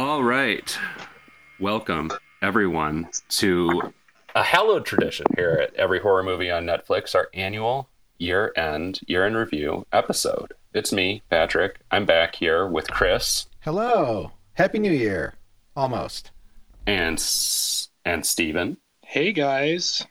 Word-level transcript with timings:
All 0.00 0.22
right. 0.22 0.78
Welcome, 1.58 2.12
everyone, 2.40 3.08
to 3.30 3.92
a 4.32 4.44
hallowed 4.44 4.86
tradition 4.86 5.26
here 5.34 5.58
at 5.60 5.74
Every 5.74 5.98
Horror 5.98 6.22
Movie 6.22 6.52
on 6.52 6.66
Netflix, 6.66 7.16
our 7.16 7.28
annual 7.34 7.88
year 8.16 8.52
end, 8.54 9.00
year 9.08 9.26
in 9.26 9.34
review 9.34 9.84
episode. 9.92 10.52
It's 10.72 10.92
me, 10.92 11.24
Patrick. 11.30 11.80
I'm 11.90 12.06
back 12.06 12.36
here 12.36 12.64
with 12.64 12.88
Chris. 12.88 13.46
Hello. 13.58 14.30
Happy 14.52 14.78
New 14.78 14.92
Year. 14.92 15.34
Almost. 15.74 16.30
And, 16.86 17.20
and 18.04 18.24
Steven. 18.24 18.76
Hey, 19.02 19.32
guys. 19.32 20.06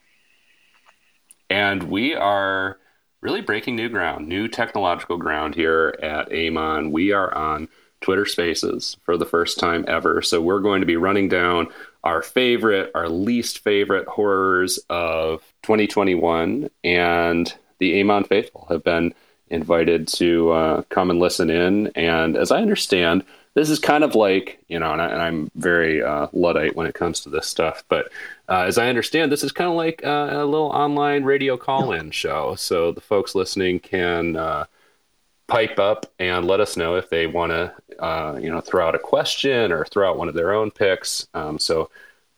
And 1.50 1.84
we 1.84 2.14
are 2.14 2.78
really 3.22 3.40
breaking 3.40 3.78
new 3.78 3.88
ground, 3.88 4.28
new 4.28 4.50
technological 4.50 5.16
ground 5.16 5.56
here 5.56 5.98
at 6.04 6.30
Amon. 6.30 6.92
We 6.92 7.14
are 7.14 7.34
on 7.34 7.70
Twitter 8.02 8.26
Spaces 8.26 8.98
for 9.04 9.18
the 9.18 9.26
first 9.26 9.60
time 9.60 9.86
ever. 9.88 10.22
So 10.22 10.42
we're 10.42 10.60
going 10.60 10.82
to 10.82 10.88
be 10.88 10.98
running 10.98 11.30
down 11.30 11.68
our 12.04 12.22
favorite, 12.22 12.92
our 12.96 13.10
least 13.10 13.60
favorite 13.60 14.08
horrors 14.08 14.80
of 14.90 15.42
2021. 15.64 16.70
And 16.84 17.54
the 17.80 18.00
Amon 18.00 18.24
faithful 18.24 18.68
have 18.70 18.84
been 18.84 19.14
invited 19.50 20.08
to 20.08 20.52
uh, 20.52 20.82
come 20.90 21.10
and 21.10 21.20
listen 21.20 21.50
in. 21.50 21.88
And 21.96 22.36
as 22.36 22.52
I 22.52 22.62
understand, 22.62 23.24
this 23.58 23.70
is 23.72 23.80
kind 23.80 24.04
of 24.04 24.14
like, 24.14 24.60
you 24.68 24.78
know, 24.78 24.94
and, 24.94 25.02
I, 25.02 25.28
am 25.28 25.50
very 25.56 26.04
uh, 26.04 26.28
Luddite 26.32 26.76
when 26.76 26.86
it 26.86 26.94
comes 26.94 27.22
to 27.22 27.30
this 27.30 27.48
stuff, 27.48 27.84
but 27.90 28.12
uh, 28.50 28.62
as 28.68 28.78
I 28.78 28.88
understand, 28.88 29.32
this 29.32 29.44
is 29.44 29.52
kind 29.52 29.68
of 29.68 29.76
like 29.76 30.06
uh, 30.06 30.30
a 30.32 30.46
little 30.46 30.68
online 30.68 31.24
radio 31.24 31.58
call 31.58 31.92
in 31.92 32.12
show. 32.12 32.54
So 32.54 32.92
the 32.92 33.02
folks 33.02 33.34
listening 33.34 33.80
can 33.80 34.36
uh, 34.36 34.66
pipe 35.48 35.80
up 35.80 36.06
and 36.20 36.46
let 36.46 36.60
us 36.60 36.78
know 36.78 36.96
if 36.96 37.10
they 37.10 37.26
want 37.26 37.52
to, 37.52 37.74
uh, 38.00 38.38
you 38.42 38.50
know, 38.50 38.62
throw 38.62 38.88
out 38.88 38.96
a 38.96 39.00
question 39.00 39.72
or 39.72 39.86
throw 39.86 40.10
out 40.10 40.18
one 40.18 40.28
of 40.28 40.36
their 40.36 40.54
own 40.54 40.72
picks. 40.72 41.28
Um, 41.34 41.58
so 41.58 41.90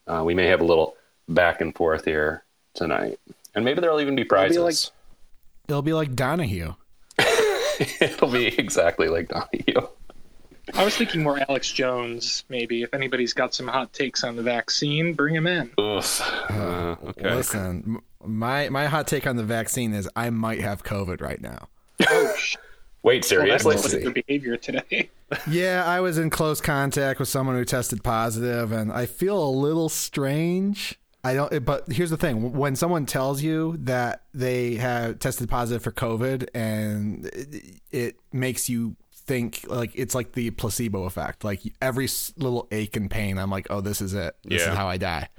uh, 0.08 0.24
we 0.26 0.34
may 0.34 0.46
have 0.48 0.62
a 0.62 0.66
little 0.66 0.96
back 1.28 1.62
and 1.62 1.76
forth 1.76 2.06
here 2.06 2.44
tonight. 2.74 3.20
And 3.56 3.66
maybe 3.66 3.82
there'll 3.82 4.02
even 4.02 4.16
be 4.16 4.24
prizes. 4.24 4.58
It'll 4.58 4.64
be 4.64 4.72
like, 4.72 4.92
it'll 5.68 5.82
be 5.82 5.94
like 5.94 6.16
Donahue. 6.16 6.76
it'll 8.00 8.32
be 8.32 8.48
exactly 8.48 9.08
like 9.08 9.30
Donahue. 9.30 9.88
I 10.76 10.86
was 10.86 10.96
thinking 10.96 11.24
more 11.24 11.40
Alex 11.50 11.72
Jones, 11.72 12.44
maybe. 12.48 12.84
If 12.84 12.94
anybody's 12.94 13.34
got 13.34 13.54
some 13.56 13.68
hot 13.68 13.92
takes 13.92 14.24
on 14.24 14.36
the 14.36 14.44
vaccine, 14.44 15.14
bring 15.14 15.34
him 15.34 15.48
in. 15.48 15.72
Oof. 15.80 16.22
Uh, 16.50 16.96
okay. 17.08 17.36
Listen, 17.36 18.00
my 18.24 18.70
my 18.70 18.86
hot 18.86 19.08
take 19.08 19.26
on 19.26 19.36
the 19.36 19.44
vaccine 19.44 19.94
is 19.94 20.08
I 20.16 20.30
might 20.30 20.62
have 20.62 20.84
COVID 20.84 21.22
right 21.22 21.42
now. 21.42 21.70
Oh, 22.08 22.36
Wait, 23.02 23.24
seriously? 23.24 23.76
Well, 23.76 23.82
that's 23.82 23.94
your 23.94 24.12
behavior 24.12 24.58
today. 24.58 25.10
yeah, 25.50 25.86
I 25.86 26.02
was 26.02 26.18
in 26.18 26.30
close 26.30 26.60
contact 26.60 27.20
with 27.20 27.30
someone 27.30 27.56
who 27.56 27.64
tested 27.64 28.04
positive, 28.04 28.72
and 28.72 28.92
I 28.92 29.06
feel 29.06 29.42
a 29.42 29.50
little 29.50 29.90
strange. 29.90 31.00
I 31.24 31.34
don't, 31.34 31.66
but 31.66 31.92
here's 31.92 32.10
the 32.10 32.18
thing: 32.18 32.54
when 32.54 32.76
someone 32.76 33.06
tells 33.06 33.42
you 33.42 33.78
that 33.82 34.24
they 34.34 34.76
have 34.76 35.20
tested 35.20 35.50
positive 35.50 35.82
for 35.82 35.92
COVID, 35.92 36.50
and 36.54 37.26
it, 37.28 37.82
it 37.92 38.16
makes 38.34 38.70
you 38.70 38.96
think 39.12 39.64
like 39.68 39.92
it's 39.96 40.16
like 40.16 40.34
the 40.34 40.50
placebo 40.52 41.04
effect. 41.04 41.44
Like 41.44 41.62
every 41.82 42.10
little 42.36 42.68
ache 42.72 42.98
and 42.98 43.10
pain, 43.10 43.38
I'm 43.38 43.52
like, 43.52 43.68
oh, 43.70 43.80
this 43.80 44.02
is 44.02 44.14
it. 44.14 44.36
This 44.44 44.62
yeah. 44.62 44.72
is 44.72 44.78
how 44.78 44.90
I 44.90 44.98
die. 44.98 45.30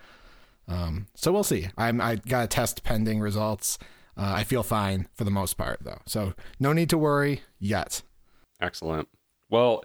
Um, 0.69 1.09
so 1.15 1.32
we'll 1.32 1.44
see. 1.44 1.69
I'm 1.77 2.00
I 2.00 2.16
got 2.16 2.44
a 2.44 2.47
test 2.47 2.84
pending 2.84 3.21
results. 3.21 3.78
Uh, 4.20 4.34
I 4.34 4.44
feel 4.44 4.62
fine 4.62 5.08
for 5.14 5.25
the 5.25 5.31
most 5.31 5.54
part 5.54 5.78
though, 5.82 6.00
so 6.06 6.34
no 6.58 6.72
need 6.72 6.91
to 6.91 6.98
worry 6.98 7.42
yet. 7.58 8.03
Excellent. 8.60 9.08
Well, 9.48 9.84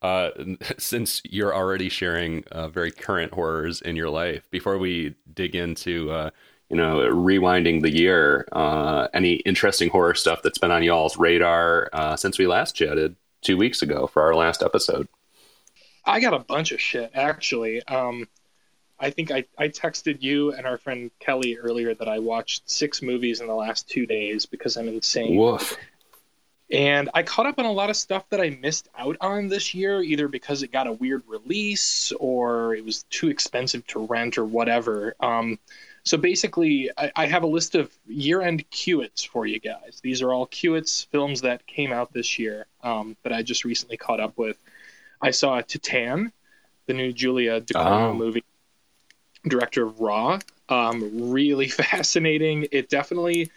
uh, 0.00 0.30
since 0.78 1.20
you're 1.24 1.54
already 1.54 1.88
sharing 1.88 2.44
uh, 2.50 2.68
very 2.68 2.90
current 2.90 3.34
horrors 3.34 3.82
in 3.82 3.96
your 3.96 4.08
life, 4.08 4.50
before 4.50 4.78
we 4.78 5.14
dig 5.34 5.54
into 5.54 6.10
uh, 6.10 6.30
you 6.70 6.76
know 6.76 6.96
rewinding 6.96 7.82
the 7.82 7.90
year, 7.90 8.48
uh, 8.52 9.08
any 9.12 9.34
interesting 9.34 9.90
horror 9.90 10.14
stuff 10.14 10.40
that's 10.42 10.58
been 10.58 10.70
on 10.70 10.82
y'all's 10.82 11.18
radar 11.18 11.90
uh, 11.92 12.16
since 12.16 12.38
we 12.38 12.46
last 12.46 12.74
chatted? 12.74 13.16
two 13.44 13.56
weeks 13.56 13.82
ago 13.82 14.08
for 14.08 14.22
our 14.22 14.34
last 14.34 14.62
episode. 14.62 15.06
I 16.04 16.18
got 16.18 16.34
a 16.34 16.40
bunch 16.40 16.72
of 16.72 16.80
shit 16.80 17.12
actually. 17.14 17.86
Um, 17.86 18.26
I 18.98 19.10
think 19.10 19.30
I, 19.30 19.44
I 19.58 19.68
texted 19.68 20.22
you 20.22 20.52
and 20.52 20.66
our 20.66 20.78
friend 20.78 21.10
Kelly 21.18 21.58
earlier 21.58 21.94
that 21.94 22.08
I 22.08 22.20
watched 22.20 22.70
six 22.70 23.02
movies 23.02 23.40
in 23.40 23.46
the 23.46 23.54
last 23.54 23.88
two 23.88 24.06
days 24.06 24.46
because 24.46 24.76
I'm 24.76 24.88
insane. 24.88 25.36
Woof. 25.36 25.76
And 26.70 27.10
I 27.12 27.22
caught 27.22 27.46
up 27.46 27.58
on 27.58 27.66
a 27.66 27.72
lot 27.72 27.90
of 27.90 27.96
stuff 27.96 28.28
that 28.30 28.40
I 28.40 28.50
missed 28.50 28.88
out 28.96 29.16
on 29.20 29.48
this 29.48 29.74
year, 29.74 30.02
either 30.02 30.28
because 30.28 30.62
it 30.62 30.72
got 30.72 30.86
a 30.86 30.92
weird 30.92 31.22
release 31.26 32.12
or 32.18 32.74
it 32.74 32.84
was 32.84 33.02
too 33.04 33.28
expensive 33.28 33.86
to 33.88 34.06
rent 34.06 34.38
or 34.38 34.44
whatever. 34.44 35.14
Um, 35.20 35.58
so 36.04 36.16
basically, 36.16 36.90
I, 36.96 37.12
I, 37.16 37.26
have 37.26 37.44
a 37.44 37.46
list 37.46 37.74
of 37.74 37.90
year-end 38.06 38.68
Qits 38.70 39.26
for 39.26 39.46
you 39.46 39.58
guys. 39.58 40.00
These 40.02 40.20
are 40.20 40.32
all 40.32 40.46
Qits 40.46 41.06
films 41.06 41.40
that 41.42 41.66
came 41.66 41.92
out 41.92 42.12
this 42.12 42.38
year 42.38 42.66
um, 42.82 43.16
that 43.22 43.32
I 43.32 43.42
just 43.42 43.64
recently 43.64 43.96
caught 43.96 44.20
up 44.20 44.36
with. 44.36 44.58
I 45.22 45.30
saw 45.30 45.60
Titane, 45.62 46.30
the 46.86 46.92
new 46.92 47.12
Julia 47.12 47.60
Ducournau 47.60 48.10
oh. 48.10 48.14
movie, 48.14 48.44
director 49.46 49.86
of 49.86 50.00
Raw. 50.00 50.38
Um, 50.68 51.30
really 51.32 51.68
fascinating. 51.68 52.66
It 52.72 52.88
definitely, 52.88 53.50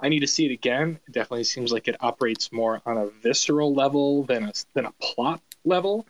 I 0.00 0.08
need 0.08 0.20
to 0.20 0.26
see 0.26 0.46
it 0.46 0.52
again. 0.52 0.98
It 1.06 1.12
definitely 1.12 1.44
seems 1.44 1.72
like 1.72 1.88
it 1.88 1.96
operates 2.00 2.52
more 2.52 2.80
on 2.86 2.96
a 2.96 3.06
visceral 3.06 3.74
level 3.74 4.24
than 4.24 4.44
a 4.44 4.52
than 4.74 4.86
a 4.86 4.92
plot 4.92 5.40
level. 5.64 6.06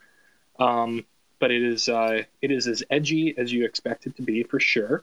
Um, 0.59 1.05
but 1.39 1.51
it 1.51 1.63
is 1.63 1.89
uh, 1.89 2.23
it 2.41 2.51
is 2.51 2.67
as 2.67 2.83
edgy 2.91 3.37
as 3.37 3.53
you 3.53 3.65
expect 3.65 4.07
it 4.07 4.17
to 4.17 4.23
be 4.23 4.43
for 4.45 4.61
sure. 4.61 5.03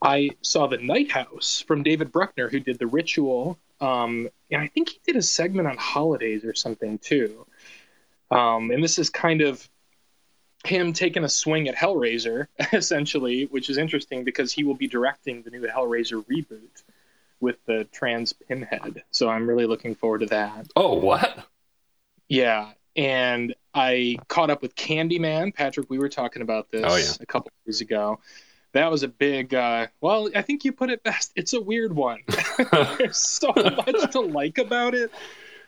I 0.00 0.30
saw 0.42 0.66
the 0.66 0.78
Night 0.78 1.10
House 1.10 1.64
from 1.66 1.82
David 1.82 2.12
Bruckner, 2.12 2.48
who 2.48 2.60
did 2.60 2.78
The 2.78 2.86
Ritual, 2.86 3.58
um, 3.80 4.28
and 4.50 4.60
I 4.60 4.66
think 4.68 4.90
he 4.90 5.00
did 5.04 5.16
a 5.16 5.22
segment 5.22 5.66
on 5.66 5.76
holidays 5.76 6.44
or 6.44 6.54
something 6.54 6.98
too. 6.98 7.46
Um, 8.30 8.70
and 8.70 8.82
this 8.82 8.98
is 8.98 9.10
kind 9.10 9.40
of 9.40 9.68
him 10.66 10.92
taking 10.92 11.24
a 11.24 11.28
swing 11.28 11.68
at 11.68 11.74
Hellraiser, 11.74 12.46
essentially, 12.72 13.44
which 13.46 13.70
is 13.70 13.78
interesting 13.78 14.24
because 14.24 14.52
he 14.52 14.64
will 14.64 14.74
be 14.74 14.88
directing 14.88 15.42
the 15.42 15.50
new 15.50 15.62
Hellraiser 15.62 16.24
reboot 16.26 16.82
with 17.40 17.56
the 17.66 17.84
trans 17.92 18.32
pinhead. 18.32 19.02
So 19.10 19.28
I'm 19.28 19.46
really 19.46 19.66
looking 19.66 19.94
forward 19.94 20.20
to 20.20 20.26
that. 20.26 20.68
Oh, 20.76 20.94
what? 20.94 21.46
Yeah. 22.28 22.72
And 22.96 23.54
I 23.74 24.18
caught 24.28 24.50
up 24.50 24.62
with 24.62 24.74
Candyman. 24.76 25.54
Patrick, 25.54 25.90
we 25.90 25.98
were 25.98 26.08
talking 26.08 26.42
about 26.42 26.70
this 26.70 26.84
oh, 26.86 26.96
yeah. 26.96 27.12
a 27.20 27.26
couple 27.26 27.50
years 27.66 27.80
ago 27.80 28.20
that 28.74 28.90
was 28.90 29.02
a 29.02 29.08
big 29.08 29.54
uh, 29.54 29.86
well 30.00 30.28
i 30.36 30.42
think 30.42 30.64
you 30.64 30.72
put 30.72 30.90
it 30.90 31.02
best 31.02 31.32
it's 31.34 31.54
a 31.54 31.60
weird 31.60 31.94
one 31.94 32.20
there's 32.98 33.16
so 33.16 33.52
much 33.56 34.12
to 34.12 34.20
like 34.20 34.58
about 34.58 34.94
it 34.94 35.10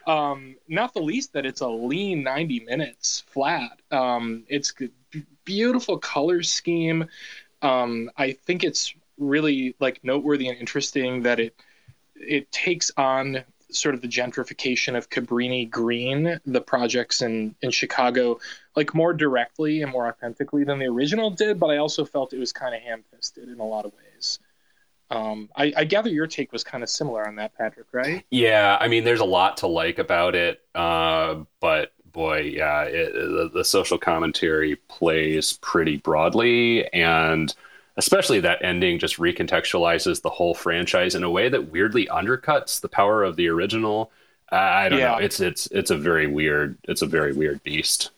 um, 0.06 0.56
not 0.68 0.94
the 0.94 1.00
least 1.00 1.32
that 1.32 1.44
it's 1.44 1.60
a 1.60 1.68
lean 1.68 2.22
90 2.22 2.60
minutes 2.60 3.24
flat 3.28 3.80
um, 3.90 4.44
it's 4.48 4.72
beautiful 5.44 5.98
color 5.98 6.42
scheme 6.42 7.06
um, 7.62 8.10
i 8.16 8.32
think 8.32 8.64
it's 8.64 8.94
really 9.18 9.74
like 9.80 10.02
noteworthy 10.04 10.48
and 10.48 10.58
interesting 10.58 11.22
that 11.22 11.40
it 11.40 11.54
it 12.16 12.50
takes 12.50 12.90
on 12.96 13.44
sort 13.70 13.94
of 13.94 14.00
the 14.00 14.08
gentrification 14.08 14.96
of 14.96 15.10
Cabrini 15.10 15.68
Green, 15.68 16.40
the 16.46 16.60
projects 16.60 17.22
in 17.22 17.54
in 17.62 17.70
Chicago, 17.70 18.38
like 18.74 18.94
more 18.94 19.12
directly 19.12 19.82
and 19.82 19.90
more 19.90 20.08
authentically 20.08 20.64
than 20.64 20.78
the 20.78 20.86
original 20.86 21.30
did. 21.30 21.58
But 21.58 21.68
I 21.68 21.78
also 21.78 22.04
felt 22.04 22.32
it 22.32 22.38
was 22.38 22.52
kind 22.52 22.74
of 22.74 22.82
ham 22.82 23.04
fisted 23.10 23.48
in 23.48 23.58
a 23.60 23.64
lot 23.66 23.84
of 23.84 23.92
ways. 23.92 24.05
Um, 25.10 25.48
I, 25.56 25.72
I, 25.76 25.84
gather 25.84 26.10
your 26.10 26.26
take 26.26 26.52
was 26.52 26.64
kind 26.64 26.82
of 26.82 26.90
similar 26.90 27.28
on 27.28 27.36
that, 27.36 27.56
Patrick, 27.56 27.86
right? 27.92 28.24
Yeah, 28.30 28.76
I 28.80 28.88
mean, 28.88 29.04
there's 29.04 29.20
a 29.20 29.24
lot 29.24 29.58
to 29.58 29.68
like 29.68 30.00
about 30.00 30.34
it, 30.34 30.62
uh, 30.74 31.36
but 31.60 31.92
boy, 32.12 32.40
yeah, 32.40 32.82
it, 32.82 33.12
the, 33.12 33.50
the 33.54 33.64
social 33.64 33.98
commentary 33.98 34.74
plays 34.88 35.58
pretty 35.62 35.98
broadly 35.98 36.88
and 36.92 37.54
especially 37.96 38.40
that 38.40 38.62
ending 38.62 38.98
just 38.98 39.16
recontextualizes 39.16 40.22
the 40.22 40.30
whole 40.30 40.54
franchise 40.54 41.14
in 41.14 41.24
a 41.24 41.30
way 41.30 41.48
that 41.48 41.70
weirdly 41.70 42.06
undercuts 42.06 42.80
the 42.80 42.88
power 42.88 43.22
of 43.22 43.36
the 43.36 43.48
original. 43.48 44.10
Uh, 44.52 44.56
I 44.56 44.88
don't 44.88 44.98
yeah. 44.98 45.12
know. 45.12 45.18
It's 45.18 45.40
it's 45.40 45.66
it's 45.68 45.90
a 45.90 45.96
very 45.96 46.26
weird. 46.26 46.78
It's 46.84 47.02
a 47.02 47.06
very 47.06 47.32
weird 47.32 47.62
beast. 47.64 48.10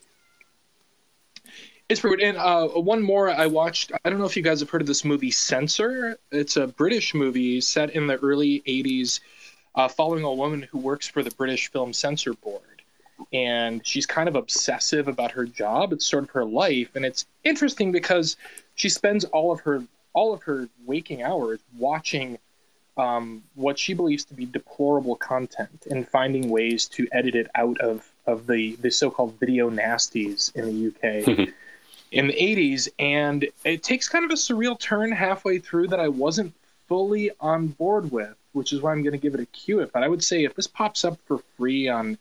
It's 1.88 2.00
pretty. 2.00 2.24
And 2.24 2.36
uh, 2.36 2.68
one 2.68 3.02
more 3.02 3.30
I 3.30 3.46
watched. 3.46 3.92
I 4.04 4.10
don't 4.10 4.18
know 4.18 4.26
if 4.26 4.36
you 4.36 4.42
guys 4.42 4.60
have 4.60 4.68
heard 4.68 4.82
of 4.82 4.86
this 4.86 5.06
movie, 5.06 5.30
Censor. 5.30 6.18
It's 6.30 6.58
a 6.58 6.66
British 6.66 7.14
movie 7.14 7.62
set 7.62 7.90
in 7.90 8.06
the 8.06 8.16
early 8.16 8.62
'80s, 8.66 9.20
uh, 9.74 9.88
following 9.88 10.22
a 10.22 10.32
woman 10.32 10.62
who 10.62 10.78
works 10.78 11.08
for 11.08 11.22
the 11.22 11.30
British 11.30 11.70
Film 11.70 11.94
Censor 11.94 12.34
Board, 12.34 12.82
and 13.32 13.86
she's 13.86 14.04
kind 14.04 14.28
of 14.28 14.36
obsessive 14.36 15.08
about 15.08 15.30
her 15.30 15.46
job. 15.46 15.94
It's 15.94 16.04
sort 16.04 16.24
of 16.24 16.30
her 16.30 16.44
life, 16.44 16.94
and 16.94 17.06
it's 17.06 17.24
interesting 17.44 17.90
because 17.90 18.36
she 18.74 18.90
spends 18.90 19.24
all 19.24 19.50
of 19.50 19.60
her 19.60 19.82
all 20.12 20.34
of 20.34 20.42
her 20.42 20.68
waking 20.84 21.22
hours 21.22 21.60
watching 21.78 22.38
um, 22.98 23.42
what 23.54 23.78
she 23.78 23.94
believes 23.94 24.26
to 24.26 24.34
be 24.34 24.44
deplorable 24.44 25.16
content 25.16 25.86
and 25.90 26.06
finding 26.06 26.50
ways 26.50 26.84
to 26.86 27.08
edit 27.12 27.34
it 27.34 27.46
out 27.54 27.80
of 27.80 28.06
of 28.26 28.46
the 28.46 28.76
the 28.76 28.90
so-called 28.90 29.40
video 29.40 29.70
nasties 29.70 30.54
in 30.54 30.66
the 30.66 31.38
UK. 31.38 31.48
in 32.12 32.26
the 32.26 32.32
80s 32.32 32.88
and 32.98 33.46
it 33.64 33.82
takes 33.82 34.08
kind 34.08 34.24
of 34.24 34.30
a 34.30 34.34
surreal 34.34 34.78
turn 34.78 35.12
halfway 35.12 35.58
through 35.58 35.88
that 35.88 36.00
I 36.00 36.08
wasn't 36.08 36.54
fully 36.86 37.30
on 37.40 37.68
board 37.68 38.10
with, 38.10 38.34
which 38.52 38.72
is 38.72 38.80
why 38.80 38.92
I'm 38.92 39.02
going 39.02 39.12
to 39.12 39.18
give 39.18 39.34
it 39.34 39.40
a 39.40 39.46
Q 39.46 39.80
it. 39.80 39.92
But 39.92 40.02
I 40.02 40.08
would 40.08 40.24
say 40.24 40.44
if 40.44 40.54
this 40.54 40.66
pops 40.66 41.04
up 41.04 41.18
for 41.26 41.38
free 41.56 41.88
on 41.88 42.18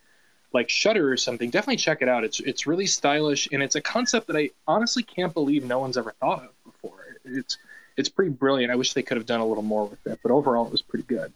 like 0.54 0.70
Shudder 0.70 1.12
or 1.12 1.18
something, 1.18 1.50
definitely 1.50 1.78
check 1.78 2.02
it 2.02 2.10
out. 2.10 2.24
It's 2.24 2.40
it's 2.40 2.68
really 2.68 2.86
stylish 2.86 3.48
and 3.52 3.64
it's 3.64 3.76
a 3.76 3.82
concept 3.82 4.28
that 4.28 4.36
I 4.36 4.50
honestly 4.68 5.04
can't 5.04 5.34
believe 5.34 5.64
no 5.66 5.80
one's 5.80 5.98
ever 5.98 6.14
thought 6.20 6.44
of 6.44 6.64
before. 6.64 7.18
It's 7.26 7.58
it's 7.96 8.10
pretty 8.10 8.32
brilliant. 8.32 8.72
I 8.72 8.76
wish 8.76 8.94
they 8.94 9.04
could 9.04 9.18
have 9.18 9.26
done 9.26 9.40
a 9.40 9.46
little 9.46 9.64
more 9.64 9.86
with 9.86 10.06
it, 10.06 10.20
but 10.22 10.32
overall 10.32 10.66
it 10.66 10.72
was 10.72 10.82
pretty 10.82 11.06
good. 11.06 11.34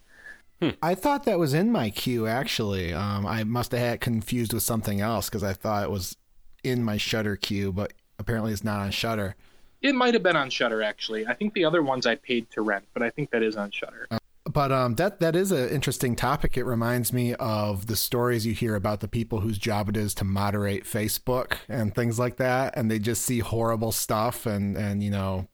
I 0.83 0.93
thought 0.93 1.23
that 1.23 1.39
was 1.39 1.55
in 1.55 1.71
my 1.71 1.89
queue 1.89 2.27
actually. 2.27 2.93
Um, 2.93 3.25
I 3.25 3.43
must 3.43 3.71
have 3.71 3.81
had 3.81 4.01
confused 4.01 4.53
with 4.53 4.61
something 4.63 5.01
else 5.01 5.27
because 5.27 5.43
I 5.43 5.53
thought 5.53 5.83
it 5.83 5.89
was 5.89 6.15
in 6.63 6.83
my 6.83 6.97
Shudder 6.97 7.35
queue, 7.35 7.71
but 7.71 7.93
apparently 8.21 8.53
it's 8.53 8.63
not 8.63 8.79
on 8.79 8.91
Shudder. 8.91 9.35
It 9.81 9.95
might 9.95 10.13
have 10.13 10.23
been 10.23 10.37
on 10.37 10.49
Shudder 10.49 10.81
actually. 10.81 11.27
I 11.27 11.33
think 11.33 11.53
the 11.53 11.65
other 11.65 11.81
ones 11.81 12.05
I 12.05 12.15
paid 12.15 12.49
to 12.51 12.61
rent, 12.61 12.85
but 12.93 13.03
I 13.03 13.09
think 13.09 13.31
that 13.31 13.43
is 13.43 13.57
on 13.57 13.71
Shudder. 13.71 14.07
But 14.45 14.71
um, 14.71 14.95
that 14.95 15.19
that 15.19 15.35
is 15.35 15.51
an 15.51 15.69
interesting 15.69 16.15
topic. 16.15 16.57
It 16.57 16.63
reminds 16.63 17.13
me 17.13 17.35
of 17.35 17.87
the 17.87 17.95
stories 17.95 18.45
you 18.45 18.53
hear 18.53 18.75
about 18.75 18.99
the 18.99 19.07
people 19.07 19.41
whose 19.41 19.57
job 19.57 19.87
it 19.89 19.97
is 19.97 20.13
to 20.15 20.23
moderate 20.23 20.83
Facebook 20.83 21.57
and 21.69 21.93
things 21.93 22.17
like 22.17 22.37
that, 22.37 22.73
and 22.75 22.89
they 22.89 22.99
just 22.99 23.23
see 23.23 23.39
horrible 23.39 23.91
stuff 23.91 24.45
and 24.45 24.75
and 24.75 25.03
you 25.03 25.11
know 25.11 25.47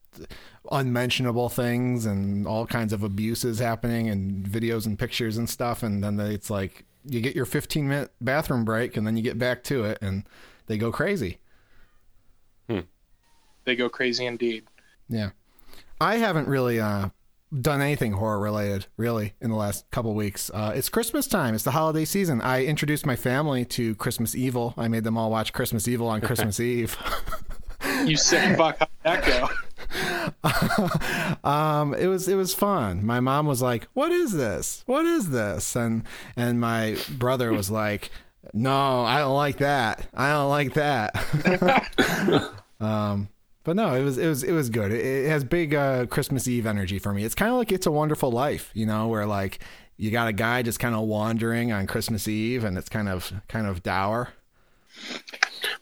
unmentionable 0.71 1.49
things 1.49 2.05
and 2.05 2.47
all 2.47 2.65
kinds 2.65 2.91
of 2.91 3.03
abuses 3.03 3.59
happening 3.59 4.09
and 4.09 4.45
videos 4.45 4.85
and 4.85 4.97
pictures 4.97 5.37
and 5.37 5.49
stuff, 5.49 5.83
and 5.83 6.03
then 6.03 6.19
it's 6.19 6.49
like 6.49 6.85
you 7.09 7.21
get 7.21 7.35
your 7.35 7.45
15 7.45 7.87
minute 7.87 8.11
bathroom 8.21 8.65
break 8.65 8.97
and 8.97 9.05
then 9.05 9.15
you 9.15 9.23
get 9.23 9.37
back 9.37 9.63
to 9.63 9.83
it 9.85 9.97
and 10.01 10.23
they 10.67 10.77
go 10.77 10.91
crazy. 10.91 11.39
They 13.67 13.75
go 13.75 13.89
crazy 13.89 14.25
indeed. 14.25 14.63
Yeah. 15.09 15.31
I 15.99 16.17
haven't 16.17 16.47
really 16.47 16.79
uh, 16.79 17.09
done 17.59 17.81
anything 17.81 18.13
horror 18.13 18.39
related, 18.39 18.87
really, 18.95 19.33
in 19.41 19.49
the 19.49 19.57
last 19.57 19.89
couple 19.91 20.13
weeks. 20.13 20.49
Uh, 20.53 20.71
it's 20.73 20.87
Christmas 20.87 21.27
time. 21.27 21.53
It's 21.53 21.65
the 21.65 21.71
holiday 21.71 22.05
season. 22.05 22.39
I 22.41 22.63
introduced 22.63 23.05
my 23.05 23.17
family 23.17 23.65
to 23.65 23.93
Christmas 23.95 24.35
Evil. 24.35 24.73
I 24.77 24.87
made 24.87 25.03
them 25.03 25.17
all 25.17 25.29
watch 25.29 25.51
Christmas 25.51 25.85
Evil 25.85 26.07
on 26.07 26.21
Christmas 26.21 26.59
Eve. 26.61 26.97
You 28.05 28.15
sick 28.15 28.57
fuck, 28.57 28.79
how'd 28.79 28.89
that 29.03 29.25
go? 29.25 29.49
um, 31.49 31.93
it 31.93 32.07
was 32.07 32.27
it 32.27 32.35
was 32.35 32.53
fun. 32.53 33.05
My 33.05 33.19
mom 33.19 33.45
was 33.45 33.61
like, 33.61 33.87
"What 33.93 34.11
is 34.11 34.33
this? 34.33 34.83
What 34.85 35.05
is 35.05 35.29
this?" 35.29 35.75
And 35.75 36.03
and 36.35 36.59
my 36.59 36.97
brother 37.09 37.53
was 37.53 37.69
like, 37.69 38.11
"No, 38.53 39.03
I 39.03 39.19
don't 39.19 39.35
like 39.35 39.57
that. 39.57 40.07
I 40.13 40.31
don't 40.31 40.49
like 40.49 40.73
that." 40.73 42.53
um, 42.79 43.29
but 43.63 43.75
no, 43.75 43.95
it 43.95 44.03
was 44.03 44.17
it 44.17 44.27
was 44.27 44.43
it 44.43 44.53
was 44.53 44.69
good. 44.69 44.91
It, 44.91 45.05
it 45.05 45.29
has 45.29 45.43
big 45.43 45.75
uh, 45.75 46.05
Christmas 46.05 46.47
Eve 46.47 46.65
energy 46.65 46.99
for 46.99 47.13
me. 47.13 47.23
It's 47.23 47.35
kind 47.35 47.51
of 47.51 47.57
like 47.57 47.71
It's 47.71 47.85
a 47.85 47.91
Wonderful 47.91 48.31
Life, 48.31 48.71
you 48.73 48.85
know, 48.85 49.07
where 49.07 49.25
like 49.25 49.59
you 49.97 50.11
got 50.11 50.27
a 50.27 50.33
guy 50.33 50.61
just 50.61 50.79
kind 50.79 50.95
of 50.95 51.01
wandering 51.01 51.71
on 51.71 51.87
Christmas 51.87 52.27
Eve, 52.27 52.63
and 52.63 52.77
it's 52.77 52.89
kind 52.89 53.09
of 53.09 53.33
kind 53.47 53.67
of 53.67 53.83
dour. 53.83 54.29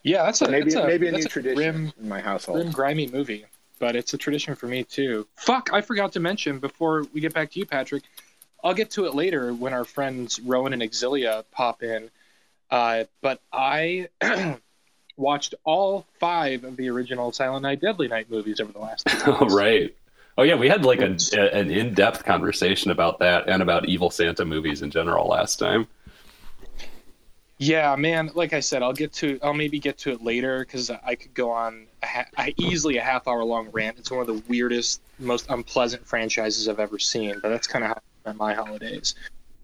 Yeah, 0.04 0.24
that's 0.24 0.42
a 0.42 0.50
Maybe 0.50 0.72
that's 0.72 0.84
a, 0.84 0.88
maybe 0.88 1.08
a 1.08 1.12
new 1.12 1.22
that's 1.22 1.32
tradition 1.32 1.56
grim, 1.56 1.94
in 2.00 2.10
my 2.10 2.22
household. 2.22 2.62
grim, 2.62 2.72
grimy 2.72 3.08
movie, 3.08 3.46
but 3.80 3.96
it's 3.96 4.14
a 4.14 4.18
tradition 4.18 4.56
for 4.56 4.68
me 4.68 4.84
too. 4.84 5.28
Fuck, 5.36 5.70
I 5.74 5.82
forgot 5.82 6.12
to 6.14 6.20
mention 6.20 6.60
before 6.60 7.06
we 7.14 7.22
get 7.22 7.34
back 7.34 7.52
to 7.52 7.60
you, 7.60 7.66
Patrick. 7.66 8.04
I'll 8.64 8.74
get 8.74 8.90
to 8.92 9.06
it 9.06 9.14
later 9.14 9.54
when 9.54 9.74
our 9.74 9.84
friends 9.84 10.40
Rowan 10.40 10.74
and 10.74 10.82
Exilia 10.82 11.44
pop 11.52 11.84
in. 11.84 12.10
Uh, 12.72 13.04
but 13.22 13.40
I 13.54 14.10
watched 15.18 15.56
all 15.64 16.06
five 16.20 16.64
of 16.64 16.76
the 16.78 16.90
original 16.90 17.32
Silent 17.32 17.64
Night, 17.64 17.82
Deadly 17.82 18.08
Night 18.08 18.30
movies 18.30 18.60
over 18.60 18.72
the 18.72 18.80
last. 18.80 19.08
Oh, 19.28 19.46
right. 19.56 19.96
Oh, 20.38 20.44
yeah. 20.44 20.56
We 20.56 20.68
had 20.68 20.84
like 20.84 21.00
a, 21.02 21.16
a- 21.34 21.56
an 21.58 21.72
in 21.72 21.94
depth 21.94 22.26
conversation 22.26 22.92
about 22.92 23.20
that 23.20 23.48
and 23.48 23.62
about 23.62 23.88
Evil 23.88 24.10
Santa 24.10 24.44
movies 24.46 24.82
in 24.82 24.92
general 24.92 25.28
last 25.28 25.58
time. 25.58 25.88
Yeah, 27.58 27.96
man. 27.96 28.32
Like 28.36 28.52
I 28.52 28.60
said, 28.60 28.84
I'll 28.84 28.92
get 28.92 29.14
to. 29.14 29.40
I'll 29.42 29.54
maybe 29.54 29.80
get 29.80 29.98
to 30.00 30.12
it 30.12 30.22
later 30.22 30.60
because 30.60 30.90
I 30.92 31.16
could 31.16 31.34
go 31.34 31.52
on 31.52 31.88
a 32.04 32.06
ha- 32.06 32.26
I- 32.38 32.54
easily 32.58 32.98
a 32.98 33.02
half 33.02 33.30
hour 33.30 33.44
long 33.46 33.70
rant. 33.72 33.98
It's 33.98 34.12
one 34.12 34.20
of 34.20 34.28
the 34.28 34.44
weirdest, 34.50 35.02
most 35.20 35.46
unpleasant 35.50 36.06
franchises 36.06 36.68
I've 36.68 36.82
ever 36.82 37.00
seen. 37.00 37.40
But 37.42 37.50
that's 37.50 37.66
kind 37.68 37.86
of 37.86 37.90
how 37.92 37.96
I 37.96 38.02
spent 38.24 38.38
my 38.38 38.54
holidays. 38.54 39.16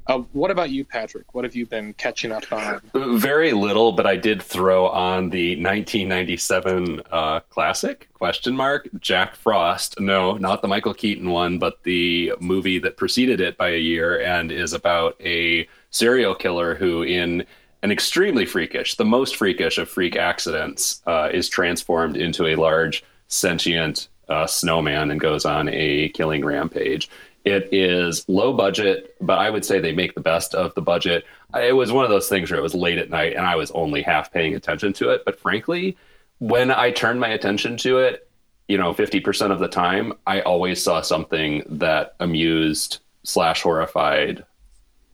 Uh, 0.07 0.19
what 0.33 0.51
about 0.51 0.71
you, 0.71 0.83
Patrick? 0.83 1.33
What 1.33 1.43
have 1.43 1.55
you 1.55 1.65
been 1.65 1.93
catching 1.93 2.31
up 2.31 2.51
on? 2.51 2.81
Very 3.19 3.53
little, 3.53 3.91
but 3.91 4.07
I 4.07 4.15
did 4.15 4.41
throw 4.41 4.87
on 4.87 5.29
the 5.29 5.51
1997 5.51 7.01
uh, 7.11 7.39
classic 7.41 8.09
question 8.13 8.55
mark 8.55 8.89
Jack 8.99 9.35
Frost. 9.35 9.99
No, 9.99 10.37
not 10.37 10.61
the 10.61 10.67
Michael 10.67 10.93
Keaton 10.93 11.29
one, 11.29 11.59
but 11.59 11.83
the 11.83 12.33
movie 12.39 12.79
that 12.79 12.97
preceded 12.97 13.39
it 13.41 13.57
by 13.57 13.69
a 13.69 13.77
year 13.77 14.21
and 14.21 14.51
is 14.51 14.73
about 14.73 15.15
a 15.21 15.67
serial 15.91 16.33
killer 16.35 16.75
who, 16.75 17.03
in 17.03 17.45
an 17.83 17.91
extremely 17.91 18.45
freakish, 18.45 18.95
the 18.95 19.05
most 19.05 19.35
freakish 19.35 19.77
of 19.77 19.89
freak 19.89 20.15
accidents, 20.15 21.01
uh, 21.05 21.29
is 21.31 21.47
transformed 21.47 22.17
into 22.17 22.47
a 22.47 22.55
large 22.55 23.03
sentient 23.27 24.07
uh, 24.29 24.47
snowman 24.47 25.11
and 25.11 25.19
goes 25.19 25.45
on 25.45 25.67
a 25.69 26.09
killing 26.09 26.43
rampage. 26.43 27.09
It 27.43 27.69
is 27.71 28.27
low 28.29 28.53
budget, 28.53 29.15
but 29.19 29.39
I 29.39 29.49
would 29.49 29.65
say 29.65 29.79
they 29.79 29.93
make 29.93 30.13
the 30.13 30.21
best 30.21 30.53
of 30.53 30.75
the 30.75 30.81
budget. 30.81 31.25
It 31.55 31.75
was 31.75 31.91
one 31.91 32.05
of 32.05 32.11
those 32.11 32.29
things 32.29 32.51
where 32.51 32.59
it 32.59 32.63
was 32.63 32.75
late 32.75 32.99
at 32.99 33.09
night 33.09 33.35
and 33.35 33.45
I 33.45 33.55
was 33.55 33.71
only 33.71 34.03
half 34.03 34.31
paying 34.31 34.53
attention 34.53 34.93
to 34.93 35.09
it. 35.09 35.23
But 35.25 35.39
frankly, 35.39 35.97
when 36.37 36.71
I 36.71 36.91
turned 36.91 37.19
my 37.19 37.29
attention 37.29 37.77
to 37.77 37.97
it, 37.99 38.27
you 38.67 38.77
know, 38.77 38.93
50% 38.93 39.51
of 39.51 39.59
the 39.59 39.67
time, 39.67 40.13
I 40.25 40.41
always 40.41 40.83
saw 40.83 41.01
something 41.01 41.63
that 41.67 42.15
amused 42.19 42.99
slash 43.23 43.63
horrified 43.63 44.45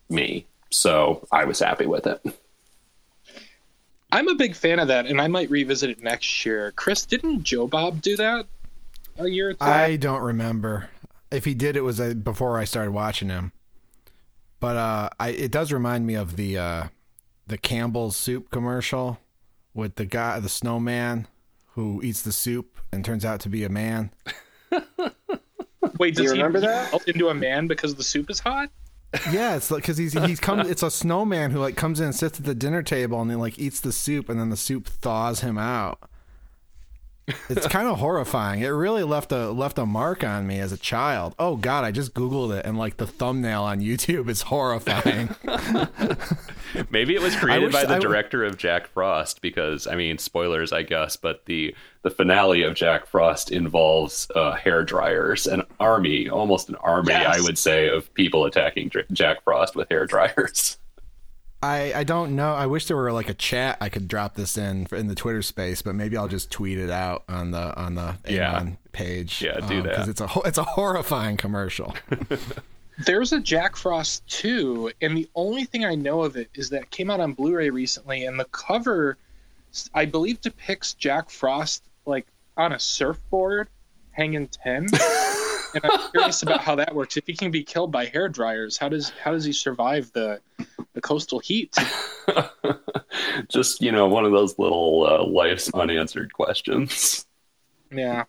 me. 0.10 0.46
So 0.70 1.28
I 1.32 1.46
was 1.46 1.60
happy 1.60 1.86
with 1.86 2.08
it. 2.08 2.22
I'm 4.12 4.28
a 4.28 4.36
big 4.36 4.56
fan 4.56 4.80
of 4.80 4.88
that, 4.88 5.06
and 5.06 5.20
I 5.20 5.28
might 5.28 5.50
revisit 5.50 5.90
it 5.90 6.02
next 6.02 6.46
year. 6.46 6.72
Chris, 6.74 7.06
didn't 7.06 7.44
Joe 7.44 7.68
Bob 7.68 8.02
do 8.02 8.16
that 8.18 8.46
a 9.18 9.28
year 9.28 9.50
or 9.50 9.54
two? 9.54 9.66
I 9.66 9.98
don't 9.98 10.22
remember 10.22 10.90
if 11.32 11.46
he 11.46 11.54
did. 11.54 11.76
It 11.76 11.82
was 11.84 12.00
uh, 12.00 12.14
before 12.14 12.58
I 12.58 12.64
started 12.66 12.92
watching 12.92 13.30
him, 13.30 13.52
but 14.60 14.76
uh, 14.78 15.10
I 15.20 15.30
it 15.30 15.52
does 15.52 15.72
remind 15.72 16.06
me 16.08 16.16
of 16.16 16.36
the 16.36 16.58
uh, 16.58 16.84
the 17.48 17.58
Campbell's 17.58 18.16
soup 18.16 18.50
commercial 18.52 19.20
with 19.74 19.96
the 19.96 20.06
guy, 20.06 20.40
the 20.40 20.50
snowman, 20.50 21.28
who 21.74 22.02
eats 22.04 22.22
the 22.22 22.32
soup 22.32 22.78
and 22.92 23.04
turns 23.06 23.24
out 23.26 23.40
to 23.42 23.50
be 23.50 23.64
a 23.64 23.70
man. 23.70 24.12
Wait, 26.00 26.16
Do 26.16 26.24
you 26.24 26.28
does 26.28 26.32
he 26.34 26.38
remember 26.38 26.60
that? 26.60 26.92
melt 26.92 27.08
into 27.08 27.30
a 27.30 27.34
man 27.34 27.68
because 27.68 27.96
the 27.96 28.04
soup 28.04 28.30
is 28.30 28.40
hot? 28.40 28.70
Yeah, 29.32 29.56
it's 29.56 29.72
like 29.72 29.84
because 29.84 29.98
he's 29.98 30.14
he's 30.14 30.40
come. 30.40 30.60
It's 30.60 30.84
a 30.84 30.92
snowman 30.92 31.52
who 31.52 31.60
like 31.60 31.76
comes 31.76 32.00
in 32.00 32.08
and 32.08 32.16
sits 32.16 32.40
at 32.40 32.46
the 32.46 32.54
dinner 32.54 32.84
table 32.84 33.22
and 33.22 33.32
then 33.32 33.40
like 33.40 33.58
eats 33.58 33.80
the 33.80 33.92
soup 33.92 34.30
and 34.30 34.40
then 34.40 34.50
the 34.50 34.58
soup 34.58 34.86
thaws 34.88 35.40
him 35.40 35.58
out. 35.58 36.10
It's 37.50 37.68
kind 37.70 37.88
of 37.88 38.00
horrifying. 38.00 38.62
It 38.62 38.68
really 38.70 39.04
left 39.04 39.32
a 39.32 39.50
left 39.52 39.78
a 39.78 39.86
mark 39.86 40.24
on 40.24 40.48
me 40.48 40.60
as 40.60 40.72
a 40.72 40.78
child. 40.78 41.36
Oh 41.38 41.56
God, 41.58 41.84
I 41.84 41.92
just 41.92 42.14
googled 42.14 42.58
it 42.58 42.66
and 42.66 42.78
like 42.78 42.98
the 42.98 43.08
thumbnail 43.08 43.64
on 43.64 43.82
YouTube 43.82 44.30
is 44.30 44.44
horrifying. 44.44 45.30
Maybe 46.90 47.16
it 47.16 47.22
was 47.22 47.36
created 47.36 47.72
by 47.72 47.82
the 47.84 47.94
I 47.96 48.00
w- 48.00 48.08
director 48.10 48.44
of 48.44 48.58
Jack 48.58 48.88
Frost 48.88 49.42
because 49.42 49.88
I 49.88 49.96
mean 49.96 50.18
spoilers 50.18 50.72
I 50.72 50.84
guess, 50.84 51.16
but 51.18 51.46
the 51.46 51.76
the 52.04 52.10
finale 52.12 52.64
of 52.64 52.76
Jack 52.76 53.06
Frost 53.08 53.52
involves 53.52 54.30
uh, 54.36 54.54
hair 54.54 54.84
dryers, 54.84 55.48
an 55.48 55.64
army, 55.80 56.30
almost 56.30 56.70
an 56.70 56.76
army, 56.76 57.10
Yes. 57.12 57.38
I 57.38 57.42
would 57.42 57.58
say, 57.58 57.90
of 57.90 58.14
people 58.14 58.46
attacking 58.46 58.92
Jack 59.12 59.44
Frost 59.44 59.76
with 59.76 59.90
hair 59.90 60.06
dryers. 60.06 60.78
I 61.64 61.94
I 61.94 62.04
don't 62.04 62.36
know. 62.36 62.54
I 62.54 62.68
wish 62.68 62.86
there 62.86 62.98
were 62.98 63.12
like 63.12 63.30
a 63.30 63.34
chat 63.34 63.78
I 63.82 63.90
could 63.90 64.08
drop 64.08 64.36
this 64.36 64.58
in 64.58 64.86
for- 64.86 64.96
in 64.96 65.08
the 65.08 65.16
Twitter 65.16 65.42
space, 65.42 65.82
but 65.82 65.96
maybe 65.96 66.16
I'll 66.16 66.28
just 66.28 66.52
tweet 66.52 66.78
it 66.78 66.90
out 66.92 67.24
on 67.28 67.52
the 67.52 67.76
on 67.76 67.96
the 67.96 68.16
Yeah. 68.28 68.52
Amon 68.58 68.78
page. 68.92 69.42
Yeah, 69.42 69.60
do 69.62 69.78
um, 69.80 69.84
that. 69.84 69.90
because 69.90 70.08
it's 70.08 70.22
a 70.22 70.30
it's 70.46 70.58
a 70.58 70.64
horrifying 70.64 71.36
commercial. 71.38 71.96
There's 73.06 73.32
a 73.32 73.40
Jack 73.40 73.76
Frost 73.76 74.26
2, 74.28 74.92
and 75.04 75.16
the 75.16 75.30
only 75.36 75.66
thing 75.66 75.86
I 75.86 75.94
know 75.94 76.24
of 76.24 76.36
it 76.36 76.50
is 76.56 76.72
that 76.72 76.82
it 76.82 76.90
came 76.90 77.12
out 77.12 77.20
on 77.20 77.34
Blu-ray 77.34 77.70
recently, 77.70 78.26
and 78.26 78.40
the 78.40 78.46
cover, 78.46 79.18
I 79.94 80.06
believe, 80.06 80.42
depicts 80.42 80.96
Jack 80.96 81.30
Frost 81.30 81.84
like 82.08 82.26
on 82.58 82.72
a 82.74 82.80
surfboard, 82.80 83.68
hanging 84.12 84.48
ten. 84.48 84.88
and 85.84 85.92
I'm 85.92 86.12
curious 86.12 86.44
about 86.44 86.62
how 86.62 86.76
that 86.76 86.94
works. 86.94 87.18
If 87.18 87.26
he 87.28 87.36
can 87.36 87.52
be 87.52 87.64
killed 87.64 87.92
by 87.92 88.06
hair 88.06 88.30
dryers, 88.30 88.78
how 88.78 88.90
does 88.90 89.10
how 89.10 89.32
does 89.32 89.46
he 89.46 89.52
survive 89.52 90.12
the 90.14 90.40
the 90.94 91.02
coastal 91.02 91.40
heat? 91.40 91.76
Just 93.50 93.82
you 93.82 93.92
know, 93.92 94.08
one 94.08 94.26
of 94.26 94.32
those 94.32 94.58
little 94.58 95.08
uh, 95.08 95.26
life's 95.26 95.72
unanswered 95.74 96.34
questions. 96.34 97.26
Yeah. 97.92 98.26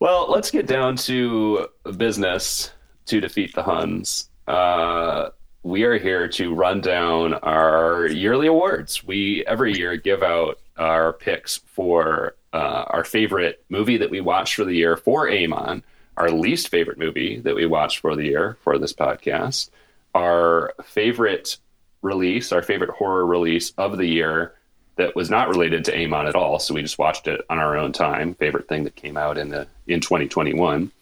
Well, 0.00 0.30
let's 0.30 0.50
get 0.50 0.66
down 0.66 0.96
to 0.96 1.68
business 1.96 2.72
to 3.06 3.20
defeat 3.20 3.54
the 3.54 3.62
Huns. 3.62 4.30
Uh, 4.46 5.30
we 5.62 5.82
are 5.84 5.98
here 5.98 6.26
to 6.28 6.54
run 6.54 6.80
down 6.80 7.34
our 7.34 8.06
yearly 8.06 8.46
awards. 8.46 9.04
We 9.04 9.44
every 9.46 9.76
year 9.76 9.96
give 9.96 10.22
out 10.22 10.58
our 10.78 11.12
picks 11.12 11.58
for 11.58 12.36
uh, 12.52 12.84
our 12.88 13.04
favorite 13.04 13.64
movie 13.68 13.98
that 13.98 14.10
we 14.10 14.20
watched 14.20 14.54
for 14.54 14.64
the 14.64 14.74
year 14.74 14.96
for 14.96 15.30
Amon, 15.30 15.84
our 16.20 16.30
least 16.30 16.68
favorite 16.68 16.98
movie 16.98 17.40
that 17.40 17.54
we 17.54 17.64
watched 17.64 18.00
for 18.00 18.14
the 18.14 18.24
year 18.24 18.58
for 18.62 18.78
this 18.78 18.92
podcast, 18.92 19.70
our 20.14 20.74
favorite 20.84 21.56
release, 22.02 22.52
our 22.52 22.60
favorite 22.60 22.90
horror 22.90 23.24
release 23.24 23.72
of 23.78 23.96
the 23.96 24.06
year 24.06 24.54
that 24.96 25.16
was 25.16 25.30
not 25.30 25.48
related 25.48 25.82
to 25.82 25.96
Amon 25.96 26.26
at 26.26 26.34
all. 26.34 26.58
So 26.58 26.74
we 26.74 26.82
just 26.82 26.98
watched 26.98 27.26
it 27.26 27.40
on 27.48 27.58
our 27.58 27.78
own 27.78 27.92
time. 27.92 28.34
Favorite 28.34 28.68
thing 28.68 28.84
that 28.84 28.96
came 28.96 29.16
out 29.16 29.38
in 29.38 29.48
the 29.48 29.66
in 29.86 30.00
2021. 30.00 30.92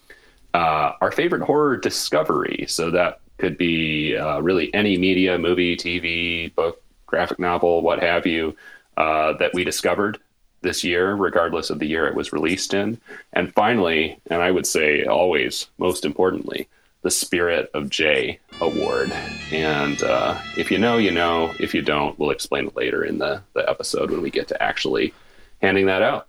Uh, 0.53 0.93
our 1.01 1.11
favorite 1.11 1.41
horror 1.41 1.75
discovery. 1.75 2.65
So 2.69 2.89
that 2.91 3.19
could 3.37 3.57
be 3.57 4.15
uh, 4.15 4.39
really 4.39 4.73
any 4.73 4.97
media, 4.97 5.37
movie, 5.37 5.75
TV, 5.75 6.55
book, 6.55 6.81
graphic 7.05 7.39
novel, 7.39 7.81
what 7.81 8.01
have 8.01 8.25
you, 8.25 8.55
uh, 8.95 9.33
that 9.33 9.53
we 9.53 9.65
discovered 9.65 10.17
this 10.61 10.83
year, 10.83 11.13
regardless 11.13 11.69
of 11.69 11.79
the 11.79 11.87
year 11.87 12.07
it 12.07 12.15
was 12.15 12.33
released 12.33 12.73
in. 12.73 12.99
And 13.33 13.53
finally, 13.53 14.19
and 14.29 14.41
I 14.41 14.51
would 14.51 14.67
say 14.67 15.05
always 15.05 15.67
most 15.77 16.05
importantly, 16.05 16.67
the 17.01 17.11
Spirit 17.11 17.71
of 17.73 17.89
Jay 17.89 18.39
Award. 18.59 19.11
And 19.51 20.03
uh, 20.03 20.37
if 20.57 20.69
you 20.69 20.77
know, 20.77 20.97
you 20.97 21.11
know. 21.11 21.53
If 21.59 21.73
you 21.73 21.81
don't, 21.81 22.17
we'll 22.19 22.31
explain 22.31 22.67
it 22.67 22.75
later 22.75 23.03
in 23.03 23.19
the, 23.19 23.41
the 23.53 23.67
episode 23.69 24.11
when 24.11 24.21
we 24.21 24.29
get 24.29 24.47
to 24.49 24.61
actually 24.61 25.13
handing 25.61 25.85
that 25.85 26.01
out. 26.01 26.27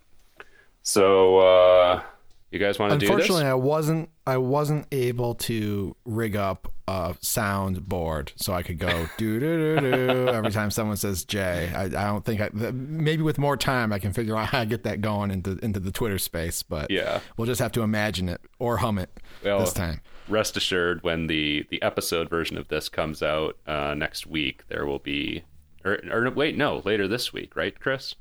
So, 0.83 1.39
uh, 1.39 2.03
you 2.51 2.59
guys 2.59 2.79
want 2.79 2.93
to 2.93 2.99
do 2.99 3.07
this? 3.07 3.11
Unfortunately, 3.11 3.45
I 3.47 3.55
wasn't. 3.55 4.11
I 4.27 4.37
wasn't 4.37 4.87
able 4.93 5.35
to 5.37 5.97
rig 6.05 6.37
up 6.37 6.73
a 6.87 7.15
sound 7.21 7.89
board 7.89 8.33
so 8.37 8.53
I 8.53 8.63
could 8.63 8.79
go 8.79 9.07
do 9.17 9.39
do 9.41 9.81
do 9.81 9.81
do 9.81 10.29
every 10.29 10.51
time 10.51 10.71
someone 10.71 10.97
says 10.97 11.25
Jay. 11.25 11.71
I, 11.75 11.85
I 11.85 11.89
don't 11.89 12.25
think 12.25 12.41
I. 12.41 12.51
Maybe 12.53 13.23
with 13.23 13.39
more 13.39 13.57
time, 13.57 13.93
I 13.93 13.99
can 13.99 14.13
figure 14.13 14.37
out 14.37 14.49
how 14.49 14.61
to 14.61 14.67
get 14.67 14.85
that 14.85 15.01
going 15.01 15.31
into 15.31 15.59
into 15.63 15.81
the 15.81 15.91
Twitter 15.93 16.19
space. 16.19 16.63
But 16.63 16.91
Yeah. 16.91 17.21
we'll 17.37 17.47
just 17.47 17.61
have 17.61 17.73
to 17.73 17.83
imagine 17.83 18.29
it 18.29 18.41
or 18.59 18.77
hum 18.79 18.99
it 18.99 19.21
Well, 19.45 19.61
this 19.61 19.73
time. 19.73 20.01
rest 20.29 20.57
assured 20.57 21.03
when 21.03 21.27
the 21.27 21.67
the 21.71 21.81
episode 21.83 22.29
version 22.31 22.57
of 22.57 22.69
this 22.69 22.89
comes 22.89 23.23
out 23.23 23.57
uh, 23.67 23.95
next 23.95 24.27
week 24.27 24.63
there 24.69 24.87
will 24.87 24.99
be 25.01 25.43
or, 25.85 25.99
or 26.11 26.31
wait 26.31 26.57
no 26.57 26.83
later 26.85 27.09
this 27.09 27.33
week 27.33 27.57
right 27.57 27.79
chris 27.81 28.15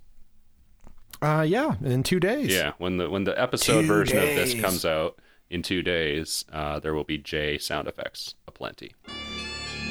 Uh, 1.22 1.46
yeah, 1.48 1.76
in 1.84 2.02
two 2.04 2.20
days. 2.20 2.48
yeah 2.54 2.72
when 2.78 2.98
the 2.98 3.10
when 3.10 3.24
the 3.26 3.40
episode 3.42 3.82
Two 3.82 3.88
version 3.88 4.18
of 4.18 4.24
this 4.24 4.54
comes 4.60 4.86
out 4.86 5.18
in 5.50 5.62
two 5.62 5.82
days 5.82 6.46
uh, 6.54 6.80
there 6.80 6.94
will 6.94 7.04
be 7.04 7.18
j 7.18 7.58
sound 7.58 7.88
effects 7.88 8.36
aplenty 8.48 8.94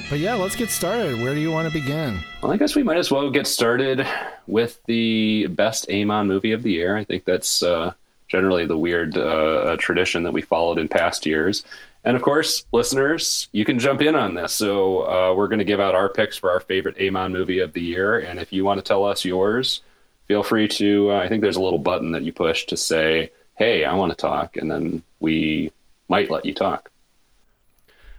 But 0.08 0.20
yeah, 0.20 0.34
let's 0.34 0.56
get 0.56 0.70
started. 0.70 1.20
Where 1.20 1.34
do 1.34 1.40
you 1.40 1.50
want 1.52 1.68
to 1.68 1.72
begin? 1.74 2.20
well 2.42 2.52
i 2.52 2.56
guess 2.56 2.74
we 2.74 2.82
might 2.82 2.96
as 2.96 3.10
well 3.10 3.30
get 3.30 3.46
started 3.46 4.06
with 4.46 4.80
the 4.86 5.46
best 5.48 5.90
amon 5.90 6.26
movie 6.28 6.52
of 6.52 6.62
the 6.62 6.72
year 6.72 6.96
i 6.96 7.04
think 7.04 7.24
that's 7.26 7.62
uh, 7.62 7.92
generally 8.28 8.64
the 8.66 8.78
weird 8.78 9.16
uh, 9.18 9.76
tradition 9.78 10.22
that 10.22 10.32
we 10.32 10.40
followed 10.40 10.78
in 10.78 10.88
past 10.88 11.26
years 11.26 11.62
and 12.04 12.16
of 12.16 12.22
course 12.22 12.64
listeners 12.72 13.48
you 13.52 13.64
can 13.66 13.78
jump 13.78 14.00
in 14.00 14.14
on 14.14 14.32
this 14.34 14.54
so 14.54 15.00
uh, 15.02 15.34
we're 15.34 15.48
going 15.48 15.58
to 15.58 15.64
give 15.72 15.80
out 15.80 15.94
our 15.94 16.08
picks 16.08 16.38
for 16.38 16.50
our 16.50 16.60
favorite 16.60 16.96
amon 17.00 17.32
movie 17.32 17.58
of 17.58 17.72
the 17.74 17.82
year 17.82 18.18
and 18.18 18.38
if 18.38 18.50
you 18.52 18.64
want 18.64 18.78
to 18.78 18.82
tell 18.82 19.04
us 19.04 19.24
yours 19.26 19.82
feel 20.28 20.42
free 20.42 20.68
to 20.68 21.10
uh, 21.10 21.16
i 21.18 21.28
think 21.28 21.42
there's 21.42 21.56
a 21.56 21.62
little 21.62 21.78
button 21.78 22.12
that 22.12 22.22
you 22.22 22.32
push 22.32 22.64
to 22.66 22.76
say 22.76 23.30
hey 23.56 23.84
i 23.84 23.94
want 23.94 24.10
to 24.12 24.16
talk 24.16 24.56
and 24.56 24.70
then 24.70 25.02
we 25.20 25.72
might 26.08 26.30
let 26.30 26.44
you 26.44 26.54
talk 26.54 26.90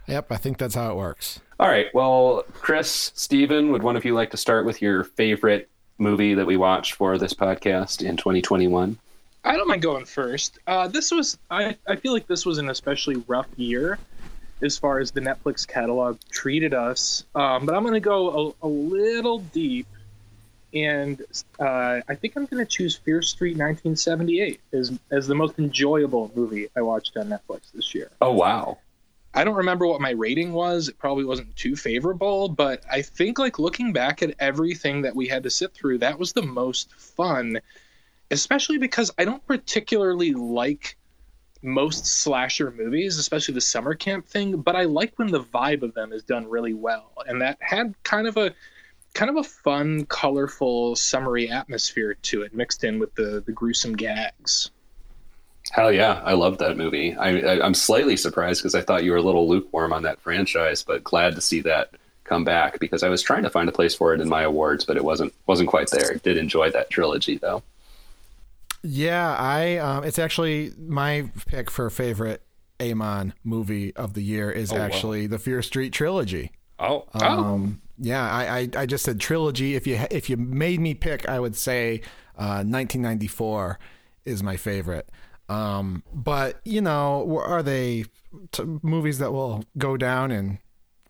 Yep, 0.06 0.32
I 0.32 0.36
think 0.38 0.58
that's 0.58 0.74
how 0.74 0.90
it 0.90 0.96
works. 0.96 1.38
all 1.60 1.68
right. 1.68 1.86
Well, 1.94 2.44
Chris, 2.52 3.12
Steven, 3.14 3.70
would 3.70 3.84
one 3.84 3.94
of 3.94 4.04
you 4.04 4.12
like 4.12 4.32
to 4.32 4.36
start 4.36 4.66
with 4.66 4.82
your 4.82 5.04
favorite 5.04 5.68
movie 5.98 6.34
that 6.34 6.46
we 6.46 6.56
watched 6.56 6.94
for 6.94 7.16
this 7.16 7.32
podcast 7.32 8.02
in 8.04 8.16
2021? 8.16 8.98
I 9.44 9.56
don't 9.56 9.68
mind 9.68 9.82
going 9.82 10.06
first. 10.06 10.58
Uh, 10.66 10.88
this 10.88 11.12
was 11.12 11.38
I, 11.48 11.76
I 11.86 11.94
feel 11.94 12.12
like 12.12 12.26
this 12.26 12.44
was 12.44 12.58
an 12.58 12.70
especially 12.70 13.22
rough 13.28 13.46
year 13.56 14.00
as 14.62 14.76
far 14.76 14.98
as 14.98 15.12
the 15.12 15.20
Netflix 15.20 15.64
catalog 15.68 16.18
treated 16.32 16.74
us. 16.74 17.24
Um, 17.36 17.64
but 17.64 17.76
I'm 17.76 17.82
going 17.82 17.94
to 17.94 18.00
go 18.00 18.54
a, 18.62 18.66
a 18.66 18.68
little 18.68 19.38
deep, 19.38 19.86
and 20.72 21.22
uh, 21.58 22.00
I 22.08 22.14
think 22.14 22.36
I'm 22.36 22.46
going 22.46 22.64
to 22.64 22.70
choose 22.70 22.96
Fear 22.96 23.22
Street 23.22 23.56
1978 23.56 24.60
as 24.72 24.98
as 25.10 25.26
the 25.26 25.34
most 25.34 25.58
enjoyable 25.58 26.30
movie 26.34 26.68
I 26.76 26.82
watched 26.82 27.16
on 27.16 27.28
Netflix 27.28 27.72
this 27.72 27.94
year. 27.94 28.10
Oh, 28.20 28.32
wow. 28.32 28.78
I 29.32 29.44
don't 29.44 29.56
remember 29.56 29.86
what 29.86 30.00
my 30.00 30.10
rating 30.10 30.52
was. 30.52 30.88
It 30.88 30.98
probably 30.98 31.24
wasn't 31.24 31.54
too 31.54 31.76
favorable, 31.76 32.48
but 32.48 32.82
I 32.90 33.02
think 33.02 33.38
like 33.38 33.60
looking 33.60 33.92
back 33.92 34.22
at 34.22 34.34
everything 34.40 35.02
that 35.02 35.14
we 35.14 35.28
had 35.28 35.44
to 35.44 35.50
sit 35.50 35.72
through, 35.72 35.98
that 35.98 36.18
was 36.18 36.32
the 36.32 36.42
most 36.42 36.92
fun, 36.94 37.60
especially 38.32 38.78
because 38.78 39.12
I 39.18 39.24
don't 39.24 39.44
particularly 39.46 40.32
like 40.32 40.96
most 41.62 42.06
slasher 42.06 42.72
movies, 42.72 43.18
especially 43.18 43.54
the 43.54 43.60
summer 43.60 43.94
camp 43.94 44.26
thing, 44.26 44.56
but 44.62 44.74
I 44.74 44.84
like 44.84 45.12
when 45.16 45.30
the 45.30 45.44
vibe 45.44 45.82
of 45.82 45.94
them 45.94 46.12
is 46.12 46.22
done 46.22 46.48
really 46.48 46.74
well. 46.74 47.12
And 47.26 47.40
that 47.40 47.58
had 47.60 47.94
kind 48.02 48.26
of 48.26 48.36
a 48.36 48.52
kind 49.14 49.30
of 49.30 49.36
a 49.36 49.44
fun, 49.44 50.06
colorful, 50.06 50.96
summery 50.96 51.50
atmosphere 51.50 52.14
to 52.14 52.42
it 52.42 52.54
mixed 52.54 52.84
in 52.84 52.98
with 52.98 53.14
the 53.14 53.42
the 53.44 53.52
gruesome 53.52 53.96
gags. 53.96 54.70
Hell 55.70 55.92
yeah. 55.92 56.20
I 56.24 56.32
love 56.32 56.58
that 56.58 56.76
movie. 56.76 57.14
I, 57.14 57.38
I, 57.38 57.64
I'm 57.64 57.74
slightly 57.74 58.16
surprised 58.16 58.60
because 58.60 58.74
I 58.74 58.82
thought 58.82 59.04
you 59.04 59.12
were 59.12 59.18
a 59.18 59.22
little 59.22 59.48
lukewarm 59.48 59.92
on 59.92 60.02
that 60.02 60.18
franchise, 60.18 60.82
but 60.82 61.04
glad 61.04 61.36
to 61.36 61.40
see 61.40 61.60
that 61.60 61.90
come 62.24 62.44
back 62.44 62.80
because 62.80 63.02
I 63.02 63.08
was 63.08 63.22
trying 63.22 63.42
to 63.44 63.50
find 63.50 63.68
a 63.68 63.72
place 63.72 63.94
for 63.94 64.14
it 64.14 64.20
in 64.20 64.28
my 64.28 64.42
awards, 64.42 64.84
but 64.84 64.96
it 64.96 65.04
wasn't 65.04 65.34
wasn't 65.46 65.68
quite 65.68 65.90
there. 65.90 66.14
Did 66.14 66.36
enjoy 66.36 66.70
that 66.70 66.90
trilogy 66.90 67.38
though. 67.38 67.62
Yeah, 68.82 69.36
I. 69.36 69.76
Um, 69.76 70.04
it's 70.04 70.18
actually 70.18 70.72
my 70.78 71.30
pick 71.46 71.70
for 71.70 71.90
favorite 71.90 72.42
Amon 72.80 73.34
movie 73.44 73.94
of 73.94 74.14
the 74.14 74.22
year 74.22 74.50
is 74.50 74.72
wow. 74.72 74.78
actually 74.78 75.26
the 75.26 75.38
Fear 75.38 75.62
Street 75.62 75.92
trilogy. 75.92 76.52
Oh, 76.78 77.04
Um, 77.12 77.82
yeah, 78.00 78.28
I, 78.28 78.58
I 78.58 78.68
I 78.78 78.86
just 78.86 79.04
said 79.04 79.20
trilogy. 79.20 79.76
If 79.76 79.86
you 79.86 80.00
if 80.10 80.30
you 80.30 80.36
made 80.36 80.80
me 80.80 80.94
pick, 80.94 81.28
I 81.28 81.38
would 81.38 81.54
say 81.54 82.00
uh, 82.36 82.64
1994 82.64 83.78
is 84.24 84.42
my 84.42 84.56
favorite. 84.56 85.08
Um, 85.50 86.02
but 86.12 86.60
you 86.64 86.80
know, 86.80 87.40
are 87.44 87.62
they 87.62 88.04
t- 88.52 88.64
movies 88.82 89.18
that 89.18 89.32
will 89.32 89.64
go 89.76 89.96
down 89.96 90.30
in 90.30 90.60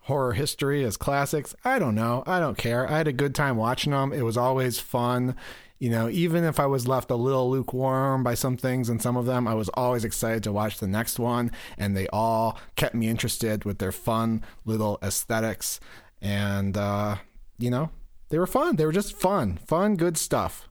horror 0.01 0.33
history 0.33 0.83
as 0.83 0.97
classics? 0.97 1.55
I 1.63 1.79
don't 1.79 1.95
know. 1.95 2.23
I 2.27 2.39
don't 2.39 2.57
care. 2.57 2.89
I 2.89 2.97
had 2.97 3.07
a 3.07 3.13
good 3.13 3.35
time 3.35 3.55
watching 3.55 3.93
them. 3.93 4.11
It 4.11 4.23
was 4.23 4.35
always 4.37 4.79
fun. 4.79 5.35
You 5.79 5.89
know, 5.89 6.09
even 6.09 6.43
if 6.43 6.59
I 6.59 6.67
was 6.67 6.87
left 6.87 7.09
a 7.09 7.15
little 7.15 7.49
lukewarm 7.49 8.23
by 8.23 8.35
some 8.35 8.55
things 8.55 8.87
and 8.89 9.01
some 9.01 9.17
of 9.17 9.25
them, 9.25 9.47
I 9.47 9.55
was 9.55 9.69
always 9.69 10.05
excited 10.05 10.43
to 10.43 10.51
watch 10.51 10.77
the 10.77 10.87
next 10.87 11.17
one. 11.17 11.51
And 11.77 11.97
they 11.97 12.07
all 12.09 12.59
kept 12.75 12.93
me 12.93 13.07
interested 13.07 13.63
with 13.63 13.79
their 13.79 13.91
fun 13.91 14.43
little 14.63 14.99
aesthetics. 15.01 15.79
And, 16.21 16.77
uh, 16.77 17.17
you 17.57 17.69
know, 17.69 17.89
they 18.29 18.37
were 18.39 18.47
fun. 18.47 18.75
They 18.75 18.85
were 18.85 18.91
just 18.91 19.15
fun, 19.15 19.57
fun, 19.65 19.95
good 19.95 20.17
stuff. 20.17 20.69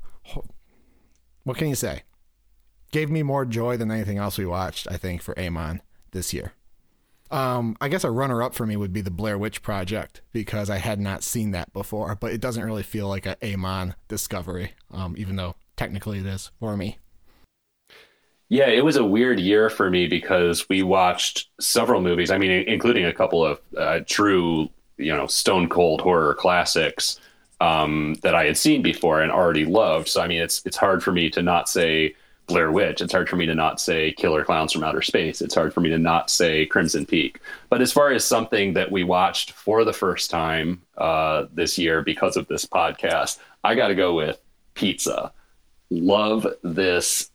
What 1.45 1.57
can 1.57 1.69
you 1.69 1.75
say? 1.75 2.03
Gave 2.93 3.11
me 3.11 3.23
more 3.23 3.45
joy 3.45 3.77
than 3.77 3.91
anything 3.91 4.19
else 4.19 4.39
we 4.39 4.47
watched, 4.47 4.87
I 4.91 4.97
think, 4.97 5.23
for 5.23 5.39
Amon 5.39 5.81
this 6.13 6.33
year. 6.33 6.53
Um, 7.31 7.77
I 7.81 7.89
guess 7.89 8.03
a 8.03 8.11
runner 8.11 8.43
up 8.43 8.55
for 8.55 8.67
me 8.67 8.77
would 8.77 8.93
be 8.93 9.03
the 9.03 9.11
Blair 9.11 9.39
Witch 9.39 9.63
Project 9.63 10.21
because 10.33 10.69
I 10.69 10.79
had 10.79 10.99
not 10.99 11.23
seen 11.23 11.53
that 11.53 11.73
before, 11.73 12.17
but 12.17 12.33
it 12.33 12.41
doesn't 12.41 12.65
really 12.65 12.83
feel 12.83 13.09
like 13.09 13.25
a 13.25 13.37
Amon 13.43 13.95
discovery, 14.09 14.73
um, 14.91 15.15
even 15.17 15.37
though 15.37 15.55
technically 15.77 16.19
it 16.19 16.27
is 16.27 16.51
for 16.59 16.77
me. 16.77 16.99
Yeah, 18.49 18.67
it 18.67 18.85
was 18.85 18.97
a 18.97 19.05
weird 19.05 19.39
year 19.39 19.71
for 19.71 19.89
me 19.91 20.09
because 20.09 20.69
we 20.69 20.83
watched 20.83 21.49
several 21.61 22.01
movies. 22.01 22.33
I 22.33 22.39
mean, 22.39 22.51
including 22.51 23.05
a 23.05 23.13
couple 23.13 23.45
of 23.45 23.61
uh, 23.79 24.01
true, 24.07 24.69
you 25.01 25.15
know, 25.15 25.27
stone 25.27 25.69
cold 25.69 26.01
horror 26.01 26.35
classics 26.35 27.21
um, 27.61 28.15
that 28.23 28.35
I 28.35 28.45
had 28.45 28.57
seen 28.57 28.83
before 28.83 29.21
and 29.21 29.31
already 29.31 29.65
loved. 29.65 30.09
So, 30.09 30.21
I 30.21 30.29
mean, 30.29 30.41
it's 30.41 30.63
it's 30.65 30.77
hard 30.77 31.03
for 31.03 31.13
me 31.13 31.31
to 31.31 31.43
not 31.43 31.69
say 31.69 32.15
Blair 32.47 32.73
Witch. 32.73 33.01
It's 33.01 33.13
hard 33.13 33.29
for 33.29 33.37
me 33.37 33.47
to 33.47 33.55
not 33.55 33.81
say 33.81 34.13
Killer 34.13 34.45
Clowns 34.45 34.73
from 34.73 34.85
Outer 34.85 35.03
Space. 35.03 35.41
It's 35.41 35.55
hard 35.55 35.73
for 35.73 35.81
me 35.81 35.89
to 35.91 35.99
not 35.99 36.31
say 36.31 36.67
Crimson 36.67 37.07
Peak. 37.07 37.41
But 37.69 37.81
as 37.81 37.93
far 37.93 38.11
as 38.11 38.25
something 38.25 38.75
that 38.75 38.91
we 38.91 39.05
watched 39.05 39.53
for 39.53 39.85
the 39.85 39.93
first 39.93 40.31
time 40.31 40.83
uh, 40.99 41.47
this 41.53 41.79
year 41.79 42.03
because 42.03 42.37
of 42.37 42.49
this 42.49 42.67
podcast, 42.67 43.39
I 43.65 43.75
got 43.75 43.89
to 43.89 43.95
go 43.95 44.15
with 44.15 44.41
Pizza. 44.75 45.33
Love 45.91 46.47
this 46.63 47.31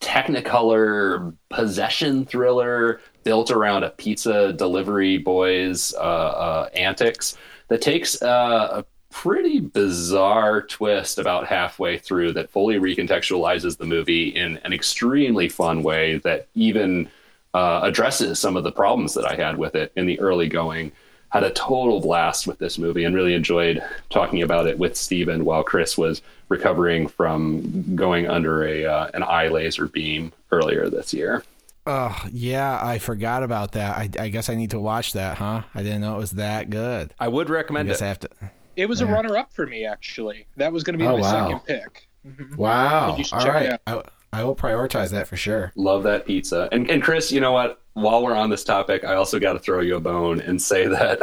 Technicolor 0.00 1.36
possession 1.50 2.24
thriller 2.24 3.00
built 3.28 3.50
around 3.50 3.84
a 3.84 3.90
pizza 3.90 4.54
delivery 4.54 5.18
boy's 5.18 5.92
uh, 5.96 5.98
uh, 5.98 6.68
antics 6.72 7.36
that 7.68 7.82
takes 7.82 8.22
uh, 8.22 8.68
a 8.80 8.84
pretty 9.10 9.60
bizarre 9.60 10.62
twist 10.62 11.18
about 11.18 11.46
halfway 11.46 11.98
through 11.98 12.32
that 12.32 12.48
fully 12.48 12.76
recontextualizes 12.76 13.76
the 13.76 13.84
movie 13.84 14.28
in 14.28 14.56
an 14.64 14.72
extremely 14.72 15.46
fun 15.46 15.82
way 15.82 16.16
that 16.24 16.48
even 16.54 17.06
uh, 17.52 17.80
addresses 17.82 18.38
some 18.38 18.56
of 18.56 18.64
the 18.64 18.72
problems 18.72 19.12
that 19.12 19.26
I 19.26 19.34
had 19.34 19.58
with 19.58 19.74
it 19.74 19.92
in 19.94 20.06
the 20.06 20.18
early 20.20 20.48
going. 20.48 20.90
had 21.28 21.44
a 21.44 21.50
total 21.50 22.00
blast 22.00 22.46
with 22.46 22.58
this 22.58 22.78
movie 22.78 23.04
and 23.04 23.14
really 23.14 23.34
enjoyed 23.34 23.84
talking 24.08 24.40
about 24.40 24.66
it 24.66 24.78
with 24.78 24.96
Steven 24.96 25.44
while 25.44 25.62
Chris 25.62 25.98
was 25.98 26.22
recovering 26.48 27.08
from 27.08 27.94
going 27.94 28.26
under 28.26 28.64
a 28.64 28.86
uh, 28.86 29.10
an 29.12 29.22
eye 29.22 29.48
laser 29.48 29.86
beam 29.86 30.32
earlier 30.50 30.88
this 30.88 31.12
year. 31.12 31.44
Oh, 31.90 32.22
yeah, 32.30 32.78
I 32.84 32.98
forgot 32.98 33.42
about 33.42 33.72
that. 33.72 33.96
I, 33.96 34.10
I 34.24 34.28
guess 34.28 34.50
I 34.50 34.54
need 34.54 34.70
to 34.72 34.78
watch 34.78 35.14
that, 35.14 35.38
huh? 35.38 35.62
I 35.74 35.82
didn't 35.82 36.02
know 36.02 36.14
it 36.16 36.18
was 36.18 36.32
that 36.32 36.68
good. 36.68 37.14
I 37.18 37.28
would 37.28 37.48
I 37.48 37.52
recommend 37.54 37.88
guess 37.88 38.02
it. 38.02 38.04
I 38.04 38.08
have 38.08 38.18
to. 38.20 38.28
It 38.76 38.88
was 38.90 39.00
Yeah. 39.00 39.08
a 39.08 39.12
runner 39.12 39.36
up 39.38 39.52
for 39.54 39.66
me, 39.66 39.86
actually. 39.86 40.46
That 40.58 40.70
was 40.72 40.84
going 40.84 40.98
to 40.98 41.02
be 41.02 41.08
Oh, 41.08 41.16
my 41.16 41.20
wow. 41.22 41.30
second 41.46 41.60
pick. 41.64 42.08
Mhm. 42.26 42.56
Wow. 42.56 43.16
You 43.16 43.24
should 43.24 43.36
All 43.38 43.44
check 43.44 43.54
right. 43.54 43.66
it 43.72 43.80
I, 43.86 44.02
I 44.34 44.44
will 44.44 44.54
prioritize 44.54 45.10
that 45.12 45.26
for 45.28 45.36
sure. 45.38 45.72
Love 45.76 46.02
that 46.02 46.26
pizza. 46.26 46.68
And 46.72 46.90
and 46.90 47.02
Chris, 47.02 47.32
you 47.32 47.40
know 47.40 47.52
what? 47.52 47.80
While 47.94 48.22
we're 48.22 48.34
on 48.36 48.50
this 48.50 48.64
topic, 48.64 49.02
I 49.04 49.14
also 49.14 49.38
got 49.40 49.54
to 49.54 49.58
throw 49.58 49.80
you 49.80 49.96
a 49.96 50.00
bone 50.00 50.40
and 50.42 50.60
say 50.60 50.86
that 50.86 51.20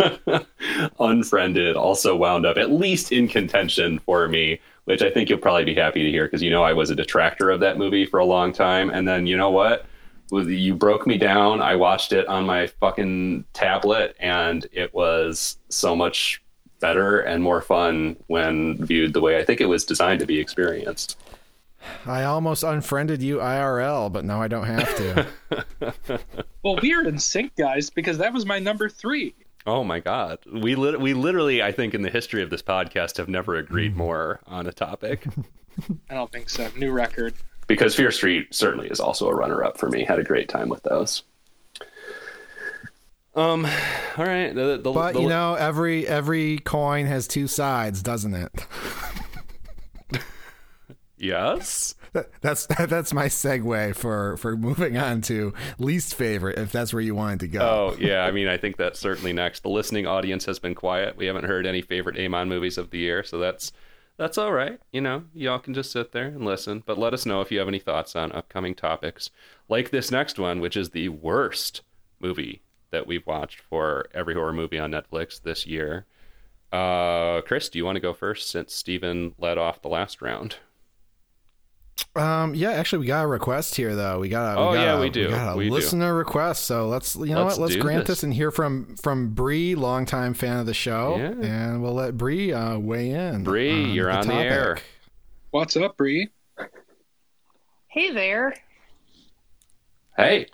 Unfriended 0.98 1.76
also 1.76 2.16
wound 2.16 2.44
up 2.44 2.56
at 2.56 2.70
least 2.72 3.12
in 3.12 3.28
contention 3.28 3.98
for 4.00 4.26
me, 4.28 4.60
which 4.84 5.02
I 5.02 5.10
think 5.10 5.28
you'll 5.30 5.38
probably 5.38 5.64
be 5.64 5.74
happy 5.74 6.02
to 6.02 6.10
hear 6.10 6.24
because 6.26 6.42
you 6.42 6.50
know 6.50 6.62
I 6.64 6.72
was 6.72 6.90
a 6.90 6.96
detractor 6.96 7.50
of 7.50 7.60
that 7.60 7.78
movie 7.78 8.04
for 8.04 8.18
a 8.18 8.24
long 8.24 8.52
time. 8.52 8.90
And 8.90 9.06
then 9.06 9.26
you 9.26 9.36
know 9.36 9.50
what? 9.50 9.86
With- 10.32 10.48
You 10.48 10.74
broke 10.74 11.06
me 11.06 11.16
down. 11.18 11.60
I 11.62 11.76
watched 11.76 12.12
it 12.12 12.26
on 12.26 12.44
my 12.46 12.66
fucking 12.66 13.44
tablet, 13.52 14.16
and 14.18 14.66
it 14.72 14.92
was 14.92 15.58
so 15.68 15.94
much 15.94 16.42
better 16.80 17.20
and 17.20 17.40
more 17.42 17.60
fun 17.60 18.16
when 18.26 18.84
viewed 18.84 19.12
the 19.12 19.20
way 19.20 19.38
I 19.38 19.44
think 19.44 19.60
it 19.60 19.66
was 19.66 19.84
designed 19.84 20.18
to 20.20 20.26
be 20.26 20.40
experienced. 20.40 21.16
I 22.06 22.24
almost 22.24 22.62
unfriended 22.62 23.22
you 23.22 23.38
IRL, 23.38 24.10
but 24.12 24.24
now 24.24 24.40
I 24.42 24.48
don't 24.48 24.66
have 24.66 24.96
to. 24.96 25.26
Well, 26.64 26.78
we 26.80 26.94
are 26.94 27.02
in 27.04 27.18
sync, 27.18 27.56
guys, 27.56 27.90
because 27.90 28.18
that 28.18 28.32
was 28.32 28.46
my 28.46 28.60
number 28.60 28.88
three. 28.88 29.34
Oh 29.66 29.82
my 29.82 29.98
god. 29.98 30.38
We 30.52 30.76
lit- 30.76 31.00
we 31.00 31.12
literally 31.12 31.60
I 31.60 31.72
think 31.72 31.92
in 31.92 32.02
the 32.02 32.10
history 32.10 32.40
of 32.42 32.50
this 32.50 32.62
podcast 32.62 33.16
have 33.16 33.28
never 33.28 33.56
agreed 33.56 33.96
more 34.04 34.38
on 34.46 34.66
a 34.68 34.72
topic. 34.72 35.24
I 36.08 36.14
don't 36.14 36.30
think 36.30 36.48
so. 36.50 36.68
New 36.76 36.92
record. 36.92 37.34
Because 37.72 37.94
Fear 37.94 38.10
Street 38.10 38.52
certainly 38.54 38.88
is 38.88 39.00
also 39.00 39.28
a 39.28 39.34
runner 39.34 39.64
up 39.64 39.78
for 39.78 39.88
me. 39.88 40.04
Had 40.04 40.18
a 40.18 40.22
great 40.22 40.46
time 40.46 40.68
with 40.68 40.82
those. 40.82 41.22
Um 43.34 43.64
all 44.18 44.26
right, 44.26 44.54
the, 44.54 44.76
the, 44.76 44.92
but 44.92 45.14
the- 45.14 45.22
you 45.22 45.28
know, 45.30 45.54
every 45.54 46.06
every 46.06 46.58
coin 46.58 47.06
has 47.06 47.26
two 47.26 47.46
sides, 47.46 48.02
doesn't 48.02 48.34
it? 48.34 48.52
yes. 51.16 51.94
That's 52.42 52.66
that's 52.88 53.14
my 53.14 53.28
segue 53.28 53.96
for 53.96 54.36
for 54.36 54.54
moving 54.54 54.98
on 54.98 55.22
to 55.22 55.54
least 55.78 56.14
favorite, 56.14 56.58
if 56.58 56.72
that's 56.72 56.92
where 56.92 57.00
you 57.00 57.14
wanted 57.14 57.40
to 57.40 57.48
go. 57.48 57.60
Oh, 57.60 57.96
yeah, 57.98 58.26
I 58.26 58.32
mean 58.32 58.48
I 58.48 58.58
think 58.58 58.76
that's 58.76 59.00
certainly 59.00 59.32
next. 59.32 59.62
The 59.62 59.70
listening 59.70 60.06
audience 60.06 60.44
has 60.44 60.58
been 60.58 60.74
quiet. 60.74 61.16
We 61.16 61.24
haven't 61.24 61.44
heard 61.44 61.64
any 61.64 61.80
favorite 61.80 62.18
Amon 62.18 62.50
movies 62.50 62.76
of 62.76 62.90
the 62.90 62.98
year, 62.98 63.24
so 63.24 63.38
that's 63.38 63.72
that's 64.22 64.38
all 64.38 64.52
right. 64.52 64.78
You 64.92 65.00
know, 65.00 65.24
y'all 65.34 65.58
can 65.58 65.74
just 65.74 65.90
sit 65.90 66.12
there 66.12 66.28
and 66.28 66.44
listen, 66.44 66.84
but 66.86 66.96
let 66.96 67.12
us 67.12 67.26
know 67.26 67.40
if 67.40 67.50
you 67.50 67.58
have 67.58 67.66
any 67.66 67.80
thoughts 67.80 68.14
on 68.14 68.30
upcoming 68.30 68.72
topics, 68.72 69.30
like 69.68 69.90
this 69.90 70.12
next 70.12 70.38
one, 70.38 70.60
which 70.60 70.76
is 70.76 70.90
the 70.90 71.08
worst 71.08 71.82
movie 72.20 72.62
that 72.92 73.08
we've 73.08 73.26
watched 73.26 73.62
for 73.62 74.06
every 74.14 74.34
horror 74.34 74.52
movie 74.52 74.78
on 74.78 74.92
Netflix 74.92 75.42
this 75.42 75.66
year. 75.66 76.06
Uh, 76.70 77.40
Chris, 77.40 77.68
do 77.68 77.78
you 77.78 77.84
want 77.84 77.96
to 77.96 78.00
go 78.00 78.14
first 78.14 78.48
since 78.48 78.72
Steven 78.72 79.34
led 79.38 79.58
off 79.58 79.82
the 79.82 79.88
last 79.88 80.22
round? 80.22 80.54
Um, 82.14 82.54
yeah, 82.54 82.72
actually, 82.72 82.98
we 83.00 83.06
got 83.06 83.24
a 83.24 83.26
request 83.26 83.74
here, 83.74 83.94
though. 83.96 84.18
We 84.20 84.28
got 84.28 84.56
a, 84.56 84.60
Oh, 84.60 84.70
we 84.70 84.76
got 84.76 84.82
yeah, 84.82 84.96
a, 84.98 85.00
we 85.00 85.10
do. 85.10 85.28
got 85.30 85.54
a 85.54 85.56
We 85.56 85.66
do. 85.68 85.72
listener 85.74 86.14
request. 86.14 86.64
So 86.66 86.88
let's, 86.88 87.16
you 87.16 87.26
know 87.26 87.44
Let's 87.44 87.58
what? 87.58 87.70
Let's 87.70 87.76
grant 87.80 88.00
this. 88.06 88.18
this. 88.18 88.22
and 88.24 88.34
hear 88.34 88.50
from 88.50 88.96
from 88.96 89.30
Bree, 89.30 89.74
longtime 89.74 90.34
fan 90.34 90.58
of 90.58 90.66
the 90.66 90.74
show, 90.74 91.16
Yeah. 91.16 91.46
and 91.46 91.82
we'll 91.82 91.94
let 91.94 92.16
Bree 92.18 92.52
uh, 92.52 92.78
weigh 92.78 93.10
in. 93.10 93.44
Bree, 93.44 93.84
you're 93.92 94.10
on 94.10 94.26
the 94.26 94.34
air. 94.34 94.78
What's 95.50 95.76
up, 95.76 95.96
Bree? 95.96 96.28
Hey 97.88 98.10
there. 98.10 98.54
Hey, 100.16 100.46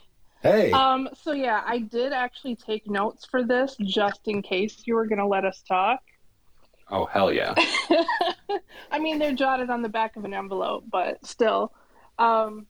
Hey, 0.42 0.70
Um, 0.70 1.08
so 1.20 1.32
yeah, 1.32 1.62
I 1.66 1.78
did 1.80 2.12
actually 2.12 2.54
take 2.54 2.88
notes 2.88 3.24
for 3.24 3.42
this 3.42 3.76
just 3.80 4.20
in 4.26 4.40
case 4.42 4.82
you 4.86 4.94
were 4.94 5.06
gonna 5.06 5.26
let 5.26 5.44
us 5.44 5.62
talk. 5.66 5.98
Oh 6.90 7.06
hell 7.06 7.32
yeah! 7.32 7.54
I 8.90 8.98
mean, 8.98 9.18
they're 9.18 9.34
jotted 9.34 9.70
on 9.70 9.82
the 9.82 9.88
back 9.88 10.16
of 10.16 10.24
an 10.24 10.34
envelope, 10.34 10.84
but 10.90 11.24
still. 11.26 11.72
Um, 12.18 12.66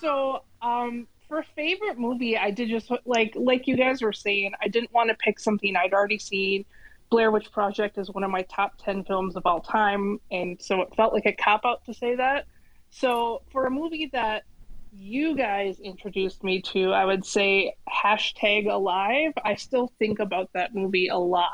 so 0.00 0.42
um, 0.62 1.06
for 1.28 1.44
favorite 1.54 1.98
movie, 1.98 2.36
I 2.36 2.50
did 2.50 2.68
just 2.68 2.90
like 3.04 3.32
like 3.36 3.66
you 3.66 3.76
guys 3.76 4.02
were 4.02 4.12
saying, 4.12 4.52
I 4.62 4.68
didn't 4.68 4.92
want 4.92 5.10
to 5.10 5.16
pick 5.16 5.38
something 5.38 5.76
I'd 5.76 5.92
already 5.92 6.18
seen. 6.18 6.64
Blair 7.10 7.30
Witch 7.30 7.52
Project 7.52 7.98
is 7.98 8.10
one 8.10 8.24
of 8.24 8.30
my 8.30 8.42
top 8.42 8.78
ten 8.78 9.04
films 9.04 9.36
of 9.36 9.46
all 9.46 9.60
time, 9.60 10.20
and 10.30 10.60
so 10.60 10.82
it 10.82 10.94
felt 10.96 11.12
like 11.12 11.26
a 11.26 11.32
cop 11.32 11.64
out 11.64 11.84
to 11.86 11.94
say 11.94 12.16
that. 12.16 12.46
So 12.90 13.42
for 13.52 13.66
a 13.66 13.70
movie 13.70 14.10
that 14.12 14.44
you 14.92 15.36
guys 15.36 15.78
introduced 15.80 16.42
me 16.42 16.62
to, 16.62 16.92
I 16.92 17.04
would 17.04 17.24
say 17.24 17.74
hashtag 17.88 18.70
alive. 18.70 19.32
I 19.44 19.54
still 19.56 19.92
think 19.98 20.18
about 20.18 20.50
that 20.54 20.74
movie 20.74 21.08
a 21.08 21.18
lot. 21.18 21.50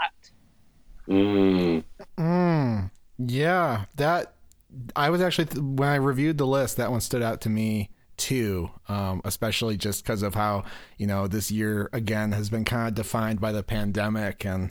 Mm, 1.09 1.72
yeah, 3.27 3.85
that 3.97 4.35
I 4.97 5.11
was 5.11 5.21
actually 5.21 5.61
when 5.61 5.89
I 5.89 5.97
reviewed 5.97 6.39
the 6.39 6.47
list, 6.47 6.77
that 6.77 6.91
one 6.91 7.01
stood 7.01 7.23
out 7.23 7.41
to 7.43 7.51
me 7.51 7.91
too. 8.17 8.71
Um, 8.89 9.21
especially 9.25 9.77
just 9.77 10.05
because 10.05 10.23
of 10.23 10.35
how 10.35 10.65
you 10.99 11.07
know 11.07 11.27
this 11.27 11.51
year 11.51 11.91
again 11.93 12.33
has 12.33 12.49
been 12.49 12.65
kind 12.65 12.89
of 12.89 12.95
defined 12.95 13.41
by 13.41 13.53
the 13.53 13.63
pandemic 13.63 14.45
and 14.45 14.71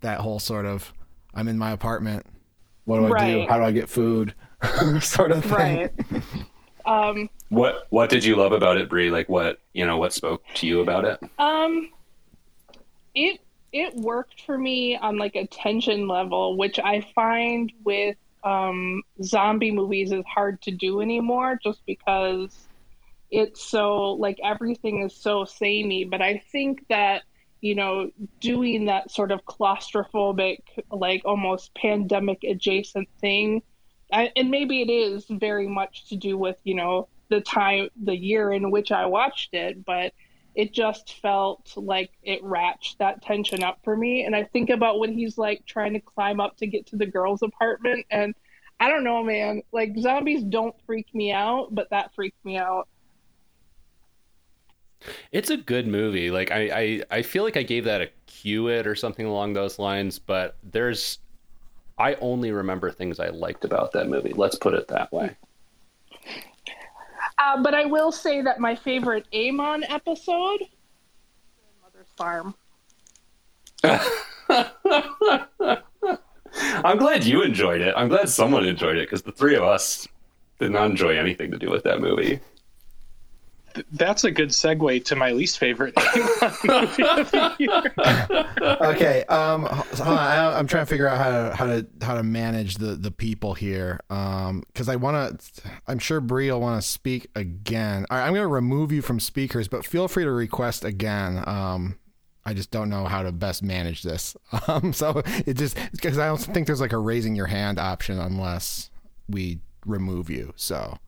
that 0.00 0.20
whole 0.20 0.38
sort 0.38 0.66
of 0.66 0.92
I'm 1.34 1.48
in 1.48 1.58
my 1.58 1.70
apartment. 1.70 2.26
What 2.84 2.98
do 3.00 3.14
I 3.14 3.32
do? 3.32 3.46
How 3.48 3.58
do 3.58 3.64
I 3.64 3.72
get 3.72 3.88
food? 3.88 4.34
sort 5.00 5.30
of 5.30 5.44
thing. 5.44 5.90
Right. 5.90 5.92
um, 6.84 7.30
what 7.48 7.86
what 7.90 8.10
did 8.10 8.24
you 8.24 8.36
love 8.36 8.52
about 8.52 8.76
it, 8.76 8.88
Bree? 8.88 9.10
Like 9.10 9.28
what 9.28 9.60
you 9.72 9.86
know? 9.86 9.98
What 9.98 10.12
spoke 10.12 10.42
to 10.54 10.66
you 10.66 10.80
about 10.80 11.04
it? 11.04 11.20
Um, 11.38 11.90
it 13.14 13.40
it 13.72 13.94
worked 13.94 14.42
for 14.42 14.56
me 14.56 14.96
on 14.96 15.18
like 15.18 15.36
a 15.36 15.46
tension 15.46 16.08
level, 16.08 16.56
which 16.56 16.78
I 16.78 17.00
find 17.14 17.72
with 17.84 18.16
um, 18.42 19.02
zombie 19.22 19.70
movies 19.70 20.12
is 20.12 20.24
hard 20.26 20.60
to 20.62 20.70
do 20.70 21.00
anymore, 21.00 21.58
just 21.62 21.84
because 21.86 22.68
it's 23.30 23.62
so 23.62 24.12
like 24.12 24.38
everything 24.42 25.02
is 25.02 25.14
so 25.14 25.44
samey. 25.44 26.04
But 26.04 26.22
I 26.22 26.42
think 26.50 26.86
that 26.88 27.22
you 27.60 27.74
know 27.74 28.10
doing 28.40 28.86
that 28.86 29.10
sort 29.10 29.30
of 29.30 29.44
claustrophobic, 29.44 30.60
like 30.90 31.22
almost 31.24 31.74
pandemic 31.74 32.42
adjacent 32.44 33.08
thing, 33.20 33.62
I, 34.12 34.32
and 34.34 34.50
maybe 34.50 34.82
it 34.82 34.90
is 34.90 35.26
very 35.28 35.68
much 35.68 36.08
to 36.08 36.16
do 36.16 36.36
with 36.36 36.56
you 36.64 36.74
know 36.74 37.08
the 37.28 37.40
time, 37.40 37.88
the 38.02 38.16
year 38.16 38.52
in 38.52 38.70
which 38.70 38.90
I 38.90 39.06
watched 39.06 39.54
it, 39.54 39.84
but 39.84 40.12
it 40.54 40.72
just 40.72 41.20
felt 41.20 41.72
like 41.76 42.10
it 42.22 42.42
ratcheted 42.42 42.96
that 42.98 43.22
tension 43.22 43.62
up 43.62 43.78
for 43.84 43.96
me. 43.96 44.24
And 44.24 44.34
I 44.34 44.44
think 44.44 44.70
about 44.70 44.98
when 44.98 45.12
he's 45.12 45.38
like 45.38 45.64
trying 45.66 45.92
to 45.92 46.00
climb 46.00 46.40
up 46.40 46.56
to 46.58 46.66
get 46.66 46.86
to 46.86 46.96
the 46.96 47.06
girl's 47.06 47.42
apartment. 47.42 48.06
And 48.10 48.34
I 48.78 48.88
don't 48.88 49.04
know, 49.04 49.22
man, 49.22 49.62
like 49.72 49.96
zombies 49.98 50.42
don't 50.42 50.74
freak 50.86 51.14
me 51.14 51.32
out, 51.32 51.68
but 51.74 51.90
that 51.90 52.14
freaked 52.14 52.44
me 52.44 52.56
out. 52.56 52.88
It's 55.32 55.50
a 55.50 55.56
good 55.56 55.86
movie. 55.86 56.30
Like 56.30 56.50
I, 56.50 56.60
I, 56.60 57.02
I 57.18 57.22
feel 57.22 57.44
like 57.44 57.56
I 57.56 57.62
gave 57.62 57.84
that 57.84 58.02
a 58.02 58.08
cue 58.26 58.68
it 58.68 58.86
or 58.86 58.94
something 58.94 59.26
along 59.26 59.52
those 59.52 59.78
lines, 59.78 60.18
but 60.18 60.56
there's 60.62 61.18
I 61.98 62.14
only 62.14 62.50
remember 62.50 62.90
things 62.90 63.20
I 63.20 63.28
liked 63.28 63.64
about 63.64 63.92
that 63.92 64.08
movie. 64.08 64.32
Let's 64.34 64.56
put 64.56 64.74
it 64.74 64.88
that 64.88 65.12
way. 65.12 65.36
Uh, 67.40 67.62
but 67.62 67.74
I 67.74 67.86
will 67.86 68.12
say 68.12 68.42
that 68.42 68.60
my 68.60 68.74
favorite 68.74 69.24
Amon 69.34 69.82
episode 69.84 70.60
Mother's 71.82 72.08
Farm. 72.16 72.54
I'm 76.84 76.98
glad 76.98 77.24
you 77.24 77.42
enjoyed 77.42 77.80
it. 77.80 77.94
I'm 77.96 78.08
glad 78.08 78.28
someone 78.28 78.66
enjoyed 78.66 78.98
it 78.98 79.08
because 79.08 79.22
the 79.22 79.32
three 79.32 79.54
of 79.56 79.62
us 79.62 80.06
did 80.58 80.70
not 80.70 80.90
enjoy 80.90 81.16
anything 81.16 81.50
to 81.52 81.58
do 81.58 81.70
with 81.70 81.84
that 81.84 82.00
movie. 82.00 82.40
That's 83.92 84.24
a 84.24 84.30
good 84.30 84.50
segue 84.50 85.04
to 85.04 85.16
my 85.16 85.32
least 85.32 85.58
favorite 85.58 85.94
movie 85.96 87.02
of 87.04 87.30
the 87.30 87.54
year. 87.58 87.92
okay. 88.80 89.24
Um. 89.28 89.66
I, 90.02 90.54
I'm 90.58 90.66
trying 90.66 90.84
to 90.84 90.90
figure 90.90 91.08
out 91.08 91.18
how 91.18 91.30
to 91.30 91.56
how 91.56 91.66
to 91.66 91.86
how 92.02 92.14
to 92.14 92.22
manage 92.22 92.76
the 92.76 92.94
the 92.94 93.10
people 93.10 93.54
here. 93.54 94.00
Um, 94.10 94.62
because 94.66 94.88
I 94.88 94.96
want 94.96 95.40
to. 95.40 95.62
I'm 95.86 95.98
sure 95.98 96.20
Bree 96.20 96.50
will 96.50 96.60
want 96.60 96.82
to 96.82 96.88
speak 96.88 97.28
again. 97.34 98.06
All 98.10 98.18
right, 98.18 98.26
I'm 98.26 98.32
going 98.32 98.42
to 98.42 98.48
remove 98.48 98.92
you 98.92 99.02
from 99.02 99.20
speakers, 99.20 99.68
but 99.68 99.84
feel 99.84 100.08
free 100.08 100.24
to 100.24 100.32
request 100.32 100.84
again. 100.84 101.42
Um, 101.46 101.98
I 102.44 102.54
just 102.54 102.70
don't 102.70 102.88
know 102.88 103.04
how 103.04 103.22
to 103.22 103.32
best 103.32 103.62
manage 103.62 104.02
this. 104.02 104.36
Um, 104.68 104.92
so 104.92 105.22
it 105.46 105.54
just 105.54 105.76
because 105.92 106.18
I 106.18 106.26
don't 106.26 106.38
think 106.38 106.66
there's 106.66 106.80
like 106.80 106.92
a 106.92 106.98
raising 106.98 107.34
your 107.34 107.46
hand 107.46 107.78
option 107.78 108.18
unless 108.18 108.90
we 109.28 109.60
remove 109.86 110.30
you. 110.30 110.52
So. 110.56 110.98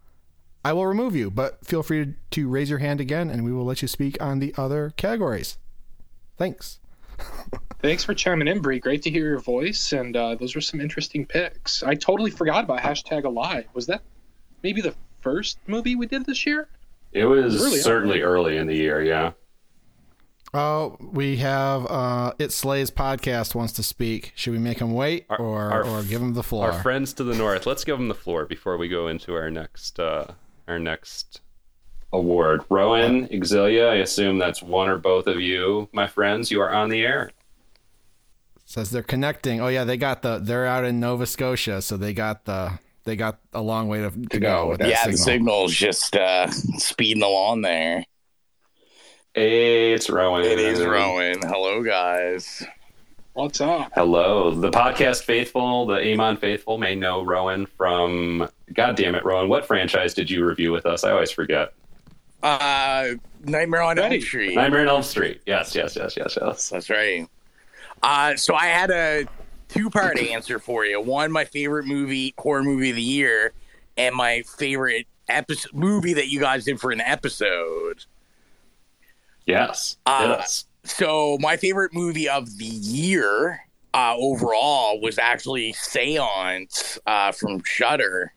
I 0.64 0.72
will 0.72 0.86
remove 0.86 1.16
you, 1.16 1.30
but 1.30 1.64
feel 1.66 1.82
free 1.82 2.14
to 2.30 2.48
raise 2.48 2.70
your 2.70 2.78
hand 2.78 3.00
again 3.00 3.30
and 3.30 3.44
we 3.44 3.52
will 3.52 3.64
let 3.64 3.82
you 3.82 3.88
speak 3.88 4.20
on 4.22 4.38
the 4.38 4.54
other 4.56 4.92
categories. 4.96 5.58
Thanks. 6.38 6.78
Thanks 7.80 8.04
for 8.04 8.14
chiming 8.14 8.48
in, 8.48 8.60
Bree. 8.60 8.78
Great 8.78 9.02
to 9.02 9.10
hear 9.10 9.28
your 9.28 9.38
voice, 9.40 9.92
and 9.92 10.16
uh, 10.16 10.34
those 10.36 10.54
were 10.54 10.60
some 10.60 10.80
interesting 10.80 11.26
picks. 11.26 11.82
I 11.82 11.94
totally 11.94 12.30
forgot 12.30 12.64
about 12.64 12.78
hashtag 12.80 13.24
Alive. 13.24 13.66
Was 13.74 13.86
that 13.86 14.02
maybe 14.62 14.80
the 14.80 14.94
first 15.20 15.58
movie 15.66 15.94
we 15.96 16.06
did 16.06 16.24
this 16.26 16.46
year? 16.46 16.68
It 17.12 17.24
was 17.26 17.60
Early 17.60 17.78
on. 17.78 17.82
certainly 17.82 18.22
early 18.22 18.56
in 18.56 18.66
the 18.66 18.74
year, 18.76 19.02
yeah. 19.02 19.32
Oh, 20.54 20.96
we 21.00 21.36
have 21.38 21.86
uh, 21.86 22.32
It 22.38 22.52
Slays 22.52 22.90
podcast 22.90 23.54
wants 23.54 23.72
to 23.74 23.82
speak. 23.82 24.32
Should 24.36 24.52
we 24.52 24.58
make 24.58 24.78
him 24.80 24.92
wait 24.92 25.26
Our- 25.30 25.38
or 25.38 25.60
our- 25.72 25.84
or 25.84 26.02
give 26.02 26.20
him 26.20 26.34
the 26.34 26.42
floor? 26.42 26.70
Our 26.72 26.82
friends 26.82 27.12
to 27.14 27.24
the 27.24 27.34
north. 27.34 27.66
Let's 27.66 27.84
give 27.84 27.98
them 27.98 28.08
the 28.08 28.14
floor 28.14 28.44
before 28.46 28.76
we 28.76 28.88
go 28.88 29.08
into 29.08 29.34
our 29.34 29.50
next 29.50 29.98
uh, 29.98 30.26
our 30.68 30.78
next 30.78 31.40
award. 32.12 32.64
Rowan, 32.68 33.28
Exilia, 33.28 33.88
I 33.88 33.96
assume 33.96 34.38
that's 34.38 34.62
one 34.62 34.88
or 34.88 34.98
both 34.98 35.26
of 35.26 35.40
you, 35.40 35.88
my 35.92 36.06
friends. 36.06 36.50
You 36.50 36.60
are 36.60 36.72
on 36.72 36.88
the 36.88 37.02
air. 37.02 37.30
Says 38.64 38.90
they're 38.90 39.02
connecting. 39.02 39.60
Oh 39.60 39.68
yeah, 39.68 39.84
they 39.84 39.96
got 39.96 40.22
the. 40.22 40.38
They're 40.38 40.66
out 40.66 40.84
in 40.84 41.00
Nova 41.00 41.26
Scotia, 41.26 41.82
so 41.82 41.96
they 41.96 42.14
got 42.14 42.44
the. 42.44 42.78
They 43.04 43.16
got 43.16 43.40
a 43.52 43.60
long 43.60 43.88
way 43.88 43.98
to, 43.98 44.10
to, 44.10 44.38
go. 44.38 44.68
with 44.68 44.78
that 44.78 44.88
yeah, 44.88 44.98
signal. 44.98 45.12
the 45.12 45.18
signal's 45.18 45.74
just 45.74 46.16
uh, 46.16 46.48
speeding 46.78 47.24
along 47.24 47.62
there. 47.62 48.04
Hey, 49.34 49.92
it's 49.92 50.08
Rowan. 50.08 50.44
It 50.44 50.60
is 50.60 50.84
Rowan. 50.84 51.40
Hello, 51.42 51.82
guys. 51.82 52.64
What's 53.34 53.62
up? 53.62 53.90
Hello. 53.94 54.50
The 54.50 54.70
podcast 54.70 55.22
faithful, 55.22 55.86
the 55.86 55.98
Amon 56.12 56.36
faithful 56.36 56.76
may 56.76 56.94
know 56.94 57.22
Rowan 57.22 57.64
from 57.64 58.46
God 58.74 58.94
damn 58.94 59.14
it, 59.14 59.24
Rowan. 59.24 59.48
What 59.48 59.64
franchise 59.64 60.12
did 60.12 60.30
you 60.30 60.44
review 60.44 60.70
with 60.70 60.84
us? 60.84 61.02
I 61.02 61.12
always 61.12 61.30
forget. 61.30 61.72
Uh, 62.42 63.12
Nightmare 63.44 63.80
on 63.82 63.98
Elm 63.98 64.20
Street. 64.20 64.54
Nightmare 64.54 64.82
on 64.82 64.88
Elm 64.88 65.02
Street. 65.02 65.40
Yes, 65.46 65.74
yes, 65.74 65.96
yes, 65.96 66.14
yes, 66.14 66.36
yes. 66.38 66.68
That's 66.68 66.90
right. 66.90 67.26
Uh, 68.02 68.36
so 68.36 68.54
I 68.54 68.66
had 68.66 68.90
a 68.90 69.24
two-part 69.68 70.18
answer 70.30 70.58
for 70.58 70.84
you. 70.84 71.00
One, 71.00 71.32
my 71.32 71.46
favorite 71.46 71.86
movie, 71.86 72.34
horror 72.36 72.62
movie 72.62 72.90
of 72.90 72.96
the 72.96 73.02
year, 73.02 73.54
and 73.96 74.14
my 74.14 74.42
favorite 74.58 75.06
episode 75.28 75.72
movie 75.72 76.12
that 76.12 76.28
you 76.28 76.38
guys 76.38 76.66
did 76.66 76.78
for 76.78 76.90
an 76.90 77.00
episode. 77.00 78.04
Yes. 79.46 79.96
Uh, 80.04 80.36
yes. 80.38 80.66
So 80.84 81.38
my 81.40 81.56
favorite 81.56 81.94
movie 81.94 82.28
of 82.28 82.58
the 82.58 82.64
year 82.64 83.60
uh, 83.94 84.14
overall 84.16 85.00
was 85.00 85.18
actually 85.18 85.72
Seance 85.74 86.98
uh, 87.06 87.32
from 87.32 87.62
Shudder. 87.64 88.32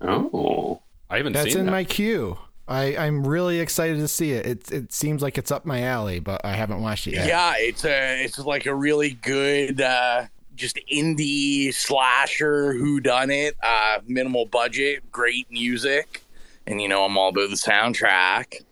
Oh. 0.00 0.80
I 1.10 1.16
haven't 1.16 1.32
That's 1.32 1.50
seen 1.50 1.60
in 1.60 1.66
that. 1.66 1.72
my 1.72 1.84
queue. 1.84 2.38
I, 2.68 2.96
I'm 2.96 3.26
really 3.26 3.58
excited 3.58 3.96
to 3.96 4.06
see 4.06 4.30
it. 4.30 4.46
It 4.46 4.72
it 4.72 4.92
seems 4.92 5.22
like 5.22 5.36
it's 5.36 5.50
up 5.50 5.66
my 5.66 5.82
alley, 5.82 6.20
but 6.20 6.40
I 6.44 6.52
haven't 6.52 6.80
watched 6.80 7.08
it 7.08 7.14
yet. 7.14 7.26
Yeah, 7.26 7.54
it's 7.56 7.84
a 7.84 8.24
it's 8.24 8.38
like 8.38 8.66
a 8.66 8.74
really 8.74 9.10
good 9.14 9.80
uh 9.80 10.26
just 10.54 10.78
indie 10.92 11.74
slasher 11.74 12.72
who 12.74 13.00
done 13.00 13.30
it, 13.30 13.56
uh 13.60 13.98
minimal 14.06 14.46
budget, 14.46 15.10
great 15.10 15.50
music. 15.50 16.22
And 16.68 16.80
you 16.80 16.88
know, 16.88 17.04
I'm 17.04 17.18
all 17.18 17.30
about 17.30 17.50
the 17.50 17.56
soundtrack. 17.56 18.62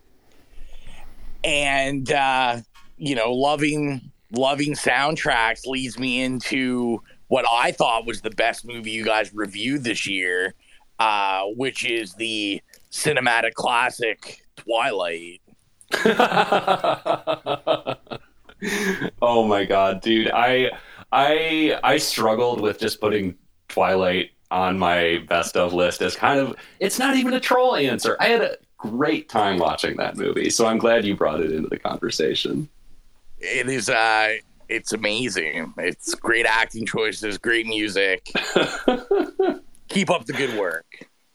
And 1.44 2.11
uh 2.12 2.61
you 2.96 3.14
know, 3.14 3.33
loving 3.33 4.11
loving 4.33 4.72
soundtracks 4.74 5.66
leads 5.66 5.98
me 5.98 6.22
into 6.22 7.03
what 7.29 7.46
I 7.51 7.72
thought 7.72 8.07
was 8.07 8.20
the 8.20 8.31
best 8.31 8.66
movie 8.66 8.90
you 8.90 9.05
guys 9.05 9.33
reviewed 9.33 9.85
this 9.85 10.07
year, 10.07 10.55
uh 10.98 11.44
which 11.57 11.85
is 11.85 12.14
the 12.14 12.62
cinematic 12.90 13.55
classic 13.55 14.42
Twilight. 14.57 15.40
oh 19.22 19.46
my 19.46 19.64
god, 19.64 20.01
dude. 20.01 20.31
I 20.31 20.70
I 21.12 21.79
I 21.83 21.98
struggled 21.98 22.61
with 22.61 22.79
just 22.79 23.01
putting 23.01 23.37
Twilight 23.68 24.31
on 24.51 24.79
my 24.79 25.22
best 25.29 25.57
of 25.57 25.74
list 25.74 26.01
as 26.01 26.16
kind 26.16 26.40
of 26.40 26.57
it's 26.81 26.98
not 26.98 27.16
even 27.16 27.35
a 27.35 27.40
troll 27.40 27.77
answer. 27.77 28.16
I 28.20 28.29
had 28.29 28.42
a 28.42 28.57
great 28.79 29.29
time 29.29 29.59
watching 29.59 29.97
that 29.99 30.17
movie, 30.17 30.51
so 30.51 30.67
I'm 30.67 30.79
glad 30.79 31.05
you 31.05 31.14
brought 31.17 31.41
it 31.41 31.53
into 31.53 31.69
the 31.69 31.79
conversation. 31.79 32.69
it 33.38 33.69
is 33.69 33.88
uh 33.88 34.35
it's 34.69 34.93
amazing 34.93 35.73
it's 35.79 36.14
great 36.17 36.45
acting 36.47 36.85
choices 36.87 37.38
great 37.38 37.67
music 37.67 38.25
keep 39.88 40.11
up 40.11 40.25
the 40.27 40.33
good 40.33 40.59
work 40.59 40.85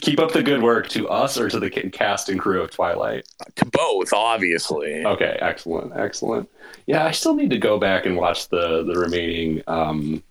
Keep 0.00 0.18
up 0.18 0.32
the 0.32 0.42
good 0.42 0.62
work 0.62 0.88
to 0.90 1.08
us 1.08 1.38
or 1.38 1.48
to 1.48 1.58
the 1.58 1.70
cast 1.70 2.28
and 2.28 2.38
crew 2.38 2.60
of 2.62 2.70
Twilight. 2.70 3.26
to 3.56 3.64
both 3.66 4.12
obviously 4.12 5.04
Okay, 5.06 5.38
excellent, 5.40 5.92
excellent. 5.96 6.50
Yeah, 6.86 7.06
I 7.06 7.12
still 7.12 7.34
need 7.34 7.50
to 7.50 7.58
go 7.58 7.78
back 7.78 8.04
and 8.04 8.16
watch 8.16 8.48
the 8.48 8.82
the 8.84 8.98
remaining 8.98 9.62
um, 9.68 10.22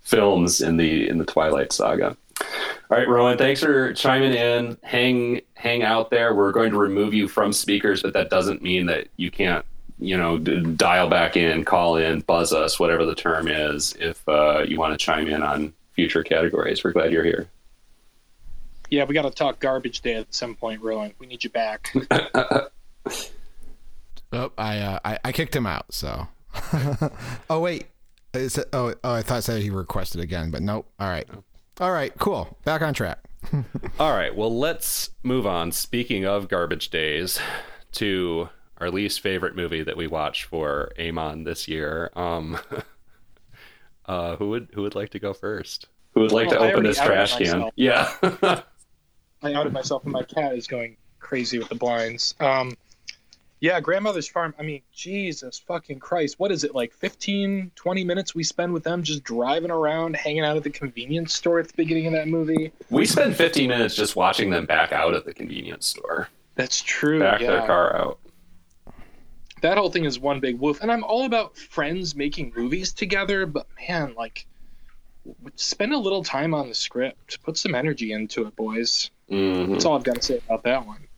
films 0.00 0.60
in 0.62 0.76
the 0.78 1.08
in 1.08 1.18
the 1.18 1.24
Twilight 1.26 1.72
saga. 1.72 2.16
All 2.40 2.96
right, 2.96 3.08
Rowan, 3.08 3.36
thanks 3.38 3.60
for 3.60 3.92
chiming 3.94 4.34
in. 4.34 4.78
Hang 4.82 5.40
hang 5.54 5.82
out 5.82 6.10
there. 6.10 6.34
We're 6.34 6.52
going 6.52 6.70
to 6.70 6.78
remove 6.78 7.14
you 7.14 7.28
from 7.28 7.52
speakers, 7.52 8.02
but 8.02 8.12
that 8.12 8.30
doesn't 8.30 8.62
mean 8.62 8.86
that 8.86 9.08
you 9.16 9.30
can't, 9.30 9.64
you 9.98 10.16
know, 10.16 10.38
d- 10.38 10.62
dial 10.74 11.08
back 11.08 11.36
in, 11.36 11.64
call 11.64 11.96
in, 11.96 12.20
buzz 12.20 12.52
us, 12.52 12.78
whatever 12.78 13.04
the 13.04 13.14
term 13.14 13.48
is, 13.48 13.96
if 13.98 14.26
uh, 14.28 14.60
you 14.60 14.78
want 14.78 14.92
to 14.92 14.98
chime 14.98 15.26
in 15.26 15.42
on 15.42 15.72
future 15.94 16.22
categories. 16.22 16.84
We're 16.84 16.92
glad 16.92 17.10
you're 17.12 17.24
here. 17.24 17.48
Yeah, 18.88 19.04
we 19.04 19.14
got 19.14 19.22
to 19.22 19.30
talk 19.30 19.58
garbage 19.58 20.00
day 20.02 20.14
at 20.14 20.32
some 20.32 20.54
point, 20.54 20.80
Rowan. 20.80 21.12
We 21.18 21.26
need 21.26 21.42
you 21.42 21.50
back. 21.50 21.92
Oh, 24.32 24.52
I, 24.58 24.78
uh, 24.78 24.98
I 25.04 25.18
I 25.24 25.32
kicked 25.32 25.54
him 25.54 25.66
out. 25.66 25.86
So. 25.92 26.26
oh 27.50 27.60
wait. 27.60 27.86
Is 28.34 28.58
it, 28.58 28.68
oh 28.72 28.94
oh 29.02 29.14
I 29.14 29.22
thought 29.22 29.38
it 29.38 29.42
said 29.42 29.62
he 29.62 29.70
requested 29.70 30.20
again, 30.20 30.50
but 30.50 30.62
nope. 30.62 30.86
All 30.98 31.08
right. 31.08 31.26
All 31.80 31.92
right. 31.92 32.12
Cool. 32.18 32.56
Back 32.64 32.82
on 32.82 32.94
track. 32.94 33.18
All 34.00 34.12
right, 34.16 34.34
well, 34.34 34.56
let's 34.56 35.10
move 35.22 35.46
on. 35.46 35.70
Speaking 35.70 36.24
of 36.24 36.48
garbage 36.48 36.90
days, 36.90 37.38
to 37.92 38.48
our 38.78 38.90
least 38.90 39.20
favorite 39.20 39.54
movie 39.54 39.82
that 39.82 39.96
we 39.96 40.06
watched 40.06 40.44
for 40.44 40.90
Amon 40.98 41.44
this 41.44 41.68
year. 41.68 42.10
Um, 42.16 42.58
uh, 44.06 44.36
who 44.36 44.50
would 44.50 44.68
who 44.74 44.82
would 44.82 44.94
like 44.94 45.10
to 45.10 45.18
go 45.18 45.32
first? 45.32 45.86
Who 46.14 46.20
would 46.22 46.32
like 46.32 46.50
Well, 46.50 46.60
to 46.60 46.72
open 46.72 46.84
this 46.84 46.98
trash 46.98 47.36
can? 47.36 47.58
myself. 47.58 47.72
Yeah. 47.76 48.10
I 49.42 49.52
outed 49.52 49.72
myself, 49.72 50.02
and 50.04 50.12
my 50.12 50.22
cat 50.22 50.56
is 50.56 50.66
going 50.66 50.96
crazy 51.20 51.58
with 51.58 51.68
the 51.68 51.74
blinds. 51.74 52.34
Um, 52.40 52.74
yeah, 53.60 53.80
grandmother's 53.80 54.28
farm. 54.28 54.54
I 54.58 54.62
mean, 54.62 54.82
Jesus 54.92 55.58
fucking 55.58 55.98
Christ. 55.98 56.38
What 56.38 56.52
is 56.52 56.62
it, 56.64 56.74
like 56.74 56.92
15, 56.92 57.70
20 57.74 58.04
minutes 58.04 58.34
we 58.34 58.42
spend 58.42 58.72
with 58.72 58.84
them 58.84 59.02
just 59.02 59.24
driving 59.24 59.70
around, 59.70 60.16
hanging 60.16 60.44
out 60.44 60.56
at 60.56 60.62
the 60.62 60.70
convenience 60.70 61.34
store 61.34 61.58
at 61.58 61.68
the 61.68 61.74
beginning 61.76 62.06
of 62.06 62.12
that 62.12 62.28
movie? 62.28 62.72
we 62.90 63.06
spent 63.06 63.34
15 63.34 63.68
minutes 63.68 63.94
just 63.94 64.14
watching 64.16 64.50
them 64.50 64.66
back 64.66 64.92
out 64.92 65.14
at 65.14 65.24
the 65.24 65.32
convenience 65.32 65.86
store, 65.86 66.28
That's 66.54 66.82
true. 66.82 67.20
back 67.20 67.40
yeah. 67.40 67.52
their 67.52 67.66
car 67.66 67.96
out. 67.96 68.18
That 69.62 69.78
whole 69.78 69.90
thing 69.90 70.04
is 70.04 70.18
one 70.18 70.38
big 70.40 70.58
woof. 70.60 70.82
And 70.82 70.92
I'm 70.92 71.02
all 71.02 71.24
about 71.24 71.56
friends 71.56 72.14
making 72.14 72.52
movies 72.54 72.92
together, 72.92 73.46
but 73.46 73.66
man, 73.88 74.14
like, 74.16 74.46
spend 75.54 75.94
a 75.94 75.98
little 75.98 76.22
time 76.22 76.52
on 76.52 76.68
the 76.68 76.74
script. 76.74 77.42
Put 77.42 77.56
some 77.56 77.74
energy 77.74 78.12
into 78.12 78.46
it, 78.46 78.54
boys. 78.54 79.10
Mhm. 79.30 79.72
That's 79.72 79.86
all 79.86 79.96
I've 79.96 80.04
got 80.04 80.16
to 80.16 80.22
say 80.22 80.36
about 80.46 80.62
that 80.64 80.86
one. 80.86 81.08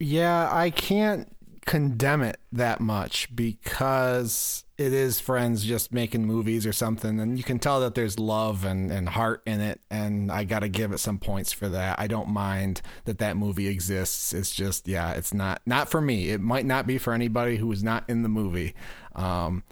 Yeah, 0.00 0.48
I 0.52 0.70
can't 0.70 1.31
condemn 1.64 2.22
it 2.22 2.38
that 2.50 2.80
much 2.80 3.34
because 3.34 4.64
it 4.78 4.92
is 4.92 5.20
friends 5.20 5.64
just 5.64 5.92
making 5.92 6.26
movies 6.26 6.66
or 6.66 6.72
something 6.72 7.20
and 7.20 7.38
you 7.38 7.44
can 7.44 7.58
tell 7.58 7.80
that 7.80 7.94
there's 7.94 8.18
love 8.18 8.64
and, 8.64 8.90
and 8.90 9.08
heart 9.10 9.42
in 9.46 9.60
it 9.60 9.80
and 9.90 10.32
i 10.32 10.42
gotta 10.42 10.68
give 10.68 10.90
it 10.90 10.98
some 10.98 11.18
points 11.18 11.52
for 11.52 11.68
that 11.68 11.98
i 12.00 12.06
don't 12.08 12.28
mind 12.28 12.82
that 13.04 13.18
that 13.18 13.36
movie 13.36 13.68
exists 13.68 14.32
it's 14.32 14.52
just 14.52 14.88
yeah 14.88 15.12
it's 15.12 15.32
not 15.32 15.62
not 15.64 15.88
for 15.88 16.00
me 16.00 16.30
it 16.30 16.40
might 16.40 16.66
not 16.66 16.84
be 16.86 16.98
for 16.98 17.12
anybody 17.12 17.56
who 17.56 17.70
is 17.70 17.84
not 17.84 18.02
in 18.08 18.22
the 18.22 18.28
movie 18.28 18.74
um, 19.14 19.62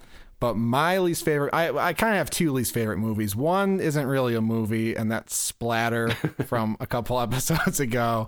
but 0.41 0.57
my 0.57 0.97
least 0.97 1.23
favorite, 1.23 1.53
I, 1.53 1.69
I 1.69 1.93
kind 1.93 2.13
of 2.13 2.17
have 2.17 2.31
two 2.31 2.51
least 2.51 2.73
favorite 2.73 2.97
movies. 2.97 3.35
One 3.35 3.79
isn't 3.79 4.07
really 4.07 4.33
a 4.33 4.41
movie, 4.41 4.95
and 4.95 5.11
that's 5.11 5.35
Splatter 5.35 6.09
from 6.47 6.77
a 6.79 6.87
couple 6.87 7.19
episodes 7.19 7.79
ago. 7.79 8.25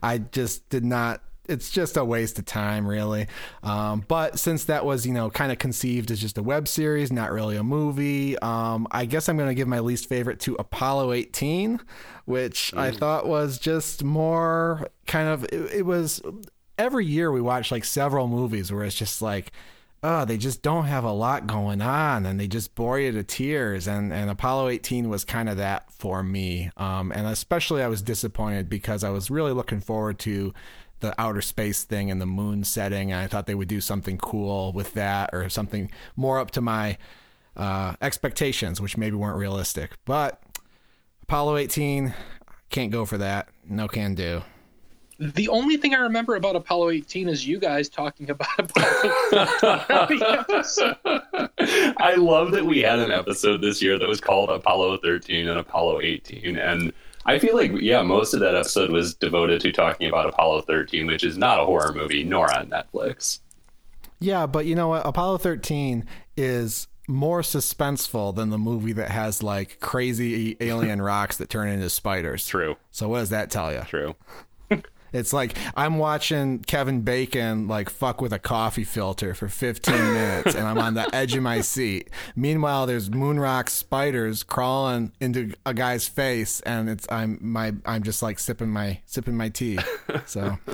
I 0.00 0.18
just 0.18 0.70
did 0.70 0.84
not. 0.84 1.22
It's 1.48 1.70
just 1.70 1.96
a 1.96 2.04
waste 2.04 2.38
of 2.38 2.44
time, 2.44 2.86
really. 2.86 3.26
Um, 3.62 4.04
but 4.06 4.38
since 4.38 4.64
that 4.64 4.84
was, 4.84 5.06
you 5.06 5.12
know, 5.12 5.30
kind 5.30 5.52
of 5.52 5.58
conceived 5.58 6.10
as 6.10 6.20
just 6.20 6.38
a 6.38 6.42
web 6.42 6.68
series, 6.68 7.12
not 7.12 7.32
really 7.32 7.56
a 7.56 7.62
movie, 7.62 8.38
um, 8.38 8.86
I 8.90 9.04
guess 9.04 9.28
I'm 9.28 9.36
going 9.36 9.48
to 9.48 9.54
give 9.54 9.68
my 9.68 9.80
least 9.80 10.08
favorite 10.08 10.40
to 10.40 10.54
Apollo 10.58 11.12
18, 11.12 11.80
which 12.24 12.74
I 12.74 12.90
thought 12.90 13.26
was 13.26 13.58
just 13.58 14.04
more 14.04 14.88
kind 15.06 15.28
of. 15.28 15.44
It, 15.44 15.72
it 15.74 15.86
was 15.86 16.20
every 16.78 17.06
year 17.06 17.32
we 17.32 17.40
watch 17.40 17.70
like 17.70 17.84
several 17.84 18.28
movies 18.28 18.70
where 18.70 18.84
it's 18.84 18.96
just 18.96 19.22
like 19.22 19.52
oh, 20.02 20.24
they 20.24 20.36
just 20.36 20.62
don't 20.62 20.84
have 20.84 21.02
a 21.02 21.10
lot 21.10 21.46
going 21.46 21.82
on 21.82 22.26
and 22.26 22.38
they 22.38 22.46
just 22.46 22.74
bore 22.76 23.00
you 23.00 23.10
to 23.12 23.24
tears. 23.24 23.88
And, 23.88 24.12
and 24.12 24.30
Apollo 24.30 24.68
18 24.68 25.08
was 25.08 25.24
kind 25.24 25.48
of 25.48 25.56
that 25.56 25.90
for 25.92 26.22
me. 26.22 26.70
Um, 26.76 27.10
and 27.12 27.26
especially 27.26 27.82
I 27.82 27.88
was 27.88 28.02
disappointed 28.02 28.68
because 28.68 29.02
I 29.02 29.10
was 29.10 29.30
really 29.30 29.52
looking 29.52 29.80
forward 29.80 30.18
to 30.20 30.54
the 31.00 31.14
outer 31.20 31.40
space 31.40 31.84
thing 31.84 32.10
and 32.10 32.20
the 32.20 32.26
moon 32.26 32.64
setting. 32.64 33.12
And 33.12 33.20
I 33.20 33.26
thought 33.26 33.46
they 33.46 33.54
would 33.54 33.68
do 33.68 33.80
something 33.80 34.18
cool 34.18 34.72
with 34.72 34.94
that 34.94 35.30
or 35.32 35.48
something 35.48 35.90
more 36.16 36.38
up 36.38 36.50
to 36.52 36.60
my 36.60 36.98
uh, 37.56 37.94
expectations, 38.00 38.80
which 38.80 38.96
maybe 38.96 39.16
weren't 39.16 39.38
realistic. 39.38 39.92
But 40.04 40.42
Apollo 41.22 41.56
18, 41.58 42.14
can't 42.70 42.90
go 42.92 43.04
for 43.04 43.18
that. 43.18 43.48
No 43.68 43.88
can 43.88 44.14
do. 44.14 44.42
The 45.18 45.48
only 45.48 45.78
thing 45.78 45.94
I 45.94 46.00
remember 46.00 46.36
about 46.36 46.56
Apollo 46.56 46.90
18 46.90 47.28
is 47.28 47.46
you 47.46 47.58
guys 47.58 47.88
talking 47.88 48.28
about 48.28 48.48
Apollo 48.58 49.32
I 51.98 52.14
love 52.18 52.50
that 52.50 52.66
we 52.66 52.80
had 52.80 52.98
an 52.98 53.10
episode 53.10 53.62
this 53.62 53.80
year 53.80 53.98
that 53.98 54.08
was 54.08 54.20
called 54.20 54.50
Apollo 54.50 54.98
13 54.98 55.48
and 55.48 55.58
Apollo 55.58 56.02
18. 56.02 56.58
And 56.58 56.92
I 57.24 57.38
feel 57.38 57.56
like, 57.56 57.72
yeah, 57.80 58.02
most 58.02 58.34
of 58.34 58.40
that 58.40 58.54
episode 58.54 58.90
was 58.90 59.14
devoted 59.14 59.62
to 59.62 59.72
talking 59.72 60.08
about 60.08 60.28
Apollo 60.28 60.62
13, 60.62 61.06
which 61.06 61.24
is 61.24 61.38
not 61.38 61.60
a 61.60 61.64
horror 61.64 61.94
movie 61.94 62.22
nor 62.22 62.52
on 62.54 62.68
Netflix. 62.68 63.40
Yeah, 64.20 64.46
but 64.46 64.66
you 64.66 64.74
know 64.74 64.88
what? 64.88 65.06
Apollo 65.06 65.38
13 65.38 66.04
is 66.36 66.88
more 67.08 67.40
suspenseful 67.40 68.34
than 68.34 68.50
the 68.50 68.58
movie 68.58 68.92
that 68.92 69.10
has 69.10 69.42
like 69.42 69.78
crazy 69.80 70.56
alien 70.60 71.00
rocks 71.00 71.36
that 71.36 71.48
turn 71.48 71.68
into 71.68 71.88
spiders. 71.88 72.46
True. 72.46 72.76
So 72.90 73.08
what 73.08 73.20
does 73.20 73.30
that 73.30 73.50
tell 73.50 73.72
you? 73.72 73.82
True. 73.86 74.16
It's 75.16 75.32
like 75.32 75.56
I'm 75.74 75.98
watching 75.98 76.60
Kevin 76.60 77.00
Bacon 77.00 77.68
like 77.68 77.90
fuck 77.90 78.20
with 78.20 78.32
a 78.32 78.38
coffee 78.38 78.84
filter 78.84 79.34
for 79.34 79.48
15 79.48 79.94
minutes 80.14 80.54
and 80.54 80.66
I'm 80.66 80.78
on 80.78 80.94
the 80.94 81.12
edge 81.14 81.34
of 81.34 81.42
my 81.42 81.60
seat. 81.60 82.10
Meanwhile, 82.34 82.86
there's 82.86 83.10
moonrock 83.10 83.68
spiders 83.68 84.42
crawling 84.42 85.12
into 85.20 85.54
a 85.64 85.74
guy's 85.74 86.06
face 86.06 86.60
and 86.60 86.88
it's 86.88 87.06
I'm 87.10 87.38
my 87.40 87.72
I'm 87.84 88.02
just 88.02 88.22
like 88.22 88.38
sipping 88.38 88.70
my 88.70 89.00
sipping 89.06 89.36
my 89.36 89.48
tea. 89.48 89.78
So 90.26 90.58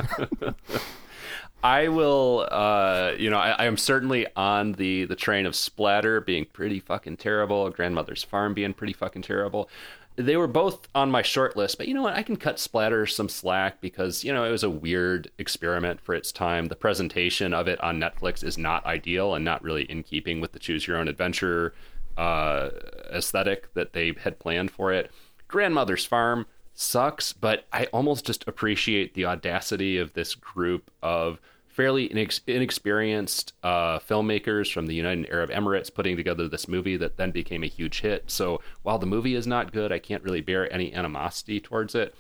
I 1.65 1.89
will, 1.89 2.49
uh, 2.51 3.13
you 3.17 3.31
know, 3.31 3.39
I, 3.39 3.51
I 3.51 3.65
am 3.67 3.77
certainly 3.77 4.27
on 4.35 4.73
the 4.73 5.05
the 5.05 5.15
train 5.15 5.47
of 5.47 5.55
Splatter 5.55 6.21
being 6.21 6.45
pretty 6.45 6.81
fucking 6.81 7.19
terrible, 7.19 7.71
Grandmother's 7.71 8.25
Farm 8.25 8.53
being 8.53 8.75
pretty 8.75 8.93
fucking 8.93 9.23
terrible. 9.23 9.71
They 10.17 10.37
were 10.37 10.47
both 10.47 10.89
on 10.95 11.11
my 11.11 11.23
short 11.23 11.57
list, 11.57 11.79
but 11.79 11.89
you 11.89 11.95
know 11.95 12.03
what? 12.03 12.17
I 12.17 12.23
can 12.23 12.37
cut 12.37 12.59
Splatter 12.59 13.07
some 13.07 13.29
slack 13.31 13.81
because 13.81 14.25
you 14.25 14.33
know 14.33 14.45
it 14.45 14.51
was 14.51 14.63
a 14.63 14.71
weird 14.71 15.31
experiment 15.39 16.01
for 16.01 16.15
its 16.15 16.33
time. 16.33 16.67
The 16.67 16.77
presentation 16.77 17.55
of 17.55 17.67
it 17.67 17.83
on 17.83 17.99
Netflix 17.99 18.45
is 18.45 18.59
not 18.59 18.85
ideal 18.85 19.35
and 19.35 19.45
not 19.45 19.63
really 19.63 19.85
in 19.85 20.03
keeping 20.03 20.41
with 20.41 20.53
the 20.53 20.59
choose 20.59 20.87
your 20.87 20.99
own 20.99 21.09
adventure 21.09 21.75
uh, 22.17 22.71
aesthetic 23.11 23.73
that 23.75 23.95
they 23.95 24.15
had 24.23 24.39
planned 24.39 24.71
for 24.71 24.93
it. 24.93 25.11
Grandmother's 25.49 26.05
Farm 26.05 26.47
sucks, 26.75 27.33
but 27.33 27.65
I 27.73 27.87
almost 27.87 28.27
just 28.27 28.47
appreciate 28.47 29.15
the 29.15 29.27
audacity 29.27 29.99
of 29.99 30.13
this 30.13 30.35
group 30.35 30.91
of 31.03 31.41
fairly 31.83 32.09
inex- 32.11 32.41
inexperienced 32.47 33.55
uh, 33.65 33.99
filmmakers 33.99 34.73
from 34.73 34.87
the 34.87 34.95
United 34.95 35.29
Arab 35.31 35.51
Emirates 35.51 35.93
putting 35.93 36.17
together 36.17 36.47
this 36.49 36.69
movie 36.69 36.97
that 36.97 37.17
then 37.17 37.31
became 37.33 37.65
a 37.65 37.67
huge 37.69 38.01
hit. 38.03 38.31
So 38.31 38.61
while 38.83 38.99
the 38.99 39.07
movie 39.07 39.35
is 39.35 39.47
not 39.49 39.73
good, 39.73 39.91
I 39.91 39.99
can't 39.99 40.23
really 40.23 40.41
bear 40.41 40.73
any 40.73 40.95
animosity 40.95 41.59
towards 41.61 41.95
it. 41.97 42.15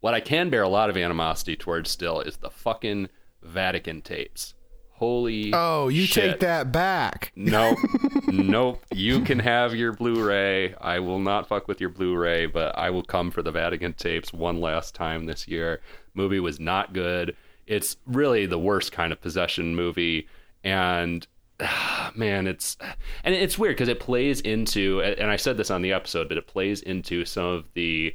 What 0.00 0.14
I 0.14 0.20
can 0.20 0.50
bear 0.50 0.62
a 0.62 0.68
lot 0.68 0.90
of 0.90 0.96
animosity 0.96 1.54
towards 1.56 1.88
still 1.90 2.20
is 2.20 2.38
the 2.38 2.50
fucking 2.50 3.10
Vatican 3.42 4.02
tapes. 4.02 4.54
Holy 4.94 5.52
Oh, 5.54 5.88
you 5.88 6.02
shit. 6.04 6.24
take 6.32 6.40
that 6.40 6.72
back. 6.72 7.32
Nope. 7.36 7.78
nope. 8.26 8.84
You 8.92 9.20
can 9.22 9.38
have 9.38 9.74
your 9.74 9.92
Blu 9.92 10.22
ray. 10.26 10.74
I 10.80 10.98
will 10.98 11.20
not 11.20 11.48
fuck 11.48 11.68
with 11.68 11.80
your 11.80 11.90
Blu 11.90 12.16
ray, 12.16 12.46
but 12.46 12.76
I 12.76 12.90
will 12.90 13.02
come 13.04 13.30
for 13.30 13.42
the 13.42 13.52
Vatican 13.52 13.92
tapes 13.94 14.32
one 14.32 14.60
last 14.60 14.94
time 14.94 15.24
this 15.26 15.46
year. 15.48 15.80
Movie 16.12 16.40
was 16.40 16.58
not 16.58 16.92
good. 16.92 17.36
It's 17.70 17.96
really 18.04 18.46
the 18.46 18.58
worst 18.58 18.90
kind 18.90 19.12
of 19.12 19.20
possession 19.22 19.76
movie. 19.76 20.26
And 20.64 21.26
man, 22.16 22.48
it's 22.48 22.76
and 23.22 23.32
it's 23.32 23.56
weird 23.56 23.76
because 23.76 23.88
it 23.88 24.00
plays 24.00 24.40
into 24.40 25.00
and 25.02 25.30
I 25.30 25.36
said 25.36 25.56
this 25.56 25.70
on 25.70 25.80
the 25.80 25.92
episode, 25.92 26.28
but 26.28 26.36
it 26.36 26.48
plays 26.48 26.82
into 26.82 27.24
some 27.24 27.44
of 27.44 27.64
the 27.74 28.14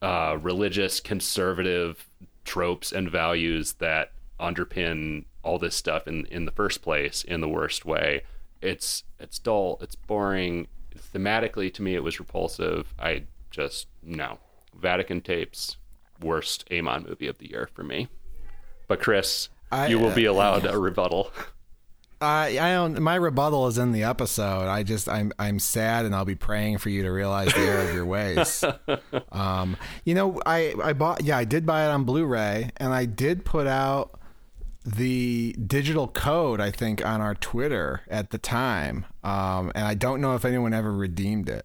uh, 0.00 0.38
religious 0.40 1.00
conservative 1.00 2.08
tropes 2.44 2.92
and 2.92 3.10
values 3.10 3.74
that 3.74 4.12
underpin 4.40 5.24
all 5.42 5.58
this 5.58 5.74
stuff 5.74 6.06
in 6.06 6.26
in 6.26 6.44
the 6.44 6.52
first 6.52 6.80
place 6.80 7.24
in 7.24 7.40
the 7.40 7.48
worst 7.48 7.84
way. 7.84 8.22
It's 8.60 9.02
it's 9.18 9.40
dull, 9.40 9.78
it's 9.80 9.96
boring. 9.96 10.68
Thematically 11.12 11.74
to 11.74 11.82
me 11.82 11.96
it 11.96 12.04
was 12.04 12.20
repulsive. 12.20 12.94
I 13.00 13.24
just 13.50 13.88
no. 14.00 14.38
Vatican 14.80 15.20
tapes 15.20 15.76
worst 16.20 16.64
Amon 16.72 17.04
movie 17.08 17.26
of 17.26 17.38
the 17.38 17.50
year 17.50 17.68
for 17.74 17.82
me. 17.82 18.08
But 18.92 19.00
Chris, 19.00 19.48
I- 19.70 19.86
you 19.86 19.98
will 19.98 20.10
be 20.14 20.26
allowed 20.26 20.66
a 20.66 20.78
rebuttal. 20.88 21.32
I 22.20 22.58
I 22.60 22.72
don't. 22.74 23.00
My 23.00 23.14
rebuttal 23.14 23.66
is 23.68 23.78
in 23.78 23.92
the 23.92 24.02
episode. 24.02 24.68
I 24.68 24.82
just 24.82 25.08
I'm 25.08 25.32
I'm 25.38 25.58
sad, 25.58 26.04
and 26.04 26.14
I'll 26.14 26.26
be 26.26 26.34
praying 26.34 26.76
for 26.76 26.90
you 26.90 27.02
to 27.04 27.10
realize 27.10 27.54
the 27.54 27.60
error 27.60 27.88
of 27.88 27.94
your 27.94 28.04
ways. 28.04 28.62
Um, 29.32 29.78
you 30.04 30.14
know, 30.14 30.38
I 30.44 30.74
I 30.84 30.92
bought 30.92 31.24
yeah, 31.24 31.38
I 31.38 31.44
did 31.44 31.64
buy 31.64 31.86
it 31.86 31.88
on 31.88 32.04
Blu-ray, 32.04 32.70
and 32.76 32.92
I 32.92 33.06
did 33.06 33.46
put 33.46 33.66
out 33.66 34.20
the 34.84 35.56
digital 35.66 36.06
code. 36.06 36.60
I 36.60 36.70
think 36.70 37.02
on 37.04 37.22
our 37.22 37.34
Twitter 37.34 38.02
at 38.08 38.28
the 38.28 38.36
time, 38.36 39.06
um, 39.24 39.72
and 39.74 39.86
I 39.86 39.94
don't 39.94 40.20
know 40.20 40.34
if 40.34 40.44
anyone 40.44 40.74
ever 40.74 40.92
redeemed 40.92 41.48
it. 41.48 41.64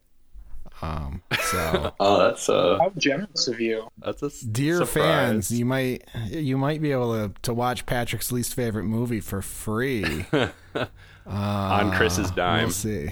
Um, 0.82 1.22
so 1.42 1.94
Oh, 2.00 2.20
that's 2.20 2.50
uh 2.50 2.78
How 2.80 2.92
generous 2.98 3.48
of 3.48 3.60
you. 3.60 3.88
that's 3.98 4.22
a 4.22 4.28
s- 4.28 4.42
dear 4.42 4.78
surprise. 4.86 4.94
fans, 4.94 5.52
you 5.52 5.66
might 5.66 6.04
you 6.30 6.58
might 6.58 6.82
be 6.82 6.92
able 6.92 7.14
to 7.14 7.34
to 7.44 7.54
watch 7.54 7.86
Patrick's 7.86 8.32
least 8.32 8.54
favorite 8.54 8.84
movie 8.86 9.20
for 9.20 9.42
free. 9.42 10.26
on 11.26 11.92
Chris's 11.92 12.32
dime. 12.32 12.64
We'll 12.66 12.72
see. 12.72 13.10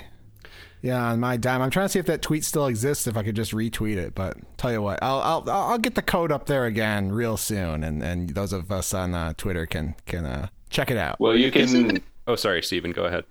Yeah, 0.81 1.03
on 1.11 1.19
my 1.19 1.35
dime. 1.37 1.61
I'm 1.63 1.71
trying 1.71 1.85
to 1.85 1.89
see 1.89 1.97
if 1.99 2.05
that 2.05 2.21
tweet 2.21 2.43
still 2.45 2.67
exists. 2.67 3.07
If 3.07 3.17
I 3.17 3.23
could 3.23 3.35
just 3.35 3.53
retweet 3.53 3.97
it, 3.97 4.13
but 4.13 4.37
tell 4.57 4.71
you 4.71 4.81
what, 4.83 4.99
I'll 5.01 5.19
I'll 5.21 5.49
I'll 5.49 5.77
get 5.79 5.95
the 5.95 6.03
code 6.03 6.31
up 6.31 6.45
there 6.45 6.65
again 6.65 7.11
real 7.11 7.37
soon, 7.37 7.83
and 7.83 8.03
and 8.03 8.29
those 8.29 8.53
of 8.53 8.71
us 8.71 8.93
on 8.93 9.15
uh, 9.15 9.33
Twitter 9.35 9.65
can 9.65 9.95
can 10.05 10.25
uh, 10.25 10.47
check 10.69 10.91
it 10.91 10.97
out. 10.97 11.19
Well, 11.19 11.35
you 11.35 11.51
can. 11.51 12.03
Oh, 12.27 12.35
sorry, 12.35 12.61
Stephen. 12.61 12.91
Go 12.91 13.05
ahead. 13.05 13.23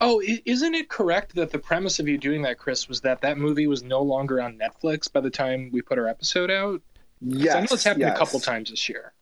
Oh, 0.00 0.20
isn't 0.22 0.74
it 0.74 0.88
correct 0.88 1.34
that 1.36 1.50
the 1.50 1.58
premise 1.58 1.98
of 1.98 2.06
you 2.06 2.18
doing 2.18 2.42
that, 2.42 2.58
Chris, 2.58 2.88
was 2.88 3.00
that 3.00 3.22
that 3.22 3.38
movie 3.38 3.66
was 3.66 3.82
no 3.82 4.02
longer 4.02 4.42
on 4.42 4.58
Netflix 4.58 5.10
by 5.10 5.20
the 5.20 5.30
time 5.30 5.70
we 5.72 5.80
put 5.80 5.98
our 5.98 6.06
episode 6.06 6.50
out? 6.50 6.82
Yes, 7.22 7.54
I 7.54 7.60
know 7.60 7.66
it's 7.70 7.84
happened 7.84 8.02
yes. 8.02 8.14
a 8.14 8.18
couple 8.18 8.40
times 8.40 8.70
this 8.70 8.88
year. 8.88 9.12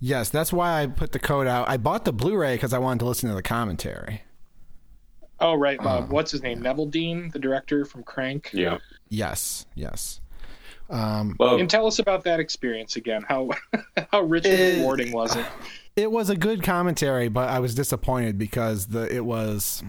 Yes, 0.00 0.30
that's 0.30 0.52
why 0.52 0.82
I 0.82 0.86
put 0.86 1.12
the 1.12 1.18
code 1.18 1.46
out. 1.46 1.68
I 1.68 1.76
bought 1.76 2.04
the 2.04 2.12
Blu-ray 2.12 2.54
because 2.54 2.72
I 2.72 2.78
wanted 2.78 3.00
to 3.00 3.04
listen 3.04 3.28
to 3.28 3.34
the 3.34 3.42
commentary. 3.42 4.22
Oh, 5.38 5.54
right. 5.54 5.78
Uh, 5.78 5.98
Uh, 5.98 6.02
what's 6.06 6.30
his 6.30 6.42
name? 6.42 6.62
Neveldine, 6.62 7.32
the 7.32 7.38
director 7.38 7.84
from 7.84 8.02
Crank. 8.02 8.50
Yeah. 8.52 8.78
Yes, 9.10 9.66
yes. 9.74 10.20
Um, 10.88 11.36
Well, 11.38 11.56
And 11.56 11.68
tell 11.68 11.86
us 11.86 11.98
about 11.98 12.24
that 12.24 12.40
experience 12.40 12.96
again. 12.96 13.24
How 13.28 13.50
how 14.12 14.22
rich 14.22 14.46
and 14.46 14.78
rewarding 14.78 15.12
was 15.12 15.36
it? 15.36 15.46
it 15.96 16.10
was 16.10 16.30
a 16.30 16.36
good 16.36 16.62
commentary, 16.62 17.28
but 17.28 17.48
I 17.48 17.60
was 17.60 17.74
disappointed 17.74 18.38
because 18.38 18.86
the 18.86 19.14
it 19.14 19.24
was 19.24 19.82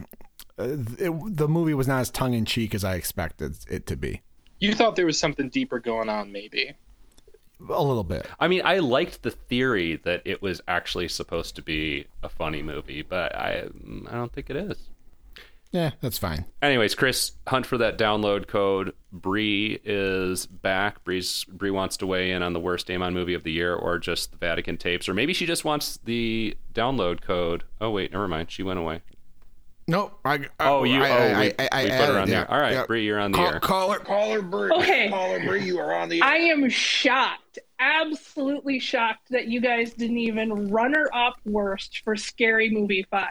it, 0.58 1.38
the 1.38 1.48
movie 1.48 1.74
was 1.74 1.88
not 1.88 2.00
as 2.00 2.10
tongue 2.10 2.34
in 2.34 2.46
cheek 2.46 2.76
as 2.76 2.84
I 2.84 2.96
expected 2.96 3.58
it 3.70 3.86
to 3.88 3.96
be. 3.96 4.22
You 4.60 4.74
thought 4.74 4.96
there 4.96 5.06
was 5.06 5.20
something 5.20 5.50
deeper 5.50 5.80
going 5.80 6.10
on, 6.10 6.32
maybe. 6.32 6.74
A 7.70 7.84
little 7.84 8.04
bit. 8.04 8.28
I 8.40 8.48
mean, 8.48 8.62
I 8.66 8.80
liked 8.80 9.24
the 9.24 9.32
theory 9.32 9.98
that 10.04 10.22
it 10.26 10.42
was 10.42 10.62
actually 10.68 11.08
supposed 11.08 11.56
to 11.56 11.62
be 11.62 12.08
a 12.22 12.30
funny 12.30 12.62
movie, 12.62 13.02
but 13.02 13.34
I 13.36 13.68
I 14.08 14.12
don't 14.14 14.34
think 14.34 14.50
it 14.50 14.56
is. 14.56 14.90
Yeah, 15.72 15.92
that's 16.02 16.20
fine. 16.20 16.46
Anyways, 16.62 16.94
Chris, 16.94 17.32
hunt 17.48 17.66
for 17.66 17.80
that 17.80 17.98
download 17.98 18.48
code. 18.48 18.94
Bree 19.12 19.80
is 19.84 20.46
back. 20.46 21.04
Bree's 21.04 21.46
Bree 21.46 21.72
wants 21.72 21.98
to 21.98 22.06
weigh 22.06 22.32
in 22.32 22.44
on 22.44 22.54
the 22.54 22.60
worst 22.60 22.92
Amon 22.92 23.14
movie 23.14 23.34
of 23.34 23.44
the 23.44 23.52
year, 23.52 23.74
or 23.74 23.98
just 23.98 24.32
the 24.32 24.38
Vatican 24.38 24.78
tapes, 24.78 25.10
or 25.10 25.16
maybe 25.16 25.34
she 25.34 25.48
just 25.48 25.66
wants 25.66 25.98
the 26.06 26.56
download 26.76 27.22
code. 27.22 27.64
Oh 27.82 27.90
wait, 27.90 28.12
never 28.12 28.28
mind. 28.28 28.52
She 28.52 28.62
went 28.62 28.80
away. 28.80 29.02
Nope. 29.88 30.18
I, 30.24 30.40
Oh, 30.62 30.84
you. 30.86 31.04
I, 31.04 31.10
oh, 31.10 31.14
I, 31.14 31.40
we, 31.42 31.52
I, 31.60 31.70
I 31.72 31.84
we 31.84 31.90
put 31.90 32.00
her 32.10 32.20
on 32.20 32.30
there. 32.30 32.40
yeah, 32.50 32.56
All 32.56 32.60
right, 32.62 32.72
yeah. 32.74 32.86
Bree, 32.86 33.06
you're 33.06 33.20
on 33.20 33.32
the 33.34 33.38
Call, 33.38 33.48
air. 33.54 33.60
call 33.60 33.92
her. 33.92 34.00
Caller 34.00 34.42
Bree. 34.42 34.72
Okay. 34.72 35.10
Caller 35.10 35.40
Bree, 35.46 35.66
you 35.66 35.80
are 35.80 35.94
on 35.94 36.08
the 36.10 36.22
Air. 36.22 36.28
I 36.28 36.38
am 36.38 36.70
shocked, 36.70 37.60
absolutely 37.80 38.80
shocked 38.80 39.30
that 39.32 39.48
you 39.48 39.60
guys 39.60 39.94
didn't 39.94 40.20
even 40.20 40.70
runner 40.72 41.10
up 41.14 41.36
worst 41.46 42.02
for 42.06 42.16
Scary 42.16 42.70
Movie 42.70 43.06
5. 43.12 43.28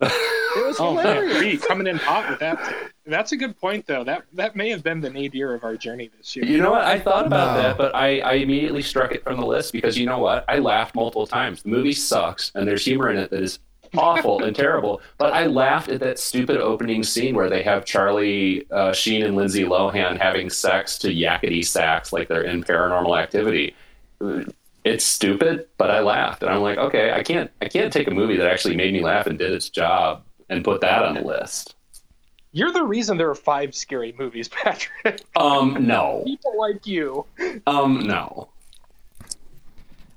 It 0.00 0.66
was 0.66 0.76
Oh, 0.80 0.96
hilarious. 0.96 1.38
Bree 1.38 1.56
coming 1.56 1.88
in 1.88 1.96
hot 1.96 2.30
with 2.30 2.38
that. 2.38 2.74
That's 3.04 3.32
a 3.32 3.36
good 3.36 3.58
point, 3.58 3.86
though. 3.86 4.04
That 4.04 4.24
that 4.34 4.54
may 4.54 4.68
have 4.70 4.84
been 4.84 5.00
the 5.00 5.10
nadir 5.10 5.54
of 5.54 5.64
our 5.64 5.76
journey 5.76 6.10
this 6.16 6.36
year. 6.36 6.44
You 6.44 6.58
know 6.58 6.70
what? 6.70 6.82
I 6.84 7.00
thought 7.00 7.26
about 7.26 7.56
No. 7.56 7.62
that, 7.62 7.78
but 7.78 7.94
I, 7.96 8.20
I 8.20 8.32
immediately 8.34 8.82
struck 8.82 9.10
it 9.12 9.24
from 9.24 9.40
the 9.40 9.46
list 9.46 9.72
because 9.72 9.98
you 9.98 10.06
know 10.06 10.18
what? 10.18 10.44
I 10.46 10.58
laughed 10.58 10.94
multiple 10.94 11.26
times. 11.26 11.62
The 11.64 11.70
movie 11.70 11.94
sucks, 11.94 12.52
and 12.54 12.68
there's 12.68 12.84
humor 12.84 13.10
in 13.10 13.18
it 13.18 13.30
that 13.30 13.42
is 13.42 13.58
awful 13.96 14.42
and 14.44 14.54
terrible. 14.54 15.00
But 15.18 15.32
I 15.32 15.46
laughed 15.46 15.88
at 15.88 16.00
that 16.00 16.18
stupid 16.18 16.58
opening 16.58 17.02
scene 17.02 17.34
where 17.34 17.48
they 17.48 17.62
have 17.62 17.84
Charlie 17.84 18.66
uh, 18.70 18.92
Sheen 18.92 19.24
and 19.24 19.36
Lindsay 19.36 19.64
Lohan 19.64 20.18
having 20.20 20.50
sex 20.50 20.98
to 20.98 21.08
yakety 21.08 21.64
sax 21.64 22.12
like 22.12 22.28
they're 22.28 22.42
in 22.42 22.62
Paranormal 22.64 23.20
Activity. 23.20 23.74
it's 24.84 25.04
stupid, 25.04 25.66
but 25.76 25.90
I 25.90 26.00
laughed, 26.00 26.42
and 26.42 26.52
I'm 26.52 26.62
like, 26.62 26.78
okay, 26.78 27.12
I 27.12 27.22
can't 27.22 27.50
I 27.62 27.68
can't 27.68 27.92
take 27.92 28.08
a 28.08 28.12
movie 28.12 28.36
that 28.36 28.50
actually 28.50 28.76
made 28.76 28.92
me 28.92 29.00
laugh 29.00 29.26
and 29.26 29.38
did 29.38 29.52
its 29.52 29.68
job 29.68 30.22
and 30.48 30.64
put 30.64 30.80
that 30.80 31.02
on 31.04 31.14
the 31.14 31.20
list. 31.22 31.74
You're 32.52 32.72
the 32.72 32.82
reason 32.84 33.18
there 33.18 33.28
are 33.28 33.34
five 33.34 33.74
scary 33.74 34.14
movies, 34.18 34.48
Patrick. 34.48 35.20
Um, 35.36 35.86
no, 35.86 36.22
People 36.24 36.58
like 36.58 36.86
you. 36.86 37.26
um, 37.66 38.06
no. 38.06 38.48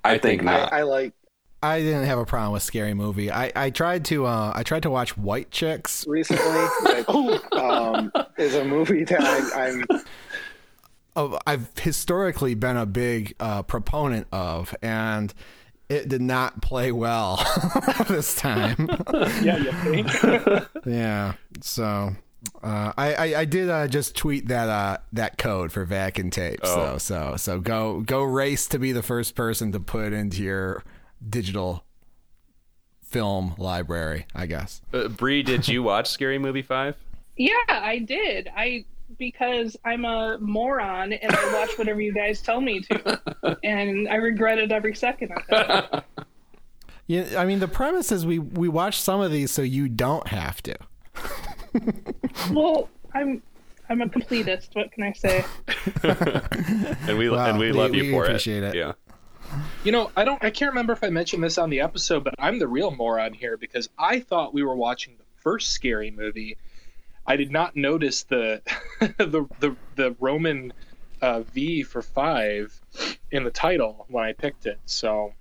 I 0.04 0.18
think 0.18 0.42
I, 0.42 0.46
not. 0.46 0.74
I 0.74 0.84
like 0.84 1.14
I 1.64 1.80
didn't 1.80 2.06
have 2.06 2.18
a 2.20 2.26
problem 2.26 2.54
with 2.54 2.64
scary 2.64 2.94
movie. 2.94 3.32
I, 3.32 3.52
I 3.56 3.70
tried 3.70 4.06
to 4.06 4.26
uh, 4.26 4.52
I 4.56 4.64
tried 4.64 4.84
to 4.84 4.90
watch 4.90 5.18
White 5.18 5.52
Chicks. 5.52 6.06
recently, 6.08 6.66
which 6.84 7.08
um, 7.54 8.12
is 8.38 8.56
a 8.56 8.66
movie 8.66 9.04
that 9.04 9.22
I, 9.22 9.68
I'm 9.70 9.84
Oh, 11.16 11.38
I've 11.46 11.70
historically 11.78 12.54
been 12.56 12.78
a 12.78 12.86
big 12.86 13.36
uh, 13.40 13.64
proponent 13.64 14.28
of, 14.32 14.74
and 14.82 15.34
it 15.90 16.08
did 16.08 16.22
not 16.22 16.62
play 16.62 16.92
well 16.94 17.36
this 18.08 18.36
time. 18.36 18.90
Yeah, 19.42 19.58
you 19.58 19.72
think? 19.72 20.68
yeah, 20.86 21.34
so. 21.62 22.16
Uh, 22.64 22.92
I, 22.98 23.14
I 23.14 23.40
I 23.42 23.46
did 23.46 23.70
uh, 23.70 23.88
just 23.88 24.16
tweet 24.16 24.48
that 24.48 24.68
uh, 24.68 24.98
that 25.14 25.38
code 25.38 25.72
for 25.72 25.86
Vatican 25.86 26.32
tapes. 26.32 26.62
Oh. 26.64 26.98
So 26.98 26.98
so 26.98 27.36
so 27.38 27.60
go 27.60 28.02
go 28.02 28.24
race 28.24 28.66
to 28.70 28.80
be 28.80 28.94
the 28.94 29.04
first 29.04 29.36
person 29.36 29.72
to 29.74 29.80
put 29.80 30.12
into 30.12 30.42
your 30.42 30.84
digital 31.28 31.84
film 33.04 33.56
library. 33.58 34.26
I 34.36 34.46
guess. 34.46 34.82
Uh, 34.94 35.08
Bree, 35.08 35.44
did 35.44 35.68
you 35.68 35.84
watch 35.84 36.10
Scary 36.10 36.38
Movie 36.40 36.62
Five? 36.62 36.96
Yeah, 37.38 37.54
I 37.68 38.00
did. 38.00 38.50
I 38.56 38.86
because 39.20 39.76
I'm 39.84 40.06
a 40.06 40.38
moron 40.40 41.12
and 41.14 41.36
I 41.36 41.54
watch 41.54 41.78
whatever 41.78 42.00
you 42.00 42.14
guys 42.14 42.42
tell 42.42 42.62
me 42.62 42.80
to, 42.82 43.58
and 43.64 44.08
I 44.08 44.16
regret 44.16 44.58
it 44.58 44.72
every 44.72 44.96
second 44.96 45.32
of 45.34 45.44
it. 45.50 46.04
Yeah, 47.08 47.26
I 47.38 47.46
mean 47.46 47.60
the 47.60 47.68
premise 47.68 48.12
is 48.12 48.26
we 48.26 48.40
we 48.40 48.70
watch 48.70 49.02
some 49.02 49.20
of 49.20 49.32
these 49.32 49.52
so 49.52 49.62
you 49.64 49.90
don't 49.90 50.28
have 50.28 50.62
to. 50.64 50.76
Well, 52.52 52.90
I'm 53.14 53.42
I'm 53.90 54.02
a 54.02 54.06
completist. 54.08 54.70
What 54.76 54.92
can 54.94 55.04
I 55.04 55.12
say? 55.14 55.44
And 57.08 57.18
we 57.18 57.30
Wow, 57.30 57.46
and 57.50 57.60
we, 57.60 57.68
we- 57.68 57.72
love 57.74 57.94
you 57.96 58.04
we 58.04 58.12
for 58.12 58.24
appreciate 58.26 58.64
it. 58.64 58.76
Yeah. 58.76 58.94
You 59.84 59.92
know, 59.92 60.12
I 60.16 60.24
don't 60.24 60.44
I 60.44 60.50
can't 60.50 60.72
remember 60.72 60.94
if 60.94 61.04
I 61.04 61.10
mentioned 61.10 61.44
this 61.44 61.58
on 61.58 61.70
the 61.70 61.82
episode, 61.82 62.24
but 62.24 62.36
I'm 62.38 62.60
the 62.60 62.68
real 62.68 62.92
moron 62.92 63.34
here 63.34 63.58
because 63.58 63.90
I 63.98 64.20
thought 64.20 64.54
we 64.54 64.64
were 64.64 64.76
watching 64.76 65.16
the 65.18 65.24
first 65.38 65.72
scary 65.72 66.12
movie. 66.12 66.58
I 67.26 67.36
did 67.36 67.52
not 67.52 67.76
notice 67.76 68.24
the 68.24 68.62
the 69.00 69.48
the, 69.60 69.76
the 69.96 70.16
Roman 70.20 70.74
uh, 71.22 71.42
V 71.42 71.84
for 71.84 72.02
five 72.02 72.80
in 73.32 73.44
the 73.44 73.52
title 73.52 74.06
when 74.10 74.24
I 74.24 74.34
picked 74.34 74.66
it. 74.66 74.80
So 74.86 75.34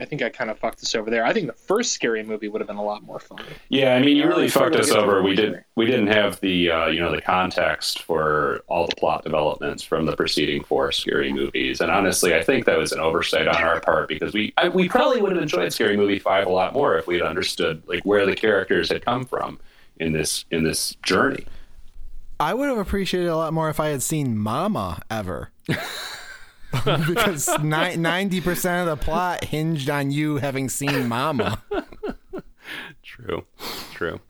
I 0.00 0.06
think 0.06 0.22
I 0.22 0.30
kind 0.30 0.50
of 0.50 0.58
fucked 0.58 0.82
us 0.82 0.94
over 0.94 1.10
there. 1.10 1.24
I 1.24 1.32
think 1.32 1.46
the 1.46 1.52
first 1.52 1.92
scary 1.92 2.22
movie 2.22 2.48
would 2.48 2.60
have 2.60 2.68
been 2.68 2.76
a 2.76 2.82
lot 2.82 3.02
more 3.02 3.18
fun. 3.18 3.44
Yeah, 3.68 3.94
I 3.94 4.00
mean, 4.00 4.16
you 4.16 4.26
really 4.26 4.48
fucked 4.48 4.74
us 4.76 4.90
over. 4.90 5.22
We 5.22 5.34
did. 5.34 5.52
there. 5.52 5.66
We 5.76 5.84
didn't 5.86 6.06
have 6.06 6.40
the 6.40 6.70
uh, 6.70 6.86
you 6.86 7.00
know 7.00 7.14
the 7.14 7.20
context 7.20 8.02
for 8.02 8.62
all 8.66 8.86
the 8.86 8.96
plot 8.96 9.24
developments 9.24 9.82
from 9.82 10.06
the 10.06 10.16
preceding 10.16 10.64
four 10.64 10.90
scary 10.90 11.32
movies, 11.32 11.80
and 11.80 11.90
honestly, 11.90 12.34
I 12.34 12.42
think 12.42 12.64
that 12.64 12.78
was 12.78 12.92
an 12.92 13.00
oversight 13.00 13.46
on 13.46 13.56
our 13.56 13.80
part 13.80 14.08
because 14.08 14.32
we 14.32 14.54
I, 14.56 14.68
we 14.68 14.88
probably 14.88 15.20
would 15.20 15.32
have 15.32 15.42
enjoyed 15.42 15.72
Scary 15.72 15.96
Movie 15.96 16.18
Five 16.18 16.46
a 16.46 16.50
lot 16.50 16.72
more 16.72 16.96
if 16.96 17.06
we 17.06 17.16
had 17.16 17.26
understood 17.26 17.82
like 17.86 18.02
where 18.04 18.24
the 18.24 18.34
characters 18.34 18.88
had 18.88 19.04
come 19.04 19.24
from 19.24 19.60
in 19.98 20.12
this 20.12 20.46
in 20.50 20.64
this 20.64 20.96
journey. 21.02 21.44
I 22.40 22.54
would 22.54 22.70
have 22.70 22.78
appreciated 22.78 23.26
it 23.26 23.30
a 23.30 23.36
lot 23.36 23.52
more 23.52 23.68
if 23.68 23.78
I 23.78 23.88
had 23.88 24.02
seen 24.02 24.38
Mama 24.38 25.02
ever. 25.10 25.50
because 27.06 27.48
ninety 27.62 28.40
percent 28.40 28.88
of 28.88 28.98
the 28.98 29.04
plot 29.04 29.44
hinged 29.44 29.90
on 29.90 30.10
you 30.10 30.36
having 30.38 30.68
seen 30.68 31.08
Mama. 31.08 31.62
True, 33.02 33.44
true. 33.92 34.20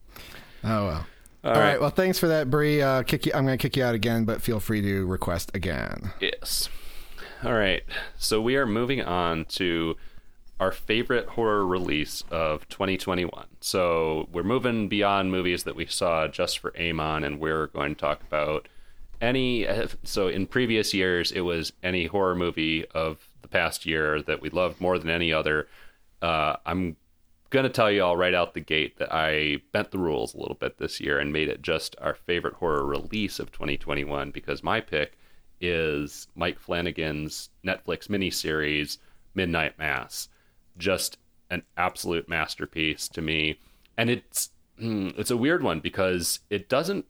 Oh 0.65 0.87
well. 0.87 1.07
All 1.45 1.51
All 1.53 1.57
right. 1.59 1.73
right. 1.73 1.81
Well, 1.81 1.91
thanks 1.91 2.19
for 2.19 2.29
that, 2.29 2.51
Bree. 2.51 2.83
Uh, 2.83 3.03
kick 3.03 3.27
you. 3.27 3.33
I'm 3.35 3.45
going 3.47 3.57
to 3.57 3.63
kick 3.63 3.77
you 3.77 3.85
out 3.85 3.95
again, 3.95 4.25
but 4.25 4.43
feel 4.43 4.61
free 4.61 4.83
to 4.83 5.07
request 5.07 5.51
again. 5.55 6.13
Yes. 6.21 6.69
All 7.45 7.55
right. 7.55 7.83
So 8.19 8.43
we 8.43 8.57
are 8.57 8.67
moving 8.67 9.01
on 9.01 9.47
to 9.47 9.97
our 10.59 10.71
favorite 10.73 11.29
horror 11.31 11.67
release 11.67 12.25
of 12.31 12.69
2021. 12.69 13.47
So 13.61 14.29
we're 14.31 14.43
moving 14.43 14.89
beyond 14.89 15.31
movies 15.31 15.65
that 15.65 15.77
we 15.77 15.87
saw 15.87 16.29
just 16.29 16.59
for 16.59 16.75
Amon, 16.79 17.25
and 17.25 17.41
we're 17.41 17.69
going 17.69 17.95
to 17.95 18.01
talk 18.01 18.21
about 18.23 18.69
any. 19.21 19.67
So 20.05 20.29
in 20.29 20.47
previous 20.47 20.95
years, 20.95 21.33
it 21.33 21.41
was 21.41 21.73
any 21.83 22.07
horror 22.07 22.35
movie 22.35 22.87
of 22.87 23.31
the 23.43 23.49
past 23.49 23.87
year 23.87 24.23
that 24.23 24.41
we 24.41 24.51
loved 24.51 24.81
more 24.81 24.99
than 24.99 25.11
any 25.11 25.33
other. 25.33 25.69
Uh, 26.23 26.57
I'm 26.67 26.97
to 27.65 27.69
tell 27.69 27.91
you 27.91 28.03
all 28.03 28.17
right 28.17 28.35
out 28.35 28.55
the 28.55 28.61
gate 28.61 28.99
that 28.99 29.13
I 29.13 29.59
bent 29.73 29.91
the 29.91 29.99
rules 29.99 30.35
a 30.35 30.39
little 30.39 30.55
bit 30.55 30.79
this 30.79 31.01
year 31.01 31.19
and 31.19 31.33
made 31.33 31.49
it 31.49 31.63
just 31.63 31.97
our 32.01 32.15
favorite 32.15 32.55
horror 32.55 32.87
release 32.87 33.39
of 33.41 33.51
2021 33.51 34.31
because 34.31 34.63
my 34.63 34.81
pick 34.81 35.19
is 35.61 36.29
Mike 36.35 36.59
Flanagan's 36.59 37.51
Netflix 37.65 38.09
miniseries 38.09 38.99
Midnight 39.35 39.79
Mass. 39.79 40.29
Just 40.79 41.19
an 41.51 41.63
absolute 41.77 42.29
masterpiece 42.29 43.09
to 43.09 43.21
me, 43.21 43.59
and 43.97 44.09
it's 44.09 44.51
mm, 44.81 45.13
it's 45.19 45.31
a 45.31 45.37
weird 45.37 45.63
one 45.63 45.81
because 45.81 46.41
it 46.49 46.69
doesn't 46.69 47.05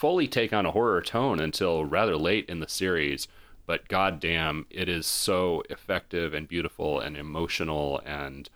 fully 0.00 0.26
take 0.26 0.50
on 0.50 0.64
a 0.64 0.70
horror 0.70 1.02
tone 1.02 1.38
until 1.38 1.84
rather 1.84 2.16
late 2.16 2.48
in 2.48 2.60
the 2.60 2.68
series. 2.68 3.28
But 3.66 3.86
goddamn, 3.86 4.64
it 4.70 4.88
is 4.88 5.06
so 5.06 5.62
effective 5.68 6.32
and 6.32 6.48
beautiful 6.48 6.98
and 6.98 7.18
emotional 7.18 8.00
and 8.06 8.48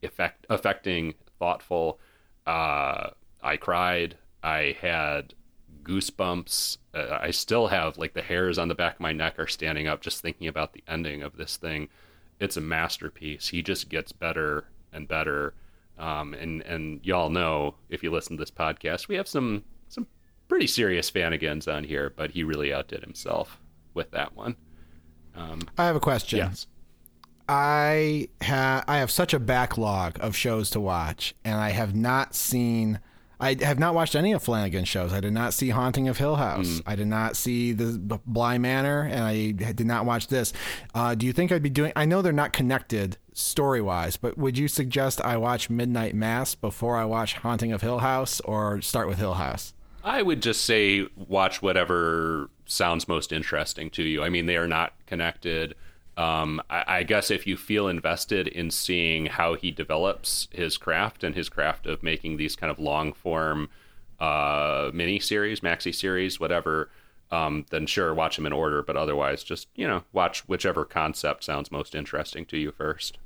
effect 0.00 0.46
affecting, 0.48 1.14
thoughtful. 1.40 1.98
Uh, 2.46 3.10
I 3.42 3.56
cried. 3.56 4.16
I 4.44 4.76
had 4.80 5.34
goosebumps. 5.82 6.78
Uh, 6.94 7.18
I 7.20 7.32
still 7.32 7.66
have 7.66 7.98
like 7.98 8.14
the 8.14 8.22
hairs 8.22 8.56
on 8.56 8.68
the 8.68 8.74
back 8.76 8.94
of 8.94 9.00
my 9.00 9.12
neck 9.12 9.40
are 9.40 9.48
standing 9.48 9.88
up 9.88 10.00
just 10.02 10.22
thinking 10.22 10.46
about 10.46 10.72
the 10.72 10.84
ending 10.86 11.20
of 11.20 11.36
this 11.36 11.56
thing. 11.56 11.88
It's 12.38 12.56
a 12.56 12.60
masterpiece. 12.60 13.48
He 13.48 13.60
just 13.60 13.88
gets 13.88 14.12
better 14.12 14.68
and 14.92 15.08
better. 15.08 15.54
Um, 15.98 16.32
and 16.32 16.62
and 16.62 17.00
y'all 17.04 17.30
know 17.30 17.74
if 17.88 18.04
you 18.04 18.12
listen 18.12 18.36
to 18.36 18.42
this 18.42 18.52
podcast, 18.52 19.08
we 19.08 19.16
have 19.16 19.26
some 19.26 19.64
some 19.64 19.64
pretty 20.48 20.66
serious 20.66 21.10
fanigans 21.10 21.66
on 21.68 21.84
here, 21.84 22.12
but 22.16 22.30
he 22.32 22.44
really 22.44 22.72
outdid 22.72 23.02
himself 23.02 23.58
with 23.94 24.10
that 24.12 24.34
one. 24.36 24.56
Um, 25.34 25.60
I 25.76 25.84
have 25.86 25.96
a 25.96 26.00
question. 26.00 26.38
yes. 26.38 26.66
I 27.48 28.28
ha- 28.42 28.82
I 28.88 28.98
have 28.98 29.10
such 29.10 29.32
a 29.32 29.38
backlog 29.38 30.18
of 30.20 30.34
shows 30.34 30.70
to 30.70 30.80
watch, 30.80 31.34
and 31.44 31.54
I 31.60 31.70
have 31.70 31.94
not 31.94 32.34
seen. 32.34 32.98
I 33.38 33.54
have 33.60 33.78
not 33.78 33.94
watched 33.94 34.16
any 34.16 34.32
of 34.32 34.42
Flanagan's 34.42 34.88
shows. 34.88 35.12
I 35.12 35.20
did 35.20 35.34
not 35.34 35.52
see 35.52 35.68
Haunting 35.68 36.08
of 36.08 36.16
Hill 36.16 36.36
House. 36.36 36.80
I 36.86 36.96
did 36.96 37.06
not 37.06 37.36
see 37.36 37.72
the 37.72 38.18
Bly 38.24 38.56
Manor, 38.58 39.02
and 39.02 39.22
I 39.22 39.50
did 39.52 39.86
not 39.86 40.06
watch 40.06 40.28
this. 40.28 40.54
Uh, 40.94 41.14
do 41.14 41.26
you 41.26 41.32
think 41.34 41.52
I'd 41.52 41.62
be 41.62 41.68
doing? 41.70 41.92
I 41.94 42.06
know 42.06 42.22
they're 42.22 42.32
not 42.32 42.52
connected 42.54 43.18
story 43.34 43.82
wise, 43.82 44.16
but 44.16 44.38
would 44.38 44.56
you 44.56 44.66
suggest 44.68 45.20
I 45.20 45.36
watch 45.36 45.68
Midnight 45.68 46.14
Mass 46.14 46.54
before 46.54 46.96
I 46.96 47.04
watch 47.04 47.34
Haunting 47.34 47.72
of 47.72 47.82
Hill 47.82 47.98
House, 47.98 48.40
or 48.40 48.80
start 48.80 49.06
with 49.06 49.18
Hill 49.18 49.34
House? 49.34 49.74
I 50.06 50.22
would 50.22 50.40
just 50.40 50.64
say 50.64 51.08
watch 51.16 51.60
whatever 51.60 52.48
sounds 52.64 53.08
most 53.08 53.32
interesting 53.32 53.90
to 53.90 54.04
you. 54.04 54.22
I 54.22 54.28
mean, 54.28 54.46
they 54.46 54.56
are 54.56 54.68
not 54.68 54.92
connected. 55.06 55.74
Um, 56.16 56.62
I, 56.70 56.84
I 56.86 57.02
guess 57.02 57.28
if 57.28 57.44
you 57.44 57.56
feel 57.56 57.88
invested 57.88 58.46
in 58.46 58.70
seeing 58.70 59.26
how 59.26 59.54
he 59.54 59.72
develops 59.72 60.46
his 60.52 60.78
craft 60.78 61.24
and 61.24 61.34
his 61.34 61.48
craft 61.48 61.86
of 61.86 62.04
making 62.04 62.36
these 62.36 62.54
kind 62.54 62.70
of 62.70 62.78
long 62.78 63.12
form 63.14 63.68
uh, 64.20 64.92
mini 64.94 65.18
series, 65.18 65.58
maxi 65.58 65.92
series, 65.92 66.38
whatever, 66.38 66.88
um, 67.32 67.66
then 67.70 67.84
sure, 67.84 68.14
watch 68.14 68.36
them 68.36 68.46
in 68.46 68.52
order. 68.52 68.84
But 68.84 68.96
otherwise, 68.96 69.42
just 69.42 69.66
you 69.74 69.88
know, 69.88 70.04
watch 70.12 70.48
whichever 70.48 70.84
concept 70.84 71.42
sounds 71.42 71.72
most 71.72 71.96
interesting 71.96 72.46
to 72.46 72.56
you 72.56 72.70
first. 72.70 73.18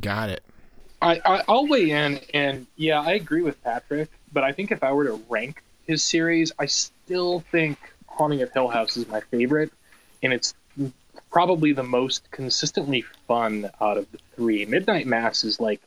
Got 0.00 0.30
it. 0.30 0.42
I, 1.02 1.20
I 1.22 1.42
I'll 1.46 1.66
weigh 1.66 1.90
in, 1.90 2.20
and 2.32 2.66
yeah, 2.76 3.02
I 3.02 3.12
agree 3.12 3.42
with 3.42 3.62
Patrick. 3.62 4.08
But 4.32 4.44
I 4.44 4.52
think 4.52 4.70
if 4.70 4.82
I 4.82 4.92
were 4.92 5.04
to 5.06 5.20
rank 5.28 5.62
his 5.86 6.02
series, 6.02 6.52
I 6.58 6.66
still 6.66 7.40
think 7.50 7.78
Haunting 8.06 8.42
of 8.42 8.52
Hill 8.52 8.68
House 8.68 8.96
is 8.96 9.08
my 9.08 9.20
favorite, 9.20 9.72
and 10.22 10.32
it's 10.32 10.54
probably 11.30 11.72
the 11.72 11.82
most 11.82 12.30
consistently 12.30 13.02
fun 13.26 13.70
out 13.80 13.96
of 13.96 14.10
the 14.12 14.18
three. 14.34 14.64
Midnight 14.66 15.06
Mass 15.06 15.44
is 15.44 15.60
like 15.60 15.80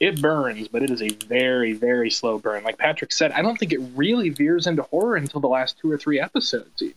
it 0.00 0.20
burns, 0.22 0.68
but 0.68 0.82
it 0.82 0.90
is 0.90 1.02
a 1.02 1.08
very 1.08 1.72
very 1.72 2.10
slow 2.10 2.38
burn. 2.38 2.64
Like 2.64 2.78
Patrick 2.78 3.12
said, 3.12 3.32
I 3.32 3.42
don't 3.42 3.58
think 3.58 3.72
it 3.72 3.80
really 3.94 4.30
veers 4.30 4.66
into 4.66 4.82
horror 4.82 5.16
until 5.16 5.40
the 5.40 5.48
last 5.48 5.78
two 5.78 5.90
or 5.90 5.98
three 5.98 6.20
episodes, 6.20 6.82
even. 6.82 6.94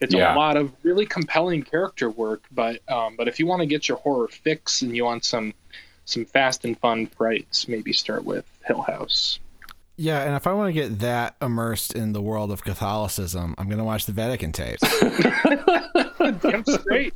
It's 0.00 0.14
Yeah. 0.14 0.34
a 0.34 0.36
lot 0.36 0.56
of 0.56 0.72
really 0.84 1.06
compelling 1.06 1.62
character 1.62 2.08
work, 2.08 2.42
but 2.52 2.80
um, 2.88 3.16
but 3.16 3.28
if 3.28 3.38
you 3.38 3.46
want 3.46 3.60
to 3.60 3.66
get 3.66 3.88
your 3.88 3.98
horror 3.98 4.28
fix 4.28 4.82
and 4.82 4.96
you 4.96 5.04
want 5.04 5.24
some 5.24 5.54
some 6.04 6.24
fast 6.24 6.64
and 6.64 6.78
fun 6.78 7.06
frights, 7.06 7.68
maybe 7.68 7.92
start 7.92 8.24
with 8.24 8.44
Hill 8.64 8.82
House. 8.82 9.40
Yeah, 10.00 10.22
and 10.22 10.36
if 10.36 10.46
I 10.46 10.52
want 10.52 10.68
to 10.68 10.72
get 10.72 11.00
that 11.00 11.34
immersed 11.42 11.92
in 11.92 12.12
the 12.12 12.22
world 12.22 12.52
of 12.52 12.62
Catholicism, 12.62 13.56
I'm 13.58 13.66
going 13.66 13.78
to 13.78 13.84
watch 13.84 14.06
the 14.06 14.12
Vatican 14.12 14.52
tapes. 14.52 14.80
Damn 16.40 16.64
straight. 16.64 17.14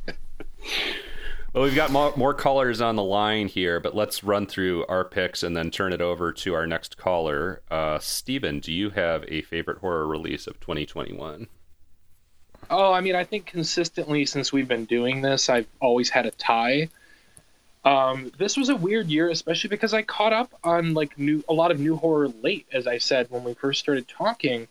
Well, 1.53 1.63
we've 1.63 1.75
got 1.75 1.91
more, 1.91 2.11
more 2.17 2.33
callers 2.33 2.81
on 2.81 2.97
the 2.97 3.03
line 3.03 3.47
here, 3.47 3.79
but 3.79 3.95
let's 3.95 4.21
run 4.21 4.47
through 4.47 4.85
our 4.87 5.05
picks 5.05 5.43
and 5.43 5.55
then 5.55 5.71
turn 5.71 5.93
it 5.93 6.01
over 6.01 6.33
to 6.33 6.55
our 6.55 6.67
next 6.67 6.97
caller. 6.97 7.61
Uh, 7.71 7.99
Steven, 7.99 8.59
do 8.59 8.73
you 8.73 8.89
have 8.89 9.23
a 9.29 9.43
favorite 9.43 9.77
horror 9.77 10.05
release 10.05 10.45
of 10.45 10.59
2021? 10.59 11.47
Oh, 12.69 12.91
I 12.91 12.99
mean, 12.99 13.15
I 13.15 13.23
think 13.23 13.45
consistently 13.45 14.25
since 14.25 14.51
we've 14.51 14.67
been 14.67 14.85
doing 14.85 15.21
this, 15.21 15.47
I've 15.47 15.67
always 15.79 16.09
had 16.09 16.25
a 16.25 16.31
tie. 16.31 16.89
Um, 17.85 18.31
this 18.37 18.55
was 18.55 18.69
a 18.69 18.75
weird 18.75 19.09
year, 19.09 19.29
especially 19.29 19.69
because 19.69 19.93
I 19.93 20.03
caught 20.03 20.33
up 20.33 20.53
on 20.63 20.93
like 20.93 21.17
new 21.17 21.43
a 21.49 21.53
lot 21.53 21.71
of 21.71 21.79
new 21.79 21.95
horror 21.95 22.29
late, 22.41 22.65
as 22.71 22.87
I 22.87 22.97
said 22.97 23.29
when 23.29 23.43
we 23.43 23.53
first 23.53 23.79
started 23.79 24.07
talking. 24.07 24.67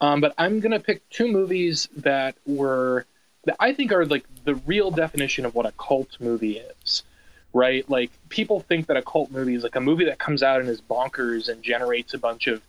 Um, 0.00 0.20
but 0.20 0.34
I'm 0.36 0.60
gonna 0.60 0.80
pick 0.80 1.08
two 1.08 1.30
movies 1.30 1.88
that 1.98 2.34
were 2.44 3.06
that 3.44 3.56
I 3.60 3.72
think 3.72 3.92
are 3.92 4.04
like 4.04 4.24
the 4.44 4.56
real 4.66 4.90
definition 4.90 5.46
of 5.46 5.54
what 5.54 5.66
a 5.66 5.72
cult 5.72 6.16
movie 6.20 6.58
is. 6.58 7.04
Right? 7.52 7.88
Like 7.88 8.10
people 8.28 8.60
think 8.60 8.88
that 8.88 8.96
a 8.96 9.02
cult 9.02 9.30
movie 9.30 9.54
is 9.54 9.62
like 9.62 9.76
a 9.76 9.80
movie 9.80 10.04
that 10.06 10.18
comes 10.18 10.42
out 10.42 10.60
and 10.60 10.68
is 10.68 10.80
bonkers 10.80 11.48
and 11.48 11.62
generates 11.62 12.12
a 12.14 12.18
bunch 12.18 12.48
of 12.48 12.60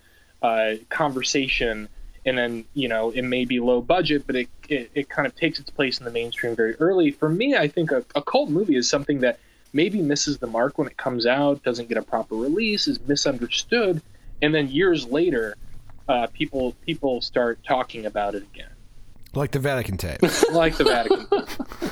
uh, 0.41 0.75
conversation 0.89 1.89
and 2.25 2.37
then 2.37 2.65
you 2.75 2.87
know 2.87 3.09
it 3.09 3.23
may 3.23 3.45
be 3.45 3.59
low 3.59 3.81
budget 3.81 4.27
but 4.27 4.35
it, 4.35 4.49
it, 4.69 4.91
it, 4.93 5.09
kind 5.09 5.25
of 5.25 5.35
takes 5.35 5.59
its 5.59 5.69
place 5.71 5.97
in 5.97 6.05
the 6.05 6.11
mainstream 6.11 6.55
very 6.55 6.75
early 6.75 7.09
for 7.09 7.27
me 7.27 7.55
i 7.55 7.67
think 7.67 7.91
a, 7.91 8.05
a 8.13 8.21
cult 8.21 8.49
movie 8.49 8.75
is 8.75 8.87
something 8.87 9.21
that 9.21 9.39
maybe 9.73 10.01
misses 10.01 10.37
the 10.37 10.47
mark 10.47 10.77
when 10.77 10.87
it 10.87 10.97
comes 10.97 11.25
out 11.25 11.63
doesn't 11.63 11.89
get 11.89 11.97
a 11.97 12.01
proper 12.01 12.35
release 12.35 12.87
is 12.87 12.99
misunderstood 13.07 14.01
and 14.41 14.53
then 14.53 14.67
years 14.67 15.05
later 15.05 15.55
uh, 16.07 16.27
people 16.33 16.73
people 16.85 17.21
start 17.21 17.59
talking 17.63 18.05
about 18.05 18.33
it 18.33 18.43
again. 18.43 18.69
Like 19.33 19.51
the 19.51 19.59
vatican 19.59 19.97
tapes 19.97 20.49
like 20.51 20.77
the 20.77 20.85
vatican 20.85 21.27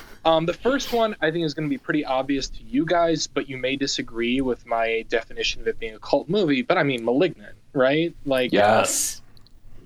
um, 0.26 0.46
the 0.46 0.54
first 0.54 0.94
one 0.94 1.16
i 1.22 1.30
think 1.30 1.46
is 1.46 1.54
going 1.54 1.68
to 1.68 1.74
be 1.74 1.78
pretty 1.78 2.04
obvious 2.04 2.48
to 2.50 2.64
you 2.64 2.86
guys 2.86 3.28
but 3.28 3.48
you 3.50 3.58
may 3.58 3.76
disagree 3.76 4.42
with 4.42 4.66
my 4.66 5.06
definition 5.10 5.62
of 5.62 5.68
it 5.68 5.78
being 5.80 5.96
a 5.96 6.00
cult 6.00 6.30
movie 6.30 6.62
but 6.62 6.78
i 6.78 6.84
mean 6.84 7.04
malignant 7.04 7.56
right? 7.76 8.16
Like 8.26 8.52
yes. 8.52 9.22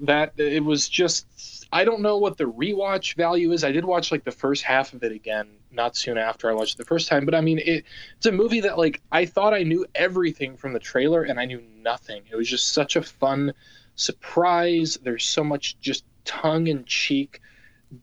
that 0.02 0.34
it 0.38 0.64
was 0.64 0.88
just 0.88 1.68
I 1.74 1.84
don't 1.84 2.02
know 2.02 2.18
what 2.18 2.38
the 2.38 2.46
rewatch 2.46 3.16
value 3.16 3.52
is. 3.52 3.64
I 3.64 3.72
did 3.72 3.84
watch 3.84 4.12
like 4.12 4.24
the 4.24 4.32
first 4.32 4.64
half 4.64 4.94
of 4.94 5.04
it 5.04 5.12
again 5.12 5.48
not 5.72 5.95
soon 5.95 6.17
after 6.17 6.49
I 6.49 6.53
watched 6.53 6.76
it 6.76 6.78
the 6.78 6.86
first 6.86 7.07
time, 7.07 7.26
but 7.26 7.36
I 7.36 7.41
mean 7.41 7.59
it, 7.59 7.86
it's 8.17 8.26
a 8.26 8.32
movie 8.32 8.61
that 8.61 8.78
like 8.78 9.01
I 9.11 9.26
thought 9.26 9.53
I 9.53 9.63
knew 9.63 9.86
everything 9.95 10.57
from 10.57 10.74
the 10.74 10.80
trailer 10.80 11.24
and 11.24 11.39
I 11.39 11.45
knew 11.45 11.61
nothing. 11.82 12.24
It 12.32 12.36
was 12.36 12.49
just 12.49 12.74
such 12.74 12.95
a 12.95 13.01
fun 13.01 13.53
surprise. 13.95 14.97
There's 15.03 15.26
so 15.26 15.43
much 15.43 15.80
just 15.80 16.05
tongue 16.26 16.67
in 16.67 16.86
cheek 16.86 17.41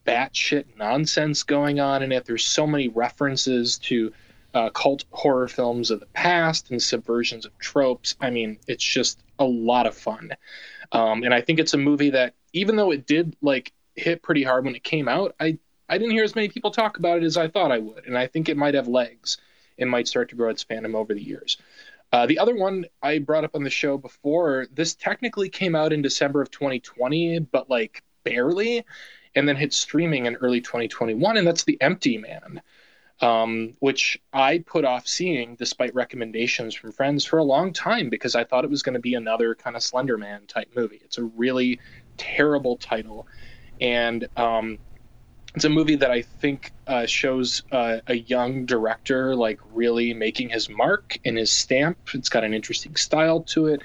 batshit 0.07 0.65
nonsense 0.77 1.43
going 1.43 1.81
on 1.81 2.03
in 2.03 2.13
it. 2.13 2.25
There's 2.25 2.45
so 2.45 2.67
many 2.67 2.89
references 2.89 3.79
to 3.79 4.13
uh, 4.55 4.71
cult 4.71 5.05
horror 5.11 5.49
films 5.49 5.91
of 5.91 6.01
the 6.01 6.07
past 6.07 6.71
and 6.71 6.81
subversions 6.81 7.45
of 7.45 7.57
tropes. 7.59 8.17
I 8.21 8.31
mean, 8.31 8.59
it's 8.67 8.85
just 8.85 9.23
a 9.39 9.45
lot 9.45 9.87
of 9.87 9.95
fun. 9.95 10.31
Um, 10.93 11.23
and 11.25 11.35
I 11.35 11.41
think 11.41 11.59
it's 11.59 11.75
a 11.75 11.79
movie 11.79 12.11
that, 12.11 12.35
even 12.53 12.77
though 12.77 12.91
it 12.91 13.07
did 13.07 13.37
like 13.43 13.73
hit 13.97 14.23
pretty 14.23 14.43
hard 14.43 14.65
when 14.65 14.75
it 14.75 14.83
came 14.83 15.09
out, 15.09 15.35
I 15.39 15.59
I 15.89 15.99
didn't 15.99 16.13
hear 16.13 16.25
as 16.25 16.35
many 16.35 16.49
people 16.49 16.71
talk 16.71 16.99
about 16.99 17.19
it 17.19 17.25
as 17.25 17.37
I 17.37 17.49
thought 17.49 17.73
I 17.73 17.79
would, 17.79 18.07
and 18.07 18.17
I 18.17 18.27
think 18.27 18.49
it 18.49 18.57
might 18.57 18.75
have 18.75 18.89
legs. 18.89 19.39
It 19.77 19.87
might 19.87 20.09
start 20.09 20.31
to 20.31 20.37
grow 20.37 20.51
its 20.51 20.65
fandom 20.65 20.95
over 20.95 21.15
the 21.15 21.23
years. 21.23 21.59
Uh, 22.13 22.27
the 22.27 22.39
other 22.39 22.55
one 22.55 22.87
I 23.03 23.19
brought 23.19 23.45
up 23.45 23.55
on 23.55 23.65
the 23.65 23.71
show 23.71 23.99
before, 23.99 24.67
this 24.73 24.95
technically 24.95 25.49
came 25.49 25.75
out 25.75 25.93
in 25.93 26.03
December 26.03 26.41
of 26.41 26.51
2020, 26.51 27.41
but 27.41 27.69
like 27.69 28.03
barely, 28.25 28.85
and 29.35 29.49
then 29.49 29.57
hit 29.57 29.73
streaming 29.73 30.27
in 30.27 30.37
early 30.37 30.61
2021, 30.61 31.37
and 31.37 31.47
that's 31.47 31.65
The 31.65 31.81
Empty 31.81 32.19
Man 32.19 32.63
um, 33.21 33.75
which 33.79 34.21
I 34.33 34.59
put 34.59 34.85
off 34.85 35.07
seeing 35.07 35.57
despite 35.57 35.95
recommendations 35.95 36.75
from 36.75 36.93
friends 36.93 37.25
for 37.25 37.39
a 37.39 37.45
long 37.45 37.73
time 37.73 38.11
because 38.11 38.35
I 38.35 38.45
thought 38.45 38.65
it 38.65 38.71
was 38.71 38.83
going 38.83 38.95
to 38.95 39.01
be 39.01 39.15
another 39.15 39.55
kind 39.55 39.75
of 39.75 39.83
Slender 39.83 40.19
Man 40.19 40.47
type 40.47 40.71
movie. 40.77 41.01
It's 41.03 41.19
a 41.19 41.25
really 41.25 41.81
terrible 42.19 42.77
title, 42.77 43.27
and 43.81 44.29
um, 44.37 44.79
it's 45.57 45.65
a 45.65 45.71
movie 45.71 45.97
that 45.97 46.11
I 46.11 46.21
think 46.21 46.71
uh, 46.87 47.07
shows 47.07 47.63
uh, 47.73 47.99
a 48.09 48.17
young 48.17 48.67
director 48.67 49.35
like 49.35 49.59
really 49.73 50.13
making 50.13 50.51
his 50.51 50.69
mark 50.69 51.19
and 51.25 51.39
his 51.39 51.51
stamp. 51.51 51.97
It's 52.13 52.29
got 52.29 52.45
an 52.45 52.53
interesting 52.53 52.95
style 52.95 53.41
to 53.45 53.69
it. 53.69 53.81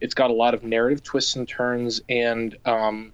It's 0.00 0.12
got 0.12 0.30
a 0.30 0.32
lot 0.32 0.54
of 0.54 0.64
narrative 0.64 1.04
twists 1.04 1.36
and 1.36 1.48
turns, 1.48 2.02
and 2.08 2.58
um, 2.64 3.12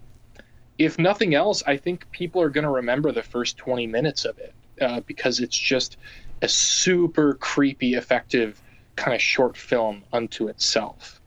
if 0.78 0.98
nothing 0.98 1.34
else, 1.34 1.62
I 1.66 1.76
think 1.76 2.10
people 2.10 2.40
are 2.40 2.48
going 2.48 2.64
to 2.64 2.70
remember 2.70 3.12
the 3.12 3.22
first 3.22 3.58
20 3.58 3.86
minutes 3.86 4.24
of 4.24 4.38
it 4.38 4.54
uh, 4.80 5.00
because 5.00 5.38
it's 5.38 5.58
just 5.58 5.98
a 6.40 6.48
super 6.48 7.34
creepy, 7.34 7.94
effective 7.94 8.62
kind 8.96 9.14
of 9.14 9.20
short 9.20 9.58
film 9.58 10.04
unto 10.10 10.48
itself. 10.48 11.20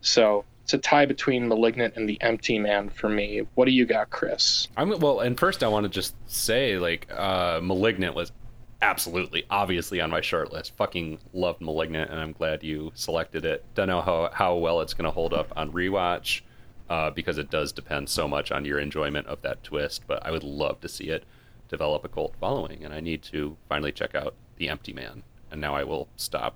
So 0.00 0.46
it's 0.72 0.86
a 0.86 0.88
tie 0.88 1.04
between 1.04 1.48
Malignant 1.48 1.96
and 1.96 2.08
The 2.08 2.18
Empty 2.22 2.58
Man 2.58 2.88
for 2.88 3.08
me. 3.10 3.42
What 3.56 3.66
do 3.66 3.72
you 3.72 3.84
got, 3.84 4.08
Chris? 4.08 4.68
I'm 4.74 4.88
well. 5.00 5.20
And 5.20 5.38
first, 5.38 5.62
I 5.62 5.68
want 5.68 5.84
to 5.84 5.90
just 5.90 6.14
say, 6.26 6.78
like, 6.78 7.12
uh, 7.12 7.60
Malignant 7.62 8.14
was 8.14 8.32
absolutely, 8.80 9.44
obviously 9.50 10.00
on 10.00 10.08
my 10.08 10.22
short 10.22 10.50
list. 10.50 10.74
Fucking 10.76 11.18
loved 11.34 11.60
Malignant, 11.60 12.10
and 12.10 12.18
I'm 12.18 12.32
glad 12.32 12.62
you 12.62 12.90
selected 12.94 13.44
it. 13.44 13.64
Don't 13.74 13.88
know 13.88 14.00
how 14.00 14.30
how 14.32 14.56
well 14.56 14.80
it's 14.80 14.94
going 14.94 15.04
to 15.04 15.10
hold 15.10 15.34
up 15.34 15.52
on 15.56 15.72
rewatch. 15.72 16.40
Uh, 16.88 17.10
because 17.10 17.38
it 17.38 17.48
does 17.48 17.72
depend 17.72 18.06
so 18.06 18.28
much 18.28 18.52
on 18.52 18.66
your 18.66 18.78
enjoyment 18.78 19.26
of 19.26 19.40
that 19.40 19.62
twist, 19.62 20.02
but 20.06 20.26
I 20.26 20.30
would 20.30 20.42
love 20.42 20.80
to 20.80 20.88
see 20.88 21.08
it 21.08 21.24
develop 21.68 22.04
a 22.04 22.08
cult 22.08 22.34
following, 22.38 22.84
and 22.84 22.92
I 22.92 23.00
need 23.00 23.22
to 23.24 23.56
finally 23.66 23.92
check 23.92 24.14
out 24.14 24.34
The 24.56 24.68
Empty 24.68 24.92
Man. 24.92 25.22
And 25.50 25.58
now 25.58 25.74
I 25.74 25.84
will 25.84 26.08
stop 26.16 26.54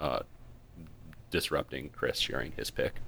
uh, 0.00 0.20
disrupting 1.30 1.90
Chris 1.90 2.18
sharing 2.18 2.52
his 2.52 2.70
pick. 2.70 3.00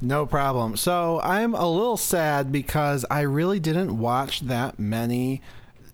No 0.00 0.26
problem. 0.26 0.76
So 0.76 1.20
I'm 1.22 1.54
a 1.54 1.68
little 1.68 1.96
sad 1.96 2.52
because 2.52 3.04
I 3.10 3.22
really 3.22 3.60
didn't 3.60 3.98
watch 3.98 4.40
that 4.40 4.78
many 4.78 5.42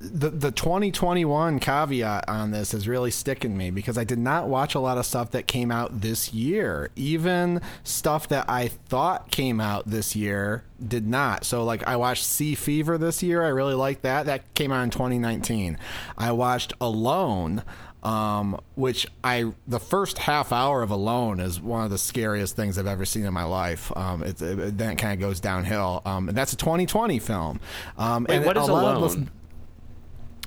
the 0.03 0.31
the 0.31 0.51
2021 0.51 1.61
caveat 1.61 2.29
on 2.29 2.51
this 2.51 2.75
is 2.75 2.89
really 2.89 3.11
sticking 3.11 3.57
me 3.57 3.71
because 3.71 3.97
I 3.97 4.03
did 4.03 4.19
not 4.19 4.49
watch 4.49 4.75
a 4.75 4.81
lot 4.81 4.99
of 4.99 5.07
stuff 5.07 5.31
that 5.31 5.47
came 5.47 5.71
out 5.71 6.01
this 6.01 6.35
year. 6.35 6.91
Even 6.97 7.61
stuff 7.85 8.29
that 8.29 8.51
I 8.51 8.69
thought 8.69 9.31
came 9.31 9.61
out 9.61 9.87
this 9.87 10.17
year 10.17 10.65
did 10.85 11.07
not. 11.07 11.45
So 11.45 11.65
like 11.65 11.87
I 11.87 11.97
watched 11.97 12.25
Sea 12.25 12.57
Fever 12.57 12.99
this 12.99 13.23
year. 13.23 13.45
I 13.45 13.49
really 13.49 13.75
liked 13.75 14.03
that. 14.03 14.27
That 14.27 14.53
came 14.55 14.73
out 14.73 14.83
in 14.83 14.91
2019. 14.91 15.79
I 16.19 16.33
watched 16.33 16.73
Alone 16.81 17.63
um, 18.03 18.61
which 18.75 19.07
I 19.23 19.53
the 19.67 19.79
first 19.79 20.19
half 20.19 20.53
hour 20.53 20.83
of 20.83 20.91
Alone 20.91 21.41
is 21.41 21.61
one 21.61 21.85
of 21.85 21.91
the 21.91 21.99
scariest 21.99 22.57
things 22.57 22.79
I've 22.79 22.87
ever 22.87 23.05
seen 23.05 23.25
in 23.25 23.33
my 23.33 23.45
life. 23.45 23.97
Um, 23.97 24.23
it, 24.23 24.41
it, 24.43 24.77
then 24.77 24.93
it 24.93 24.99
kind 24.99 25.15
of 25.15 25.21
goes 25.21 25.41
downhill. 25.41 26.03
Um, 26.05 26.29
and 26.29 26.37
that's 26.37 26.53
a 26.53 26.57
2020 26.57 27.19
film. 27.19 27.61
Um, 27.97 28.27
Wait, 28.29 28.37
and 28.37 28.45
what 28.45 28.57
is 28.57 28.69
Alone? 28.69 29.31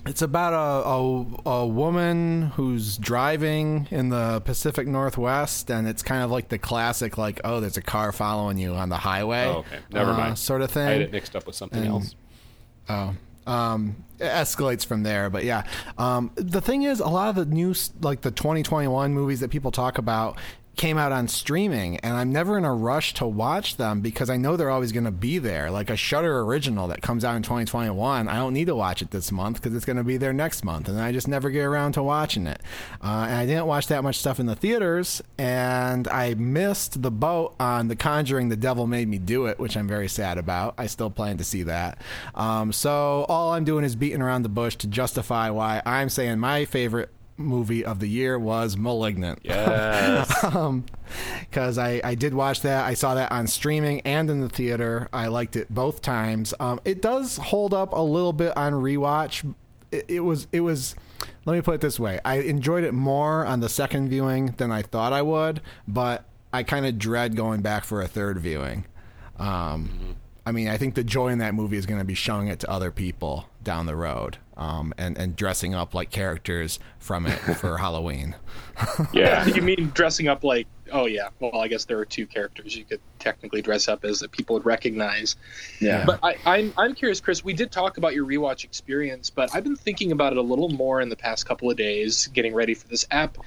It's 0.06 0.22
about 0.22 0.53
a, 0.53 1.49
a, 1.49 1.51
a 1.64 1.68
woman 1.68 2.51
who's 2.56 2.95
driving 2.97 3.88
in 3.89 4.10
the 4.10 4.39
Pacific 4.41 4.88
Northwest, 4.88 5.72
and 5.72 5.88
it's 5.88 6.03
kind 6.03 6.24
of 6.24 6.30
like 6.30 6.49
the 6.49 6.60
classic, 6.60 7.18
like 7.18 7.41
oh, 7.43 7.60
there's 7.60 7.78
a 7.78 7.82
car 7.82 8.12
following 8.12 8.60
you 8.60 8.76
on 8.76 8.89
the 8.89 8.97
highway. 8.97 9.45
Oh, 9.45 9.60
okay, 9.60 9.80
never 9.91 10.12
uh, 10.12 10.18
mind. 10.18 10.38
Sort 10.38 10.62
of 10.62 10.70
thing. 10.70 10.88
I 10.88 10.91
had 10.91 11.01
it 11.01 11.12
mixed 11.12 11.36
up 11.36 11.47
with 11.47 11.56
something 11.56 11.82
and, 11.82 11.91
else. 11.91 12.16
Oh, 12.88 13.16
um, 13.46 14.04
escalates 14.20 14.86
from 14.86 15.04
there. 15.04 15.30
But 15.30 15.43
yeah, 15.43 15.64
um, 15.98 16.32
the 16.36 16.62
thing 16.62 16.84
is, 16.84 17.00
a 17.00 17.08
lot 17.08 17.30
of 17.30 17.36
the 17.36 17.46
new, 17.46 17.74
like 18.02 18.22
the 18.22 18.32
2021 18.32 19.14
movies 19.14 19.39
that 19.39 19.50
people 19.50 19.72
talk 19.72 19.98
about, 19.98 20.38
came 20.76 20.98
out 20.98 21.12
on 21.12 21.28
streaming 21.28 21.98
and 22.00 22.16
I'm 22.16 22.32
never 22.32 22.58
in 22.58 22.66
a 22.66 22.74
rush 22.74 23.14
to 23.16 23.28
watch 23.28 23.78
them 23.78 24.02
because 24.02 24.30
I 24.30 24.38
know 24.38 24.56
they're 24.56 24.70
always 24.70 24.92
going 24.92 25.06
to 25.06 25.12
be 25.12 25.38
there. 25.38 25.72
Like 25.72 25.90
a 25.90 25.96
Shudder 25.96 26.42
original 26.42 26.88
that 26.90 27.02
comes 27.02 27.24
out 27.24 27.36
in 27.36 27.44
2021, 27.44 28.28
I 28.28 28.36
don't 28.36 28.54
need 28.54 28.66
to 28.66 28.76
watch 28.76 29.02
it 29.02 29.12
this 29.12 29.32
month 29.32 29.62
because 29.62 29.76
it's 29.76 29.86
going 29.86 29.98
to 29.98 30.04
be 30.04 30.18
there 30.18 30.34
next 30.34 30.64
month 30.64 30.88
and 30.88 31.00
I 31.00 31.12
just 31.12 31.28
never 31.28 31.50
get 31.50 31.64
around 31.64 31.94
to 31.94 32.04
watching 32.04 32.48
it. 32.48 32.62
Uh, 33.02 33.26
and 33.28 33.36
I 33.36 33.46
didn't 33.46 33.68
watch 33.68 33.88
that 33.88 34.04
much 34.04 34.18
stuff 34.18 34.40
in 34.40 34.46
the 34.46 34.56
theaters 34.56 35.22
and 35.38 36.08
I 36.08 36.34
missed 36.34 37.02
the 37.02 37.12
boat 37.12 37.56
on 37.60 37.88
The 37.88 37.96
Conjuring 37.96 38.50
The 38.50 38.56
Devil 38.56 38.88
Made 38.88 39.08
Me 39.08 39.18
Do 39.18 39.46
It, 39.46 39.60
which 39.60 39.78
I'm 39.78 39.88
very 39.88 40.08
sad 40.08 40.38
about. 40.38 40.76
I 40.78 40.88
still 40.88 41.10
plan 41.10 41.38
to 41.38 41.44
see 41.44 41.64
that. 41.64 42.00
Um, 42.34 42.72
so 42.72 43.26
all 43.30 43.54
I'm 43.54 43.64
doing 43.64 43.86
is 43.86 43.96
beating 43.96 44.22
around 44.22 44.44
the 44.44 44.50
bush 44.50 44.76
to 44.78 44.88
justify 44.88 45.50
why 45.50 45.82
I'm 45.86 46.10
saying 46.10 46.40
my 46.40 46.66
favorite 46.66 47.10
movie 47.38 47.84
of 47.84 48.00
the 48.00 48.08
year 48.08 48.40
was 48.40 48.78
Malignant. 48.78 49.40
Yes. 49.44 50.28
Because 50.42 51.78
um, 51.78 51.84
I, 51.84 52.02
I 52.04 52.16
did 52.16 52.34
watch 52.34 52.62
that. 52.62 52.86
I 52.86 52.94
saw 52.94 53.16
that 53.16 53.32
on 53.32 53.48
streaming 53.48 54.02
and 54.02 54.30
in 54.30 54.42
the 54.42 54.50
theater. 54.50 55.10
I 55.12 55.28
liked 55.28 55.56
it 55.56 55.74
both 55.74 56.02
times. 56.02 56.54
Um, 56.60 56.80
it 56.86 57.02
does 57.02 57.38
hold 57.38 57.74
up 57.74 57.94
a 57.94 58.02
little 58.02 58.34
bit 58.34 58.56
on 58.56 58.74
rewatch. 58.74 59.54
It, 59.92 60.06
it 60.08 60.20
was 60.22 60.48
it 60.52 60.62
was. 60.62 60.96
Let 61.46 61.56
me 61.56 61.62
put 61.62 61.76
it 61.76 61.82
this 61.82 62.00
way: 62.00 62.20
I 62.26 62.40
enjoyed 62.40 62.84
it 62.84 62.94
more 62.94 63.46
on 63.46 63.60
the 63.60 63.70
second 63.70 64.10
viewing 64.10 64.48
than 64.58 64.72
I 64.72 64.82
thought 64.82 65.14
I 65.14 65.22
would, 65.22 65.62
but 65.88 66.26
I 66.52 66.64
kind 66.64 66.86
of 66.86 66.98
dread 66.98 67.36
going 67.36 67.62
back 67.62 67.84
for 67.84 68.02
a 68.02 68.08
third 68.08 68.40
viewing. 68.40 68.86
Um, 69.38 69.48
mm-hmm. 69.48 70.12
I 70.46 70.52
mean, 70.52 70.68
I 70.68 70.78
think 70.78 70.96
the 70.96 71.04
joy 71.04 71.30
in 71.30 71.40
that 71.40 71.56
movie 71.56 71.78
is 71.78 71.86
going 71.86 72.00
to 72.00 72.06
be 72.06 72.14
showing 72.14 72.48
it 72.48 72.60
to 72.60 72.70
other 72.70 72.92
people 72.92 73.50
down 73.64 73.88
the 73.88 73.96
road. 73.96 74.38
Um, 74.58 74.93
and 74.97 75.18
and 75.18 75.36
dressing 75.36 75.74
up 75.74 75.93
like 75.93 76.12
characters 76.12 76.80
from 76.99 77.26
it 77.26 77.38
for 77.38 77.78
Halloween. 77.80 78.36
Yeah. 79.14 79.45
you 79.47 79.62
mean 79.62 79.91
dressing 79.93 80.28
up 80.28 80.43
like? 80.43 80.68
Oh 80.91 81.06
yeah. 81.06 81.30
Well, 81.39 81.60
I 81.60 81.68
guess 81.68 81.86
there 81.86 81.97
are 81.99 82.06
two 82.06 82.26
characters 82.26 82.76
you 82.76 82.86
could 82.86 83.01
technically 83.20 83.62
dress 83.62 83.88
up 83.88 84.06
as 84.06 84.20
that 84.20 84.32
people 84.32 84.53
would 84.56 84.66
recognize. 84.66 85.36
Yeah. 85.80 86.06
But 86.06 86.20
I, 86.24 86.36
I'm 86.45 86.74
I'm 86.78 86.93
curious, 86.93 87.20
Chris. 87.20 87.43
We 87.43 87.53
did 87.53 87.72
talk 87.72 87.97
about 87.97 88.14
your 88.14 88.26
rewatch 88.26 88.64
experience, 88.64 89.30
but 89.30 89.53
I've 89.53 89.64
been 89.64 89.76
thinking 89.76 90.12
about 90.12 90.34
it 90.34 90.38
a 90.38 90.43
little 90.43 90.70
more 90.70 91.01
in 91.01 91.10
the 91.10 91.16
past 91.16 91.45
couple 91.45 91.70
of 91.70 91.78
days, 91.78 92.28
getting 92.28 92.53
ready 92.53 92.74
for 92.74 92.88
this 92.88 93.06
app. 93.12 93.38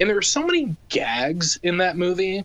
And 0.00 0.10
there 0.10 0.16
are 0.16 0.22
so 0.22 0.44
many 0.44 0.76
gags 0.88 1.58
in 1.62 1.78
that 1.78 1.96
movie 1.96 2.44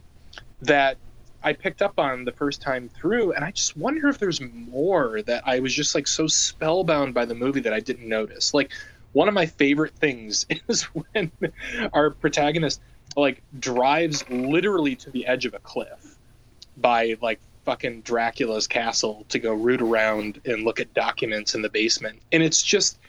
that 0.62 0.98
I 1.44 1.54
picked 1.54 1.82
up 1.82 1.98
on 1.98 2.26
the 2.26 2.32
first 2.32 2.62
time 2.62 2.90
through, 2.90 3.32
and 3.32 3.46
I 3.46 3.52
just 3.52 3.78
wonder 3.78 4.10
if 4.10 4.18
there's 4.18 4.42
more 4.42 5.22
that 5.24 5.44
I 5.46 5.60
was 5.60 5.74
just 5.74 5.96
like 5.96 6.08
so 6.08 6.28
spellbound 6.28 7.14
by 7.14 7.26
the 7.26 7.36
movie 7.36 7.62
that 7.62 7.74
I 7.74 7.80
didn't 7.80 8.08
notice. 8.08 8.54
Like 8.54 8.72
one 9.14 9.28
of 9.28 9.34
my 9.34 9.46
favorite 9.46 9.96
things 9.96 10.46
is 10.68 10.84
when 10.84 11.32
our 11.94 12.12
protagonist 12.12 12.82
like 13.16 13.42
drives 13.60 14.30
literally 14.30 14.96
to 14.96 15.10
the 15.10 15.26
edge 15.26 15.46
of 15.46 15.54
a 15.54 15.60
cliff 15.60 16.18
by 16.78 17.16
like 17.22 17.40
fucking 17.66 18.02
Dracula's 18.02 18.68
castle 18.68 19.26
to 19.30 19.40
go 19.40 19.54
root 19.54 19.82
around 19.82 20.42
and 20.46 20.64
look 20.64 20.80
at 20.80 20.94
documents 20.94 21.56
in 21.56 21.62
the 21.62 21.70
basement. 21.70 22.20
And 22.32 22.44
it's 22.44 22.64
just 22.64 23.00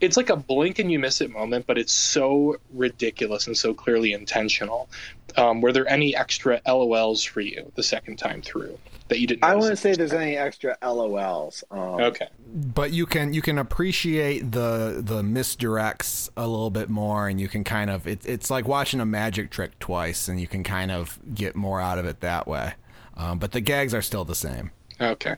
it's 0.00 0.16
like 0.16 0.30
a 0.30 0.36
blink 0.36 0.78
and 0.78 0.90
you 0.92 0.98
miss 0.98 1.20
it 1.20 1.30
moment, 1.30 1.66
but 1.66 1.78
it's 1.78 1.92
so 1.92 2.56
ridiculous 2.72 3.46
and 3.46 3.56
so 3.56 3.74
clearly 3.74 4.12
intentional. 4.12 4.88
Um, 5.36 5.60
were 5.60 5.72
there 5.72 5.88
any 5.88 6.16
extra 6.16 6.60
LOLs 6.66 7.26
for 7.26 7.40
you 7.40 7.70
the 7.74 7.82
second 7.82 8.16
time 8.18 8.42
through 8.42 8.78
that 9.08 9.20
you 9.20 9.26
didn't? 9.26 9.44
I 9.44 9.54
notice 9.54 9.62
wouldn't 9.62 9.80
the 9.82 9.82
say 9.82 9.94
there's 9.94 10.12
time? 10.12 10.20
any 10.22 10.36
extra 10.36 10.76
LOLs. 10.82 11.64
Um, 11.70 12.00
Okay. 12.00 12.28
but 12.46 12.92
you 12.92 13.06
can 13.06 13.32
you 13.34 13.42
can 13.42 13.58
appreciate 13.58 14.52
the 14.52 15.00
the 15.04 15.22
misdirects 15.22 16.30
a 16.36 16.46
little 16.46 16.70
bit 16.70 16.88
more 16.88 17.28
and 17.28 17.40
you 17.40 17.48
can 17.48 17.64
kind 17.64 17.90
of 17.90 18.06
it, 18.06 18.24
it's 18.24 18.50
like 18.50 18.66
watching 18.66 19.00
a 19.00 19.06
magic 19.06 19.50
trick 19.50 19.78
twice 19.78 20.28
and 20.28 20.40
you 20.40 20.46
can 20.46 20.64
kind 20.64 20.90
of 20.90 21.18
get 21.34 21.54
more 21.56 21.80
out 21.80 21.98
of 21.98 22.06
it 22.06 22.20
that 22.20 22.46
way 22.48 22.74
um, 23.16 23.38
but 23.38 23.52
the 23.52 23.60
gags 23.60 23.92
are 23.92 24.02
still 24.02 24.24
the 24.24 24.34
same 24.34 24.70
Okay. 25.00 25.36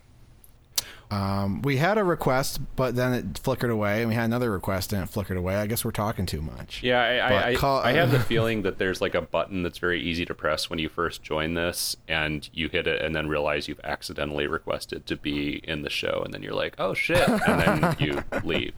Um, 1.10 1.60
we 1.62 1.76
had 1.76 1.98
a 1.98 2.04
request 2.04 2.60
but 2.76 2.94
then 2.94 3.12
it 3.12 3.38
flickered 3.38 3.70
away 3.70 4.00
and 4.00 4.08
we 4.08 4.14
had 4.14 4.24
another 4.26 4.50
request 4.50 4.92
and 4.92 5.02
it 5.02 5.06
flickered 5.08 5.36
away 5.36 5.56
i 5.56 5.66
guess 5.66 5.84
we're 5.84 5.90
talking 5.90 6.24
too 6.26 6.40
much 6.40 6.82
Yeah, 6.82 7.00
I, 7.02 7.16
I, 7.16 7.48
I, 7.48 7.54
call- 7.56 7.80
I 7.80 7.92
have 7.92 8.10
the 8.12 8.20
feeling 8.32 8.62
that 8.62 8.78
there's 8.78 9.00
like 9.00 9.14
a 9.16 9.20
button 9.22 9.62
that's 9.64 9.78
very 9.78 10.00
easy 10.00 10.24
to 10.26 10.34
press 10.34 10.70
when 10.70 10.78
you 10.78 10.88
first 10.88 11.22
join 11.22 11.54
this, 11.54 11.96
and 12.08 12.48
you 12.52 12.68
hit 12.68 12.86
it 12.86 13.02
and 13.02 13.14
then 13.14 13.28
realize 13.28 13.66
you've 13.68 13.80
accidentally 13.84 14.46
requested 14.46 15.04
to 15.06 15.16
be 15.16 15.60
in 15.64 15.82
the 15.82 15.90
show, 15.90 16.22
and 16.24 16.32
then 16.32 16.42
you're 16.42 16.54
like, 16.54 16.74
oh 16.78 16.94
shit, 16.94 17.28
and 17.28 17.60
then 17.60 17.96
you 17.98 18.22
leave. 18.44 18.72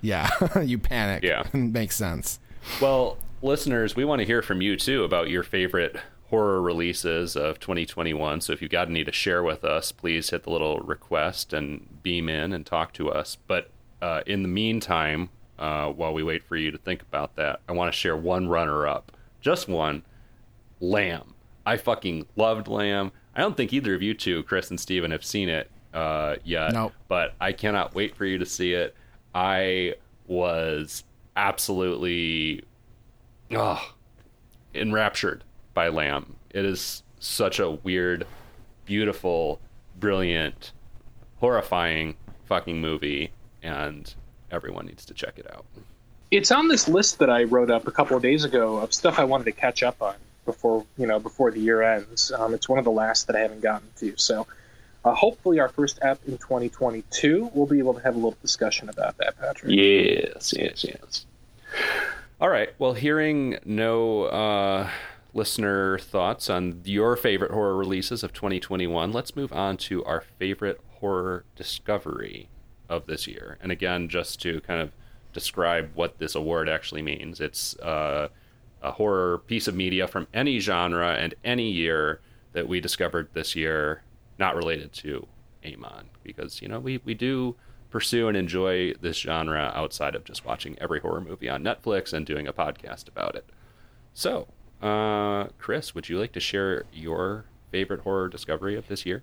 yeah 0.00 0.28
you 0.64 0.78
panic 0.78 1.22
Yeah. 1.22 1.44
makes 1.52 1.96
sense 1.96 2.38
Well, 2.80 3.18
listeners, 3.42 3.94
we 3.96 4.04
want 4.04 4.20
to 4.20 4.24
hear 4.26 4.40
from 4.42 4.62
you 4.62 4.76
too 4.76 5.04
about 5.04 5.28
your 5.28 5.42
favorite 5.42 5.96
horror 6.30 6.62
releases 6.62 7.36
of 7.36 7.58
2021. 7.58 8.40
So 8.40 8.52
if 8.52 8.62
you've 8.62 8.70
got 8.70 8.88
any 8.88 9.04
to 9.04 9.12
share 9.12 9.42
with 9.42 9.64
us, 9.64 9.90
please 9.90 10.30
hit 10.30 10.44
the 10.44 10.50
little 10.50 10.78
request 10.78 11.52
and 11.52 12.02
beam 12.02 12.28
in 12.28 12.52
and 12.52 12.64
talk 12.64 12.92
to 12.94 13.10
us. 13.10 13.36
But 13.48 13.70
uh, 14.00 14.22
in 14.26 14.42
the 14.42 14.48
meantime, 14.48 15.30
uh, 15.58 15.88
while 15.90 16.14
we 16.14 16.22
wait 16.22 16.44
for 16.44 16.56
you 16.56 16.70
to 16.70 16.78
think 16.78 17.02
about 17.02 17.34
that, 17.36 17.60
I 17.68 17.72
want 17.72 17.92
to 17.92 17.98
share 17.98 18.16
one 18.16 18.48
runner 18.48 18.86
up, 18.86 19.12
just 19.40 19.68
one 19.68 20.02
Lamb. 20.78 21.34
I 21.66 21.76
fucking 21.76 22.26
loved 22.36 22.68
Lamb. 22.68 23.12
I 23.34 23.40
don't 23.40 23.56
think 23.56 23.72
either 23.72 23.94
of 23.94 24.00
you 24.00 24.14
two, 24.14 24.44
Chris 24.44 24.70
and 24.70 24.80
Steven, 24.80 25.10
have 25.10 25.24
seen 25.24 25.48
it 25.48 25.68
uh, 25.92 26.36
yet. 26.44 26.72
Nope. 26.72 26.92
But 27.08 27.34
I 27.40 27.52
cannot 27.52 27.94
wait 27.94 28.14
for 28.14 28.24
you 28.24 28.38
to 28.38 28.46
see 28.46 28.72
it. 28.72 28.94
I 29.34 29.94
was 30.26 31.02
absolutely 31.36 32.62
oh, 33.50 33.94
enraptured 34.74 35.42
by 35.74 35.88
Lamb. 35.88 36.36
It 36.50 36.64
is 36.64 37.02
such 37.18 37.58
a 37.58 37.70
weird, 37.70 38.26
beautiful, 38.84 39.60
brilliant, 39.98 40.72
horrifying 41.38 42.16
fucking 42.46 42.80
movie, 42.80 43.30
and 43.62 44.12
everyone 44.50 44.86
needs 44.86 45.04
to 45.06 45.14
check 45.14 45.38
it 45.38 45.50
out. 45.52 45.64
It's 46.30 46.50
on 46.50 46.68
this 46.68 46.88
list 46.88 47.18
that 47.18 47.30
I 47.30 47.44
wrote 47.44 47.70
up 47.70 47.86
a 47.86 47.90
couple 47.90 48.16
of 48.16 48.22
days 48.22 48.44
ago 48.44 48.78
of 48.78 48.94
stuff 48.94 49.18
I 49.18 49.24
wanted 49.24 49.44
to 49.44 49.52
catch 49.52 49.82
up 49.82 50.00
on 50.00 50.14
before 50.46 50.84
you 50.96 51.06
know 51.06 51.18
before 51.18 51.50
the 51.50 51.60
year 51.60 51.82
ends. 51.82 52.32
Um, 52.32 52.54
it's 52.54 52.68
one 52.68 52.78
of 52.78 52.84
the 52.84 52.90
last 52.90 53.26
that 53.26 53.36
I 53.36 53.40
haven't 53.40 53.60
gotten 53.60 53.88
to. 53.98 54.14
So 54.16 54.46
uh, 55.04 55.14
hopefully, 55.14 55.60
our 55.60 55.68
first 55.68 55.98
app 56.02 56.18
in 56.26 56.36
2022, 56.38 57.50
we'll 57.54 57.66
be 57.66 57.78
able 57.78 57.94
to 57.94 58.00
have 58.00 58.14
a 58.14 58.18
little 58.18 58.36
discussion 58.42 58.88
about 58.88 59.16
that, 59.18 59.38
Patrick. 59.38 59.72
Yes, 59.72 60.52
yes, 60.56 60.84
yes. 60.84 61.26
All 62.40 62.48
right. 62.48 62.70
Well, 62.78 62.94
hearing 62.94 63.58
no 63.64 64.24
uh, 64.24 64.90
listener 65.32 65.98
thoughts 65.98 66.50
on 66.50 66.80
your 66.84 67.16
favorite 67.16 67.50
horror 67.50 67.76
releases 67.76 68.22
of 68.22 68.32
2021, 68.32 69.12
let's 69.12 69.36
move 69.36 69.52
on 69.52 69.76
to 69.76 70.04
our 70.04 70.22
favorite 70.38 70.80
horror 70.98 71.44
discovery 71.56 72.48
of 72.88 73.06
this 73.06 73.26
year. 73.26 73.58
And 73.62 73.70
again, 73.70 74.08
just 74.08 74.40
to 74.42 74.60
kind 74.62 74.80
of 74.80 74.92
describe 75.32 75.90
what 75.94 76.18
this 76.18 76.34
award 76.34 76.68
actually 76.68 77.02
means, 77.02 77.40
it's 77.40 77.78
uh, 77.78 78.28
a 78.82 78.92
horror 78.92 79.38
piece 79.38 79.68
of 79.68 79.74
media 79.74 80.06
from 80.06 80.26
any 80.34 80.58
genre 80.58 81.14
and 81.14 81.34
any 81.44 81.70
year 81.70 82.20
that 82.52 82.68
we 82.68 82.80
discovered 82.80 83.28
this 83.32 83.54
year, 83.54 84.02
not 84.38 84.56
related 84.56 84.92
to 84.92 85.26
Amon, 85.64 86.08
because 86.24 86.60
you 86.62 86.68
know 86.68 86.80
we 86.80 87.00
we 87.04 87.14
do 87.14 87.54
pursue 87.90 88.28
and 88.28 88.36
enjoy 88.36 88.94
this 88.94 89.18
genre 89.18 89.72
outside 89.74 90.14
of 90.14 90.24
just 90.24 90.44
watching 90.44 90.76
every 90.80 91.00
horror 91.00 91.20
movie 91.20 91.48
on 91.48 91.62
Netflix 91.62 92.12
and 92.12 92.24
doing 92.24 92.46
a 92.46 92.52
podcast 92.52 93.08
about 93.08 93.34
it. 93.34 93.44
So, 94.14 94.48
uh, 94.82 95.48
Chris, 95.58 95.94
would 95.94 96.08
you 96.08 96.18
like 96.18 96.32
to 96.32 96.40
share 96.40 96.84
your 96.92 97.44
favorite 97.70 98.00
horror 98.00 98.28
discovery 98.28 98.76
of 98.76 98.88
this 98.88 99.06
year? 99.06 99.22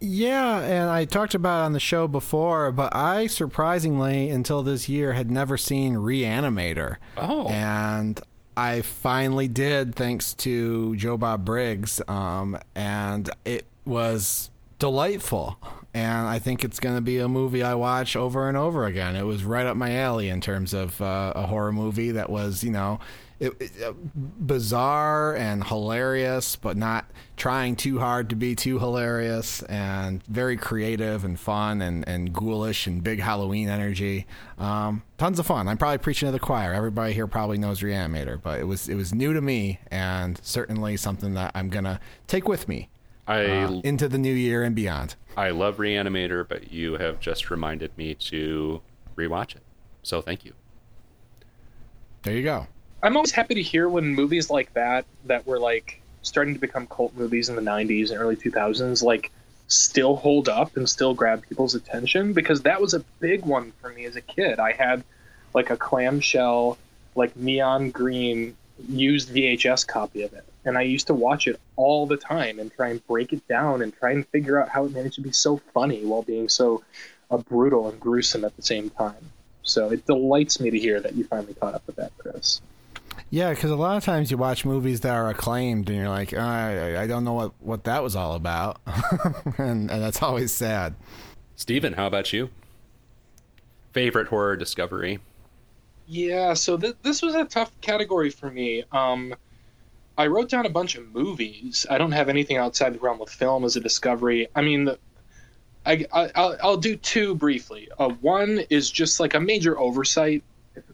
Yeah, 0.00 0.58
and 0.60 0.90
I 0.90 1.04
talked 1.04 1.34
about 1.34 1.62
it 1.62 1.66
on 1.66 1.72
the 1.74 1.80
show 1.80 2.08
before, 2.08 2.72
but 2.72 2.94
I 2.94 3.28
surprisingly, 3.28 4.30
until 4.30 4.64
this 4.64 4.88
year, 4.88 5.12
had 5.12 5.30
never 5.30 5.56
seen 5.56 5.94
Reanimator. 5.94 6.96
Oh. 7.16 7.46
And 7.46 8.20
I 8.56 8.80
finally 8.82 9.46
did, 9.46 9.94
thanks 9.94 10.34
to 10.34 10.96
Joe 10.96 11.16
Bob 11.16 11.44
Briggs. 11.44 12.02
Um, 12.08 12.58
and 12.74 13.30
it 13.44 13.64
was 13.84 14.50
delightful. 14.80 15.56
And 15.94 16.26
I 16.26 16.40
think 16.40 16.64
it's 16.64 16.80
going 16.80 16.96
to 16.96 17.00
be 17.00 17.18
a 17.18 17.28
movie 17.28 17.62
I 17.62 17.74
watch 17.74 18.16
over 18.16 18.48
and 18.48 18.56
over 18.56 18.86
again. 18.86 19.14
It 19.14 19.22
was 19.22 19.44
right 19.44 19.66
up 19.66 19.76
my 19.76 19.94
alley 19.94 20.28
in 20.28 20.40
terms 20.40 20.74
of 20.74 21.00
uh, 21.00 21.32
a 21.36 21.46
horror 21.46 21.72
movie 21.72 22.10
that 22.10 22.28
was, 22.28 22.64
you 22.64 22.72
know, 22.72 22.98
it, 23.42 23.60
it, 23.60 23.82
uh, 23.82 23.92
bizarre 23.92 25.34
and 25.34 25.64
hilarious, 25.64 26.56
but 26.56 26.76
not 26.76 27.10
trying 27.36 27.74
too 27.74 27.98
hard 27.98 28.30
to 28.30 28.36
be 28.36 28.54
too 28.54 28.78
hilarious, 28.78 29.62
and 29.64 30.22
very 30.24 30.56
creative 30.56 31.24
and 31.24 31.38
fun 31.38 31.82
and, 31.82 32.06
and 32.08 32.32
ghoulish 32.32 32.86
and 32.86 33.02
big 33.02 33.20
Halloween 33.20 33.68
energy. 33.68 34.26
Um, 34.58 35.02
tons 35.18 35.38
of 35.38 35.46
fun. 35.46 35.66
I'm 35.66 35.76
probably 35.76 35.98
preaching 35.98 36.28
to 36.28 36.32
the 36.32 36.38
choir. 36.38 36.72
Everybody 36.72 37.12
here 37.12 37.26
probably 37.26 37.58
knows 37.58 37.80
Reanimator, 37.80 38.40
but 38.40 38.60
it 38.60 38.64
was 38.64 38.88
it 38.88 38.94
was 38.94 39.12
new 39.12 39.32
to 39.32 39.40
me 39.40 39.80
and 39.90 40.38
certainly 40.42 40.96
something 40.96 41.34
that 41.34 41.50
I'm 41.54 41.68
gonna 41.68 41.98
take 42.28 42.46
with 42.46 42.68
me 42.68 42.88
I 43.26 43.44
uh, 43.46 43.80
into 43.84 44.08
the 44.08 44.18
new 44.18 44.32
year 44.32 44.62
and 44.62 44.74
beyond. 44.74 45.16
I 45.36 45.50
love 45.50 45.78
Reanimator, 45.78 46.48
but 46.48 46.72
you 46.72 46.94
have 46.94 47.18
just 47.18 47.50
reminded 47.50 47.96
me 47.96 48.14
to 48.14 48.82
rewatch 49.16 49.56
it. 49.56 49.62
So 50.02 50.20
thank 50.20 50.44
you. 50.44 50.52
There 52.22 52.34
you 52.36 52.42
go. 52.42 52.66
I'm 53.02 53.16
always 53.16 53.32
happy 53.32 53.54
to 53.54 53.62
hear 53.62 53.88
when 53.88 54.14
movies 54.14 54.48
like 54.48 54.72
that, 54.74 55.04
that 55.24 55.44
were 55.46 55.58
like 55.58 56.00
starting 56.22 56.54
to 56.54 56.60
become 56.60 56.86
cult 56.86 57.14
movies 57.16 57.48
in 57.48 57.56
the 57.56 57.62
90s 57.62 58.10
and 58.10 58.20
early 58.20 58.36
2000s, 58.36 59.02
like 59.02 59.32
still 59.66 60.14
hold 60.14 60.48
up 60.48 60.76
and 60.76 60.88
still 60.88 61.12
grab 61.12 61.42
people's 61.42 61.74
attention 61.74 62.32
because 62.32 62.62
that 62.62 62.80
was 62.80 62.94
a 62.94 63.00
big 63.18 63.44
one 63.44 63.72
for 63.80 63.90
me 63.90 64.04
as 64.04 64.14
a 64.14 64.20
kid. 64.20 64.60
I 64.60 64.72
had 64.72 65.02
like 65.52 65.70
a 65.70 65.76
clamshell, 65.76 66.78
like 67.16 67.36
neon 67.36 67.90
green 67.90 68.56
used 68.88 69.30
VHS 69.30 69.86
copy 69.86 70.22
of 70.22 70.32
it. 70.32 70.44
And 70.64 70.78
I 70.78 70.82
used 70.82 71.08
to 71.08 71.14
watch 71.14 71.48
it 71.48 71.58
all 71.74 72.06
the 72.06 72.16
time 72.16 72.60
and 72.60 72.72
try 72.72 72.90
and 72.90 73.04
break 73.08 73.32
it 73.32 73.46
down 73.48 73.82
and 73.82 73.92
try 73.92 74.12
and 74.12 74.26
figure 74.28 74.62
out 74.62 74.68
how 74.68 74.84
it 74.84 74.92
managed 74.92 75.16
to 75.16 75.22
be 75.22 75.32
so 75.32 75.56
funny 75.74 76.04
while 76.04 76.22
being 76.22 76.48
so 76.48 76.84
uh, 77.32 77.38
brutal 77.38 77.88
and 77.88 77.98
gruesome 77.98 78.44
at 78.44 78.54
the 78.54 78.62
same 78.62 78.90
time. 78.90 79.30
So 79.64 79.90
it 79.90 80.06
delights 80.06 80.60
me 80.60 80.70
to 80.70 80.78
hear 80.78 81.00
that 81.00 81.16
you 81.16 81.24
finally 81.24 81.54
caught 81.54 81.74
up 81.74 81.82
with 81.88 81.96
that, 81.96 82.12
Chris. 82.18 82.60
Yeah, 83.32 83.48
because 83.48 83.70
a 83.70 83.76
lot 83.76 83.96
of 83.96 84.04
times 84.04 84.30
you 84.30 84.36
watch 84.36 84.66
movies 84.66 85.00
that 85.00 85.14
are 85.14 85.30
acclaimed, 85.30 85.88
and 85.88 85.96
you're 85.96 86.10
like, 86.10 86.34
I, 86.34 87.02
I 87.02 87.06
don't 87.06 87.24
know 87.24 87.32
what, 87.32 87.52
what 87.60 87.84
that 87.84 88.02
was 88.02 88.14
all 88.14 88.34
about, 88.34 88.78
and, 89.56 89.90
and 89.90 90.02
that's 90.02 90.22
always 90.22 90.52
sad. 90.52 90.94
Steven, 91.56 91.94
how 91.94 92.06
about 92.06 92.34
you? 92.34 92.50
Favorite 93.92 94.28
horror 94.28 94.54
discovery? 94.54 95.18
Yeah, 96.06 96.52
so 96.52 96.76
th- 96.76 96.96
this 97.02 97.22
was 97.22 97.34
a 97.34 97.46
tough 97.46 97.72
category 97.80 98.28
for 98.28 98.50
me. 98.50 98.84
Um, 98.92 99.34
I 100.18 100.26
wrote 100.26 100.50
down 100.50 100.66
a 100.66 100.70
bunch 100.70 100.96
of 100.96 101.14
movies. 101.14 101.86
I 101.88 101.96
don't 101.96 102.12
have 102.12 102.28
anything 102.28 102.58
outside 102.58 102.92
the 102.92 102.98
realm 102.98 103.22
of 103.22 103.30
film 103.30 103.64
as 103.64 103.76
a 103.76 103.80
discovery. 103.80 104.48
I 104.54 104.60
mean, 104.60 104.84
the, 104.84 104.98
I, 105.86 106.04
I 106.12 106.66
will 106.66 106.76
do 106.76 106.96
two 106.96 107.34
briefly. 107.34 107.88
Uh, 107.98 108.10
one 108.10 108.60
is 108.68 108.90
just 108.90 109.20
like 109.20 109.32
a 109.32 109.40
major 109.40 109.78
oversight 109.78 110.44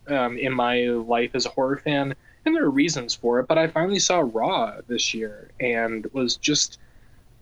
um, 0.07 0.39
in 0.39 0.53
my 0.53 0.85
life 0.85 1.33
as 1.35 1.45
a 1.45 1.49
horror 1.49 1.79
fan, 1.79 2.15
and 2.49 2.57
there 2.57 2.65
are 2.65 2.71
reasons 2.71 3.15
for 3.15 3.39
it. 3.39 3.47
But 3.47 3.59
I 3.59 3.69
finally 3.69 3.99
saw 3.99 4.21
Raw 4.21 4.81
this 4.89 5.15
year 5.15 5.51
and 5.61 6.07
was 6.13 6.37
just 6.37 6.79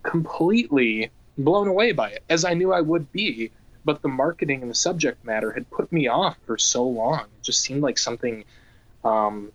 completely 0.03 1.09
blown 1.37 1.67
away 1.67 1.93
by 1.93 2.09
it, 2.09 2.23
as 2.29 2.45
I 2.45 2.53
knew 2.53 2.71
I 2.71 2.81
would 2.81 3.11
be. 3.11 3.51
But 3.85 4.01
the 4.01 4.09
marketing 4.09 4.61
and 4.61 4.69
the 4.69 4.75
subject 4.75 5.23
matter 5.23 5.51
had 5.51 5.69
put 5.71 5.91
me 5.91 6.07
off 6.07 6.37
for 6.45 6.57
so 6.57 6.85
long. 6.85 7.21
It 7.21 7.43
just 7.43 7.61
seemed 7.61 7.81
like 7.81 7.97
something, 7.97 8.43
um, 9.05 9.51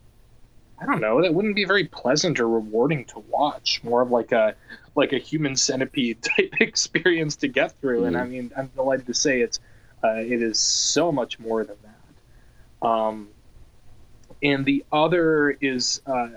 I 0.80 0.86
don't 0.86 1.02
know, 1.02 1.20
that 1.20 1.34
wouldn't 1.34 1.54
be 1.54 1.66
very 1.66 1.84
pleasant 1.84 2.40
or 2.40 2.48
rewarding 2.48 3.04
to 3.06 3.18
watch. 3.28 3.84
More 3.84 4.00
of 4.00 4.10
like 4.10 4.32
a 4.32 4.54
like 4.94 5.12
a 5.12 5.18
human 5.18 5.54
centipede 5.56 6.22
type 6.36 6.54
experience 6.60 7.36
to 7.36 7.48
get 7.48 7.72
through. 7.80 8.02
Mm. 8.02 8.06
And 8.08 8.16
I 8.16 8.24
mean, 8.24 8.52
I'm 8.56 8.68
delighted 8.68 9.06
to 9.06 9.14
say 9.14 9.42
it's 9.42 9.60
uh, 10.02 10.14
it 10.14 10.42
is 10.42 10.58
so 10.58 11.12
much 11.12 11.38
more 11.38 11.62
than 11.64 11.76
that. 11.82 12.88
Um, 12.88 13.28
and 14.42 14.64
the 14.64 14.84
other 14.92 15.50
is 15.60 16.00
uh, 16.06 16.28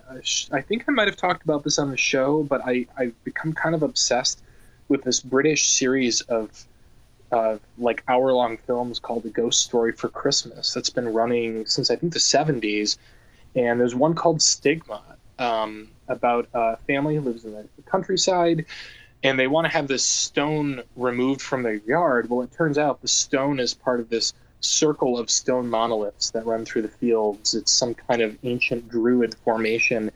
I 0.51 0.61
think 0.61 0.85
I 0.87 0.91
might 0.91 1.07
have 1.07 1.17
talked 1.17 1.43
about 1.43 1.63
this 1.63 1.79
on 1.79 1.89
the 1.89 1.97
show, 1.97 2.43
but 2.43 2.61
I 2.65 2.85
I've 2.97 3.23
become 3.23 3.53
kind 3.53 3.75
of 3.75 3.83
obsessed 3.83 4.41
with 4.87 5.03
this 5.03 5.19
British 5.19 5.69
series 5.69 6.21
of 6.21 6.65
uh, 7.31 7.57
like 7.77 8.03
hour 8.07 8.31
long 8.31 8.57
films 8.57 8.99
called 8.99 9.23
The 9.23 9.29
Ghost 9.29 9.61
Story 9.63 9.91
for 9.91 10.09
Christmas 10.09 10.73
that's 10.73 10.91
been 10.91 11.11
running 11.11 11.65
since 11.65 11.89
I 11.89 11.95
think 11.95 12.13
the 12.13 12.19
70s. 12.19 12.97
And 13.55 13.79
there's 13.79 13.95
one 13.95 14.13
called 14.13 14.41
Stigma 14.41 15.01
um, 15.39 15.89
about 16.07 16.47
a 16.53 16.77
family 16.77 17.15
who 17.15 17.21
lives 17.21 17.45
in 17.45 17.53
the 17.53 17.67
countryside 17.85 18.65
and 19.23 19.39
they 19.39 19.47
want 19.47 19.65
to 19.65 19.71
have 19.71 19.87
this 19.87 20.05
stone 20.05 20.83
removed 20.95 21.41
from 21.41 21.63
their 21.63 21.73
yard. 21.73 22.29
Well, 22.29 22.43
it 22.43 22.51
turns 22.51 22.77
out 22.77 23.01
the 23.01 23.07
stone 23.07 23.59
is 23.59 23.73
part 23.73 23.99
of 23.99 24.09
this 24.09 24.33
circle 24.59 25.17
of 25.17 25.29
stone 25.29 25.69
monoliths 25.69 26.31
that 26.31 26.45
run 26.45 26.65
through 26.65 26.83
the 26.83 26.89
fields. 26.89 27.53
It's 27.53 27.71
some 27.71 27.93
kind 27.93 28.21
of 28.21 28.37
ancient 28.43 28.89
druid 28.89 29.35
formation. 29.43 30.11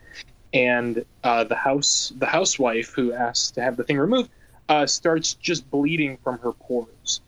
And 0.53 1.05
uh, 1.23 1.43
the 1.43 1.55
house, 1.55 2.11
the 2.17 2.25
housewife 2.25 2.93
who 2.93 3.13
asks 3.13 3.51
to 3.51 3.61
have 3.61 3.77
the 3.77 3.83
thing 3.83 3.97
removed, 3.97 4.29
uh, 4.67 4.85
starts 4.85 5.33
just 5.35 5.69
bleeding 5.69 6.17
from 6.23 6.39
her 6.39 6.51
pores 6.51 7.21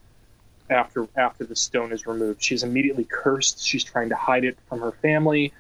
after 0.70 1.08
after 1.16 1.44
the 1.44 1.56
stone 1.56 1.92
is 1.92 2.08
removed. 2.08 2.42
She's 2.42 2.64
immediately 2.64 3.04
cursed. 3.04 3.66
She's 3.66 3.84
trying 3.84 4.10
to 4.10 4.16
hide 4.16 4.46
it 4.46 4.58
from 4.68 4.80
her 4.80 4.92
family. 4.92 5.54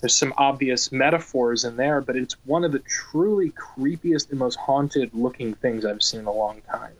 There's 0.00 0.16
some 0.16 0.34
obvious 0.36 0.92
metaphors 0.92 1.64
in 1.64 1.76
there, 1.76 2.00
but 2.00 2.16
it's 2.16 2.36
one 2.44 2.64
of 2.64 2.72
the 2.72 2.78
truly 2.80 3.50
creepiest 3.50 4.30
and 4.30 4.38
most 4.38 4.56
haunted 4.56 5.10
looking 5.12 5.54
things 5.54 5.84
I've 5.84 6.02
seen 6.02 6.20
in 6.20 6.26
a 6.26 6.32
long 6.32 6.60
time. 6.70 6.92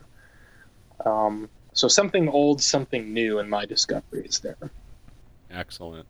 Um, 1.05 1.49
so 1.79 1.87
something 1.87 2.29
old, 2.29 2.61
something 2.61 3.14
new 3.14 3.39
in 3.39 3.49
my 3.49 3.64
discoveries 3.64 4.41
there. 4.41 4.57
Excellent. 5.49 6.09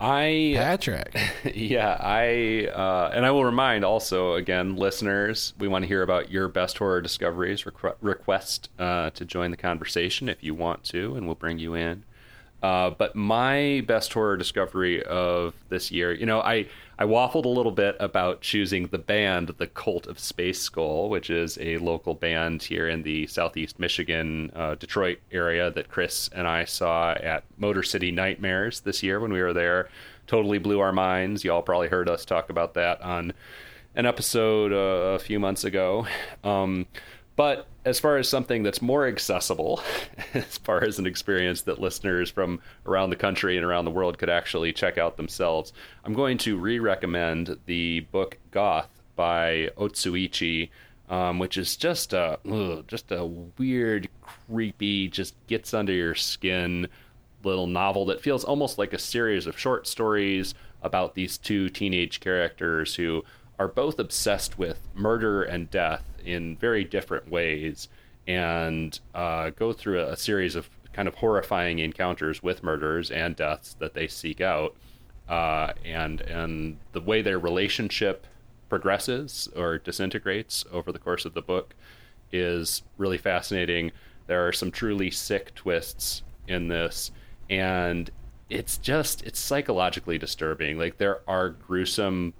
I 0.00 0.54
Patrick. 0.56 1.16
Yeah, 1.54 1.96
I 2.00 2.68
uh, 2.74 3.12
and 3.14 3.24
I 3.24 3.30
will 3.30 3.44
remind 3.44 3.84
also 3.84 4.34
again, 4.34 4.74
listeners, 4.74 5.54
we 5.60 5.68
want 5.68 5.84
to 5.84 5.86
hear 5.86 6.02
about 6.02 6.32
your 6.32 6.48
best 6.48 6.78
horror 6.78 7.00
discoveries. 7.00 7.62
Requ- 7.62 7.94
request 8.00 8.70
uh, 8.76 9.10
to 9.10 9.24
join 9.24 9.52
the 9.52 9.56
conversation 9.56 10.28
if 10.28 10.42
you 10.42 10.52
want 10.52 10.82
to, 10.84 11.14
and 11.14 11.26
we'll 11.26 11.36
bring 11.36 11.60
you 11.60 11.74
in. 11.74 12.02
Uh, 12.64 12.88
but 12.88 13.14
my 13.14 13.84
best 13.86 14.10
horror 14.14 14.38
discovery 14.38 15.02
of 15.02 15.52
this 15.68 15.90
year, 15.92 16.14
you 16.14 16.24
know, 16.24 16.40
I, 16.40 16.66
I 16.98 17.04
waffled 17.04 17.44
a 17.44 17.48
little 17.48 17.70
bit 17.70 17.94
about 18.00 18.40
choosing 18.40 18.86
the 18.86 18.96
band, 18.96 19.48
the 19.58 19.66
Cult 19.66 20.06
of 20.06 20.18
Space 20.18 20.62
Skull, 20.62 21.10
which 21.10 21.28
is 21.28 21.58
a 21.60 21.76
local 21.76 22.14
band 22.14 22.62
here 22.62 22.88
in 22.88 23.02
the 23.02 23.26
southeast 23.26 23.78
Michigan, 23.78 24.50
uh, 24.56 24.76
Detroit 24.76 25.18
area 25.30 25.70
that 25.72 25.90
Chris 25.90 26.30
and 26.34 26.48
I 26.48 26.64
saw 26.64 27.12
at 27.12 27.44
Motor 27.58 27.82
City 27.82 28.10
Nightmares 28.10 28.80
this 28.80 29.02
year 29.02 29.20
when 29.20 29.34
we 29.34 29.42
were 29.42 29.52
there. 29.52 29.90
Totally 30.26 30.56
blew 30.56 30.80
our 30.80 30.92
minds. 30.92 31.44
Y'all 31.44 31.60
probably 31.60 31.88
heard 31.88 32.08
us 32.08 32.24
talk 32.24 32.48
about 32.48 32.72
that 32.72 32.98
on 33.02 33.34
an 33.94 34.06
episode 34.06 34.72
uh, 34.72 35.16
a 35.16 35.18
few 35.18 35.38
months 35.38 35.64
ago. 35.64 36.06
Um, 36.42 36.86
but 37.36 37.66
as 37.84 37.98
far 37.98 38.16
as 38.16 38.28
something 38.28 38.62
that's 38.62 38.80
more 38.80 39.06
accessible, 39.06 39.82
as 40.34 40.58
far 40.58 40.84
as 40.84 40.98
an 40.98 41.06
experience 41.06 41.62
that 41.62 41.80
listeners 41.80 42.30
from 42.30 42.60
around 42.86 43.10
the 43.10 43.16
country 43.16 43.56
and 43.56 43.66
around 43.66 43.84
the 43.84 43.90
world 43.90 44.18
could 44.18 44.30
actually 44.30 44.72
check 44.72 44.98
out 44.98 45.16
themselves, 45.16 45.72
I'm 46.04 46.14
going 46.14 46.38
to 46.38 46.56
re 46.56 46.78
recommend 46.78 47.58
the 47.66 48.00
book 48.12 48.38
Goth 48.50 48.88
by 49.16 49.70
Otsuichi. 49.76 50.70
Um, 51.06 51.38
which 51.38 51.58
is 51.58 51.76
just 51.76 52.14
a 52.14 52.38
ugh, 52.50 52.86
just 52.88 53.12
a 53.12 53.26
weird, 53.26 54.08
creepy, 54.22 55.06
just 55.08 55.34
gets 55.48 55.74
under 55.74 55.92
your 55.92 56.14
skin 56.14 56.88
little 57.44 57.66
novel 57.66 58.06
that 58.06 58.22
feels 58.22 58.42
almost 58.42 58.78
like 58.78 58.94
a 58.94 58.98
series 58.98 59.46
of 59.46 59.58
short 59.58 59.86
stories 59.86 60.54
about 60.82 61.14
these 61.14 61.36
two 61.36 61.68
teenage 61.68 62.20
characters 62.20 62.94
who 62.94 63.22
are 63.58 63.68
both 63.68 63.98
obsessed 63.98 64.58
with 64.58 64.80
murder 64.94 65.42
and 65.42 65.70
death 65.70 66.02
in 66.24 66.56
very 66.56 66.84
different 66.84 67.30
ways 67.30 67.88
and 68.26 68.98
uh, 69.14 69.50
go 69.50 69.72
through 69.72 70.00
a, 70.00 70.16
series 70.16 70.54
of 70.54 70.68
kind 70.92 71.08
of 71.08 71.14
horrifying 71.16 71.78
encounters 71.78 72.42
with 72.42 72.62
murders 72.62 73.10
and 73.10 73.36
deaths 73.36 73.76
that 73.78 73.94
they 73.94 74.06
seek 74.06 74.40
out. 74.40 74.74
Uh, 75.28 75.72
and 75.84 76.20
and 76.22 76.76
the 76.92 77.00
way 77.00 77.22
their 77.22 77.38
relationship 77.38 78.26
progresses 78.68 79.48
or 79.56 79.78
disintegrates 79.78 80.64
over 80.70 80.92
the 80.92 80.98
course 80.98 81.24
of 81.24 81.32
the 81.32 81.40
book 81.40 81.74
is 82.30 82.82
really 82.98 83.16
fascinating. 83.18 83.90
There 84.26 84.46
are 84.46 84.52
some 84.52 84.70
truly 84.70 85.10
sick 85.10 85.54
twists 85.54 86.22
in 86.46 86.68
this, 86.68 87.10
and 87.48 88.10
it's 88.50 88.76
just 88.78 89.22
it's 89.22 89.38
psychologically 89.38 90.18
disturbing. 90.18 90.78
Like 90.78 90.98
there 90.98 91.20
are 91.26 91.50
gruesome 91.50 92.34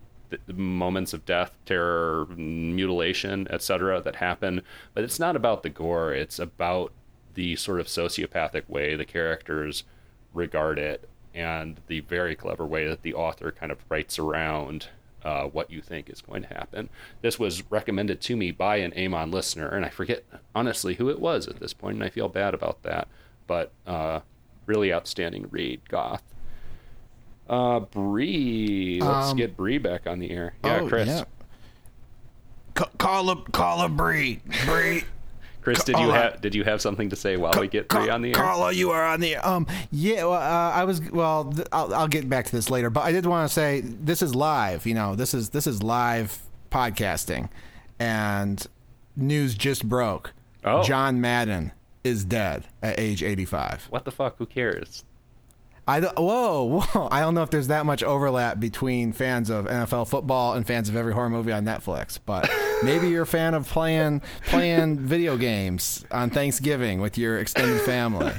moments 0.47 1.13
of 1.13 1.25
death, 1.25 1.53
terror, 1.67 2.27
mutilation, 2.37 3.47
etc., 3.51 4.01
that 4.01 4.17
happen. 4.17 4.63
But 4.95 5.05
it's 5.05 5.21
not 5.21 5.37
about 5.37 5.63
the 5.63 5.71
gore. 5.71 6.13
It's 6.13 6.39
about 6.39 6.93
the 7.35 7.57
sort 7.57 7.81
of 7.81 7.87
sociopathic 7.87 8.69
way 8.69 8.95
the 8.95 9.05
characters 9.05 9.85
regard 10.33 10.79
it, 10.79 11.09
and 11.35 11.81
the 11.89 12.01
very 12.01 12.35
clever 12.35 12.67
way 12.67 12.87
that 12.89 13.03
the 13.03 13.15
author 13.15 13.51
kind 13.51 13.73
of 13.73 13.79
writes 13.89 14.19
around 14.19 14.89
uh, 15.25 15.45
what 15.45 15.71
you 15.71 15.81
think 15.81 16.11
is 16.11 16.21
going 16.21 16.43
to 16.43 16.49
happen. 16.49 16.89
This 17.23 17.39
was 17.39 17.69
recommended 17.71 18.21
to 18.23 18.37
me 18.37 18.51
by 18.51 18.77
an 18.77 18.93
Amon 18.97 19.31
listener, 19.31 19.69
and 19.69 19.85
I 19.85 19.89
forget 19.89 20.25
honestly 20.55 20.95
who 20.95 21.09
it 21.09 21.21
was 21.21 21.49
at 21.49 21.61
this 21.61 21.73
point, 21.73 21.97
and 21.97 22.05
I 22.05 22.11
feel 22.11 22.29
bad 22.29 22.55
about 22.55 22.83
that. 22.83 23.09
But 23.47 23.73
uh, 23.87 24.21
really 24.67 24.93
outstanding 24.93 25.49
read, 25.51 25.89
Goth. 25.89 26.34
Uh, 27.49 27.81
Bree, 27.81 29.01
let's 29.01 29.31
um, 29.31 29.37
get 29.37 29.57
Bree 29.57 29.79
back 29.79 30.07
on 30.07 30.19
the 30.19 30.31
air. 30.31 30.55
Yeah, 30.65 30.81
oh, 30.81 30.89
Chris. 30.89 31.09
Yeah. 31.09 31.25
C- 32.79 32.91
call 32.99 33.31
up, 33.31 33.53
call 33.53 33.81
up 33.81 33.93
Bree. 33.93 34.41
Bree. 34.65 35.05
Chris, 35.65 35.83
did 35.83 35.99
you 35.99 36.11
have 36.11 36.43
did 36.43 36.55
you 36.55 36.63
have 36.63 36.83
something 36.83 37.09
to 37.09 37.17
say 37.17 37.39
while 37.39 37.59
we 37.59 37.69
get 37.69 37.89
Bree 37.89 38.11
on 38.11 38.21
the 38.21 38.29
air? 38.29 38.35
Carla, 38.35 38.71
you 38.73 38.91
are 38.91 39.03
on 39.03 39.21
the 39.21 39.37
air. 39.37 39.47
Um, 39.47 39.67
yeah, 39.91 40.25
well, 40.25 40.35
uh, 40.35 40.71
I 40.73 40.85
was. 40.85 41.01
Well, 41.11 41.51
th- 41.53 41.67
I'll, 41.73 41.95
I'll 41.95 42.09
get 42.09 42.29
back 42.29 42.45
to 42.45 42.53
this 42.53 42.69
later, 42.69 42.91
but 42.91 43.01
I 43.01 43.13
did 43.13 43.25
want 43.25 43.49
to 43.49 43.53
say 43.53 43.81
this 43.81 44.21
is 44.21 44.35
live. 44.35 44.85
You 44.85 44.93
know, 44.93 45.15
this 45.15 45.33
is 45.33 45.51
this 45.51 45.67
is 45.67 45.83
live 45.83 46.39
podcasting, 46.71 47.49
and 47.99 48.67
news 49.17 49.55
just 49.55 49.89
broke. 49.89 50.35
Oh. 50.65 50.83
John 50.83 51.21
Madden 51.21 51.73
is 52.05 52.25
dead 52.25 52.65
at 52.83 53.01
age 53.01 53.23
85. 53.23 53.87
What 53.91 54.05
the 54.05 54.11
fuck? 54.11 54.37
Who 54.39 54.47
cares? 54.47 55.05
I 55.87 56.01
don't, 56.01 56.19
whoa, 56.19 56.65
whoa! 56.95 57.09
I 57.11 57.21
don't 57.21 57.35
know 57.35 57.43
if 57.43 57.51
there's 57.51 57.69
that 57.69 57.87
much 57.87 58.03
overlap 58.03 58.59
between 58.59 59.13
fans 59.13 59.51
of 59.51 59.67
NFL 59.67 60.09
football 60.09 60.55
and 60.55 60.67
fans 60.67 60.89
of 60.89 60.97
every 60.97 61.13
horror 61.13 61.31
movie 61.31 61.53
on 61.53 61.65
Netflix, 61.65 62.19
but 62.25 62.51
maybe 62.83 63.09
you're 63.09 63.23
a 63.23 63.27
fan 63.27 63.55
of 63.55 63.69
playing 63.69 64.23
playing 64.47 64.99
video 64.99 65.37
games 65.37 66.05
on 66.11 66.31
Thanksgiving 66.31 67.01
with 67.01 67.19
your 67.19 67.39
extended 67.39 67.81
family, 67.83 68.33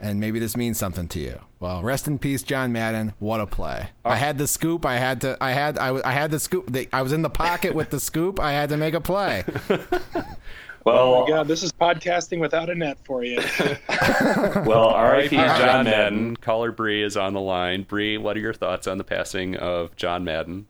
and 0.00 0.18
maybe 0.18 0.38
this 0.38 0.56
means 0.56 0.78
something 0.78 1.06
to 1.08 1.20
you. 1.20 1.40
Well, 1.60 1.82
rest 1.82 2.08
in 2.08 2.18
peace, 2.18 2.42
John 2.42 2.72
Madden. 2.72 3.14
What 3.20 3.40
a 3.40 3.46
play! 3.46 3.90
I 4.04 4.16
had 4.16 4.36
the 4.36 4.48
scoop. 4.48 4.84
I 4.84 4.96
had 4.96 5.20
to. 5.20 5.36
I 5.40 5.52
had. 5.52 5.78
I, 5.78 6.00
I 6.04 6.12
had 6.12 6.32
the 6.32 6.40
scoop. 6.40 6.76
I 6.92 7.02
was 7.02 7.12
in 7.12 7.22
the 7.22 7.30
pocket 7.30 7.74
with 7.74 7.90
the 7.90 8.00
scoop. 8.00 8.40
I 8.40 8.52
had 8.52 8.70
to 8.70 8.76
make 8.76 8.94
a 8.94 9.00
play. 9.00 9.44
Well, 10.84 11.14
oh 11.14 11.22
my 11.22 11.28
God, 11.28 11.48
this 11.48 11.62
is 11.62 11.72
podcasting 11.72 12.40
without 12.40 12.68
a 12.68 12.74
net 12.74 12.98
for 13.04 13.22
you. 13.22 13.36
well, 14.66 14.88
R.I.P. 14.88 15.36
John 15.36 15.84
Madden. 15.84 16.36
Caller 16.36 16.72
Bree 16.72 17.02
is 17.02 17.16
on 17.16 17.34
the 17.34 17.40
line. 17.40 17.82
Bree, 17.82 18.18
what 18.18 18.36
are 18.36 18.40
your 18.40 18.52
thoughts 18.52 18.88
on 18.88 18.98
the 18.98 19.04
passing 19.04 19.56
of 19.56 19.94
John 19.96 20.24
Madden? 20.24 20.66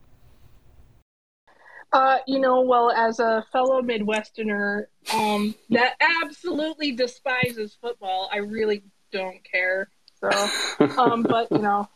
Uh, 1.92 2.18
you 2.26 2.38
know, 2.38 2.60
well, 2.60 2.90
as 2.90 3.20
a 3.20 3.44
fellow 3.52 3.82
Midwesterner 3.82 4.84
um, 5.14 5.54
that 5.70 5.94
absolutely 6.22 6.92
despises 6.92 7.76
football, 7.80 8.28
I 8.32 8.38
really 8.38 8.82
don't 9.12 9.42
care. 9.44 9.88
So, 10.20 10.30
um, 10.98 11.22
but 11.22 11.50
you 11.50 11.58
know, 11.58 11.88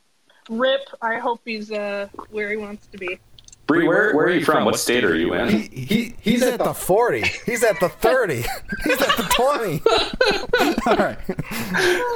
rip. 0.51 0.83
I 1.01 1.19
hope 1.19 1.41
he's 1.45 1.71
uh, 1.71 2.09
where 2.31 2.51
he 2.51 2.57
wants 2.57 2.87
to 2.89 2.99
be. 2.99 3.19
Bree, 3.67 3.87
where, 3.87 4.15
where 4.15 4.27
are 4.27 4.31
you 4.31 4.45
from? 4.45 4.65
What 4.65 4.79
state 4.79 5.05
are 5.05 5.17
you 5.17 5.35
in? 5.35 5.49
He, 5.49 5.69
he 5.85 6.15
he's 6.21 6.43
at 6.43 6.59
the 6.59 6.73
forty. 6.73 7.25
He's 7.45 7.65
at 7.65 7.81
the 7.81 7.89
thirty. 7.89 8.43
He's 8.85 9.01
at 9.03 9.17
the 9.17 9.27
twenty. 9.31 9.83
All 10.87 10.97
right, 10.97 11.19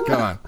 come 0.07 0.23
on. 0.23 0.39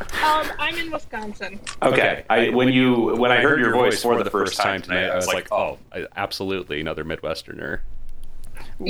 Um, 0.00 0.46
I'm 0.58 0.76
in 0.76 0.90
Wisconsin. 0.90 1.60
Okay. 1.80 2.24
I 2.28 2.50
when 2.50 2.68
you 2.68 3.16
when 3.16 3.30
I 3.30 3.40
heard 3.40 3.60
your 3.60 3.72
voice 3.72 4.02
for 4.02 4.22
the 4.22 4.30
first 4.30 4.56
time 4.58 4.82
tonight, 4.82 5.08
I 5.08 5.16
was 5.16 5.28
like, 5.28 5.50
oh, 5.52 5.78
I- 5.92 6.06
absolutely 6.16 6.80
another 6.80 7.04
Midwesterner. 7.04 7.80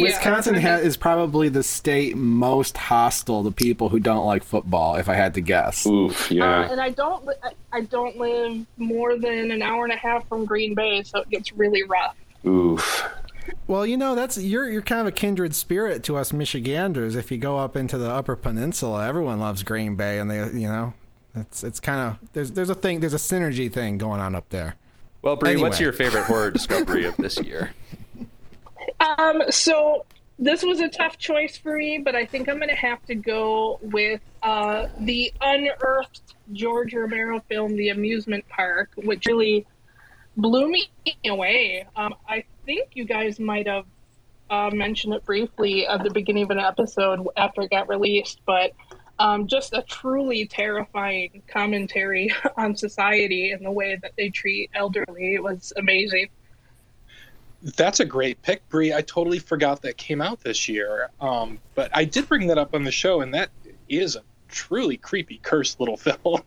Wisconsin 0.00 0.54
ha- 0.54 0.76
is 0.76 0.96
probably 0.96 1.48
the 1.48 1.62
state 1.62 2.16
most 2.16 2.76
hostile 2.76 3.44
to 3.44 3.50
people 3.50 3.88
who 3.88 3.98
don't 4.00 4.24
like 4.26 4.42
football. 4.42 4.96
If 4.96 5.08
I 5.08 5.14
had 5.14 5.34
to 5.34 5.40
guess. 5.40 5.86
Oof, 5.86 6.30
Uh, 6.30 6.34
yeah. 6.34 6.70
and 6.70 6.80
I 6.80 6.90
don't, 6.90 7.28
I- 7.42 7.52
I 7.74 7.80
don't 7.82 8.16
live 8.18 8.66
more 8.76 9.16
than 9.18 9.50
an 9.50 9.62
hour 9.62 9.84
and 9.84 9.92
a 9.92 9.96
half 9.96 10.28
from 10.28 10.44
Green 10.44 10.74
Bay, 10.74 11.02
so 11.02 11.20
it 11.20 11.30
gets 11.30 11.52
really 11.52 11.82
rough. 11.84 12.16
Oof. 12.46 13.08
Well, 13.66 13.86
you 13.86 13.96
know 13.96 14.14
that's 14.14 14.36
you're 14.38 14.68
you're 14.68 14.82
kind 14.82 15.00
of 15.00 15.06
a 15.08 15.12
kindred 15.12 15.54
spirit 15.54 16.02
to 16.04 16.16
us 16.16 16.32
Michiganders. 16.32 17.16
If 17.16 17.30
you 17.32 17.38
go 17.38 17.58
up 17.58 17.76
into 17.76 17.98
the 17.98 18.10
Upper 18.10 18.36
Peninsula, 18.36 19.06
everyone 19.06 19.40
loves 19.40 19.62
Green 19.62 19.96
Bay, 19.96 20.18
and 20.18 20.30
they 20.30 20.38
you 20.58 20.68
know 20.68 20.92
it's 21.34 21.64
it's 21.64 21.80
kind 21.80 22.00
of 22.20 22.28
there's 22.34 22.52
there's 22.52 22.70
a 22.70 22.74
thing 22.74 23.00
there's 23.00 23.14
a 23.14 23.16
synergy 23.16 23.72
thing 23.72 23.98
going 23.98 24.20
on 24.20 24.34
up 24.34 24.48
there. 24.50 24.76
Well, 25.22 25.36
Bree, 25.36 25.56
what's 25.56 25.80
your 25.80 25.92
favorite 25.92 26.24
horror 26.24 26.50
discovery 26.50 27.04
of 27.04 27.16
this 27.16 27.38
year? 27.40 27.72
Um, 29.00 29.42
so 29.50 30.04
this 30.38 30.62
was 30.62 30.80
a 30.80 30.88
tough 30.88 31.18
choice 31.18 31.56
for 31.56 31.76
me, 31.76 31.98
but 31.98 32.14
I 32.14 32.26
think 32.26 32.48
I'm 32.48 32.56
going 32.56 32.68
to 32.68 32.74
have 32.74 33.04
to 33.06 33.14
go 33.14 33.78
with 33.82 34.20
uh, 34.42 34.88
the 35.00 35.32
unearthed 35.40 36.34
George 36.52 36.94
Romero 36.94 37.40
film, 37.48 37.76
The 37.76 37.90
Amusement 37.90 38.48
Park, 38.48 38.90
which 38.96 39.26
really 39.26 39.66
blew 40.36 40.68
me 40.68 40.90
away. 41.26 41.86
Um, 41.94 42.14
I 42.28 42.44
think 42.64 42.90
you 42.94 43.04
guys 43.04 43.38
might 43.38 43.66
have 43.66 43.84
uh, 44.50 44.70
mentioned 44.72 45.14
it 45.14 45.24
briefly 45.24 45.86
at 45.86 46.02
the 46.02 46.10
beginning 46.10 46.44
of 46.44 46.50
an 46.50 46.58
episode 46.58 47.26
after 47.36 47.62
it 47.62 47.70
got 47.70 47.88
released, 47.88 48.40
but 48.46 48.72
um, 49.18 49.46
just 49.46 49.72
a 49.72 49.82
truly 49.82 50.46
terrifying 50.46 51.42
commentary 51.46 52.30
on 52.56 52.74
society 52.74 53.52
and 53.52 53.64
the 53.64 53.70
way 53.70 53.98
that 54.02 54.12
they 54.16 54.30
treat 54.30 54.70
elderly. 54.74 55.34
It 55.34 55.42
was 55.42 55.72
amazing. 55.76 56.28
That's 57.62 58.00
a 58.00 58.04
great 58.04 58.42
pick, 58.42 58.68
Bree. 58.68 58.92
I 58.92 59.02
totally 59.02 59.38
forgot 59.38 59.82
that 59.82 59.96
came 59.96 60.20
out 60.20 60.40
this 60.40 60.68
year. 60.68 61.10
Um, 61.20 61.58
but 61.74 61.90
I 61.94 62.04
did 62.04 62.28
bring 62.28 62.48
that 62.48 62.58
up 62.58 62.74
on 62.74 62.84
the 62.84 62.90
show, 62.90 63.20
and 63.20 63.32
that 63.34 63.50
is 63.88 64.16
a 64.16 64.22
truly 64.48 64.96
creepy, 64.96 65.38
cursed 65.42 65.78
little 65.78 65.96
film. 65.96 66.42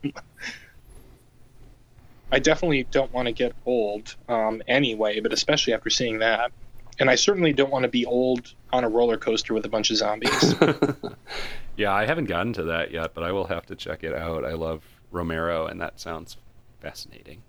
I 2.30 2.38
definitely 2.38 2.84
don't 2.84 3.12
want 3.12 3.26
to 3.26 3.32
get 3.32 3.54
old 3.64 4.14
um, 4.28 4.62
anyway, 4.66 5.20
but 5.20 5.32
especially 5.32 5.72
after 5.72 5.90
seeing 5.90 6.18
that. 6.18 6.52
And 6.98 7.10
I 7.10 7.14
certainly 7.14 7.52
don't 7.52 7.70
want 7.70 7.82
to 7.84 7.88
be 7.88 8.06
old 8.06 8.54
on 8.72 8.82
a 8.82 8.88
roller 8.88 9.18
coaster 9.18 9.52
with 9.54 9.64
a 9.64 9.68
bunch 9.68 9.90
of 9.90 9.98
zombies. 9.98 10.54
yeah, 11.76 11.92
I 11.92 12.06
haven't 12.06 12.24
gotten 12.24 12.54
to 12.54 12.64
that 12.64 12.90
yet, 12.90 13.12
but 13.14 13.22
I 13.22 13.32
will 13.32 13.46
have 13.46 13.66
to 13.66 13.76
check 13.76 14.02
it 14.02 14.14
out. 14.14 14.44
I 14.44 14.54
love 14.54 14.82
Romero, 15.10 15.66
and 15.66 15.80
that 15.80 16.00
sounds 16.00 16.38
fascinating. 16.80 17.42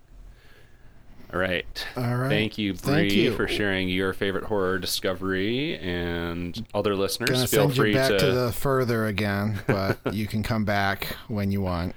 All 1.33 1.39
right. 1.39 1.85
All 1.97 2.15
right. 2.15 2.29
Thank 2.29 2.57
you, 2.57 2.73
Bree, 2.73 3.29
for 3.31 3.47
sharing 3.47 3.89
your 3.89 4.13
favorite 4.13 4.45
horror 4.45 4.79
discovery. 4.79 5.77
And 5.77 6.65
other 6.73 6.95
listeners, 6.95 7.29
Gonna 7.29 7.47
feel 7.47 7.63
send 7.63 7.75
free 7.75 7.89
you 7.89 7.95
back 7.95 8.09
to, 8.09 8.17
to 8.19 8.31
the 8.31 8.51
further 8.53 9.05
again, 9.07 9.59
but 9.67 9.99
you 10.13 10.25
can 10.27 10.41
come 10.43 10.63
back 10.63 11.15
when 11.27 11.51
you 11.51 11.61
want. 11.61 11.95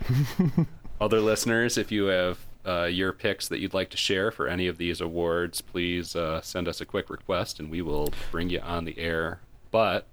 other 1.01 1.20
listeners, 1.20 1.78
if 1.78 1.93
you 1.93 2.07
have 2.07 2.39
uh, 2.66 2.85
your 2.85 3.12
picks 3.12 3.47
that 3.49 3.61
you'd 3.61 3.72
like 3.74 3.91
to 3.91 3.97
share 3.97 4.31
for 4.33 4.49
any 4.49 4.66
of 4.66 4.78
these 4.78 5.01
awards, 5.01 5.61
please 5.61 6.16
uh, 6.16 6.41
send 6.41 6.66
us 6.66 6.81
a 6.81 6.85
quick 6.85 7.09
request, 7.09 7.61
and 7.61 7.70
we 7.70 7.83
will 7.83 8.09
bring 8.33 8.51
you 8.51 8.61
on 8.61 8.85
the 8.85 8.99
air. 8.99 9.41
But 9.70 10.07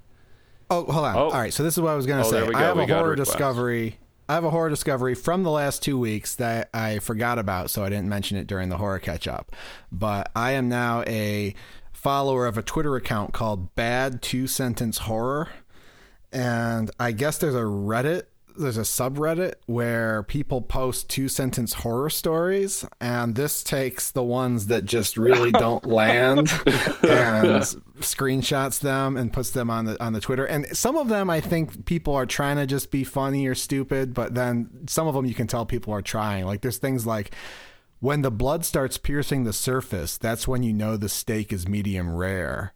Oh, 0.70 0.84
hold 0.84 1.06
on. 1.06 1.16
Oh. 1.16 1.20
All 1.30 1.32
right, 1.32 1.54
so 1.54 1.64
this 1.64 1.76
is 1.76 1.82
what 1.82 1.92
I 1.92 1.96
was 1.96 2.06
going 2.06 2.22
to 2.22 2.28
Oh, 2.28 2.32
say. 2.32 2.38
I 2.54 2.60
have 2.60 2.78
We 2.78 2.84
a 2.84 2.88
horror 2.88 3.12
request. 3.12 3.32
discovery. 3.32 3.98
I 4.30 4.34
have 4.34 4.44
a 4.44 4.50
horror 4.50 4.70
discovery 4.70 5.16
from 5.16 5.44
the 5.44 5.52
last 5.52 5.82
two 5.82 5.98
weeks 5.98 6.36
that 6.36 6.70
I 6.74 7.00
forgot 7.00 7.40
about, 7.40 7.70
so 7.70 7.86
I 7.86 7.90
didn't 7.90 8.10
mention 8.10 8.38
it 8.38 8.46
during 8.46 8.68
the 8.68 8.78
horror 8.78 9.00
catch 9.00 9.26
up. 9.26 9.56
But 9.90 10.32
I 10.36 10.52
am 10.52 10.68
now 10.68 11.04
a 11.08 11.56
follower 11.94 12.46
of 12.46 12.58
a 12.58 12.62
Twitter 12.62 12.98
account 12.98 13.34
called 13.34 13.74
Bad 13.76 14.22
Two 14.22 14.46
Sentence 14.46 14.98
Horror, 15.00 15.48
and 16.34 16.92
I 17.00 17.14
guess 17.14 17.38
there's 17.38 17.56
a 17.56 17.60
Reddit. 17.60 18.24
There's 18.58 18.78
a 18.78 18.82
subreddit 18.82 19.54
where 19.68 20.24
people 20.24 20.62
post 20.62 21.10
two 21.10 21.30
sentence 21.30 21.74
horror 21.74 22.10
stories, 22.10 22.86
and 23.00 23.36
this 23.36 23.64
takes 23.64 24.10
the 24.10 24.24
ones 24.24 24.66
that 24.68 24.84
just 24.84 25.16
really 25.16 25.52
don't 25.52 25.86
land 25.86 26.52
and 27.08 27.64
screenshots 28.00 28.80
them 28.80 29.18
and 29.18 29.32
puts 29.32 29.52
them 29.52 29.70
on 29.70 29.86
the 29.86 30.04
on 30.04 30.14
the 30.14 30.22
Twitter. 30.22 30.46
And 30.46 30.66
some 30.76 30.96
of 30.96 31.10
them, 31.10 31.30
I 31.30 31.42
think 31.42 31.86
people 31.86 32.16
are 32.16 32.26
trying 32.26 32.58
to 32.58 32.66
just 32.66 32.92
be 32.92 33.04
funny 33.04 33.48
or 33.48 33.56
stupid, 33.56 34.14
but 34.14 34.36
then 34.36 34.88
some 34.88 35.08
of 35.08 35.16
them 35.16 35.26
you 35.26 35.34
can 35.34 35.48
tell 35.48 35.66
people 35.66 35.94
are 35.94 36.02
trying. 36.02 36.46
Like 36.46 36.62
there's 36.62 36.78
things 36.78 37.06
like 37.06 37.32
when 38.00 38.22
the 38.22 38.32
blood 38.32 38.66
starts 38.66 38.98
piercing 38.98 39.44
the 39.44 39.54
surface, 39.54 40.18
that's 40.18 40.48
when 40.48 40.64
you 40.64 40.74
know 40.74 40.98
the 40.98 41.10
steak 41.10 41.52
is 41.52 41.68
medium 41.68 42.16
rare. 42.16 42.74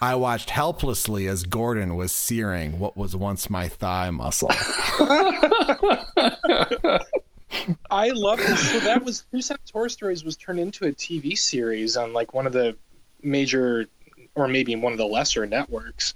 I 0.00 0.14
watched 0.14 0.50
helplessly 0.50 1.26
as 1.26 1.42
Gordon 1.42 1.96
was 1.96 2.12
searing 2.12 2.78
what 2.78 2.96
was 2.96 3.16
once 3.16 3.50
my 3.50 3.68
thigh 3.68 4.10
muscle. 4.10 4.50
I 7.90 8.10
love 8.10 8.38
this. 8.38 8.70
So 8.72 8.80
that 8.80 9.02
was 9.04 9.24
Two 9.32 9.42
Sentence 9.42 9.70
Horror 9.70 9.88
Stories 9.88 10.24
was 10.24 10.36
turned 10.36 10.60
into 10.60 10.86
a 10.86 10.92
TV 10.92 11.36
series 11.36 11.96
on 11.96 12.12
like 12.12 12.32
one 12.34 12.46
of 12.46 12.52
the 12.52 12.76
major, 13.22 13.86
or 14.38 14.48
maybe 14.48 14.74
one 14.76 14.92
of 14.92 14.98
the 14.98 15.06
lesser 15.06 15.46
networks. 15.46 16.14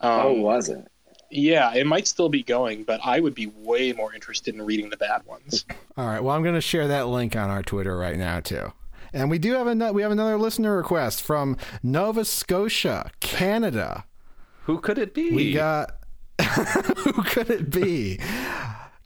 Um, 0.00 0.10
oh, 0.22 0.32
was 0.34 0.68
it? 0.68 0.86
Yeah, 1.30 1.72
it 1.74 1.86
might 1.86 2.08
still 2.08 2.28
be 2.28 2.42
going, 2.42 2.82
but 2.82 3.00
I 3.04 3.20
would 3.20 3.34
be 3.34 3.46
way 3.46 3.92
more 3.92 4.12
interested 4.12 4.54
in 4.54 4.62
reading 4.62 4.90
the 4.90 4.96
bad 4.96 5.24
ones. 5.26 5.64
All 5.96 6.06
right. 6.06 6.20
Well, 6.20 6.34
I'm 6.34 6.42
going 6.42 6.56
to 6.56 6.60
share 6.60 6.88
that 6.88 7.06
link 7.06 7.36
on 7.36 7.50
our 7.50 7.62
Twitter 7.62 7.96
right 7.96 8.16
now 8.16 8.40
too. 8.40 8.72
And 9.12 9.30
we 9.30 9.38
do 9.38 9.52
have 9.54 9.66
a 9.66 9.92
we 9.92 10.02
have 10.02 10.10
another 10.12 10.36
listener 10.38 10.76
request 10.76 11.22
from 11.22 11.56
Nova 11.82 12.24
Scotia, 12.24 13.10
Canada. 13.20 14.04
who 14.64 14.78
could 14.80 14.98
it 14.98 15.14
be? 15.14 15.30
We 15.32 15.52
got 15.52 15.92
who 16.40 17.22
could 17.24 17.50
it 17.50 17.70
be? 17.70 18.18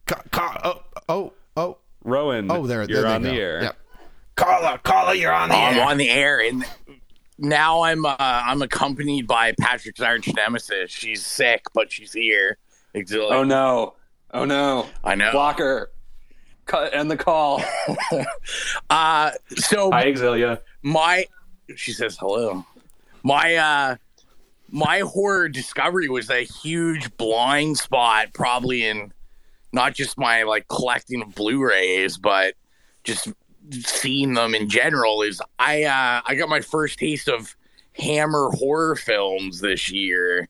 Ca- 0.07 0.23
ca- 0.31 0.61
oh, 0.65 0.83
oh, 1.09 1.33
oh, 1.57 1.79
Rowan. 2.05 2.51
oh! 2.51 2.67
There, 2.67 2.85
you're 2.85 3.01
there 3.01 3.03
they 3.03 3.15
on 3.15 3.23
the 3.23 3.31
go. 3.31 3.35
air. 3.37 3.63
Yep. 3.63 3.77
Carla, 4.37 4.79
Carla, 4.83 5.15
you're 5.15 5.33
on 5.33 5.49
the 5.49 5.55
I'm 5.55 5.77
air. 5.77 5.85
on 5.87 5.97
the 5.97 6.11
air, 6.11 6.41
and 6.41 6.65
now 7.39 7.83
I'm 7.83 8.05
uh, 8.07 8.17
I'm 8.19 8.63
accompanied 8.63 9.27
by 9.27 9.53
Patrick's 9.61 10.01
arch 10.01 10.33
nemesis. 10.35 10.91
She's 10.91 11.25
sick, 11.25 11.65
but 11.75 11.91
she's 11.93 12.13
here. 12.13 12.59
Exili- 12.95 13.31
Oh 13.33 13.43
no! 13.45 13.95
Oh 14.33 14.45
no! 14.45 14.87
I 15.03 15.15
know. 15.15 15.33
Blocker. 15.33 15.91
Cut 16.67 16.95
end 16.95 17.11
the 17.11 17.17
call. 17.17 17.63
Uh, 18.91 19.33
so 19.57 19.91
Hi, 19.91 20.07
Exilia. 20.07 20.61
my 20.83 21.27
she 21.77 21.93
says 21.93 22.17
hello. 22.19 22.65
My 23.23 23.57
uh 23.57 23.97
my 24.71 25.01
horror 25.01 25.49
discovery 25.49 26.09
was 26.09 26.31
a 26.31 26.41
huge 26.45 27.17
blind 27.17 27.79
spot, 27.79 28.29
probably 28.35 28.87
in 28.87 29.13
not 29.73 29.95
just 29.95 30.17
my 30.19 30.43
like 30.45 30.69
collecting 30.69 31.23
of 31.23 31.35
Blu-rays, 31.35 32.17
but 32.19 32.55
just 33.03 33.29
seeing 33.71 34.35
them 34.35 34.55
in 34.55 34.69
general. 34.69 35.23
Is 35.23 35.41
I 35.59 35.85
uh 35.85 36.21
I 36.27 36.35
got 36.35 36.49
my 36.49 36.61
first 36.61 36.99
taste 36.99 37.29
of 37.29 37.57
Hammer 37.93 38.51
horror 38.51 38.97
films 38.97 39.61
this 39.61 39.91
year, 39.91 40.49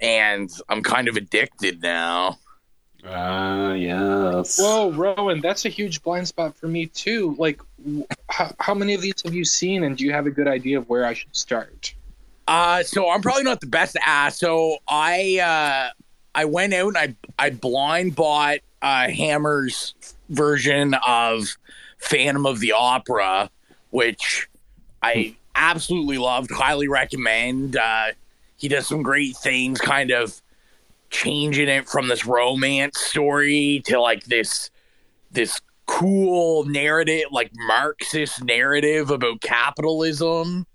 and 0.00 0.50
I'm 0.68 0.82
kind 0.82 1.08
of 1.08 1.16
addicted 1.16 1.82
now. 1.82 2.38
Ah, 3.08 3.72
yes. 3.72 4.58
Whoa, 4.58 4.90
Rowan, 4.90 5.40
that's 5.40 5.64
a 5.64 5.68
huge 5.68 6.02
blind 6.02 6.26
spot 6.26 6.56
for 6.56 6.66
me 6.66 6.86
too. 6.86 7.36
Like, 7.38 7.60
w- 7.84 8.06
how, 8.28 8.52
how 8.58 8.74
many 8.74 8.94
of 8.94 9.00
these 9.00 9.22
have 9.24 9.32
you 9.34 9.44
seen, 9.44 9.84
and 9.84 9.96
do 9.96 10.04
you 10.04 10.12
have 10.12 10.26
a 10.26 10.30
good 10.30 10.48
idea 10.48 10.78
of 10.78 10.88
where 10.88 11.04
I 11.04 11.14
should 11.14 11.34
start? 11.36 11.94
Uh, 12.48 12.82
so 12.82 13.10
I'm 13.10 13.22
probably 13.22 13.44
not 13.44 13.60
the 13.60 13.66
best 13.66 13.96
ass. 14.04 14.38
So 14.38 14.78
I 14.88 15.38
uh, 15.38 15.90
I 16.34 16.44
went 16.44 16.74
out 16.74 16.96
and 16.96 16.98
I 16.98 17.14
I 17.38 17.50
blind 17.50 18.14
bought 18.14 18.58
uh, 18.82 19.08
Hammer's 19.08 19.94
version 20.28 20.94
of 21.06 21.56
Phantom 22.06 22.46
of 22.46 22.60
the 22.60 22.72
Opera, 22.72 23.50
which 23.90 24.48
I 25.02 25.36
absolutely 25.54 26.18
loved. 26.18 26.50
Highly 26.50 26.88
recommend. 26.88 27.76
Uh, 27.76 28.08
he 28.56 28.68
does 28.68 28.86
some 28.86 29.02
great 29.02 29.36
things, 29.36 29.80
kind 29.80 30.10
of 30.10 30.40
changing 31.10 31.68
it 31.68 31.88
from 31.88 32.08
this 32.08 32.26
romance 32.26 32.98
story 32.98 33.82
to 33.86 34.00
like 34.00 34.24
this 34.24 34.70
this 35.30 35.60
cool 35.86 36.64
narrative, 36.64 37.24
like 37.30 37.50
Marxist 37.54 38.42
narrative 38.42 39.10
about 39.10 39.40
capitalism 39.40 40.66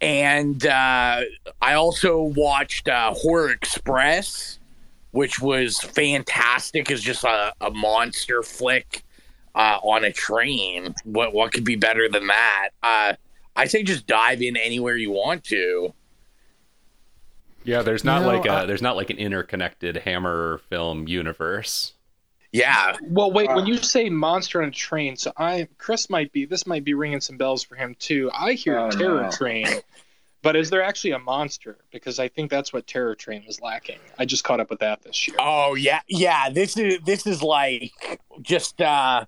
and 0.00 0.64
uh, 0.66 1.22
I 1.60 1.74
also 1.74 2.22
watched 2.22 2.88
uh, 2.88 3.12
Horror 3.12 3.50
Express, 3.50 4.58
which 5.10 5.40
was 5.40 5.78
fantastic. 5.78 6.90
It's 6.90 7.02
just 7.02 7.24
a, 7.24 7.52
a 7.60 7.70
monster 7.70 8.42
flick 8.42 9.04
uh, 9.54 9.78
on 9.82 10.04
a 10.04 10.12
train. 10.12 10.94
What 11.04 11.32
what 11.34 11.52
could 11.52 11.64
be 11.64 11.76
better 11.76 12.08
than 12.08 12.26
that? 12.28 12.68
Uh, 12.82 13.14
I 13.56 13.66
say 13.66 13.82
just 13.82 14.06
dive 14.06 14.42
in 14.42 14.56
anywhere 14.56 14.96
you 14.96 15.10
want 15.10 15.44
to. 15.44 15.92
Yeah, 17.64 17.82
there's 17.82 18.04
not 18.04 18.20
You 18.22 18.26
know, 18.26 18.32
like 18.38 18.46
a, 18.46 18.50
I- 18.52 18.64
there's 18.66 18.82
not 18.82 18.96
like 18.96 19.10
an 19.10 19.18
interconnected 19.18 19.96
Hammer 19.98 20.60
film 20.70 21.06
universe. 21.08 21.92
Yeah, 22.52 22.96
Well, 23.02 23.30
wait. 23.30 23.48
Uh, 23.48 23.54
when 23.56 23.66
you 23.66 23.76
say 23.76 24.10
monster 24.10 24.60
on 24.60 24.68
a 24.68 24.72
train, 24.72 25.14
so 25.16 25.32
I 25.36 25.68
Chris 25.78 26.10
might 26.10 26.32
be 26.32 26.46
this 26.46 26.66
might 26.66 26.82
be 26.82 26.94
ringing 26.94 27.20
some 27.20 27.36
bells 27.36 27.62
for 27.62 27.76
him 27.76 27.94
too. 28.00 28.28
I 28.34 28.54
hear 28.54 28.76
Oh, 28.76 28.90
Terror 28.90 29.22
no. 29.22 29.30
Train, 29.30 29.68
but 30.42 30.56
is 30.56 30.68
there 30.68 30.82
actually 30.82 31.12
a 31.12 31.20
monster? 31.20 31.78
Because 31.92 32.18
I 32.18 32.26
think 32.26 32.50
that's 32.50 32.72
what 32.72 32.88
Terror 32.88 33.14
Train 33.14 33.44
was 33.46 33.60
lacking. 33.60 34.00
I 34.18 34.24
just 34.24 34.42
caught 34.42 34.58
up 34.58 34.68
with 34.68 34.80
that 34.80 35.00
this 35.02 35.28
year. 35.28 35.36
Oh 35.38 35.76
yeah, 35.76 36.00
yeah. 36.08 36.50
This 36.50 36.76
is 36.76 36.98
this 37.04 37.24
is 37.24 37.40
like 37.40 37.92
just 38.42 38.80
uh 38.82 39.26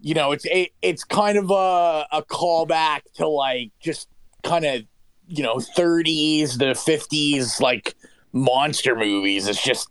you 0.00 0.14
know, 0.14 0.32
it's 0.32 0.44
it, 0.46 0.70
it's 0.82 1.04
kind 1.04 1.38
of 1.38 1.50
a 1.50 2.06
a 2.12 2.22
callback 2.22 3.00
to 3.14 3.26
like 3.26 3.70
just 3.80 4.08
kind 4.42 4.64
of 4.64 4.82
you 5.28 5.42
know 5.42 5.56
30s 5.56 6.58
the 6.58 6.66
50s 6.66 7.60
like 7.60 7.94
monster 8.32 8.94
movies. 8.94 9.48
It's 9.48 9.62
just 9.62 9.88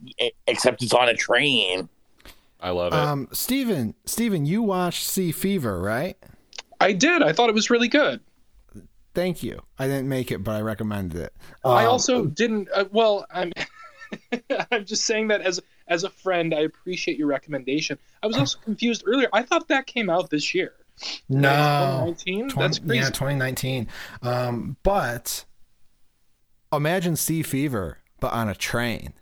except 0.47 0.83
it's 0.83 0.93
on 0.93 1.09
a 1.09 1.15
train. 1.15 1.89
I 2.61 2.69
love 2.71 2.93
it. 2.93 2.99
Um, 2.99 3.27
Steven, 3.31 3.93
Steven, 4.05 4.45
you 4.45 4.63
watched 4.63 5.03
Sea 5.03 5.31
Fever, 5.31 5.79
right? 5.79 6.17
I 6.79 6.93
did. 6.93 7.21
I 7.21 7.31
thought 7.31 7.49
it 7.49 7.55
was 7.55 7.69
really 7.69 7.87
good. 7.87 8.21
Thank 9.13 9.43
you. 9.43 9.61
I 9.79 9.87
didn't 9.87 10.09
make 10.09 10.31
it, 10.31 10.43
but 10.43 10.55
I 10.55 10.61
recommended 10.61 11.21
it. 11.21 11.33
I 11.63 11.85
Um, 11.85 11.91
also 11.91 12.25
didn't. 12.25 12.67
Uh, 12.73 12.85
well, 12.91 13.25
I'm. 13.31 13.51
I'm 14.71 14.85
just 14.85 15.05
saying 15.05 15.29
that 15.29 15.41
as 15.41 15.59
as 15.87 16.03
a 16.03 16.09
friend, 16.09 16.53
I 16.53 16.61
appreciate 16.61 17.17
your 17.17 17.27
recommendation. 17.27 17.97
I 18.23 18.27
was 18.27 18.37
also 18.37 18.57
confused 18.59 19.03
earlier. 19.05 19.29
I 19.33 19.43
thought 19.43 19.67
that 19.67 19.85
came 19.85 20.09
out 20.09 20.29
this 20.29 20.53
year. 20.55 20.73
no 21.29 22.15
2019. 22.17 22.49
20 22.49 22.67
That's 22.67 22.79
crazy. 22.79 22.95
Yeah, 22.95 23.09
2019. 23.09 23.87
Um, 24.21 24.77
but 24.83 25.45
imagine 26.71 27.15
Sea 27.15 27.43
Fever, 27.43 27.99
but 28.19 28.33
on 28.33 28.49
a 28.49 28.55
train. 28.55 29.13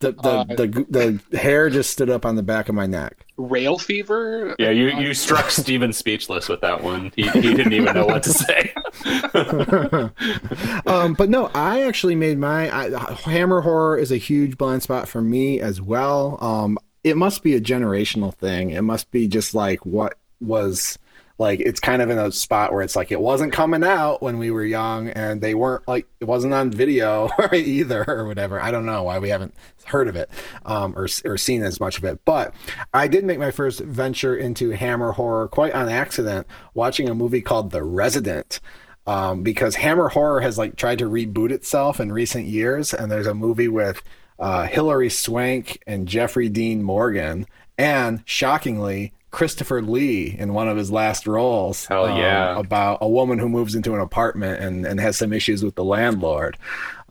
The 0.00 0.12
the, 0.12 0.28
Uh, 0.28 0.44
the 0.44 1.20
the 1.30 1.38
hair 1.38 1.68
just 1.68 1.90
stood 1.90 2.08
up 2.08 2.24
on 2.24 2.34
the 2.36 2.42
back 2.42 2.68
of 2.70 2.74
my 2.74 2.86
neck. 2.86 3.26
Rail 3.36 3.78
fever. 3.78 4.56
yeah, 4.58 4.70
you, 4.70 4.88
you 4.98 5.12
struck 5.14 5.50
Steven 5.50 5.92
speechless 5.92 6.48
with 6.48 6.62
that 6.62 6.82
one. 6.82 7.12
He, 7.16 7.28
he 7.28 7.54
didn't 7.54 7.74
even 7.74 7.94
know 7.94 8.06
what 8.06 8.22
to 8.22 8.30
say. 8.32 8.72
um, 10.86 11.14
but 11.14 11.28
no, 11.28 11.50
I 11.54 11.82
actually 11.82 12.14
made 12.14 12.38
my 12.38 12.70
I, 12.74 13.12
Hammer 13.24 13.60
horror 13.60 13.98
is 13.98 14.10
a 14.10 14.16
huge 14.16 14.56
blind 14.56 14.82
spot 14.82 15.06
for 15.08 15.20
me 15.20 15.60
as 15.60 15.80
well. 15.80 16.38
Um, 16.42 16.78
it 17.04 17.16
must 17.16 17.42
be 17.42 17.54
a 17.54 17.60
generational 17.60 18.34
thing. 18.34 18.70
It 18.70 18.82
must 18.82 19.10
be 19.10 19.28
just 19.28 19.54
like 19.54 19.84
what 19.84 20.18
was 20.40 20.98
like. 21.40 21.58
It's 21.58 21.80
kind 21.80 22.00
of 22.00 22.10
in 22.10 22.18
a 22.18 22.30
spot 22.30 22.72
where 22.72 22.82
it's 22.82 22.94
like 22.94 23.10
it 23.10 23.20
wasn't 23.20 23.52
coming 23.52 23.82
out 23.82 24.22
when 24.22 24.38
we 24.38 24.52
were 24.52 24.64
young, 24.64 25.08
and 25.08 25.40
they 25.40 25.54
weren't 25.54 25.88
like 25.88 26.06
it 26.20 26.26
wasn't 26.26 26.54
on 26.54 26.70
video 26.70 27.28
either 27.52 28.04
or 28.06 28.26
whatever. 28.26 28.60
I 28.60 28.70
don't 28.70 28.86
know 28.86 29.02
why 29.02 29.18
we 29.18 29.30
haven't 29.30 29.54
heard 29.86 30.06
of 30.06 30.14
it 30.14 30.30
um, 30.64 30.94
or 30.96 31.08
or 31.24 31.36
seen 31.36 31.64
as 31.64 31.80
much 31.80 31.98
of 31.98 32.04
it. 32.04 32.20
But 32.24 32.54
I 32.94 33.08
did 33.08 33.24
make 33.24 33.40
my 33.40 33.50
first 33.50 33.80
venture 33.80 34.36
into 34.36 34.70
Hammer 34.70 35.12
horror 35.12 35.48
quite 35.48 35.74
on 35.74 35.88
accident, 35.88 36.46
watching 36.74 37.08
a 37.08 37.14
movie 37.14 37.42
called 37.42 37.72
The 37.72 37.82
Resident 37.82 38.60
um, 39.06 39.42
because 39.42 39.76
Hammer 39.76 40.08
Horror 40.08 40.40
has 40.40 40.58
like 40.58 40.76
tried 40.76 40.98
to 40.98 41.06
reboot 41.06 41.50
itself 41.50 42.00
in 42.00 42.12
recent 42.12 42.46
years, 42.46 42.94
and 42.94 43.10
there's 43.10 43.26
a 43.26 43.34
movie 43.34 43.68
with 43.68 44.02
uh, 44.38 44.66
Hilary 44.66 45.10
Swank 45.10 45.82
and 45.86 46.06
Jeffrey 46.06 46.48
Dean 46.48 46.82
Morgan, 46.82 47.46
and 47.76 48.22
shockingly 48.24 49.12
Christopher 49.30 49.82
Lee 49.82 50.34
in 50.38 50.54
one 50.54 50.68
of 50.68 50.76
his 50.76 50.90
last 50.90 51.26
roles. 51.26 51.86
Hell 51.86 52.06
um, 52.06 52.18
yeah. 52.18 52.58
about 52.58 52.98
a 53.00 53.08
woman 53.08 53.38
who 53.38 53.48
moves 53.48 53.74
into 53.74 53.94
an 53.94 54.00
apartment 54.00 54.62
and 54.62 54.86
and 54.86 55.00
has 55.00 55.16
some 55.16 55.32
issues 55.32 55.62
with 55.62 55.74
the 55.74 55.84
landlord, 55.84 56.58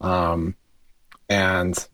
um, 0.01 0.55
and 1.29 1.87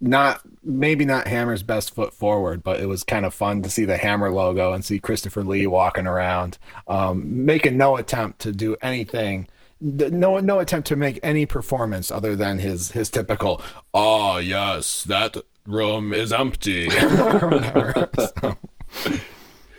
not 0.00 0.42
maybe 0.62 1.04
not 1.04 1.26
Hammer's 1.26 1.62
best 1.62 1.94
foot 1.94 2.12
forward, 2.12 2.62
but 2.62 2.80
it 2.80 2.86
was 2.86 3.04
kind 3.04 3.24
of 3.24 3.32
fun 3.32 3.62
to 3.62 3.70
see 3.70 3.84
the 3.84 3.96
Hammer 3.96 4.30
logo 4.30 4.72
and 4.72 4.84
see 4.84 4.98
Christopher 4.98 5.42
Lee 5.42 5.66
walking 5.66 6.06
around, 6.06 6.58
um, 6.86 7.44
making 7.44 7.76
no 7.76 7.96
attempt 7.96 8.40
to 8.40 8.52
do 8.52 8.76
anything, 8.82 9.48
no 9.80 10.38
no 10.40 10.58
attempt 10.58 10.88
to 10.88 10.96
make 10.96 11.18
any 11.22 11.46
performance 11.46 12.10
other 12.10 12.36
than 12.36 12.58
his 12.58 12.90
his 12.92 13.08
typical 13.10 13.62
"Oh 13.94 14.38
yes, 14.38 15.04
that 15.04 15.36
room 15.66 16.12
is 16.12 16.32
empty." 16.32 16.88
or 17.02 17.48
whatever. 17.48 18.10
So, 18.14 18.56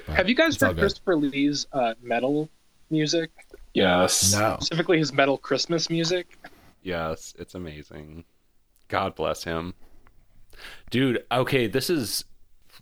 Have 0.08 0.30
you 0.30 0.36
guys 0.36 0.60
heard. 0.60 0.78
Christopher 0.78 1.16
Lee's 1.16 1.68
uh, 1.74 1.94
metal 2.02 2.50
music, 2.90 3.32
yes. 3.74 4.34
no, 4.34 4.58
specifically 4.60 4.98
his 5.00 5.12
metal 5.14 5.38
Christmas 5.38 5.90
music? 5.90 6.38
Yes, 6.84 7.34
it's 7.40 7.56
amazing. 7.56 8.26
God 8.88 9.16
bless 9.16 9.44
him. 9.44 9.74
Dude, 10.92 11.26
okay, 11.32 11.68
this 11.68 11.90
is 11.90 12.26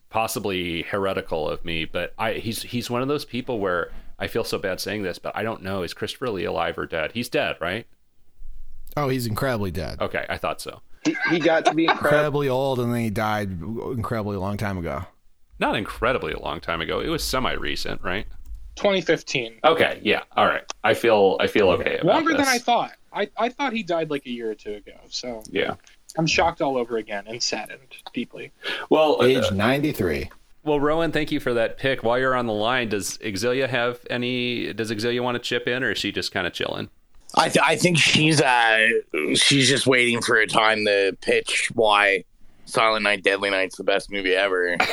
possibly 0.10 0.84
heretical 0.84 1.50
of 1.50 1.64
me, 1.66 1.86
but 1.86 2.14
I 2.18 2.34
he's 2.34 2.62
he's 2.62 2.90
one 2.90 3.02
of 3.02 3.08
those 3.08 3.26
people 3.26 3.60
where 3.60 3.92
I 4.20 4.28
feel 4.28 4.44
so 4.44 4.58
bad 4.58 4.80
saying 4.80 5.04
this, 5.04 5.20
but 5.20 5.36
I 5.36 5.44
don't 5.44 5.64
know 5.64 5.84
is 5.84 5.94
Christopher 5.94 6.30
Lee 6.30 6.46
alive 6.46 6.78
or 6.78 6.86
dead? 6.86 7.12
He's 7.14 7.30
dead, 7.30 7.58
right? 7.60 7.88
oh, 8.96 9.10
he's 9.10 9.26
incredibly 9.26 9.72
dead, 9.72 10.00
Okay, 10.02 10.26
I 10.30 10.38
thought 10.38 10.62
so. 10.62 10.82
He, 11.04 11.16
he 11.32 11.40
got 11.40 11.66
to 11.66 11.74
be 11.74 11.86
incredibly 11.90 12.48
old, 12.48 12.80
and 12.80 12.94
then 12.94 13.02
he 13.02 13.10
died 13.10 13.50
incredibly 13.50 14.38
long 14.38 14.58
time 14.58 14.78
ago. 14.78 15.04
Not 15.60 15.76
incredibly 15.76 16.34
a 16.34 16.40
long 16.40 16.60
time 16.60 16.82
ago. 16.82 17.00
It 17.00 17.10
was 17.10 17.24
semi 17.24 17.54
recent, 17.54 18.02
right? 18.02 18.26
2015. 18.76 19.60
Okay, 19.64 20.00
yeah. 20.04 20.24
All 20.36 20.48
right. 20.48 20.64
I 20.84 20.94
feel 20.94 21.38
I 21.40 21.48
feel 21.48 21.70
okay 21.72 21.96
about 22.00 22.06
Longer 22.16 22.34
than. 22.34 22.48
I 22.48 22.58
thought. 22.58 22.92
I, 23.14 23.30
I 23.38 23.50
thought 23.50 23.74
he 23.74 23.84
died 23.84 24.10
like 24.10 24.26
a 24.26 24.32
year 24.32 24.50
or 24.50 24.56
two 24.56 24.74
ago. 24.74 24.94
So 25.10 25.44
Yeah. 25.52 25.76
I'm 26.18 26.26
shocked 26.28 26.62
all 26.62 26.78
over 26.78 26.98
again 26.98 27.26
and 27.28 27.42
saddened 27.42 27.96
deeply. 28.14 28.52
Well, 28.90 29.22
uh, 29.22 29.26
Age 29.26 29.52
ninety 29.52 29.92
three. 29.92 30.30
well, 30.64 30.80
Rowan, 30.80 31.12
thank 31.12 31.32
you 31.32 31.40
for 31.40 31.54
that 31.54 31.78
pick. 31.78 32.04
While 32.04 32.18
you're 32.20 32.36
on 32.36 32.48
the 32.48 32.54
line, 32.54 32.90
does 32.90 33.18
Exilia 33.20 33.70
have 33.70 34.00
any? 34.10 34.74
Does 34.74 34.92
Exilia 34.92 35.22
want 35.22 35.36
to 35.36 35.40
chip 35.40 35.68
in, 35.68 35.84
or 35.84 35.92
is 35.92 35.98
she 36.00 36.12
just 36.12 36.32
kind 36.32 36.48
of 36.48 36.54
chilling? 36.54 36.90
I 37.36 37.50
th- 37.50 37.64
I 37.66 37.76
think 37.76 37.98
she's 37.98 38.42
uh 38.42 38.88
she's 39.36 39.68
just 39.70 39.86
waiting 39.88 40.22
for 40.22 40.38
a 40.38 40.46
time 40.48 40.86
to 40.86 41.16
pitch 41.22 41.70
why 41.74 42.24
Silent 42.66 43.04
Night 43.04 43.24
Deadly 43.24 43.50
Night's 43.52 43.76
the 43.78 43.84
best 43.84 44.12
movie 44.12 44.34
ever. 44.36 44.78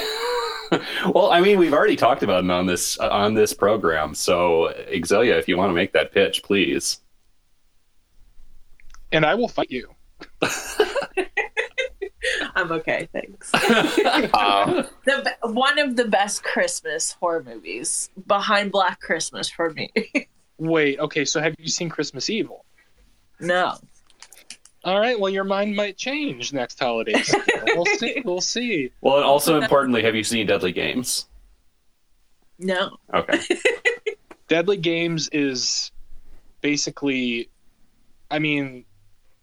well, 1.15 1.31
I 1.31 1.41
mean, 1.41 1.59
we've 1.59 1.73
already 1.73 1.97
talked 1.97 2.23
about 2.23 2.45
it 2.45 2.51
on 2.51 2.67
this 2.67 2.99
uh, 3.01 3.09
on 3.09 3.35
this 3.35 3.53
program. 3.53 4.15
So, 4.15 4.73
Exilia, 4.89 5.39
if 5.39 5.49
you 5.49 5.57
want 5.57 5.71
to 5.71 5.75
make 5.75 5.93
that 5.93 6.13
pitch, 6.13 6.43
please. 6.43 7.01
And 9.13 9.27
I 9.27 9.35
will 9.35 9.49
fight 9.49 9.71
you. 9.71 9.89
I'm 12.55 12.71
okay, 12.73 13.09
thanks. 13.13 13.51
Uh, 13.55 14.85
the 15.05 15.35
one 15.43 15.79
of 15.79 15.97
the 15.97 16.05
best 16.05 16.43
Christmas 16.45 17.13
horror 17.13 17.43
movies 17.43 18.11
behind 18.27 18.71
Black 18.73 19.01
Christmas 19.01 19.49
for 19.49 19.71
me. 19.71 19.91
Wait, 20.59 20.99
okay, 21.01 21.25
so 21.25 21.41
have 21.41 21.55
you 21.59 21.69
seen 21.69 21.89
Christmas 21.89 22.29
Evil? 22.31 22.65
no, 23.41 23.79
All 24.83 24.99
right, 24.99 25.19
well, 25.19 25.31
your 25.31 25.45
mind 25.45 25.77
might 25.77 25.97
change 25.99 26.53
next 26.53 26.79
holiday 26.79 27.21
season. 27.21 27.43
we'll 27.75 27.85
see. 27.99 28.23
We'll 28.25 28.41
see. 28.41 28.91
Well, 29.03 29.17
and 29.17 29.25
also 29.25 29.61
importantly, 29.61 30.03
have 30.03 30.15
you 30.15 30.25
seen 30.25 30.47
Deadly 30.47 30.73
Games? 30.73 31.27
no. 32.59 32.97
Okay. 33.13 33.41
Deadly 34.49 34.77
Games 34.79 35.29
is 35.33 35.93
basically, 36.61 37.49
I 38.31 38.39
mean, 38.39 38.85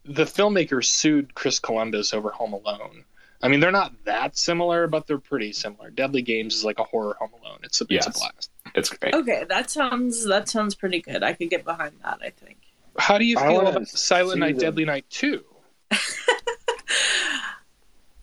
the 0.03 0.23
filmmaker 0.25 0.83
sued 0.83 1.33
Chris 1.33 1.59
Columbus 1.59 2.13
over 2.13 2.29
Home 2.31 2.53
Alone. 2.53 3.05
I 3.41 3.47
mean, 3.47 3.59
they're 3.59 3.71
not 3.71 3.93
that 4.05 4.37
similar, 4.37 4.87
but 4.87 5.07
they're 5.07 5.17
pretty 5.19 5.53
similar. 5.53 5.91
Deadly 5.91 6.21
Games 6.23 6.55
is 6.55 6.65
like 6.65 6.79
a 6.79 6.83
horror 6.83 7.15
Home 7.19 7.31
Alone. 7.41 7.59
It's 7.63 7.79
a, 7.81 7.85
it's 7.89 8.07
a 8.07 8.11
blast. 8.11 8.51
It's 8.75 8.89
great. 8.89 9.13
Okay, 9.13 9.45
that 9.47 9.69
sounds 9.69 10.25
that 10.25 10.49
sounds 10.49 10.75
pretty 10.75 11.01
good. 11.01 11.23
I 11.23 11.33
could 11.33 11.49
get 11.49 11.63
behind 11.63 11.93
that. 12.03 12.19
I 12.21 12.31
think. 12.31 12.57
How 12.97 13.17
do 13.17 13.25
you 13.25 13.37
feel 13.37 13.67
about 13.67 13.87
Silent 13.87 14.39
Night, 14.39 14.55
them. 14.55 14.61
Deadly 14.61 14.85
Night 14.85 15.05
2? 15.09 15.43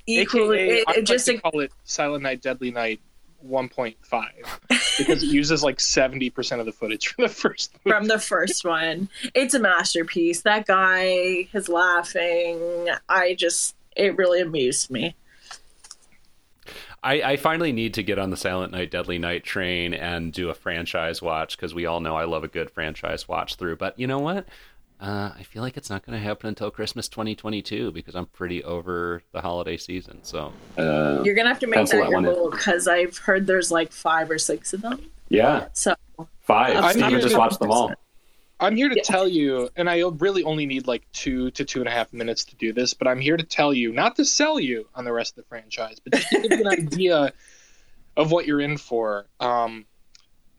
Equally, 0.06 0.58
AKA, 0.58 0.76
it, 0.76 0.84
I 0.86 0.92
it 0.92 0.96
like 0.96 1.04
just 1.04 1.26
to 1.26 1.38
call 1.38 1.60
it 1.60 1.72
Silent 1.84 2.22
Night, 2.22 2.42
Deadly 2.42 2.70
Night 2.70 3.00
1.5 3.46 3.96
because 4.98 5.22
it 5.22 5.26
uses 5.26 5.62
like 5.62 5.78
70% 5.78 6.60
of 6.60 6.66
the 6.66 6.72
footage 6.72 7.08
from 7.08 7.24
the 7.24 7.28
first 7.28 7.72
movie. 7.84 7.96
from 7.96 8.08
the 8.08 8.18
first 8.18 8.64
one. 8.64 9.08
It's 9.34 9.54
a 9.54 9.58
masterpiece. 9.58 10.42
That 10.42 10.66
guy 10.66 11.48
is 11.52 11.68
laughing. 11.68 12.88
I 13.08 13.34
just 13.34 13.76
it 13.96 14.16
really 14.16 14.40
amused 14.40 14.90
me. 14.90 15.14
I, 17.04 17.32
I 17.32 17.36
finally 17.36 17.70
need 17.72 17.94
to 17.94 18.02
get 18.02 18.18
on 18.18 18.30
the 18.30 18.36
Silent 18.36 18.72
Night, 18.72 18.90
Deadly 18.90 19.18
Night 19.18 19.44
train 19.44 19.92
and 19.94 20.32
do 20.32 20.48
a 20.48 20.54
franchise 20.54 21.20
watch 21.20 21.56
because 21.56 21.74
we 21.74 21.86
all 21.86 22.00
know 22.00 22.16
I 22.16 22.24
love 22.24 22.44
a 22.44 22.48
good 22.48 22.70
franchise 22.70 23.28
watch 23.28 23.56
through. 23.56 23.76
But 23.76 23.98
you 23.98 24.06
know 24.06 24.18
what? 24.18 24.46
Uh, 25.00 25.32
I 25.38 25.42
feel 25.42 25.60
like 25.62 25.76
it's 25.76 25.90
not 25.90 26.06
going 26.06 26.18
to 26.18 26.24
happen 26.24 26.48
until 26.48 26.70
Christmas 26.70 27.08
2022 27.08 27.92
because 27.92 28.14
I'm 28.14 28.26
pretty 28.26 28.64
over 28.64 29.22
the 29.32 29.40
holiday 29.42 29.76
season. 29.76 30.20
So 30.22 30.52
Uh, 30.78 31.20
You're 31.24 31.34
gonna 31.34 31.48
have 31.48 31.58
to 31.58 31.66
make 31.66 31.74
that 31.76 31.88
that 31.90 31.96
your 31.96 32.10
one 32.10 32.24
goal 32.24 32.50
because 32.50 32.88
I've 32.88 33.18
heard 33.18 33.46
there's 33.46 33.70
like 33.70 33.92
five 33.92 34.30
or 34.30 34.38
six 34.38 34.72
of 34.72 34.80
them. 34.80 35.10
yeah, 35.28 35.66
So 35.74 35.94
five. 36.40 36.76
I'm 36.76 36.92
Steven 36.92 37.10
here 37.10 37.20
just 37.20 37.34
to- 37.34 37.38
watched 37.38 37.58
them 37.58 37.70
all. 37.70 37.92
I'm 38.60 38.76
here 38.76 38.88
to 38.88 39.00
tell 39.00 39.26
you, 39.26 39.68
and 39.76 39.90
I 39.90 40.02
really 40.18 40.44
only 40.44 40.64
need 40.66 40.86
like 40.86 41.10
two 41.12 41.50
to 41.52 41.64
two 41.64 41.80
and 41.80 41.88
a 41.88 41.90
half 41.90 42.12
minutes 42.12 42.44
to 42.46 42.56
do 42.56 42.72
this, 42.72 42.94
but 42.94 43.08
I'm 43.08 43.20
here 43.20 43.36
to 43.36 43.44
tell 43.44 43.74
you, 43.74 43.92
not 43.92 44.16
to 44.16 44.24
sell 44.24 44.60
you 44.60 44.88
on 44.94 45.04
the 45.04 45.12
rest 45.12 45.32
of 45.32 45.44
the 45.44 45.48
franchise, 45.48 45.98
but 46.00 46.14
just 46.14 46.30
to 46.30 46.40
give 46.40 46.58
you 46.58 46.64
an 46.64 46.68
idea 46.86 47.32
of 48.16 48.30
what 48.30 48.46
you're 48.46 48.60
in 48.60 48.76
for. 48.76 49.26
Um, 49.40 49.86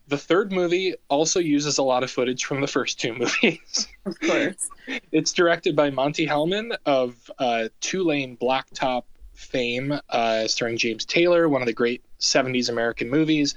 the 0.08 0.18
third 0.18 0.52
movie 0.52 0.94
also 1.10 1.40
uses 1.40 1.78
a 1.78 1.84
lot 1.84 2.04
of 2.04 2.12
footage 2.12 2.46
from 2.46 2.62
the 2.62 2.68
first 2.68 3.00
two 3.00 3.14
movies. 3.18 3.88
of 4.06 4.20
course, 4.20 4.70
It's 5.12 5.32
directed 5.32 5.76
by 5.76 5.90
Monte 5.90 6.28
Hellman 6.28 6.76
of 6.86 7.32
uh, 7.40 7.70
Two 7.80 8.04
Lane 8.04 8.38
Blacktop 8.38 9.04
fame, 9.34 10.00
uh, 10.10 10.48
starring 10.48 10.78
James 10.78 11.06
Taylor, 11.06 11.50
one 11.50 11.62
of 11.62 11.66
the 11.66 11.74
great 11.74 12.04
70s 12.20 12.70
American 12.70 13.10
movies. 13.10 13.56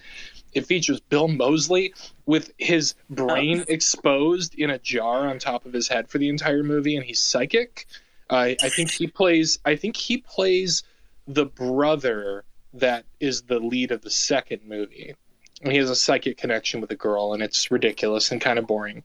It 0.58 0.66
features 0.66 0.98
Bill 0.98 1.28
Moseley 1.28 1.94
with 2.26 2.52
his 2.58 2.96
brain 3.08 3.64
exposed 3.68 4.56
in 4.56 4.70
a 4.70 4.78
jar 4.80 5.28
on 5.28 5.38
top 5.38 5.66
of 5.66 5.72
his 5.72 5.86
head 5.86 6.08
for 6.08 6.18
the 6.18 6.28
entire 6.28 6.64
movie, 6.64 6.96
and 6.96 7.04
he's 7.04 7.22
psychic. 7.22 7.86
Uh, 8.28 8.54
I 8.60 8.68
think 8.68 8.90
he 8.90 9.06
plays. 9.06 9.60
I 9.64 9.76
think 9.76 9.96
he 9.96 10.18
plays 10.18 10.82
the 11.28 11.46
brother 11.46 12.44
that 12.74 13.04
is 13.20 13.42
the 13.42 13.60
lead 13.60 13.92
of 13.92 14.02
the 14.02 14.10
second 14.10 14.62
movie. 14.66 15.14
And 15.62 15.70
he 15.70 15.78
has 15.78 15.90
a 15.90 15.96
psychic 15.96 16.36
connection 16.36 16.80
with 16.80 16.90
a 16.90 16.96
girl, 16.96 17.34
and 17.34 17.42
it's 17.42 17.70
ridiculous 17.70 18.32
and 18.32 18.40
kind 18.40 18.58
of 18.58 18.66
boring. 18.66 19.04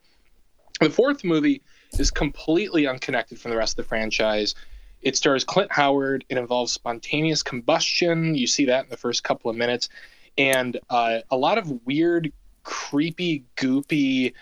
The 0.81 0.89
fourth 0.89 1.23
movie 1.23 1.61
is 1.99 2.09
completely 2.09 2.87
unconnected 2.87 3.39
from 3.39 3.51
the 3.51 3.57
rest 3.57 3.73
of 3.73 3.85
the 3.85 3.89
franchise. 3.89 4.55
It 5.03 5.15
stars 5.15 5.43
Clint 5.43 5.71
Howard. 5.71 6.25
It 6.29 6.37
involves 6.39 6.71
spontaneous 6.71 7.43
combustion. 7.43 8.33
You 8.33 8.47
see 8.47 8.65
that 8.65 8.85
in 8.85 8.89
the 8.89 8.97
first 8.97 9.23
couple 9.23 9.51
of 9.51 9.55
minutes. 9.55 9.89
And 10.37 10.79
uh, 10.89 11.19
a 11.29 11.37
lot 11.37 11.57
of 11.57 11.85
weird, 11.85 12.31
creepy, 12.63 13.43
goopy, 13.55 14.33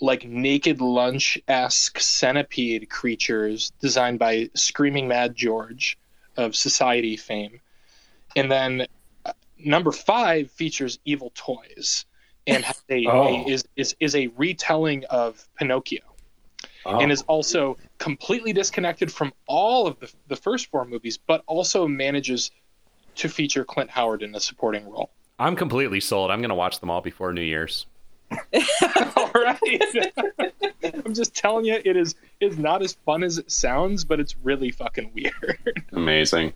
like 0.00 0.24
naked 0.26 0.80
lunch 0.80 1.38
esque 1.48 2.00
centipede 2.00 2.88
creatures 2.90 3.72
designed 3.80 4.18
by 4.18 4.50
Screaming 4.54 5.08
Mad 5.08 5.34
George 5.34 5.98
of 6.36 6.56
Society 6.56 7.16
fame. 7.16 7.60
And 8.34 8.50
then 8.50 8.86
uh, 9.24 9.32
number 9.58 9.92
five 9.92 10.50
features 10.50 10.98
Evil 11.04 11.30
Toys 11.34 12.04
and 12.46 12.64
has 12.64 12.82
a, 12.88 13.06
Oh. 13.06 13.44
a- 13.44 13.48
is, 13.48 13.64
is, 13.76 13.94
is 14.00 14.14
a 14.16 14.28
retelling 14.36 15.04
of 15.10 15.46
Pinocchio 15.56 16.00
Oh. 16.84 16.98
and 16.98 17.12
is 17.12 17.22
also 17.22 17.76
completely 17.98 18.52
disconnected 18.52 19.12
from 19.12 19.32
all 19.46 19.86
of 19.86 20.00
the, 20.00 20.12
the 20.26 20.34
first 20.36 20.66
four 20.68 20.84
movies, 20.84 21.16
but 21.16 21.44
also 21.46 21.86
manages 21.86 22.50
to 23.16 23.28
feature 23.28 23.64
Clint 23.64 23.90
Howard 23.90 24.22
in 24.24 24.34
a 24.34 24.40
supporting 24.40 24.88
role. 24.88 25.10
I'm 25.42 25.56
completely 25.56 25.98
sold. 25.98 26.30
I'm 26.30 26.38
going 26.38 26.50
to 26.50 26.54
watch 26.54 26.78
them 26.78 26.88
all 26.88 27.00
before 27.00 27.32
New 27.32 27.42
Year's. 27.42 27.86
all 29.16 29.30
right. 29.34 29.58
I'm 31.04 31.14
just 31.14 31.34
telling 31.34 31.64
you, 31.64 31.80
it 31.84 31.96
is 31.96 32.14
is 32.40 32.56
not 32.56 32.80
as 32.80 32.92
fun 33.04 33.24
as 33.24 33.38
it 33.38 33.50
sounds, 33.50 34.04
but 34.04 34.20
it's 34.20 34.36
really 34.36 34.70
fucking 34.70 35.10
weird. 35.12 35.84
Amazing. 35.92 36.52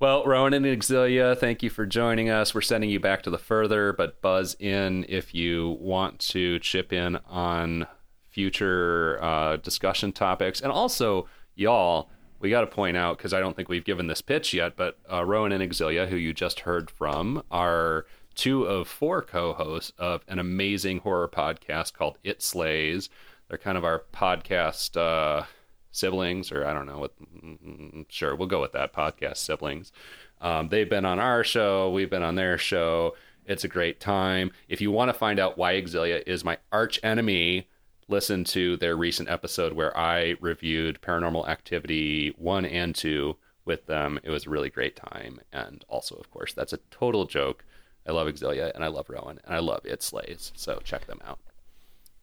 Well, 0.00 0.24
Rowan 0.24 0.54
and 0.54 0.64
Exilia, 0.64 1.36
thank 1.38 1.62
you 1.62 1.68
for 1.68 1.84
joining 1.84 2.30
us. 2.30 2.54
We're 2.54 2.62
sending 2.62 2.88
you 2.88 2.98
back 2.98 3.22
to 3.24 3.30
the 3.30 3.38
further, 3.38 3.92
but 3.92 4.22
buzz 4.22 4.56
in 4.58 5.04
if 5.08 5.34
you 5.34 5.76
want 5.78 6.18
to 6.30 6.58
chip 6.60 6.94
in 6.94 7.16
on 7.26 7.86
future 8.30 9.22
uh, 9.22 9.56
discussion 9.58 10.12
topics. 10.12 10.62
And 10.62 10.72
also, 10.72 11.28
y'all, 11.54 12.10
we 12.40 12.50
got 12.50 12.60
to 12.62 12.66
point 12.66 12.96
out, 12.96 13.16
because 13.18 13.32
I 13.32 13.40
don't 13.40 13.54
think 13.56 13.68
we've 13.68 13.84
given 13.84 14.06
this 14.06 14.22
pitch 14.22 14.52
yet, 14.54 14.76
but 14.76 14.98
uh, 15.10 15.24
Rowan 15.24 15.52
and 15.52 15.62
Exilia, 15.62 16.08
who 16.08 16.16
you 16.16 16.32
just 16.34 16.60
heard 16.60 16.90
from, 16.90 17.42
are 17.50 18.06
two 18.34 18.64
of 18.64 18.88
four 18.88 19.22
co 19.22 19.52
hosts 19.54 19.92
of 19.98 20.22
an 20.28 20.38
amazing 20.38 20.98
horror 20.98 21.28
podcast 21.28 21.94
called 21.94 22.18
It 22.22 22.42
Slays. 22.42 23.08
They're 23.48 23.58
kind 23.58 23.78
of 23.78 23.84
our 23.84 24.02
podcast. 24.12 24.96
Uh, 24.96 25.46
siblings, 25.92 26.52
or 26.52 26.66
I 26.66 26.74
don't 26.74 26.84
know 26.84 26.98
what. 26.98 27.14
mm, 27.42 28.04
Sure, 28.10 28.36
we'll 28.36 28.48
go 28.48 28.60
with 28.60 28.72
that 28.72 28.92
podcast 28.92 29.38
siblings. 29.38 29.92
Um, 30.42 30.68
they've 30.68 30.90
been 30.90 31.06
on 31.06 31.18
our 31.18 31.42
show. 31.42 31.90
We've 31.90 32.10
been 32.10 32.22
on 32.22 32.34
their 32.34 32.58
show. 32.58 33.16
It's 33.46 33.64
a 33.64 33.68
great 33.68 33.98
time. 33.98 34.50
If 34.68 34.82
you 34.82 34.90
want 34.90 35.08
to 35.08 35.14
find 35.14 35.38
out 35.40 35.56
why 35.56 35.72
Exilia 35.80 36.22
is 36.26 36.44
my 36.44 36.58
arch 36.70 37.00
enemy, 37.02 37.68
listen 38.08 38.44
to 38.44 38.76
their 38.76 38.96
recent 38.96 39.28
episode 39.28 39.72
where 39.72 39.96
I 39.96 40.36
reviewed 40.40 41.00
Paranormal 41.02 41.48
Activity 41.48 42.34
1 42.38 42.64
and 42.64 42.94
2 42.94 43.36
with 43.64 43.86
them. 43.86 44.20
It 44.22 44.30
was 44.30 44.46
a 44.46 44.50
really 44.50 44.70
great 44.70 44.96
time. 44.96 45.40
And 45.52 45.84
also, 45.88 46.14
of 46.16 46.30
course, 46.30 46.52
that's 46.52 46.72
a 46.72 46.78
total 46.90 47.26
joke. 47.26 47.64
I 48.06 48.12
love 48.12 48.28
Exilia 48.28 48.72
and 48.74 48.84
I 48.84 48.88
love 48.88 49.10
Rowan 49.10 49.40
and 49.44 49.54
I 49.54 49.58
love 49.58 49.84
It 49.84 50.02
Slays. 50.02 50.52
So 50.54 50.80
check 50.84 51.06
them 51.06 51.20
out. 51.26 51.40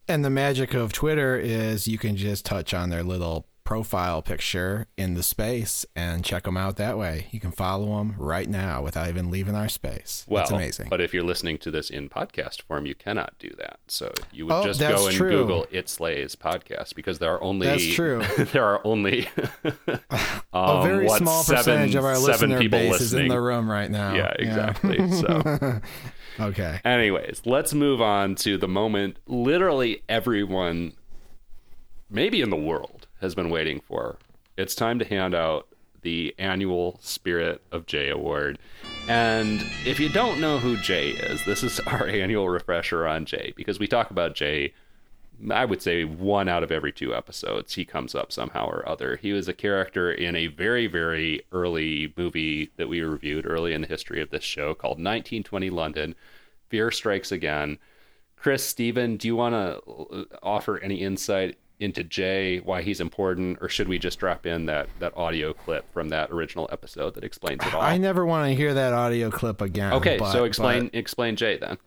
And 0.08 0.24
the 0.24 0.30
magic 0.30 0.74
of 0.74 0.94
Twitter 0.94 1.38
is 1.38 1.88
you 1.88 1.98
can 1.98 2.16
just 2.16 2.46
touch 2.46 2.74
on 2.74 2.90
their 2.90 3.04
little 3.04 3.46
profile 3.66 4.22
picture 4.22 4.88
in 4.98 5.14
the 5.14 5.24
space 5.24 5.86
and 5.96 6.24
check 6.26 6.44
them 6.44 6.58
out 6.58 6.76
that 6.76 6.98
way. 6.98 7.28
You 7.32 7.40
can 7.40 7.52
follow 7.52 7.98
them 7.98 8.16
right 8.18 8.50
now 8.50 8.82
without 8.84 9.08
even 9.08 9.32
leaving 9.32 9.56
our 9.56 9.70
space. 9.70 10.26
Well, 10.28 10.42
That's 10.42 10.52
amazing. 10.52 10.88
But 10.90 11.00
if 11.00 11.14
you're 11.14 11.24
listening 11.24 11.58
to 11.60 11.72
this 11.72 11.90
in 11.90 12.10
podcast 12.10 12.62
form, 12.64 12.86
you 12.86 12.94
cannot 12.94 13.34
do 13.40 13.50
that. 13.58 13.80
So 13.88 14.12
you 14.32 14.46
would 14.48 14.54
Oh, 14.54 14.64
just 14.64 14.82
go 14.82 15.08
and 15.08 15.16
true. 15.16 15.30
Google 15.30 15.66
"It 15.72 15.88
Slays" 15.88 16.36
podcast 16.36 16.94
because 16.96 17.20
there 17.20 17.32
are 17.34 17.42
only 17.42 17.68
That's 17.68 17.88
true. 17.94 18.22
there 18.52 18.66
are 18.66 18.86
only 18.86 19.28
a 19.64 20.00
um, 20.54 20.84
very 20.88 21.06
what, 21.06 21.20
small 21.20 21.44
seven- 21.44 21.58
percentage 21.60 21.96
of 21.96 22.04
our 22.04 22.16
seven 22.16 22.50
listener 22.52 22.70
base 22.70 23.02
is 23.02 23.14
in 23.14 23.28
the 23.30 23.40
room 23.40 23.70
right 23.72 23.90
now. 23.90 24.14
Yeah, 24.14 24.34
exactly. 24.38 25.10
So. 25.12 25.82
okay. 26.40 26.80
Anyways, 26.84 27.44
let's 27.46 27.74
move 27.74 28.02
on 28.02 28.36
to 28.36 28.58
the 28.58 28.68
moment 28.68 29.18
literally 29.26 30.04
everyone, 30.10 30.94
maybe 32.10 32.42
in 32.42 32.50
the 32.50 32.56
world, 32.58 33.03
has 33.24 33.34
been 33.34 33.50
waiting 33.50 33.80
for. 33.80 34.18
It's 34.58 34.76
time 34.76 35.00
to 35.00 35.06
hand 35.06 35.34
out 35.34 35.68
the 36.02 36.36
annual 36.38 37.00
Spirit 37.02 37.62
of 37.72 37.88
Jay 37.88 38.10
Award. 38.10 38.60
And 39.08 39.62
if 39.86 40.00
you 40.00 40.10
don't 40.10 40.40
know 40.40 40.60
who 40.60 40.78
Jay 40.78 41.12
is, 41.12 41.44
this 41.46 41.64
is 41.64 41.80
our 41.88 42.06
annual 42.06 42.50
refresher 42.50 43.08
on 43.08 43.26
Jay 43.26 43.54
because 43.56 43.80
we 43.80 43.88
talk 43.88 44.12
about 44.12 44.36
Jay. 44.36 44.74
I 45.50 45.66
would 45.66 45.82
say 45.82 46.04
one 46.04 46.48
out 46.48 46.64
of 46.64 46.72
every 46.72 46.92
two 46.92 47.16
episodes, 47.16 47.74
he 47.74 47.86
comes 47.86 48.14
up 48.14 48.32
somehow 48.32 48.68
or 48.68 48.88
other. 48.88 49.16
He 49.16 49.34
was 49.34 49.48
a 49.48 49.54
character 49.54 50.12
in 50.12 50.36
a 50.36 50.48
very, 50.48 50.86
very 50.86 51.42
early 51.52 52.14
movie 52.16 52.70
that 52.78 52.88
we 52.88 53.02
reviewed 53.02 53.46
early 53.46 53.74
in 53.74 53.82
the 53.82 53.88
history 53.88 54.22
of 54.22 54.30
this 54.30 54.44
show 54.44 54.76
called 54.76 54.98
1920 54.98 55.70
London. 55.70 56.16
Fear 56.70 56.92
Strikes 56.92 57.32
Again. 57.32 57.80
Chris, 58.36 58.66
Steven, 58.66 59.16
do 59.16 59.28
you 59.28 59.36
want 59.36 59.54
to 59.54 60.18
uh, 60.18 60.24
offer 60.44 60.78
any 60.80 60.96
insight 61.02 61.58
into 61.80 62.04
Jay, 62.04 62.60
why 62.60 62.82
he's 62.82 63.02
important, 63.02 63.58
or 63.62 63.68
should 63.70 63.88
we 63.88 63.98
just 64.00 64.20
drop 64.20 64.46
in 64.46 64.66
that, 64.68 64.88
that 65.00 65.16
audio 65.18 65.54
clip 65.54 65.92
from 65.94 66.10
that 66.10 66.30
original 66.32 66.70
episode 66.72 67.14
that 67.16 67.24
explains 67.24 67.64
it 67.66 67.74
all? 67.74 67.82
I 67.82 67.98
never 67.98 68.26
want 68.26 68.50
to 68.50 68.56
hear 68.56 68.74
that 68.74 68.94
audio 68.94 69.30
clip 69.30 69.62
again. 69.62 69.94
okay, 69.94 70.18
but- 70.18 70.32
so 70.32 70.44
explain 70.46 70.86
but- 70.86 70.96
explain 70.96 71.36
Jay 71.36 71.58
then. 71.58 71.78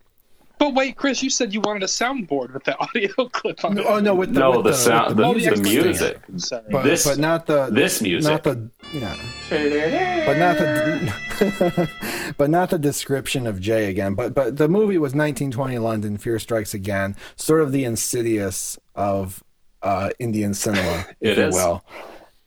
But 0.59 0.73
wait, 0.73 0.97
Chris, 0.97 1.23
you 1.23 1.29
said 1.29 1.53
you 1.53 1.61
wanted 1.61 1.83
a 1.83 1.87
soundboard 1.87 2.55
with 2.55 2.65
the 2.65 2.79
audio 2.81 3.13
clip 3.29 3.63
on 3.63 3.77
it. 3.77 3.85
Oh 3.87 4.01
no, 4.01 4.15
with 4.15 4.33
the, 4.33 4.41
No, 4.41 4.53
with 4.53 4.65
the 4.65 4.73
sound- 4.73 5.09
with 5.09 5.19
the- 5.19 5.51
Oh, 5.51 5.55
the 5.55 5.61
music. 5.63 6.19
Sorry. 6.39 6.63
but, 6.71 6.83
this- 6.83 7.05
but 7.07 7.19
not 7.19 7.45
the 7.45 7.67
this 7.71 8.01
music. 8.01 8.31
not 8.33 8.43
the 8.43 8.71
yeah, 8.95 10.25
but 10.27 10.39
not 10.39 10.57
the 10.57 11.91
but 12.39 12.49
not 12.51 12.71
the 12.71 12.79
description 12.79 13.47
of 13.47 13.61
Jay 13.61 13.91
again. 13.91 14.15
But 14.15 14.35
but 14.35 14.57
the 14.57 14.67
movie 14.69 14.97
was 14.99 15.11
1920 15.13 15.79
London. 15.79 16.17
Fear 16.17 16.39
Strikes 16.39 16.73
Again. 16.75 17.17
Sort 17.37 17.61
of 17.61 17.71
the 17.73 17.85
Insidious 17.85 18.79
of 18.95 19.43
uh, 19.87 20.11
Indian 20.19 20.55
cinema, 20.55 21.07
if 21.21 21.33
It 21.33 21.39
you 21.39 21.49
is. 21.49 21.55
will. 21.55 21.85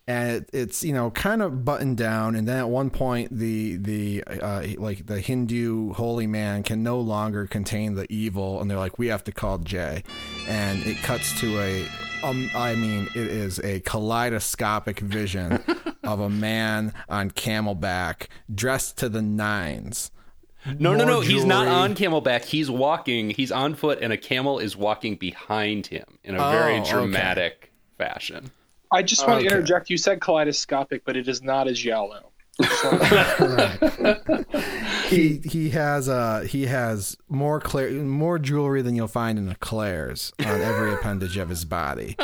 And 0.08 0.38
it, 0.38 0.50
it's 0.54 0.84
you 0.84 0.94
know 0.94 1.12
kind 1.12 1.42
of 1.44 1.64
buttoned 1.64 1.98
down, 1.98 2.36
and 2.36 2.48
then 2.48 2.58
at 2.58 2.70
one 2.70 2.90
point 2.90 3.38
the 3.38 3.78
the 3.78 4.24
uh, 4.26 4.64
like 4.78 5.06
the 5.06 5.20
Hindu 5.20 5.94
holy 5.94 6.26
man 6.28 6.64
can 6.64 6.82
no 6.82 7.00
longer 7.00 7.46
contain 7.46 7.94
the 7.96 8.12
evil, 8.12 8.60
and 8.60 8.70
they're 8.72 8.78
like 8.80 8.98
we 8.98 9.08
have 9.08 9.24
to 9.26 9.32
call 9.32 9.60
Jay, 9.60 10.04
and 10.48 10.84
it 10.88 10.98
cuts 11.04 11.40
to 11.42 11.60
a 11.60 11.86
um 12.24 12.50
I 12.56 12.76
mean 12.76 13.08
it 13.16 13.28
is 13.28 13.60
a 13.60 13.82
kaleidoscopic 13.82 15.00
vision 15.00 15.64
of 16.04 16.20
a 16.20 16.30
man 16.30 16.92
on 17.08 17.32
camelback 17.32 18.28
dressed 18.54 18.98
to 19.00 19.10
the 19.10 19.22
nines. 19.22 20.10
No, 20.78 20.92
no, 20.94 20.98
More 20.98 21.06
no. 21.16 21.22
He's 21.22 21.46
not 21.46 21.68
on 21.68 21.96
camelback. 21.96 22.44
He's 22.46 22.70
walking. 22.70 23.30
He's 23.32 23.52
on 23.52 23.76
foot, 23.76 24.00
and 24.02 24.12
a 24.14 24.18
camel 24.18 24.60
is 24.60 24.76
walking 24.78 25.16
behind 25.16 25.88
him 25.88 26.06
in 26.24 26.36
a 26.36 26.48
Oh, 26.48 26.52
very 26.52 26.76
okay. 26.80 26.90
dramatic 26.92 27.72
fashion. 27.98 28.52
I 28.92 29.02
just 29.04 29.26
want 29.28 29.40
Okay. 29.40 29.50
to 29.50 29.56
interject. 29.56 29.90
You 29.90 29.98
said 29.98 30.20
kaleidoscopic, 30.20 31.04
but 31.06 31.16
it 31.16 31.28
is 31.28 31.42
not 31.44 31.68
as 31.68 31.84
yellow. 31.86 32.32
He 35.10 35.42
he 35.44 35.70
has 35.72 36.08
uh 36.08 36.42
he 36.42 36.68
has 36.68 37.18
more 37.30 37.60
Claire, 37.60 37.92
more 37.92 38.38
jewelry 38.38 38.82
than 38.84 38.96
you'll 38.96 39.08
find 39.08 39.40
in 39.40 39.50
a 39.50 39.56
Claire's 39.56 40.32
on 40.40 40.46
every 40.62 40.94
appendage 40.94 41.36
of 41.38 41.50
his 41.50 41.66
body, 41.66 42.16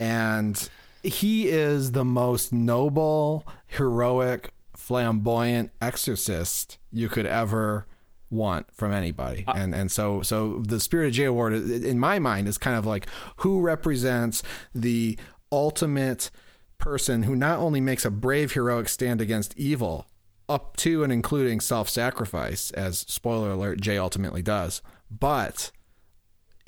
and 0.00 0.68
he 1.04 1.48
is 1.48 1.92
the 1.92 2.04
most 2.04 2.52
noble, 2.52 3.46
heroic, 3.68 4.52
flamboyant 4.76 5.70
exorcist 5.80 6.78
you 6.90 7.08
could 7.08 7.26
ever 7.26 7.86
want 8.32 8.66
from 8.74 8.92
anybody. 8.92 9.44
Uh, 9.46 9.52
and 9.56 9.74
and 9.74 9.90
so 9.92 10.22
so 10.22 10.62
the 10.66 10.80
Spirit 10.80 11.08
of 11.08 11.12
Jay 11.12 11.24
award 11.24 11.52
in 11.52 11.98
my 11.98 12.18
mind 12.18 12.48
is 12.48 12.58
kind 12.58 12.76
of 12.76 12.86
like 12.86 13.06
who 13.36 13.60
represents 13.60 14.42
the 14.74 15.18
ultimate 15.50 16.30
person 16.78 17.24
who 17.24 17.36
not 17.36 17.58
only 17.58 17.80
makes 17.80 18.04
a 18.04 18.10
brave 18.10 18.52
heroic 18.52 18.88
stand 18.88 19.20
against 19.20 19.56
evil 19.56 20.06
up 20.48 20.76
to 20.76 21.04
and 21.04 21.12
including 21.12 21.60
self-sacrifice 21.60 22.72
as 22.72 23.00
spoiler 23.00 23.52
alert 23.52 23.80
Jay 23.80 23.96
ultimately 23.96 24.42
does, 24.42 24.82
but 25.10 25.70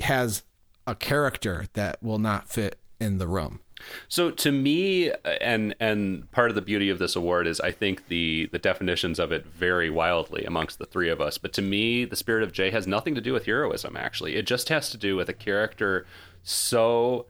has 0.01 0.45
a 0.87 0.95
character 0.95 1.67
that 1.73 2.01
will 2.03 2.19
not 2.19 2.49
fit 2.49 2.79
in 3.01 3.19
the 3.19 3.27
room. 3.27 3.61
So 4.09 4.31
to 4.31 4.53
me, 4.53 5.11
and 5.41 5.75
and 5.81 6.31
part 6.31 6.51
of 6.51 6.55
the 6.55 6.63
beauty 6.63 6.91
of 6.91 6.99
this 6.99 7.17
award 7.17 7.47
is 7.47 7.61
I 7.61 7.71
think 7.71 8.09
the 8.09 8.49
the 8.53 8.59
definitions 8.59 9.19
of 9.19 9.33
it 9.33 9.47
vary 9.47 9.91
wildly 9.91 10.45
amongst 10.45 10.79
the 10.79 10.87
three 10.87 11.11
of 11.11 11.21
us. 11.21 11.39
But 11.39 11.53
to 11.55 11.63
me, 11.63 12.05
the 12.05 12.17
spirit 12.17 12.43
of 12.43 12.53
Jay 12.53 12.71
has 12.71 12.87
nothing 12.87 13.15
to 13.15 13.21
do 13.21 13.33
with 13.33 13.47
heroism. 13.47 13.97
Actually, 13.97 14.37
it 14.37 14.47
just 14.47 14.69
has 14.69 14.91
to 14.91 14.97
do 14.97 15.17
with 15.17 15.29
a 15.29 15.35
character 15.35 16.07
so 16.43 17.27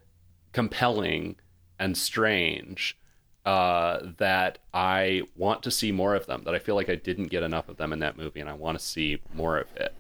compelling 0.53 1.37
and 1.79 1.97
strange 1.97 2.97
uh, 3.45 3.99
that 4.19 4.59
I 4.73 5.23
want 5.37 5.63
to 5.65 5.71
see 5.71 5.93
more 5.93 6.15
of 6.15 6.27
them. 6.27 6.43
That 6.45 6.55
I 6.55 6.59
feel 6.59 6.75
like 6.75 6.89
I 6.89 6.95
didn't 6.95 7.27
get 7.27 7.43
enough 7.43 7.69
of 7.69 7.77
them 7.77 7.93
in 7.93 7.99
that 8.01 8.17
movie, 8.17 8.41
and 8.41 8.49
I 8.49 8.55
want 8.55 8.79
to 8.79 8.85
see 8.85 9.21
more 9.35 9.59
of 9.59 9.67
it. 9.77 9.95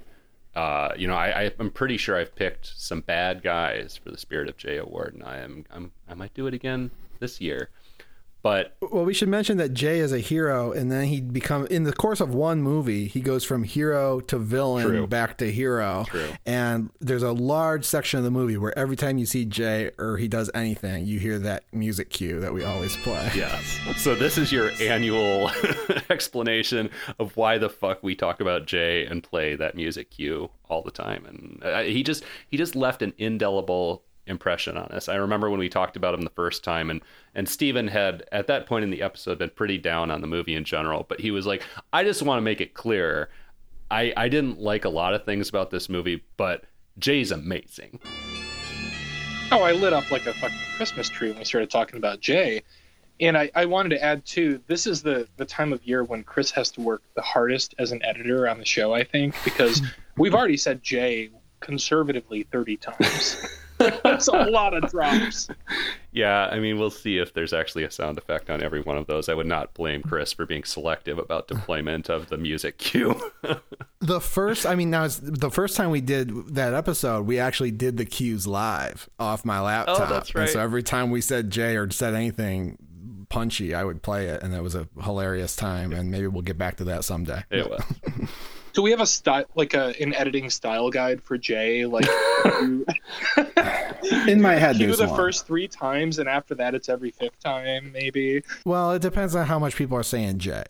Uh, 0.54 0.92
you 0.96 1.08
know, 1.08 1.16
I, 1.16 1.52
I'm 1.58 1.70
pretty 1.70 1.96
sure 1.96 2.16
I've 2.16 2.34
picked 2.36 2.72
some 2.76 3.00
bad 3.00 3.42
guys 3.42 3.96
for 3.96 4.10
the 4.10 4.18
Spirit 4.18 4.48
of 4.48 4.56
Jay 4.56 4.76
award, 4.76 5.14
and 5.14 5.24
I 5.24 5.38
am 5.38 5.64
I'm, 5.70 5.92
I 6.08 6.14
might 6.14 6.34
do 6.34 6.46
it 6.46 6.54
again 6.54 6.90
this 7.18 7.40
year. 7.40 7.70
But 8.44 8.76
well, 8.82 9.06
we 9.06 9.14
should 9.14 9.30
mention 9.30 9.56
that 9.56 9.72
Jay 9.72 10.00
is 10.00 10.12
a 10.12 10.18
hero, 10.18 10.70
and 10.70 10.92
then 10.92 11.06
he 11.06 11.22
become 11.22 11.66
in 11.68 11.84
the 11.84 11.94
course 11.94 12.20
of 12.20 12.34
one 12.34 12.60
movie, 12.60 13.06
he 13.06 13.22
goes 13.22 13.42
from 13.42 13.64
hero 13.64 14.20
to 14.20 14.38
villain 14.38 14.84
True. 14.86 15.06
back 15.06 15.38
to 15.38 15.50
hero. 15.50 16.04
True. 16.06 16.28
And 16.44 16.90
there's 17.00 17.22
a 17.22 17.32
large 17.32 17.86
section 17.86 18.18
of 18.18 18.24
the 18.24 18.30
movie 18.30 18.58
where 18.58 18.78
every 18.78 18.96
time 18.96 19.16
you 19.16 19.24
see 19.24 19.46
Jay 19.46 19.92
or 19.98 20.18
he 20.18 20.28
does 20.28 20.50
anything, 20.54 21.06
you 21.06 21.18
hear 21.18 21.38
that 21.38 21.64
music 21.72 22.10
cue 22.10 22.38
that 22.40 22.52
we 22.52 22.64
always 22.64 22.98
play. 22.98 23.30
yes, 23.34 23.78
so 23.96 24.14
this 24.14 24.36
is 24.36 24.52
your 24.52 24.70
annual 24.78 25.50
explanation 26.10 26.90
of 27.18 27.38
why 27.38 27.56
the 27.56 27.70
fuck 27.70 28.02
we 28.02 28.14
talk 28.14 28.42
about 28.42 28.66
Jay 28.66 29.06
and 29.06 29.22
play 29.22 29.56
that 29.56 29.74
music 29.74 30.10
cue 30.10 30.50
all 30.68 30.82
the 30.82 30.90
time, 30.90 31.24
and 31.24 31.62
uh, 31.64 31.80
he 31.80 32.02
just 32.02 32.22
he 32.50 32.58
just 32.58 32.76
left 32.76 33.00
an 33.00 33.14
indelible 33.16 34.02
impression 34.26 34.76
on 34.76 34.86
us. 34.86 35.08
I 35.08 35.16
remember 35.16 35.50
when 35.50 35.60
we 35.60 35.68
talked 35.68 35.96
about 35.96 36.14
him 36.14 36.22
the 36.22 36.30
first 36.30 36.64
time, 36.64 36.90
and 36.90 37.00
and 37.34 37.48
Steven 37.48 37.88
had 37.88 38.24
at 38.32 38.46
that 38.46 38.66
point 38.66 38.84
in 38.84 38.90
the 38.90 39.02
episode 39.02 39.38
been 39.38 39.50
pretty 39.50 39.78
down 39.78 40.10
on 40.10 40.20
the 40.20 40.26
movie 40.26 40.54
in 40.54 40.64
general, 40.64 41.06
but 41.08 41.20
he 41.20 41.30
was 41.30 41.46
like, 41.46 41.62
I 41.92 42.04
just 42.04 42.22
want 42.22 42.38
to 42.38 42.42
make 42.42 42.60
it 42.60 42.74
clear, 42.74 43.30
I 43.90 44.12
I 44.16 44.28
didn't 44.28 44.60
like 44.60 44.84
a 44.84 44.90
lot 44.90 45.14
of 45.14 45.24
things 45.24 45.48
about 45.48 45.70
this 45.70 45.88
movie, 45.88 46.24
but 46.36 46.64
Jay's 46.98 47.30
amazing. 47.30 48.00
Oh, 49.52 49.62
I 49.62 49.72
lit 49.72 49.92
up 49.92 50.10
like 50.10 50.26
a 50.26 50.32
fucking 50.34 50.58
Christmas 50.76 51.08
tree 51.08 51.28
when 51.28 51.38
we 51.38 51.44
started 51.44 51.70
talking 51.70 51.96
about 51.96 52.20
Jay. 52.20 52.62
And 53.20 53.38
I, 53.38 53.50
I 53.54 53.66
wanted 53.66 53.90
to 53.90 54.02
add 54.02 54.24
too, 54.24 54.60
this 54.66 54.86
is 54.86 55.02
the, 55.02 55.28
the 55.36 55.44
time 55.44 55.72
of 55.72 55.84
year 55.86 56.02
when 56.02 56.24
Chris 56.24 56.50
has 56.52 56.70
to 56.72 56.80
work 56.80 57.02
the 57.14 57.22
hardest 57.22 57.74
as 57.78 57.92
an 57.92 58.04
editor 58.04 58.48
on 58.48 58.58
the 58.58 58.64
show, 58.64 58.92
I 58.92 59.04
think, 59.04 59.36
because 59.44 59.80
we've 60.16 60.34
already 60.34 60.56
said 60.56 60.82
Jay 60.82 61.30
conservatively 61.60 62.42
30 62.44 62.76
times. 62.78 63.46
That's 64.02 64.28
a 64.28 64.44
lot 64.50 64.74
of 64.74 64.90
drops. 64.90 65.48
Yeah, 66.12 66.46
I 66.52 66.58
mean, 66.60 66.78
we'll 66.78 66.90
see 66.90 67.18
if 67.18 67.34
there's 67.34 67.52
actually 67.52 67.84
a 67.84 67.90
sound 67.90 68.18
effect 68.18 68.48
on 68.50 68.62
every 68.62 68.80
one 68.80 68.96
of 68.96 69.06
those. 69.06 69.28
I 69.28 69.34
would 69.34 69.46
not 69.46 69.74
blame 69.74 70.02
Chris 70.02 70.32
for 70.32 70.46
being 70.46 70.62
selective 70.64 71.18
about 71.18 71.48
deployment 71.48 72.08
of 72.08 72.28
the 72.28 72.36
music 72.38 72.78
cue. 72.78 73.20
The 74.00 74.20
first, 74.20 74.66
I 74.66 74.74
mean, 74.74 74.90
now 74.90 75.04
it's 75.04 75.18
the 75.22 75.50
first 75.50 75.76
time 75.78 75.88
we 75.90 76.02
did 76.02 76.28
that 76.56 76.74
episode, 76.74 77.26
we 77.26 77.38
actually 77.38 77.70
did 77.70 77.96
the 77.96 78.04
cues 78.04 78.46
live 78.46 79.08
off 79.18 79.46
my 79.46 79.60
laptop. 79.60 79.98
Oh, 79.98 80.12
that's 80.12 80.28
And 80.32 80.40
right. 80.40 80.48
so 80.50 80.60
every 80.60 80.82
time 80.82 81.10
we 81.10 81.22
said 81.22 81.48
Jay 81.48 81.74
or 81.74 81.90
said 81.90 82.12
anything 82.12 82.76
punchy, 83.30 83.74
I 83.74 83.82
would 83.82 84.02
play 84.02 84.26
it, 84.26 84.42
and 84.42 84.52
it 84.52 84.62
was 84.62 84.74
a 84.74 84.86
hilarious 85.02 85.56
time. 85.56 85.94
And 85.94 86.10
maybe 86.10 86.26
we'll 86.26 86.42
get 86.42 86.58
back 86.58 86.76
to 86.76 86.84
that 86.84 87.02
someday. 87.04 87.44
it 87.50 87.70
was. 87.70 87.82
Do 88.74 88.82
we 88.82 88.90
have 88.90 89.00
a 89.00 89.06
style, 89.06 89.44
like 89.54 89.72
a 89.74 89.94
an 90.02 90.12
editing 90.14 90.50
style 90.50 90.90
guide 90.90 91.22
for 91.22 91.38
Jay? 91.38 91.86
Like, 91.86 92.06
you 92.44 92.84
In 94.28 94.42
my 94.42 94.54
head, 94.56 94.76
cue 94.76 94.86
there's 94.86 94.98
the 94.98 95.06
one. 95.06 95.16
first 95.16 95.46
three 95.46 95.66
times, 95.68 96.18
and 96.18 96.28
after 96.28 96.54
that, 96.56 96.74
it's 96.74 96.88
every 96.88 97.10
fifth 97.10 97.38
time, 97.40 97.90
maybe. 97.92 98.42
Well, 98.66 98.92
it 98.92 99.00
depends 99.02 99.34
on 99.34 99.46
how 99.46 99.58
much 99.58 99.76
people 99.76 99.96
are 99.96 100.02
saying 100.02 100.38
Jay. 100.38 100.64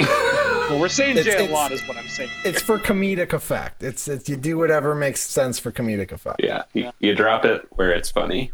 Well, 0.00 0.78
we're 0.80 0.88
saying 0.88 1.16
It's- 1.16 1.24
Jay 1.26 1.32
a 1.32 1.44
it's- 1.44 1.50
lot, 1.50 1.72
is 1.72 1.80
what 1.88 1.96
I'm 1.96 2.08
saying. 2.08 2.30
It's 2.44 2.62
for 2.62 2.78
comedic 2.78 3.32
effect. 3.32 3.82
It's, 3.82 4.06
it's 4.06 4.28
you 4.28 4.36
do 4.36 4.56
whatever 4.58 4.94
makes 4.94 5.20
sense 5.20 5.58
for 5.58 5.72
comedic 5.72 6.12
effect. 6.12 6.40
Yeah, 6.42 6.62
you, 6.74 6.92
you 7.00 7.14
drop 7.14 7.44
it 7.44 7.66
where 7.72 7.90
it's 7.90 8.10
funny. 8.10 8.52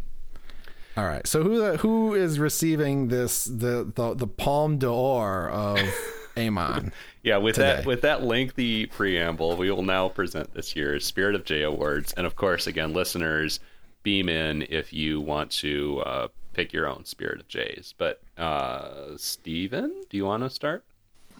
All 0.96 1.04
right. 1.06 1.26
So 1.26 1.42
who 1.42 1.76
who 1.78 2.14
is 2.14 2.38
receiving 2.38 3.08
this 3.08 3.44
the 3.44 3.90
the, 3.96 4.14
the 4.14 4.28
Palme 4.28 4.78
d'Or 4.78 5.48
of 5.50 5.80
Amon? 6.38 6.92
Yeah, 7.24 7.38
with 7.38 7.54
Today. 7.54 7.76
that 7.76 7.86
with 7.86 8.02
that 8.02 8.22
lengthy 8.22 8.84
preamble, 8.84 9.56
we 9.56 9.70
will 9.70 9.82
now 9.82 10.10
present 10.10 10.52
this 10.52 10.76
year's 10.76 11.06
Spirit 11.06 11.34
of 11.34 11.46
Jay 11.46 11.62
Awards, 11.62 12.12
and 12.18 12.26
of 12.26 12.36
course, 12.36 12.66
again, 12.66 12.92
listeners, 12.92 13.60
beam 14.02 14.28
in 14.28 14.66
if 14.68 14.92
you 14.92 15.22
want 15.22 15.50
to 15.52 16.00
uh, 16.00 16.28
pick 16.52 16.74
your 16.74 16.86
own 16.86 17.06
Spirit 17.06 17.40
of 17.40 17.48
Jay's. 17.48 17.94
But 17.96 18.20
uh, 18.36 19.16
Steven, 19.16 20.04
do 20.10 20.18
you 20.18 20.26
want 20.26 20.42
to 20.42 20.50
start? 20.50 20.84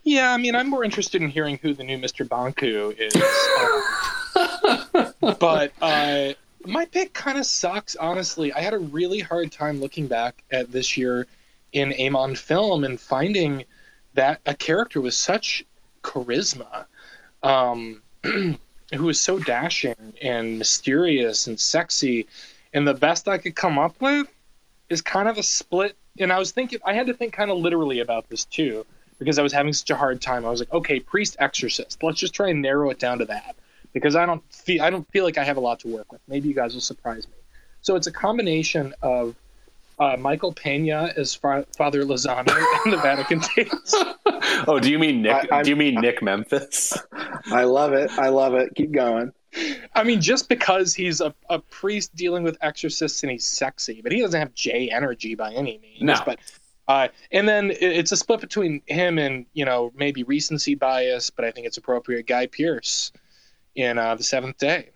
Yeah, 0.04 0.32
I 0.32 0.38
mean, 0.38 0.54
I'm 0.54 0.70
more 0.70 0.84
interested 0.84 1.20
in 1.20 1.28
hearing 1.28 1.58
who 1.60 1.74
the 1.74 1.84
new 1.84 1.98
Mr. 1.98 2.26
Banku 2.26 2.94
is. 2.98 3.14
um, 5.20 5.34
but 5.38 5.70
uh, 5.82 6.32
my 6.64 6.86
pick 6.86 7.12
kind 7.12 7.36
of 7.36 7.44
sucks, 7.44 7.94
honestly. 7.96 8.54
I 8.54 8.62
had 8.62 8.72
a 8.72 8.78
really 8.78 9.20
hard 9.20 9.52
time 9.52 9.80
looking 9.80 10.06
back 10.06 10.44
at 10.50 10.72
this 10.72 10.96
year 10.96 11.26
in 11.74 11.92
Amon 12.00 12.36
film 12.36 12.84
and 12.84 12.98
finding 12.98 13.64
that 14.14 14.40
a 14.46 14.54
character 14.54 15.02
with 15.02 15.12
such 15.14 15.62
charisma, 16.04 16.84
um, 17.42 18.02
who 18.22 18.58
was 19.04 19.20
so 19.20 19.38
dashing 19.40 20.14
and 20.22 20.58
mysterious 20.58 21.48
and 21.48 21.58
sexy. 21.58 22.26
And 22.72 22.86
the 22.86 22.94
best 22.94 23.26
I 23.26 23.38
could 23.38 23.56
come 23.56 23.78
up 23.78 24.00
with 24.00 24.28
is 24.88 25.00
kind 25.00 25.28
of 25.28 25.38
a 25.38 25.42
split. 25.42 25.96
And 26.20 26.32
I 26.32 26.38
was 26.38 26.52
thinking, 26.52 26.78
I 26.84 26.94
had 26.94 27.08
to 27.08 27.14
think 27.14 27.32
kind 27.32 27.50
of 27.50 27.58
literally 27.58 28.00
about 28.00 28.28
this 28.28 28.44
too 28.44 28.86
because 29.18 29.38
I 29.38 29.42
was 29.42 29.52
having 29.52 29.72
such 29.72 29.90
a 29.90 29.96
hard 29.96 30.20
time. 30.20 30.44
I 30.44 30.50
was 30.50 30.60
like, 30.60 30.72
okay, 30.72 31.00
priest 31.00 31.36
exorcist. 31.38 32.02
Let's 32.02 32.20
just 32.20 32.34
try 32.34 32.50
and 32.50 32.62
narrow 32.62 32.90
it 32.90 32.98
down 32.98 33.18
to 33.18 33.24
that 33.26 33.56
because 33.92 34.16
I 34.16 34.26
don't 34.26 34.42
feel 34.52 34.82
I 34.82 34.90
don't 34.90 35.08
feel 35.10 35.24
like 35.24 35.38
I 35.38 35.44
have 35.44 35.56
a 35.56 35.60
lot 35.60 35.80
to 35.80 35.88
work 35.88 36.12
with. 36.12 36.20
Maybe 36.28 36.48
you 36.48 36.54
guys 36.54 36.74
will 36.74 36.80
surprise 36.80 37.26
me. 37.26 37.34
So 37.80 37.96
it's 37.96 38.06
a 38.06 38.12
combination 38.12 38.94
of 39.02 39.34
uh, 39.98 40.16
Michael 40.18 40.52
Pena 40.52 41.12
as 41.16 41.34
Fa- 41.34 41.66
Father 41.76 42.04
Lozano 42.04 42.48
in 42.84 42.90
the 42.90 42.96
Vatican 43.02 43.40
tapes. 43.40 43.94
Oh, 44.66 44.78
do 44.78 44.90
you 44.90 44.98
mean 44.98 45.22
Nick? 45.22 45.50
I- 45.52 45.62
do 45.62 45.70
you 45.70 45.76
mean 45.76 45.96
Nick 46.00 46.22
Memphis? 46.22 46.92
I 47.50 47.64
love 47.64 47.92
it. 47.92 48.10
I 48.12 48.28
love 48.28 48.54
it. 48.54 48.74
Keep 48.74 48.92
going. 48.92 49.32
I 49.94 50.04
mean, 50.04 50.20
just 50.20 50.48
because 50.48 50.94
he's 50.94 51.20
a, 51.20 51.34
a 51.50 51.58
priest 51.58 52.14
dealing 52.14 52.42
with 52.44 52.56
exorcists 52.60 53.22
and 53.22 53.30
he's 53.32 53.46
sexy, 53.46 54.00
but 54.02 54.12
he 54.12 54.20
doesn't 54.20 54.38
have 54.38 54.54
Jay 54.54 54.90
energy 54.90 55.34
by 55.34 55.52
any 55.52 55.78
means. 55.78 56.02
No. 56.02 56.14
But 56.24 56.38
uh, 56.88 57.08
and 57.32 57.48
then 57.48 57.72
it's 57.80 58.12
a 58.12 58.16
split 58.16 58.40
between 58.40 58.82
him 58.86 59.18
and 59.18 59.46
you 59.54 59.64
know 59.64 59.92
maybe 59.96 60.22
recency 60.22 60.74
bias, 60.74 61.30
but 61.30 61.44
I 61.44 61.50
think 61.50 61.66
it's 61.66 61.76
appropriate. 61.76 62.26
Guy 62.26 62.46
Pearce 62.46 63.12
in 63.74 63.98
uh, 63.98 64.14
the 64.14 64.24
Seventh 64.24 64.58
Day. 64.58 64.90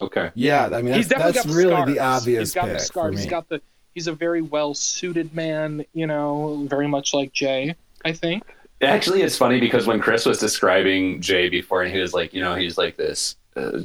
Okay. 0.00 0.30
Yeah, 0.34 0.68
I 0.72 0.82
mean 0.82 0.94
he's 0.94 1.08
that's, 1.08 1.20
definitely 1.20 1.32
that's 1.32 1.46
got 1.46 1.52
the 1.52 1.56
really 1.56 1.70
scars. 1.70 1.94
the 1.94 1.98
obvious 2.00 2.40
He's 2.40 2.54
got 2.54 2.64
pick 2.64 2.72
the 2.72 2.78
for 2.78 2.84
scars. 2.84 3.18
He's 3.18 3.26
got 3.26 3.48
the. 3.48 3.62
He's 3.94 4.08
a 4.08 4.12
very 4.12 4.42
well 4.42 4.74
suited 4.74 5.34
man. 5.34 5.84
You 5.94 6.06
know, 6.06 6.66
very 6.68 6.86
much 6.86 7.14
like 7.14 7.32
Jay. 7.32 7.74
I 8.04 8.12
think. 8.12 8.44
Actually, 8.82 9.22
it's 9.22 9.38
funny 9.38 9.58
because 9.58 9.86
when 9.86 10.00
Chris 10.00 10.26
was 10.26 10.38
describing 10.38 11.20
Jay 11.22 11.48
before, 11.48 11.82
and 11.82 11.92
he 11.92 11.98
was 11.98 12.12
like, 12.12 12.34
you 12.34 12.42
know, 12.42 12.54
he's 12.54 12.76
like 12.76 12.98
this 12.98 13.36
uh, 13.56 13.80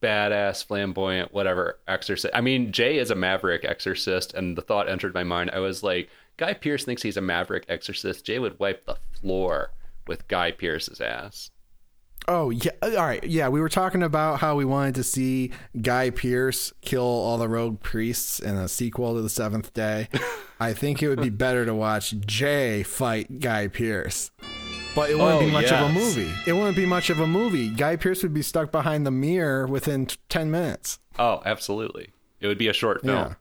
badass, 0.00 0.64
flamboyant, 0.64 1.34
whatever 1.34 1.78
exorcist. 1.88 2.32
I 2.34 2.40
mean, 2.40 2.70
Jay 2.70 2.98
is 2.98 3.10
a 3.10 3.16
maverick 3.16 3.64
exorcist, 3.64 4.34
and 4.34 4.56
the 4.56 4.62
thought 4.62 4.88
entered 4.88 5.12
my 5.12 5.24
mind. 5.24 5.50
I 5.52 5.58
was 5.58 5.82
like, 5.82 6.08
Guy 6.36 6.54
Pearce 6.54 6.84
thinks 6.84 7.02
he's 7.02 7.16
a 7.16 7.20
maverick 7.20 7.64
exorcist. 7.68 8.24
Jay 8.24 8.38
would 8.38 8.58
wipe 8.60 8.86
the 8.86 8.96
floor 9.20 9.72
with 10.06 10.28
Guy 10.28 10.52
Pearce's 10.52 11.00
ass. 11.00 11.50
Oh 12.30 12.50
yeah, 12.50 12.72
uh, 12.82 12.90
all 12.90 13.06
right. 13.06 13.24
Yeah, 13.24 13.48
we 13.48 13.58
were 13.60 13.70
talking 13.70 14.02
about 14.02 14.40
how 14.40 14.54
we 14.54 14.64
wanted 14.66 14.94
to 14.96 15.02
see 15.02 15.50
Guy 15.80 16.10
Pearce 16.10 16.72
kill 16.82 17.02
all 17.02 17.38
the 17.38 17.48
rogue 17.48 17.80
priests 17.80 18.38
in 18.38 18.54
a 18.56 18.68
sequel 18.68 19.14
to 19.14 19.22
the 19.22 19.30
Seventh 19.30 19.72
Day. 19.72 20.08
I 20.60 20.74
think 20.74 21.02
it 21.02 21.08
would 21.08 21.22
be 21.22 21.30
better 21.30 21.64
to 21.64 21.74
watch 21.74 22.14
Jay 22.20 22.82
fight 22.82 23.40
Guy 23.40 23.68
Pearce. 23.68 24.30
but 24.94 25.08
it 25.08 25.14
wouldn't 25.18 25.42
Oh, 25.42 25.46
be 25.46 25.50
much 25.50 25.72
of 25.72 25.88
a 25.88 25.92
movie. 25.92 26.30
It 26.46 26.52
wouldn't 26.52 26.76
be 26.76 26.84
much 26.84 27.08
of 27.08 27.18
a 27.18 27.26
movie. 27.26 27.70
Guy 27.70 27.96
Pearce 27.96 28.22
would 28.22 28.34
be 28.34 28.42
stuck 28.42 28.70
behind 28.70 29.06
the 29.06 29.10
mirror 29.10 29.66
within 29.66 30.04
t- 30.06 30.16
ten 30.28 30.50
minutes. 30.50 30.98
Oh, 31.18 31.40
absolutely. 31.46 32.08
It 32.40 32.46
would 32.46 32.58
be 32.58 32.68
a 32.68 32.72
short 32.74 33.00
film. 33.02 33.16
Yeah. 33.16 33.34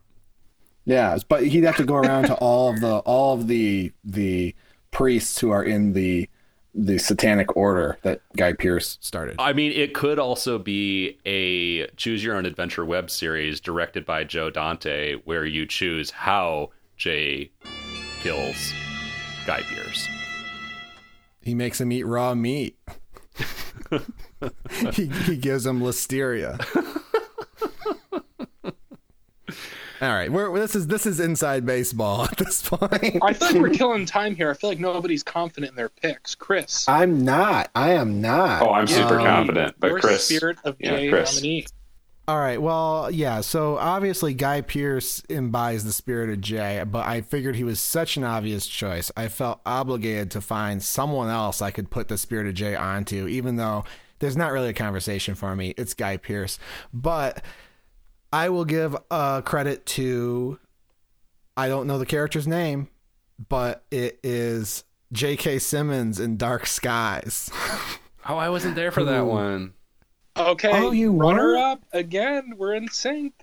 Yeah, 0.85 1.17
but 1.27 1.45
he'd 1.45 1.65
have 1.65 1.75
to 1.77 1.83
go 1.83 1.95
around 1.95 2.27
to 2.27 2.35
all 2.35 2.69
of 2.73 2.79
the 2.79 2.99
all 2.99 3.33
of 3.33 3.47
the 3.49 3.91
the 4.05 4.55
priests 4.91 5.39
who 5.39 5.51
are 5.51 5.63
in 5.63 5.91
the 5.91 6.29
the 6.77 6.99
satanic 6.99 7.57
order 7.57 7.97
that 8.03 8.21
Guy 8.37 8.53
Pearce 8.53 8.99
started. 9.01 9.35
I 9.39 9.51
mean, 9.51 9.71
it 9.71 9.95
could 9.95 10.19
also 10.19 10.59
be 10.59 11.17
a 11.25 11.87
choose 11.97 12.23
your 12.23 12.35
own 12.35 12.45
adventure 12.45 12.85
web 12.85 13.09
series 13.09 13.59
directed 13.59 14.05
by 14.05 14.23
Joe 14.23 14.51
Dante, 14.51 15.15
where 15.25 15.43
you 15.43 15.65
choose 15.65 16.11
how 16.11 16.69
Jay 16.95 17.51
kills 18.19 18.73
Guy 19.45 19.63
Pearce. 19.63 20.07
He 21.41 21.55
makes 21.55 21.81
him 21.81 21.91
eat 21.91 22.03
raw 22.03 22.35
meat. 22.35 22.77
he 24.93 25.07
he 25.07 25.35
gives 25.35 25.65
him 25.65 25.79
listeria. 25.79 26.63
All 30.01 30.09
right, 30.09 30.31
we're, 30.31 30.57
this 30.59 30.75
is 30.75 30.87
this 30.87 31.05
is 31.05 31.19
inside 31.19 31.65
baseball 31.65 32.23
at 32.31 32.37
this 32.37 32.61
point. 32.67 33.17
I 33.21 33.33
feel 33.33 33.47
like 33.47 33.61
we're 33.61 33.69
killing 33.69 34.05
time 34.05 34.35
here. 34.35 34.51
I 34.51 34.53
feel 34.53 34.69
like 34.69 34.79
nobody's 34.79 35.23
confident 35.23 35.71
in 35.71 35.75
their 35.75 35.89
picks. 35.89 36.35
Chris, 36.35 36.87
I'm 36.87 37.23
not. 37.25 37.69
I 37.73 37.93
am 37.93 38.21
not. 38.21 38.61
Oh, 38.61 38.71
I'm 38.73 38.87
super 38.87 39.19
Um, 39.19 39.25
confident, 39.25 39.75
but 39.79 39.89
your 39.89 39.99
Chris, 39.99 40.23
Spirit 40.25 40.57
of 40.63 40.75
yeah, 40.79 40.97
Jay 40.97 41.09
Chris. 41.09 41.35
nominee. 41.35 41.65
All 42.27 42.37
right. 42.37 42.61
Well, 42.61 43.09
yeah. 43.09 43.39
So 43.41 43.77
obviously, 43.77 44.33
Guy 44.33 44.59
Pearce 44.61 45.23
embodies 45.29 45.85
the 45.85 45.93
spirit 45.93 46.29
of 46.29 46.41
Jay, 46.41 46.83
but 46.85 47.07
I 47.07 47.21
figured 47.21 47.55
he 47.55 47.63
was 47.63 47.79
such 47.79 48.17
an 48.17 48.25
obvious 48.25 48.67
choice. 48.67 49.11
I 49.15 49.29
felt 49.29 49.61
obligated 49.65 50.29
to 50.31 50.41
find 50.41 50.83
someone 50.83 51.29
else 51.29 51.61
I 51.61 51.71
could 51.71 51.89
put 51.89 52.09
the 52.09 52.17
spirit 52.17 52.45
of 52.47 52.53
Jay 52.53 52.75
onto, 52.75 53.27
even 53.27 53.55
though 53.55 53.85
there's 54.19 54.35
not 54.35 54.51
really 54.51 54.69
a 54.69 54.73
conversation 54.73 55.35
for 55.35 55.55
me. 55.55 55.73
It's 55.77 55.93
Guy 55.93 56.17
Pearce, 56.17 56.59
but 56.93 57.41
I 58.31 58.49
will 58.49 58.65
give 58.65 58.95
uh, 59.09 59.41
credit 59.41 59.85
to. 59.87 60.59
I 61.55 61.67
don't 61.69 61.87
know 61.87 61.97
the 61.97 62.05
character's 62.05 62.47
name, 62.47 62.89
but 63.49 63.83
it 63.89 64.19
is 64.23 64.83
J.K. 65.11 65.59
Simmons 65.59 66.19
in 66.19 66.37
Dark 66.37 66.65
Skies. 66.65 67.49
Oh, 68.29 68.35
I 68.35 68.49
wasn't 68.49 68.75
there 68.75 68.91
for 68.91 69.05
that 69.05 69.21
Ooh. 69.21 69.25
one. 69.27 69.73
Okay, 70.35 70.69
Oh, 70.73 70.91
you 70.91 71.13
runner 71.13 71.51
were? 71.53 71.57
up 71.57 71.81
again. 71.93 72.55
We're 72.57 72.73
in 72.73 72.89
sync. 72.89 73.33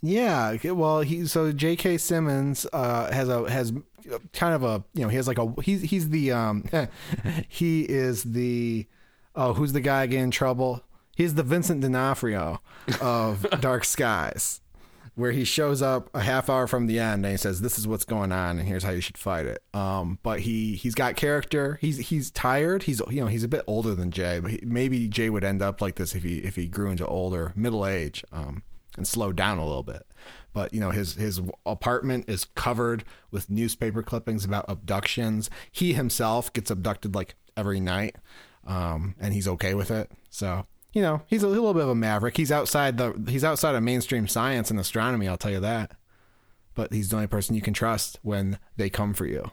Yeah, 0.00 0.56
well, 0.70 1.00
he 1.00 1.26
so 1.26 1.50
J.K. 1.50 1.98
Simmons 1.98 2.64
uh, 2.72 3.10
has 3.12 3.28
a 3.28 3.50
has 3.50 3.72
kind 4.32 4.54
of 4.54 4.62
a 4.62 4.84
you 4.94 5.02
know 5.02 5.08
he 5.08 5.16
has 5.16 5.26
like 5.26 5.38
a 5.38 5.52
he's 5.60 5.82
he's 5.82 6.10
the 6.10 6.30
um 6.30 6.62
he 7.48 7.80
is 7.82 8.22
the 8.22 8.86
oh 9.34 9.54
who's 9.54 9.72
the 9.72 9.80
guy 9.80 10.06
getting 10.06 10.26
in 10.26 10.30
trouble? 10.30 10.84
He's 11.18 11.34
the 11.34 11.42
Vincent 11.42 11.80
D'Onofrio 11.80 12.60
of 13.00 13.44
Dark 13.60 13.84
Skies, 13.84 14.60
where 15.16 15.32
he 15.32 15.42
shows 15.42 15.82
up 15.82 16.08
a 16.14 16.20
half 16.20 16.48
hour 16.48 16.68
from 16.68 16.86
the 16.86 17.00
end 17.00 17.26
and 17.26 17.32
he 17.32 17.36
says, 17.36 17.60
"This 17.60 17.76
is 17.76 17.88
what's 17.88 18.04
going 18.04 18.30
on, 18.30 18.60
and 18.60 18.68
here's 18.68 18.84
how 18.84 18.92
you 18.92 19.00
should 19.00 19.18
fight 19.18 19.44
it." 19.44 19.60
Um, 19.74 20.20
but 20.22 20.38
he 20.38 20.76
he's 20.76 20.94
got 20.94 21.16
character. 21.16 21.76
He's 21.80 21.98
he's 22.10 22.30
tired. 22.30 22.84
He's 22.84 23.02
you 23.10 23.20
know 23.20 23.26
he's 23.26 23.42
a 23.42 23.48
bit 23.48 23.64
older 23.66 23.96
than 23.96 24.12
Jay, 24.12 24.38
but 24.38 24.52
he, 24.52 24.60
maybe 24.62 25.08
Jay 25.08 25.28
would 25.28 25.42
end 25.42 25.60
up 25.60 25.80
like 25.80 25.96
this 25.96 26.14
if 26.14 26.22
he 26.22 26.38
if 26.38 26.54
he 26.54 26.68
grew 26.68 26.88
into 26.88 27.04
older 27.04 27.52
middle 27.56 27.84
age. 27.84 28.24
Um, 28.30 28.62
and 28.96 29.06
slowed 29.06 29.36
down 29.36 29.58
a 29.58 29.66
little 29.66 29.82
bit. 29.82 30.06
But 30.52 30.72
you 30.72 30.78
know, 30.78 30.90
his 30.90 31.14
his 31.14 31.40
apartment 31.66 32.28
is 32.28 32.44
covered 32.44 33.02
with 33.32 33.50
newspaper 33.50 34.04
clippings 34.04 34.44
about 34.44 34.66
abductions. 34.68 35.50
He 35.72 35.94
himself 35.94 36.52
gets 36.52 36.70
abducted 36.70 37.16
like 37.16 37.34
every 37.56 37.80
night, 37.80 38.14
um, 38.64 39.16
and 39.18 39.34
he's 39.34 39.48
okay 39.48 39.74
with 39.74 39.90
it. 39.90 40.12
So 40.30 40.66
you 40.98 41.02
know, 41.02 41.22
he's 41.28 41.44
a 41.44 41.48
little 41.48 41.72
bit 41.74 41.84
of 41.84 41.90
a 41.90 41.94
maverick. 41.94 42.36
He's 42.36 42.50
outside 42.50 42.98
the 42.98 43.12
he's 43.28 43.44
outside 43.44 43.76
of 43.76 43.84
mainstream 43.84 44.26
science 44.26 44.68
and 44.68 44.80
astronomy. 44.80 45.28
I'll 45.28 45.36
tell 45.36 45.52
you 45.52 45.60
that. 45.60 45.92
But 46.74 46.92
he's 46.92 47.10
the 47.10 47.16
only 47.16 47.28
person 47.28 47.54
you 47.54 47.62
can 47.62 47.72
trust 47.72 48.18
when 48.22 48.58
they 48.76 48.90
come 48.90 49.14
for 49.14 49.24
you. 49.24 49.52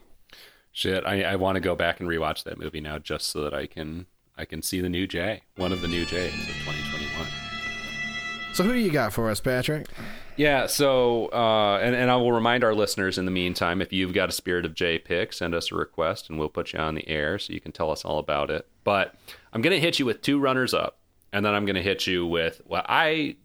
Shit, 0.72 1.06
I, 1.06 1.22
I 1.22 1.36
want 1.36 1.54
to 1.54 1.60
go 1.60 1.76
back 1.76 2.00
and 2.00 2.08
rewatch 2.08 2.42
that 2.44 2.58
movie 2.58 2.80
now 2.80 2.98
just 2.98 3.28
so 3.28 3.42
that 3.42 3.54
I 3.54 3.66
can 3.66 4.06
I 4.36 4.44
can 4.44 4.60
see 4.60 4.80
the 4.80 4.88
new 4.88 5.06
Jay, 5.06 5.42
one 5.54 5.70
of 5.70 5.82
the 5.82 5.88
new 5.88 6.04
Jays 6.04 6.34
of 6.34 6.46
2021. 6.46 7.26
So 8.52 8.64
who 8.64 8.72
do 8.72 8.80
you 8.80 8.90
got 8.90 9.12
for 9.12 9.30
us, 9.30 9.38
Patrick? 9.38 9.86
Yeah, 10.36 10.66
so 10.66 11.28
uh, 11.28 11.78
and 11.80 11.94
and 11.94 12.10
I 12.10 12.16
will 12.16 12.32
remind 12.32 12.64
our 12.64 12.74
listeners 12.74 13.18
in 13.18 13.24
the 13.24 13.30
meantime, 13.30 13.80
if 13.80 13.92
you've 13.92 14.14
got 14.14 14.28
a 14.28 14.32
Spirit 14.32 14.64
of 14.64 14.74
Jay 14.74 14.98
pick, 14.98 15.32
send 15.32 15.54
us 15.54 15.70
a 15.70 15.76
request 15.76 16.28
and 16.28 16.40
we'll 16.40 16.48
put 16.48 16.72
you 16.72 16.80
on 16.80 16.96
the 16.96 17.08
air 17.08 17.38
so 17.38 17.52
you 17.52 17.60
can 17.60 17.70
tell 17.70 17.92
us 17.92 18.04
all 18.04 18.18
about 18.18 18.50
it. 18.50 18.66
But 18.82 19.14
I'm 19.52 19.62
gonna 19.62 19.78
hit 19.78 19.98
you 19.98 20.04
with 20.06 20.22
two 20.22 20.38
runners 20.38 20.74
up, 20.74 20.95
and 21.36 21.44
then 21.44 21.54
I'm 21.54 21.66
gonna 21.66 21.82
hit 21.82 22.06
you 22.06 22.26
with 22.26 22.62
what 22.64 22.86
I 22.88 23.36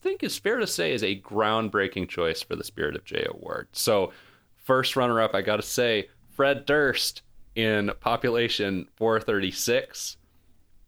think 0.00 0.22
is 0.22 0.38
fair 0.38 0.58
to 0.60 0.66
say 0.66 0.94
is 0.94 1.02
a 1.02 1.20
groundbreaking 1.20 2.08
choice 2.08 2.40
for 2.40 2.56
the 2.56 2.64
Spirit 2.64 2.96
of 2.96 3.04
Jay 3.04 3.26
award. 3.28 3.68
So 3.72 4.12
first 4.56 4.96
runner 4.96 5.20
up, 5.20 5.34
I 5.34 5.42
gotta 5.42 5.60
say 5.60 6.08
Fred 6.30 6.64
Durst 6.64 7.20
in 7.54 7.90
Population 8.00 8.88
436. 8.96 10.16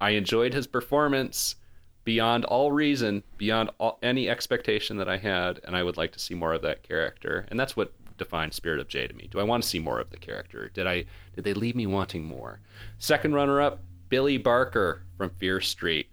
I 0.01 0.11
enjoyed 0.11 0.55
his 0.55 0.67
performance 0.67 1.57
beyond 2.05 2.47
all 2.47 2.73
reason, 2.73 3.23
beyond 3.37 3.69
all, 3.77 3.99
any 4.03 4.31
expectation 4.31 4.97
that 4.97 5.11
I 5.11 5.19
had, 5.19 5.61
and 5.65 5.77
I 5.77 5.83
would 5.83 5.99
like 5.99 6.13
to 6.13 6.19
see 6.19 6.35
more 6.35 6.55
of 6.55 6.63
that 6.63 6.83
character. 6.83 7.45
And 7.51 7.61
that's 7.61 7.77
what 7.77 7.93
defines 8.17 8.57
Spirit 8.57 8.81
of 8.81 8.89
Jay 8.89 9.07
to 9.07 9.13
me. 9.13 9.29
Do 9.31 9.41
I 9.41 9.45
want 9.45 9.63
to 9.63 9.69
see 9.69 9.79
more 9.79 10.01
of 10.01 10.09
the 10.09 10.17
character? 10.17 10.71
Did 10.73 10.87
I 10.87 11.05
did 11.35 11.45
they 11.45 11.53
leave 11.53 11.77
me 11.77 11.87
wanting 11.87 12.25
more? 12.25 12.61
Second 12.99 13.35
runner 13.35 13.61
up, 13.61 13.83
Billy 14.09 14.39
Barker 14.39 15.03
from 15.19 15.29
Fear 15.29 15.61
Street. 15.61 16.09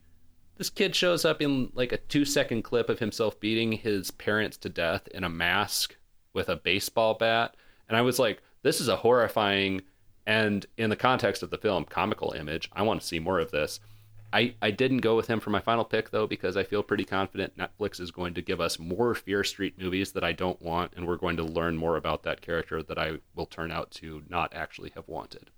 This 0.58 0.70
kid 0.70 0.96
shows 0.96 1.26
up 1.26 1.42
in 1.42 1.72
like 1.74 1.92
a 1.92 1.98
2 1.98 2.26
second 2.26 2.62
clip 2.62 2.90
of 2.90 3.00
himself 3.00 3.40
beating 3.40 3.72
his 3.74 4.12
parents 4.12 4.58
to 4.58 4.70
death 4.70 5.08
in 5.10 5.24
a 5.24 5.30
mask 5.30 5.96
with 6.34 6.50
a 6.50 6.56
baseball 6.56 7.16
bat, 7.16 7.56
and 7.88 7.98
I 7.98 8.02
was 8.02 8.20
like, 8.20 8.42
this 8.62 8.80
is 8.80 8.88
a 8.88 8.98
horrifying 8.98 9.82
and 10.26 10.66
in 10.78 10.90
the 10.90 10.96
context 10.96 11.44
of 11.44 11.50
the 11.50 11.58
film 11.58 11.86
comical 11.86 12.32
image. 12.32 12.70
I 12.74 12.84
want 12.84 13.02
to 13.02 13.08
see 13.08 13.20
more 13.20 13.40
of 13.40 13.52
this. 13.52 13.80
I, 14.32 14.56
I 14.62 14.72
didn't 14.72 15.00
go 15.00 15.16
with 15.16 15.28
him 15.28 15.40
for 15.40 15.52
my 15.52 15.60
final 15.60 15.86
pick 15.86 16.10
though 16.10 16.26
because 16.26 16.58
I 16.58 16.64
feel 16.64 16.82
pretty 16.82 17.04
confident 17.04 17.58
Netflix 17.58 18.00
is 18.00 18.10
going 18.10 18.34
to 18.36 18.42
give 18.42 18.62
us 18.62 18.80
more 18.80 19.14
Fear 19.14 19.44
Street 19.44 19.78
movies 19.78 20.12
that 20.14 20.24
I 20.24 20.32
don't 20.32 20.62
want, 20.62 20.94
and 20.96 21.08
we're 21.08 21.18
going 21.18 21.38
to 21.38 21.44
learn 21.44 21.78
more 21.78 21.98
about 21.98 22.24
that 22.24 22.42
character 22.42 22.82
that 22.82 22.98
I 22.98 23.20
will 23.36 23.46
turn 23.46 23.72
out 23.72 23.92
to 23.92 24.24
not 24.30 24.54
actually 24.54 24.92
have 24.96 25.08
wanted. 25.08 25.52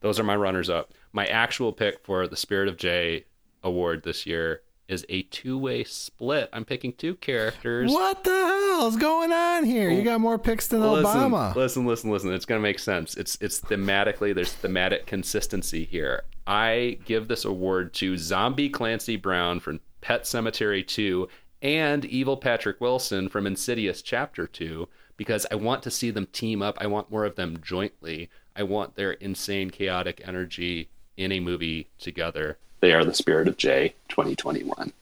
Those 0.00 0.18
are 0.18 0.24
my 0.24 0.36
runners 0.36 0.70
up. 0.70 0.92
My 1.12 1.26
actual 1.26 1.72
pick 1.72 2.02
for 2.02 2.26
the 2.26 2.36
Spirit 2.36 2.68
of 2.68 2.78
Jay 2.78 3.26
award 3.62 4.02
this 4.02 4.26
year 4.26 4.62
is 4.90 5.06
a 5.08 5.22
two 5.22 5.56
way 5.56 5.84
split. 5.84 6.50
I'm 6.52 6.64
picking 6.64 6.92
two 6.92 7.14
characters. 7.14 7.90
What 7.92 8.24
the 8.24 8.30
hell 8.30 8.88
is 8.88 8.96
going 8.96 9.32
on 9.32 9.64
here? 9.64 9.88
You 9.88 10.02
got 10.02 10.20
more 10.20 10.38
picks 10.38 10.66
than 10.66 10.80
Obama. 10.80 11.54
Listen, 11.54 11.86
listen, 11.86 12.10
listen. 12.10 12.32
It's 12.32 12.44
gonna 12.44 12.60
make 12.60 12.80
sense. 12.80 13.16
It's 13.16 13.38
it's 13.40 13.60
thematically 13.60 14.34
there's 14.34 14.52
thematic 14.52 15.06
consistency 15.06 15.84
here. 15.84 16.24
I 16.46 16.98
give 17.04 17.28
this 17.28 17.44
award 17.44 17.94
to 17.94 18.18
Zombie 18.18 18.68
Clancy 18.68 19.16
Brown 19.16 19.60
from 19.60 19.80
Pet 20.00 20.24
Sematary 20.24 20.84
2 20.84 21.28
and 21.62 22.04
Evil 22.04 22.36
Patrick 22.36 22.80
Wilson 22.80 23.28
from 23.28 23.46
Insidious 23.46 24.02
Chapter 24.02 24.46
2 24.46 24.88
because 25.16 25.46
I 25.52 25.54
want 25.54 25.82
to 25.84 25.90
see 25.90 26.10
them 26.10 26.26
team 26.32 26.62
up. 26.62 26.78
I 26.80 26.88
want 26.88 27.10
more 27.10 27.24
of 27.24 27.36
them 27.36 27.60
jointly. 27.62 28.30
I 28.56 28.64
want 28.64 28.96
their 28.96 29.12
insane 29.12 29.70
chaotic 29.70 30.20
energy 30.24 30.88
in 31.16 31.30
a 31.30 31.40
movie 31.40 31.90
together. 31.98 32.58
They 32.80 32.92
are 32.92 33.04
the 33.04 33.14
spirit 33.14 33.46
of 33.46 33.56
Jay 33.56 33.94
2021. 34.08 34.92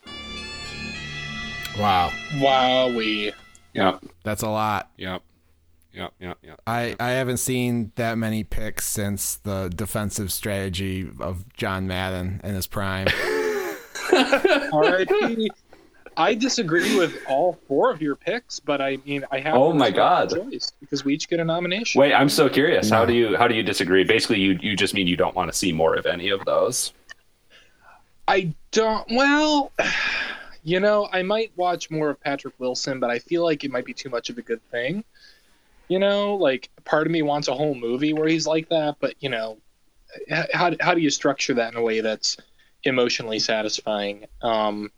Wow, 1.79 2.11
Wowee. 2.35 3.33
Yep, 3.75 4.05
that's 4.25 4.43
a 4.43 4.49
lot. 4.49 4.91
yep, 4.97 5.23
yep, 5.93 6.13
yep, 6.19 6.39
yep. 6.43 6.61
I, 6.67 6.97
I 6.99 7.11
haven't 7.11 7.37
seen 7.37 7.93
that 7.95 8.19
many 8.19 8.43
picks 8.43 8.87
since 8.87 9.37
the 9.37 9.71
defensive 9.75 10.33
strategy 10.33 11.09
of 11.21 11.53
John 11.53 11.87
Madden 11.87 12.41
in 12.43 12.55
his 12.55 12.67
prime. 12.67 13.07
R.I.P. 14.13 15.51
I 16.17 16.35
disagree 16.35 16.99
with 16.99 17.17
all 17.29 17.61
four 17.69 17.93
of 17.93 18.03
your 18.03 18.17
picks, 18.17 18.59
but 18.59 18.81
I 18.81 18.99
mean, 19.07 19.25
I 19.31 19.39
have. 19.39 19.55
Oh 19.55 19.73
my 19.73 19.93
God. 19.93 20.31
Choice 20.31 20.73
because 20.81 21.05
we 21.05 21.15
each 21.15 21.29
get 21.29 21.39
a 21.39 21.45
nomination. 21.45 22.01
Wait, 22.01 22.13
I'm 22.13 22.29
so 22.29 22.49
curious. 22.49 22.91
How 22.91 23.05
do 23.05 23.13
you 23.15 23.37
how 23.37 23.47
do 23.47 23.55
you 23.55 23.63
disagree? 23.63 24.03
Basically, 24.03 24.41
you 24.41 24.59
you 24.61 24.75
just 24.77 24.95
mean 24.95 25.07
you 25.07 25.17
don't 25.17 25.37
want 25.37 25.53
to 25.53 25.57
see 25.57 25.73
more 25.73 25.95
of 25.95 26.07
any 26.07 26.31
of 26.31 26.45
those. 26.45 26.93
I 28.29 28.55
don't. 28.71 29.07
Well, 29.11 29.73
you 30.63 30.79
know, 30.81 31.09
I 31.11 31.23
might 31.23 31.51
watch 31.57 31.91
more 31.91 32.11
of 32.11 32.21
Patrick 32.21 32.55
Wilson, 32.59 33.01
but 33.01 33.11
I 33.11 33.19
feel 33.19 33.43
like 33.43 33.65
it 33.65 33.71
might 33.73 33.87
be 33.87 33.95
too 33.95 34.11
much 34.11 34.31
of 34.31 34.39
a 34.39 34.43
good 34.43 34.63
thing. 34.71 35.03
You 35.89 35.99
know, 35.99 36.35
like 36.35 36.69
part 36.85 37.07
of 37.07 37.13
me 37.13 37.23
wants 37.23 37.49
a 37.49 37.55
whole 37.55 37.75
movie 37.75 38.13
where 38.13 38.29
he's 38.29 38.47
like 38.47 38.69
that, 38.69 38.97
but 39.01 39.15
you 39.21 39.31
know, 39.31 39.57
how 40.53 40.75
how 40.81 40.95
do 40.95 41.01
you 41.01 41.11
structure 41.11 41.55
that 41.55 41.73
in 41.73 41.79
a 41.79 41.83
way 41.83 42.03
that's 42.03 42.37
emotionally 42.85 43.39
satisfying? 43.39 44.27
Um, 44.43 44.93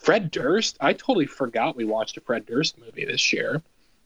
Fred 0.00 0.30
Durst, 0.30 0.78
I 0.80 0.94
totally 0.94 1.26
forgot 1.26 1.76
we 1.76 1.84
watched 1.84 2.16
a 2.16 2.20
Fred 2.20 2.46
Durst 2.46 2.78
movie 2.78 3.04
this 3.04 3.32
year. 3.32 3.62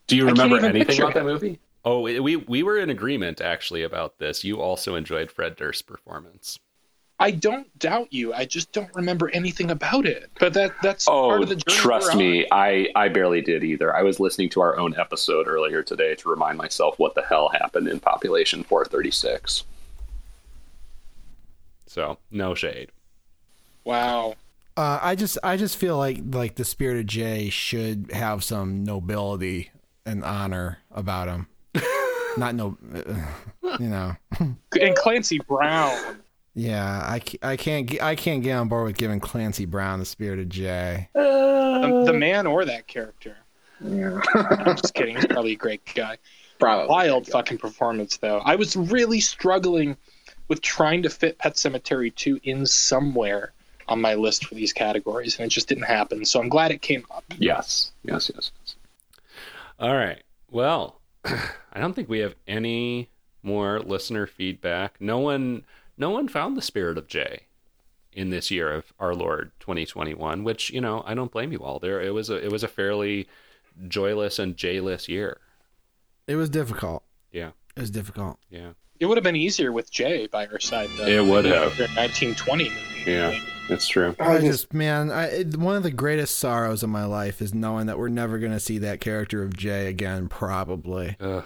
Do 0.07 0.17
you 0.17 0.25
remember 0.25 0.57
anything 0.57 0.85
picture 0.85 1.03
about 1.03 1.13
that 1.13 1.23
movie? 1.23 1.59
Oh, 1.85 2.01
we 2.01 2.35
we 2.35 2.63
were 2.63 2.77
in 2.77 2.89
agreement 2.89 3.39
actually 3.39 3.83
about 3.83 4.19
this. 4.19 4.43
You 4.43 4.59
also 4.59 4.95
enjoyed 4.95 5.31
Fred 5.31 5.55
Durst's 5.55 5.83
performance. 5.83 6.59
I 7.21 7.31
don't 7.31 7.79
doubt 7.79 8.11
you. 8.11 8.33
I 8.33 8.45
just 8.45 8.71
don't 8.71 8.93
remember 8.95 9.29
anything 9.29 9.71
about 9.71 10.05
it. 10.05 10.29
But 10.39 10.53
that 10.55 10.73
that's 10.81 11.07
Oh, 11.07 11.29
part 11.29 11.43
of 11.43 11.49
the 11.49 11.55
journey. 11.55 11.77
trust 11.77 12.15
me. 12.15 12.45
I 12.51 12.87
I 12.95 13.07
barely 13.09 13.41
did 13.41 13.63
either. 13.63 13.95
I 13.95 14.01
was 14.01 14.19
listening 14.19 14.49
to 14.49 14.61
our 14.61 14.77
own 14.77 14.95
episode 14.99 15.47
earlier 15.47 15.83
today 15.83 16.15
to 16.15 16.29
remind 16.29 16.57
myself 16.57 16.97
what 16.99 17.15
the 17.15 17.21
hell 17.21 17.49
happened 17.49 17.87
in 17.87 17.99
Population 17.99 18.63
436. 18.63 19.63
So 21.87 22.17
no 22.31 22.55
shade. 22.55 22.89
Wow. 23.83 24.35
Uh, 24.77 24.99
I 25.01 25.15
just 25.15 25.37
I 25.43 25.57
just 25.57 25.77
feel 25.77 25.97
like 25.97 26.19
like 26.31 26.55
the 26.55 26.65
spirit 26.65 26.97
of 26.99 27.05
Jay 27.05 27.49
should 27.49 28.09
have 28.13 28.43
some 28.43 28.83
nobility 28.83 29.69
and 30.05 30.23
honor 30.23 30.79
about 30.91 31.27
him. 31.27 31.47
Not 32.37 32.55
no, 32.55 32.77
uh, 32.95 33.75
you 33.79 33.89
know. 33.89 34.15
And 34.39 34.95
Clancy 34.95 35.39
Brown. 35.39 36.21
Yeah, 36.53 36.85
I, 36.85 37.21
I 37.41 37.55
can't 37.55 37.87
get, 37.87 38.01
I 38.01 38.15
can't 38.15 38.43
get 38.43 38.53
on 38.53 38.67
board 38.67 38.85
with 38.85 38.97
giving 38.97 39.19
Clancy 39.19 39.65
Brown 39.65 39.99
the 39.99 40.05
spirit 40.05 40.39
of 40.39 40.49
Jay. 40.49 41.09
The, 41.13 42.03
the 42.05 42.13
man 42.13 42.45
or 42.45 42.65
that 42.65 42.87
character. 42.87 43.37
Yeah. 43.83 44.19
I'm 44.35 44.75
just 44.75 44.93
kidding. 44.93 45.15
He's 45.15 45.25
probably 45.25 45.53
a 45.53 45.57
great 45.57 45.81
guy. 45.95 46.17
Probably. 46.59 46.89
Wild 46.89 47.27
fucking 47.27 47.57
performance, 47.57 48.17
though. 48.17 48.39
I 48.39 48.55
was 48.55 48.75
really 48.75 49.19
struggling 49.19 49.97
with 50.47 50.61
trying 50.61 51.03
to 51.03 51.09
fit 51.09 51.37
Pet 51.39 51.55
Sematary 51.55 52.13
2 52.13 52.41
in 52.43 52.65
somewhere 52.65 53.53
on 53.87 53.99
my 53.99 54.13
list 54.13 54.45
for 54.45 54.55
these 54.55 54.73
categories, 54.73 55.37
and 55.37 55.45
it 55.45 55.49
just 55.49 55.67
didn't 55.67 55.85
happen. 55.85 56.25
So 56.25 56.39
I'm 56.39 56.49
glad 56.49 56.71
it 56.71 56.81
came 56.81 57.05
up. 57.09 57.23
Yes, 57.37 57.91
yes, 58.03 58.29
yes. 58.33 58.51
yes. 58.59 58.75
All 59.79 59.95
right. 59.95 60.21
Well, 60.51 60.99
I 61.25 61.79
don't 61.79 61.93
think 61.93 62.09
we 62.09 62.19
have 62.19 62.35
any 62.47 63.09
more 63.43 63.79
listener 63.79 64.27
feedback. 64.27 64.95
No 64.99 65.19
one, 65.19 65.63
no 65.97 66.09
one 66.09 66.27
found 66.27 66.55
the 66.57 66.61
spirit 66.61 66.97
of 66.97 67.07
Jay 67.07 67.41
in 68.13 68.29
this 68.29 68.51
year 68.51 68.71
of 68.73 68.91
our 68.99 69.13
Lord 69.15 69.51
2021. 69.59 70.43
Which 70.43 70.69
you 70.71 70.81
know, 70.81 71.03
I 71.05 71.13
don't 71.13 71.31
blame 71.31 71.51
you 71.51 71.59
all. 71.59 71.79
There, 71.79 72.01
it 72.01 72.13
was 72.13 72.29
a 72.29 72.35
it 72.43 72.51
was 72.51 72.63
a 72.63 72.67
fairly 72.67 73.27
joyless 73.87 74.39
and 74.39 74.55
Jayless 74.57 75.07
year. 75.07 75.39
It 76.27 76.35
was 76.35 76.49
difficult. 76.49 77.03
Yeah, 77.31 77.51
It 77.75 77.81
was 77.81 77.89
difficult. 77.91 78.37
yeah, 78.49 78.71
It 78.99 79.05
would 79.05 79.17
have 79.17 79.23
been 79.23 79.35
easier 79.35 79.71
with 79.71 79.89
Jay 79.89 80.27
by 80.27 80.45
our 80.47 80.59
side, 80.59 80.89
though. 80.97 81.05
It 81.07 81.25
would 81.25 81.45
have. 81.45 81.75
Their 81.77 81.87
1920 81.87 82.65
movie. 82.69 82.77
yeah. 83.05 83.39
That's 83.69 83.87
true. 83.87 84.15
I 84.19 84.39
just 84.39 84.73
man, 84.73 85.11
I 85.11 85.27
it, 85.27 85.55
one 85.55 85.77
of 85.77 85.83
the 85.83 85.91
greatest 85.91 86.37
sorrows 86.37 86.83
of 86.83 86.89
my 86.89 87.05
life 87.05 87.41
is 87.41 87.53
knowing 87.53 87.85
that 87.87 87.97
we're 87.97 88.09
never 88.09 88.37
going 88.37 88.51
to 88.51 88.59
see 88.59 88.79
that 88.79 88.99
character 88.99 89.43
of 89.43 89.55
Jay 89.55 89.87
again. 89.87 90.27
Probably. 90.27 91.15
Ugh. 91.21 91.45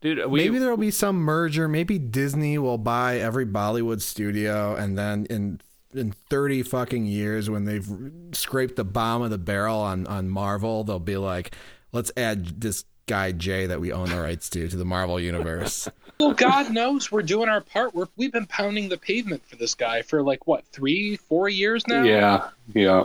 Dude, 0.00 0.26
we 0.26 0.44
maybe 0.44 0.58
there'll 0.58 0.76
be 0.76 0.90
some 0.90 1.16
merger. 1.16 1.68
Maybe 1.68 1.98
Disney 1.98 2.58
will 2.58 2.78
buy 2.78 3.18
every 3.18 3.46
Bollywood 3.46 4.02
studio, 4.02 4.74
and 4.74 4.96
then 4.96 5.26
in 5.30 5.60
in 5.94 6.12
thirty 6.28 6.62
fucking 6.62 7.06
years, 7.06 7.48
when 7.48 7.64
they've 7.64 7.88
scraped 8.32 8.76
the 8.76 8.84
bottom 8.84 9.22
of 9.22 9.30
the 9.30 9.38
barrel 9.38 9.78
on 9.78 10.06
on 10.06 10.28
Marvel, 10.28 10.84
they'll 10.84 10.98
be 10.98 11.16
like, 11.16 11.54
"Let's 11.92 12.12
add 12.16 12.60
this 12.60 12.84
guy 13.06 13.32
Jay 13.32 13.66
that 13.66 13.80
we 13.80 13.92
own 13.92 14.10
the 14.10 14.20
rights 14.20 14.50
to 14.50 14.68
to 14.68 14.76
the 14.76 14.84
Marvel 14.84 15.18
universe." 15.18 15.88
Well, 16.18 16.32
God 16.32 16.72
knows 16.72 17.12
we're 17.12 17.20
doing 17.20 17.50
our 17.50 17.60
part. 17.60 17.94
We're, 17.94 18.06
we've 18.16 18.32
been 18.32 18.46
pounding 18.46 18.88
the 18.88 18.96
pavement 18.96 19.46
for 19.46 19.56
this 19.56 19.74
guy 19.74 20.00
for 20.00 20.22
like, 20.22 20.46
what, 20.46 20.64
three, 20.64 21.16
four 21.16 21.50
years 21.50 21.86
now? 21.86 22.04
yeah, 22.04 22.48
yeah. 22.72 23.04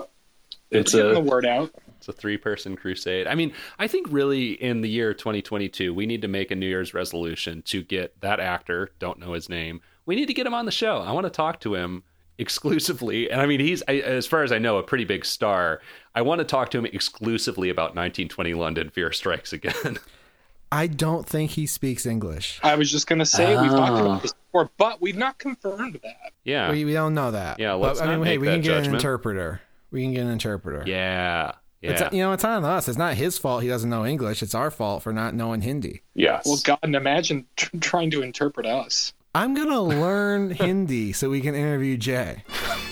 It's 0.70 0.94
Getting 0.94 1.12
a 1.12 1.14
the 1.16 1.20
word 1.20 1.46
out. 1.46 1.76
It's 2.02 2.07
a 2.10 2.14
three 2.14 2.38
person 2.38 2.76
crusade. 2.76 3.28
I 3.28 3.36
mean, 3.36 3.53
I 3.78 3.86
think 3.86 4.07
really 4.10 4.53
in 4.53 4.82
the 4.82 4.90
year 4.90 5.14
2022, 5.14 5.94
we 5.94 6.07
need 6.07 6.23
to 6.23 6.28
make 6.28 6.49
a 6.49 6.56
New 6.56 6.65
Year's 6.65 6.95
resolution 6.95 7.61
to 7.68 7.84
get 7.84 8.19
that 8.22 8.40
actor, 8.40 8.90
don't 8.98 9.19
know 9.19 9.34
his 9.34 9.49
name, 9.49 9.82
we 10.07 10.15
need 10.15 10.26
to 10.26 10.34
get 10.34 10.48
him 10.48 10.53
on 10.56 10.65
the 10.65 10.72
show. 10.72 10.98
I 10.98 11.11
want 11.11 11.26
to 11.26 11.30
talk 11.30 11.60
to 11.60 11.76
him 11.76 12.02
exclusively. 12.40 13.30
And 13.30 13.40
I 13.40 13.45
mean, 13.45 13.60
he's, 13.60 13.84
I, 13.88 13.98
as 13.99 14.26
far 14.26 14.41
as 14.41 14.52
I 14.52 14.57
know, 14.57 14.78
a 14.78 14.84
pretty 14.84 15.06
big 15.06 15.26
star. 15.26 15.80
I 16.15 16.23
want 16.23 16.40
to 16.40 16.45
talk 16.45 16.72
to 16.72 16.80
him 16.80 16.88
exclusively 16.88 17.69
about 17.69 17.90
1920 17.95 18.56
London 18.56 18.90
Fear 18.90 19.11
Strikes 19.11 19.53
Again. 19.53 19.99
I 20.72 20.88
don't 20.88 21.28
think 21.28 21.52
he 21.52 21.68
speaks 21.68 22.06
English. 22.07 22.60
I 22.64 22.76
was 22.76 22.90
just 22.91 23.06
going 23.06 23.19
to 23.19 23.26
say, 23.28 23.61
we've 23.61 23.69
talked 23.69 23.91
Oh. 23.91 23.95
about 24.06 24.07
ah. 24.10 24.19
this 24.19 24.34
before, 24.34 24.72
but 24.78 25.02
we've 25.02 25.18
not 25.18 25.38
confirmed 25.38 25.99
that. 26.02 26.32
yeah. 26.45 26.72
We, 26.72 26.84
we 26.86 26.94
don't 26.94 27.14
know 27.14 27.30
that. 27.32 27.60
Yeah, 27.60 27.73
let's 27.73 27.99
But, 27.99 28.07
I 28.07 28.11
not 28.14 28.18
mean, 28.19 28.26
hey, 28.26 28.32
make 28.38 28.40
we 28.41 28.48
that 28.48 28.53
can 28.53 28.61
get 28.61 28.68
judgment. 28.69 28.88
an 28.88 28.95
interpreter. 28.95 29.61
We 29.91 30.02
can 30.03 30.14
get 30.14 30.22
an 30.22 30.32
interpreter. 30.32 30.84
yeah. 30.88 31.52
Yeah. 31.82 31.91
It's, 31.91 32.14
you 32.14 32.22
know, 32.22 32.32
it's 32.34 32.44
on 32.45 32.64
us. 32.64 32.88
It's 32.88 32.98
not 32.98 33.16
his 33.16 33.38
fault 33.40 33.64
he 33.64 33.70
doesn't 33.70 33.90
know 33.90 34.06
English. 34.06 34.44
It's 34.44 34.53
our 34.53 34.70
fault 34.70 35.02
for 35.03 35.12
not 35.12 35.34
knowing 35.34 35.62
Hindi. 35.62 36.02
yes. 36.14 36.45
Well, 36.45 36.60
God, 36.64 36.80
and 36.84 36.95
imagine 36.95 37.45
tr- 37.56 37.76
trying 37.80 38.12
to 38.12 38.22
interpret 38.22 38.66
us. 38.68 39.14
I'm 39.34 39.53
gonna 39.53 39.82
learn 39.82 40.52
Hindi 40.52 41.14
so 41.14 41.30
we 41.30 41.40
can 41.41 41.56
interview 41.56 41.95
Jay. 41.98 42.44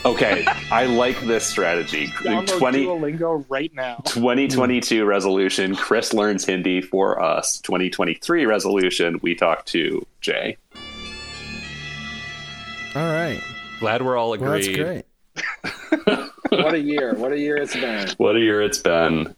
okay. 0.06 0.46
I 0.72 0.86
like 0.86 1.20
this 1.22 1.46
strategy. 1.46 2.08
Download 2.24 2.48
20, 2.58 2.86
Duolingo 2.86 3.46
right 3.50 3.72
now. 3.76 3.98
2022 4.06 5.04
resolution 5.06 5.76
Chris 5.76 6.14
learns 6.14 6.46
Hindi 6.46 6.82
for 6.82 7.22
us. 7.22 7.60
2023 7.62 8.46
resolution 8.46 9.20
we 9.22 9.36
talk 9.36 9.66
to 9.66 10.06
Jay. 10.22 10.56
All 12.96 13.04
right. 13.12 13.42
Glad 13.80 14.02
we're 14.02 14.18
all 14.18 14.32
Well, 14.32 14.54
agreed. 14.54 15.04
that's 15.64 15.84
great. 16.06 16.29
What 16.50 16.74
a 16.74 16.80
year. 16.80 17.14
What 17.16 17.32
a 17.32 17.40
year 17.40 17.58
it's 17.58 17.74
been. 17.74 18.10
What 18.18 18.36
a 18.36 18.40
year 18.40 18.62
it's 18.62 18.80
been. 18.80 19.36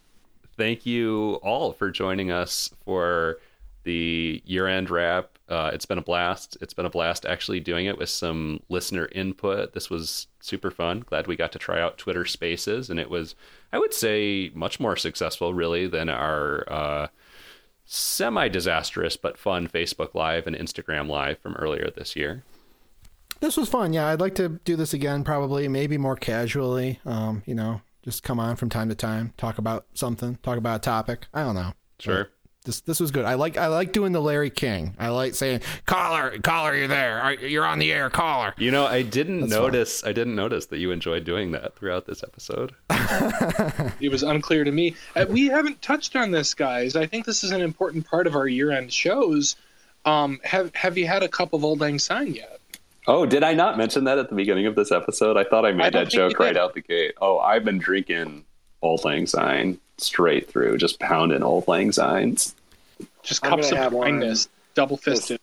Thank 0.56 0.86
you 0.86 1.34
all 1.42 1.72
for 1.72 1.90
joining 1.90 2.30
us 2.30 2.70
for 2.84 3.38
the 3.84 4.42
year 4.44 4.66
end 4.66 4.90
wrap. 4.90 5.38
Uh, 5.48 5.70
it's 5.74 5.86
been 5.86 5.98
a 5.98 6.02
blast. 6.02 6.56
It's 6.60 6.72
been 6.72 6.86
a 6.86 6.90
blast 6.90 7.26
actually 7.26 7.60
doing 7.60 7.86
it 7.86 7.98
with 7.98 8.08
some 8.08 8.62
listener 8.68 9.08
input. 9.12 9.72
This 9.72 9.90
was 9.90 10.28
super 10.40 10.70
fun. 10.70 11.00
Glad 11.00 11.26
we 11.26 11.36
got 11.36 11.52
to 11.52 11.58
try 11.58 11.80
out 11.80 11.98
Twitter 11.98 12.24
Spaces, 12.24 12.88
and 12.88 12.98
it 12.98 13.10
was, 13.10 13.34
I 13.72 13.78
would 13.78 13.92
say, 13.92 14.50
much 14.54 14.80
more 14.80 14.96
successful 14.96 15.52
really 15.52 15.86
than 15.86 16.08
our 16.08 16.64
uh, 16.72 17.06
semi 17.84 18.48
disastrous 18.48 19.16
but 19.16 19.36
fun 19.36 19.68
Facebook 19.68 20.14
Live 20.14 20.46
and 20.46 20.56
Instagram 20.56 21.08
Live 21.08 21.38
from 21.38 21.54
earlier 21.56 21.90
this 21.94 22.16
year. 22.16 22.44
This 23.42 23.56
was 23.56 23.68
fun. 23.68 23.92
Yeah, 23.92 24.06
I'd 24.06 24.20
like 24.20 24.36
to 24.36 24.60
do 24.64 24.76
this 24.76 24.94
again, 24.94 25.24
probably, 25.24 25.66
maybe 25.66 25.98
more 25.98 26.14
casually. 26.14 27.00
Um, 27.04 27.42
you 27.44 27.56
know, 27.56 27.80
just 28.04 28.22
come 28.22 28.38
on 28.38 28.54
from 28.54 28.68
time 28.68 28.88
to 28.88 28.94
time, 28.94 29.34
talk 29.36 29.58
about 29.58 29.84
something, 29.94 30.36
talk 30.44 30.58
about 30.58 30.76
a 30.76 30.78
topic. 30.78 31.26
I 31.34 31.42
don't 31.42 31.56
know. 31.56 31.72
Sure. 31.98 32.30
This 32.64 32.82
this 32.82 33.00
was 33.00 33.10
good. 33.10 33.24
I 33.24 33.34
like 33.34 33.56
I 33.56 33.66
like 33.66 33.92
doing 33.92 34.12
the 34.12 34.20
Larry 34.22 34.48
King. 34.48 34.94
I 34.96 35.08
like 35.08 35.34
saying, 35.34 35.62
"Caller, 35.86 36.38
caller, 36.38 36.76
you're 36.76 36.86
there. 36.86 37.32
You're 37.44 37.64
on 37.66 37.80
the 37.80 37.92
air, 37.92 38.08
caller." 38.10 38.54
You 38.58 38.70
know, 38.70 38.86
I 38.86 39.02
didn't 39.02 39.40
That's 39.40 39.52
notice. 39.52 40.04
I 40.04 40.12
didn't 40.12 40.36
notice 40.36 40.66
that 40.66 40.78
you 40.78 40.92
enjoyed 40.92 41.24
doing 41.24 41.50
that 41.50 41.74
throughout 41.74 42.06
this 42.06 42.22
episode. 42.22 42.76
It 44.00 44.10
was 44.12 44.22
unclear 44.22 44.62
to 44.62 44.70
me. 44.70 44.94
Uh, 45.16 45.26
we 45.28 45.46
haven't 45.46 45.82
touched 45.82 46.14
on 46.14 46.30
this, 46.30 46.54
guys. 46.54 46.94
I 46.94 47.06
think 47.06 47.26
this 47.26 47.42
is 47.42 47.50
an 47.50 47.60
important 47.60 48.06
part 48.06 48.28
of 48.28 48.36
our 48.36 48.46
year-end 48.46 48.92
shows. 48.92 49.56
Um, 50.04 50.40
have 50.44 50.72
Have 50.76 50.96
you 50.96 51.08
had 51.08 51.24
a 51.24 51.28
cup 51.28 51.52
of 51.52 51.64
Old 51.64 51.80
Lang 51.80 51.98
Syne 51.98 52.34
yet? 52.34 52.60
Oh, 53.06 53.26
did 53.26 53.42
I 53.42 53.54
not 53.54 53.76
mention 53.76 54.04
that 54.04 54.18
at 54.18 54.28
the 54.28 54.34
beginning 54.34 54.66
of 54.66 54.76
this 54.76 54.92
episode? 54.92 55.36
I 55.36 55.44
thought 55.44 55.64
I 55.64 55.72
made 55.72 55.96
I 55.96 56.04
that 56.04 56.08
joke 56.08 56.38
right 56.38 56.56
out 56.56 56.74
the 56.74 56.80
gate. 56.80 57.14
Oh, 57.20 57.38
I've 57.38 57.64
been 57.64 57.78
drinking 57.78 58.44
Old 58.80 59.04
Lang 59.04 59.26
Syne 59.26 59.78
straight 59.98 60.48
through, 60.48 60.78
just 60.78 61.00
pounding 61.00 61.42
Old 61.42 61.66
Lang 61.66 61.90
Synes. 61.90 62.54
Just 63.22 63.42
cups 63.42 63.72
of 63.72 63.78
have 63.78 63.92
one. 63.92 64.06
kindness, 64.06 64.48
double 64.74 64.96
fisted. 64.96 65.40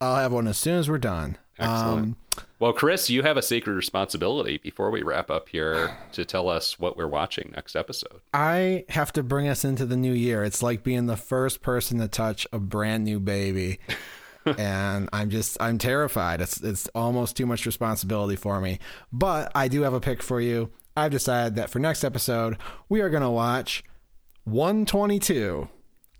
I'll 0.00 0.16
have 0.16 0.32
one 0.32 0.48
as 0.48 0.58
soon 0.58 0.78
as 0.78 0.88
we're 0.88 0.98
done. 0.98 1.36
Excellent. 1.58 2.16
Um, 2.38 2.44
Well, 2.58 2.72
Chris, 2.72 3.10
you 3.10 3.22
have 3.22 3.36
a 3.36 3.42
sacred 3.42 3.74
responsibility 3.74 4.58
before 4.58 4.90
we 4.90 5.02
wrap 5.02 5.30
up 5.30 5.48
here 5.48 5.96
to 6.12 6.24
tell 6.24 6.48
us 6.48 6.78
what 6.78 6.96
we're 6.96 7.06
watching 7.08 7.52
next 7.54 7.76
episode. 7.76 8.20
I 8.32 8.84
have 8.88 9.12
to 9.12 9.22
bring 9.22 9.46
us 9.48 9.64
into 9.64 9.86
the 9.86 9.96
new 9.96 10.12
year. 10.12 10.42
It's 10.44 10.62
like 10.62 10.82
being 10.82 11.06
the 11.06 11.16
first 11.16 11.62
person 11.62 11.98
to 11.98 12.08
touch 12.08 12.46
a 12.52 12.58
brand 12.58 13.04
new 13.04 13.20
baby. 13.20 13.78
And 14.58 15.08
I'm 15.12 15.30
just 15.30 15.56
I'm 15.60 15.78
terrified. 15.78 16.40
It's 16.40 16.60
it's 16.60 16.88
almost 16.94 17.36
too 17.36 17.46
much 17.46 17.66
responsibility 17.66 18.36
for 18.36 18.60
me. 18.60 18.78
But 19.12 19.50
I 19.54 19.68
do 19.68 19.82
have 19.82 19.94
a 19.94 20.00
pick 20.00 20.22
for 20.22 20.40
you. 20.40 20.70
I've 20.96 21.10
decided 21.10 21.56
that 21.56 21.70
for 21.70 21.78
next 21.78 22.04
episode, 22.04 22.56
we 22.88 23.00
are 23.00 23.10
going 23.10 23.22
to 23.22 23.30
watch 23.30 23.82
122. 24.44 25.68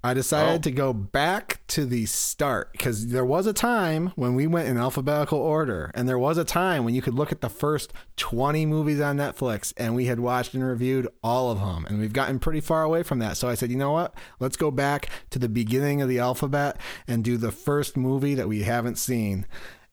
I 0.04 0.12
decided 0.14 0.58
Oh. 0.60 0.62
to 0.62 0.70
go 0.70 0.92
back 0.92 1.60
to 1.68 1.86
the 1.86 2.04
start 2.04 2.70
because 2.72 3.08
there 3.08 3.24
was 3.24 3.46
a 3.46 3.54
time 3.54 4.12
when 4.16 4.34
we 4.34 4.46
went 4.46 4.68
in 4.68 4.76
alphabetical 4.76 5.38
order, 5.38 5.90
and 5.94 6.06
there 6.06 6.18
was 6.18 6.36
a 6.36 6.44
time 6.44 6.84
when 6.84 6.94
you 6.94 7.00
could 7.00 7.14
look 7.14 7.32
at 7.32 7.40
the 7.40 7.48
first 7.48 7.92
20 8.18 8.66
movies 8.66 9.00
on 9.00 9.16
Netflix, 9.16 9.72
and 9.78 9.94
we 9.96 10.04
had 10.04 10.20
watched 10.20 10.52
and 10.52 10.62
reviewed 10.62 11.08
all 11.22 11.50
of 11.50 11.58
them, 11.58 11.86
and 11.88 11.98
we've 11.98 12.12
gotten 12.12 12.38
pretty 12.38 12.60
far 12.60 12.82
away 12.82 13.02
from 13.02 13.18
that. 13.20 13.38
So 13.38 13.48
I 13.48 13.54
said, 13.54 13.70
you 13.70 13.78
know 13.78 13.92
what? 13.92 14.14
Let's 14.38 14.56
go 14.58 14.70
back 14.70 15.08
to 15.30 15.38
the 15.38 15.48
beginning 15.48 16.02
of 16.02 16.08
the 16.10 16.18
alphabet 16.18 16.76
and 17.08 17.24
do 17.24 17.38
the 17.38 17.50
first 17.50 17.96
movie 17.96 18.34
that 18.34 18.46
we 18.46 18.62
haven't 18.64 18.98
seen, 18.98 19.46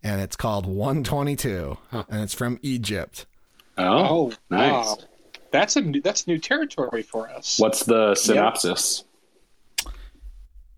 and 0.03 0.19
it's 0.19 0.35
called 0.35 0.65
122, 0.65 1.77
and 1.91 2.21
it's 2.21 2.33
from 2.33 2.59
Egypt. 2.61 3.25
Oh, 3.77 3.85
oh 3.85 4.33
nice. 4.49 4.71
wow, 4.87 4.97
that's 5.51 5.77
a 5.77 5.81
new, 5.81 6.01
that's 6.01 6.27
new 6.27 6.37
territory 6.37 7.01
for 7.01 7.29
us. 7.29 7.57
What's 7.59 7.85
the 7.85 8.13
synopsis? 8.15 9.05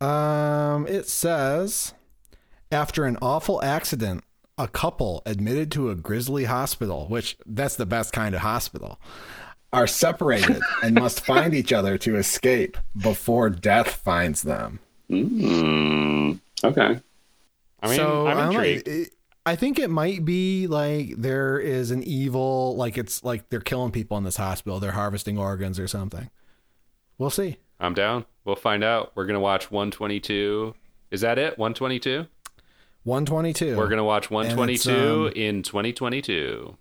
Um, 0.04 0.88
it 0.88 1.08
says 1.08 1.94
after 2.72 3.06
an 3.06 3.18
awful 3.22 3.62
accident, 3.64 4.24
a 4.58 4.68
couple 4.68 5.22
admitted 5.26 5.72
to 5.72 5.90
a 5.90 5.96
grisly 5.96 6.44
hospital, 6.46 7.08
which 7.08 7.38
that's 7.46 7.76
the 7.76 7.86
best 7.86 8.14
kind 8.14 8.36
of 8.36 8.42
hospital, 8.42 9.00
are 9.72 9.88
separated 9.88 10.62
and 10.84 10.96
must 10.96 11.26
find 11.26 11.54
each 11.54 11.72
other 11.74 11.98
to 12.00 12.16
escape 12.18 12.78
before 13.02 13.50
death 13.50 13.90
finds 13.92 14.42
them. 14.44 14.80
Mm, 15.10 16.40
okay. 16.64 17.00
I 17.82 17.88
mean, 17.88 17.96
so 17.96 18.28
I'm 18.28 18.38
I 18.38 18.42
know. 18.46 18.50
intrigued. 18.52 18.88
It- 18.88 19.10
I 19.46 19.58
think 19.58 19.78
it 19.78 19.90
might 19.90 20.24
be 20.24 20.68
like 20.68 21.16
there 21.18 21.60
is 21.60 21.92
an 21.92 22.02
evil, 22.04 22.78
like 22.78 22.98
it's 22.98 23.26
like 23.26 23.50
they're 23.50 23.60
killing 23.60 23.92
people 23.92 24.18
in 24.18 24.24
this 24.24 24.38
hospital. 24.38 24.80
They're 24.80 24.94
harvesting 24.94 25.38
organs 25.38 25.80
or 25.80 25.88
something. 25.90 26.30
We'll 27.18 27.30
see. 27.30 27.58
I'm 27.78 27.94
down. 27.94 28.24
We'll 28.46 28.56
find 28.56 28.84
out. 28.84 29.12
We're 29.16 29.26
gonna 29.26 29.40
watch 29.40 29.72
122. 29.72 30.74
Is 31.12 31.22
that 31.22 31.38
it? 31.40 31.58
122. 31.58 32.26
122. 33.04 33.78
We're 33.78 33.88
gonna 33.90 34.04
watch 34.04 34.30
122 34.32 35.28
um, 35.28 35.34
in 35.36 35.64
2022. 35.64 36.76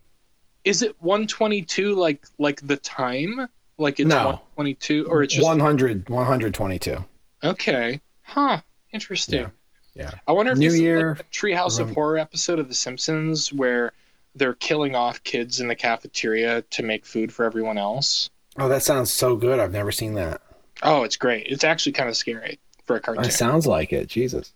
Is 0.65 0.83
it 0.83 0.95
122 1.01 1.95
like 1.95 2.27
like 2.39 2.61
the 2.67 2.77
time? 2.77 3.49
Like 3.79 3.99
it's 3.99 4.09
No. 4.09 4.41
122 4.55 5.07
or 5.09 5.23
it's 5.23 5.35
just 5.35 5.45
100, 5.47 6.09
122. 6.09 7.05
okay? 7.45 8.01
Huh. 8.23 8.61
Interesting. 8.93 9.41
Yeah. 9.41 9.49
Yeah. 9.95 10.11
I 10.27 10.33
wonder 10.33 10.53
if 10.53 10.59
New 10.59 10.67
this 10.69 10.75
is 10.75 10.81
Year, 10.81 11.09
like 11.11 11.21
a 11.21 11.25
Treehouse 11.25 11.79
of 11.81 11.91
Horror 11.91 12.19
episode 12.19 12.59
of 12.59 12.69
The 12.69 12.75
Simpsons 12.75 13.53
where 13.53 13.93
they're 14.35 14.55
killing 14.55 14.95
off 14.95 15.23
kids 15.25 15.61
in 15.61 15.69
the 15.69 15.75
cafeteria 15.75 16.63
to 16.63 16.83
make 16.83 17.05
food 17.05 17.33
for 17.33 17.45
everyone 17.45 17.77
else. 17.77 18.31
Oh, 18.59 18.69
that 18.69 18.83
sounds 18.83 19.11
so 19.13 19.35
good. 19.37 19.59
I've 19.59 19.73
never 19.73 19.93
seen 19.93 20.15
that. 20.15 20.41
Oh, 20.83 21.03
it's 21.05 21.17
great. 21.17 21.47
It's 21.49 21.65
actually 21.65 21.93
kind 21.93 22.09
of 22.09 22.17
scary 22.17 22.59
for 22.85 22.97
a 22.97 23.01
cartoon. 23.01 23.25
That 23.25 23.33
sounds 23.33 23.67
like 23.67 23.93
it. 23.93 24.09
Jesus. 24.09 24.53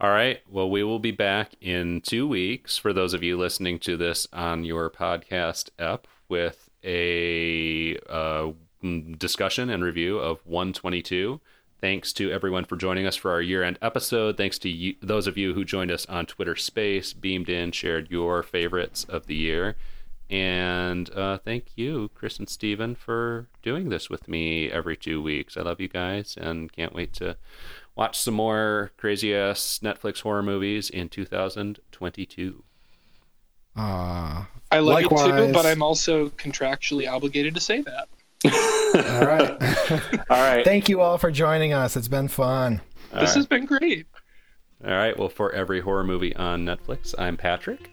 All 0.00 0.10
right. 0.10 0.40
Well, 0.50 0.68
we 0.68 0.82
will 0.82 0.98
be 0.98 1.12
back 1.12 1.52
in 1.60 2.00
two 2.00 2.26
weeks 2.26 2.76
for 2.76 2.92
those 2.92 3.14
of 3.14 3.22
you 3.22 3.38
listening 3.38 3.78
to 3.80 3.96
this 3.96 4.26
on 4.32 4.64
your 4.64 4.90
podcast 4.90 5.70
app 5.78 6.06
with 6.28 6.68
a 6.84 7.96
uh, 8.08 8.50
discussion 9.16 9.70
and 9.70 9.84
review 9.84 10.18
of 10.18 10.44
122. 10.44 11.40
Thanks 11.80 12.12
to 12.14 12.30
everyone 12.30 12.64
for 12.64 12.76
joining 12.76 13.06
us 13.06 13.16
for 13.16 13.30
our 13.30 13.42
year 13.42 13.62
end 13.62 13.78
episode. 13.82 14.36
Thanks 14.36 14.58
to 14.60 14.68
you, 14.68 14.94
those 15.02 15.26
of 15.26 15.36
you 15.36 15.54
who 15.54 15.64
joined 15.64 15.90
us 15.90 16.06
on 16.06 16.26
Twitter 16.26 16.56
Space, 16.56 17.12
beamed 17.12 17.48
in, 17.48 17.72
shared 17.72 18.10
your 18.10 18.42
favorites 18.42 19.04
of 19.08 19.26
the 19.26 19.34
year. 19.34 19.76
And 20.32 21.10
uh, 21.14 21.36
thank 21.44 21.76
you, 21.76 22.10
Chris 22.14 22.38
and 22.38 22.48
Steven, 22.48 22.94
for 22.94 23.48
doing 23.62 23.90
this 23.90 24.08
with 24.08 24.28
me 24.28 24.70
every 24.70 24.96
two 24.96 25.22
weeks. 25.22 25.58
I 25.58 25.60
love 25.60 25.78
you 25.78 25.88
guys 25.88 26.38
and 26.40 26.72
can't 26.72 26.94
wait 26.94 27.12
to 27.14 27.36
watch 27.96 28.18
some 28.18 28.32
more 28.32 28.92
crazy 28.96 29.36
ass 29.36 29.80
Netflix 29.82 30.22
horror 30.22 30.42
movies 30.42 30.88
in 30.88 31.10
2022. 31.10 32.64
Uh, 33.76 34.44
I 34.70 34.78
love 34.78 35.02
you 35.02 35.08
too, 35.10 35.52
but 35.52 35.66
I'm 35.66 35.82
also 35.82 36.30
contractually 36.30 37.06
obligated 37.06 37.54
to 37.54 37.60
say 37.60 37.82
that. 37.82 38.08
all 39.20 39.26
right. 39.26 40.20
All 40.30 40.42
right. 40.42 40.64
Thank 40.64 40.88
you 40.88 41.00
all 41.00 41.16
for 41.16 41.30
joining 41.30 41.74
us. 41.74 41.96
It's 41.96 42.08
been 42.08 42.26
fun. 42.26 42.80
this 43.12 43.34
has 43.34 43.46
been 43.46 43.66
great. 43.66 44.06
All 44.84 44.90
right. 44.90 45.16
Well, 45.16 45.28
for 45.28 45.52
every 45.52 45.80
horror 45.80 46.02
movie 46.02 46.34
on 46.34 46.64
Netflix, 46.64 47.14
I'm 47.18 47.36
Patrick, 47.36 47.90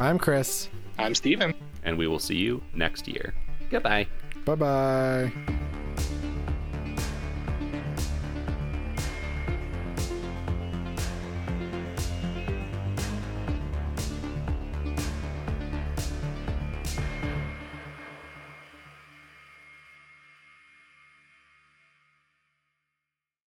I'm 0.00 0.18
Chris. 0.18 0.70
I'm 1.00 1.14
Steven. 1.14 1.54
And 1.82 1.96
we 1.96 2.06
will 2.06 2.18
see 2.18 2.36
you 2.36 2.62
next 2.74 3.08
year. 3.08 3.34
Goodbye. 3.70 4.06
Bye 4.44 4.54
bye. 4.54 5.32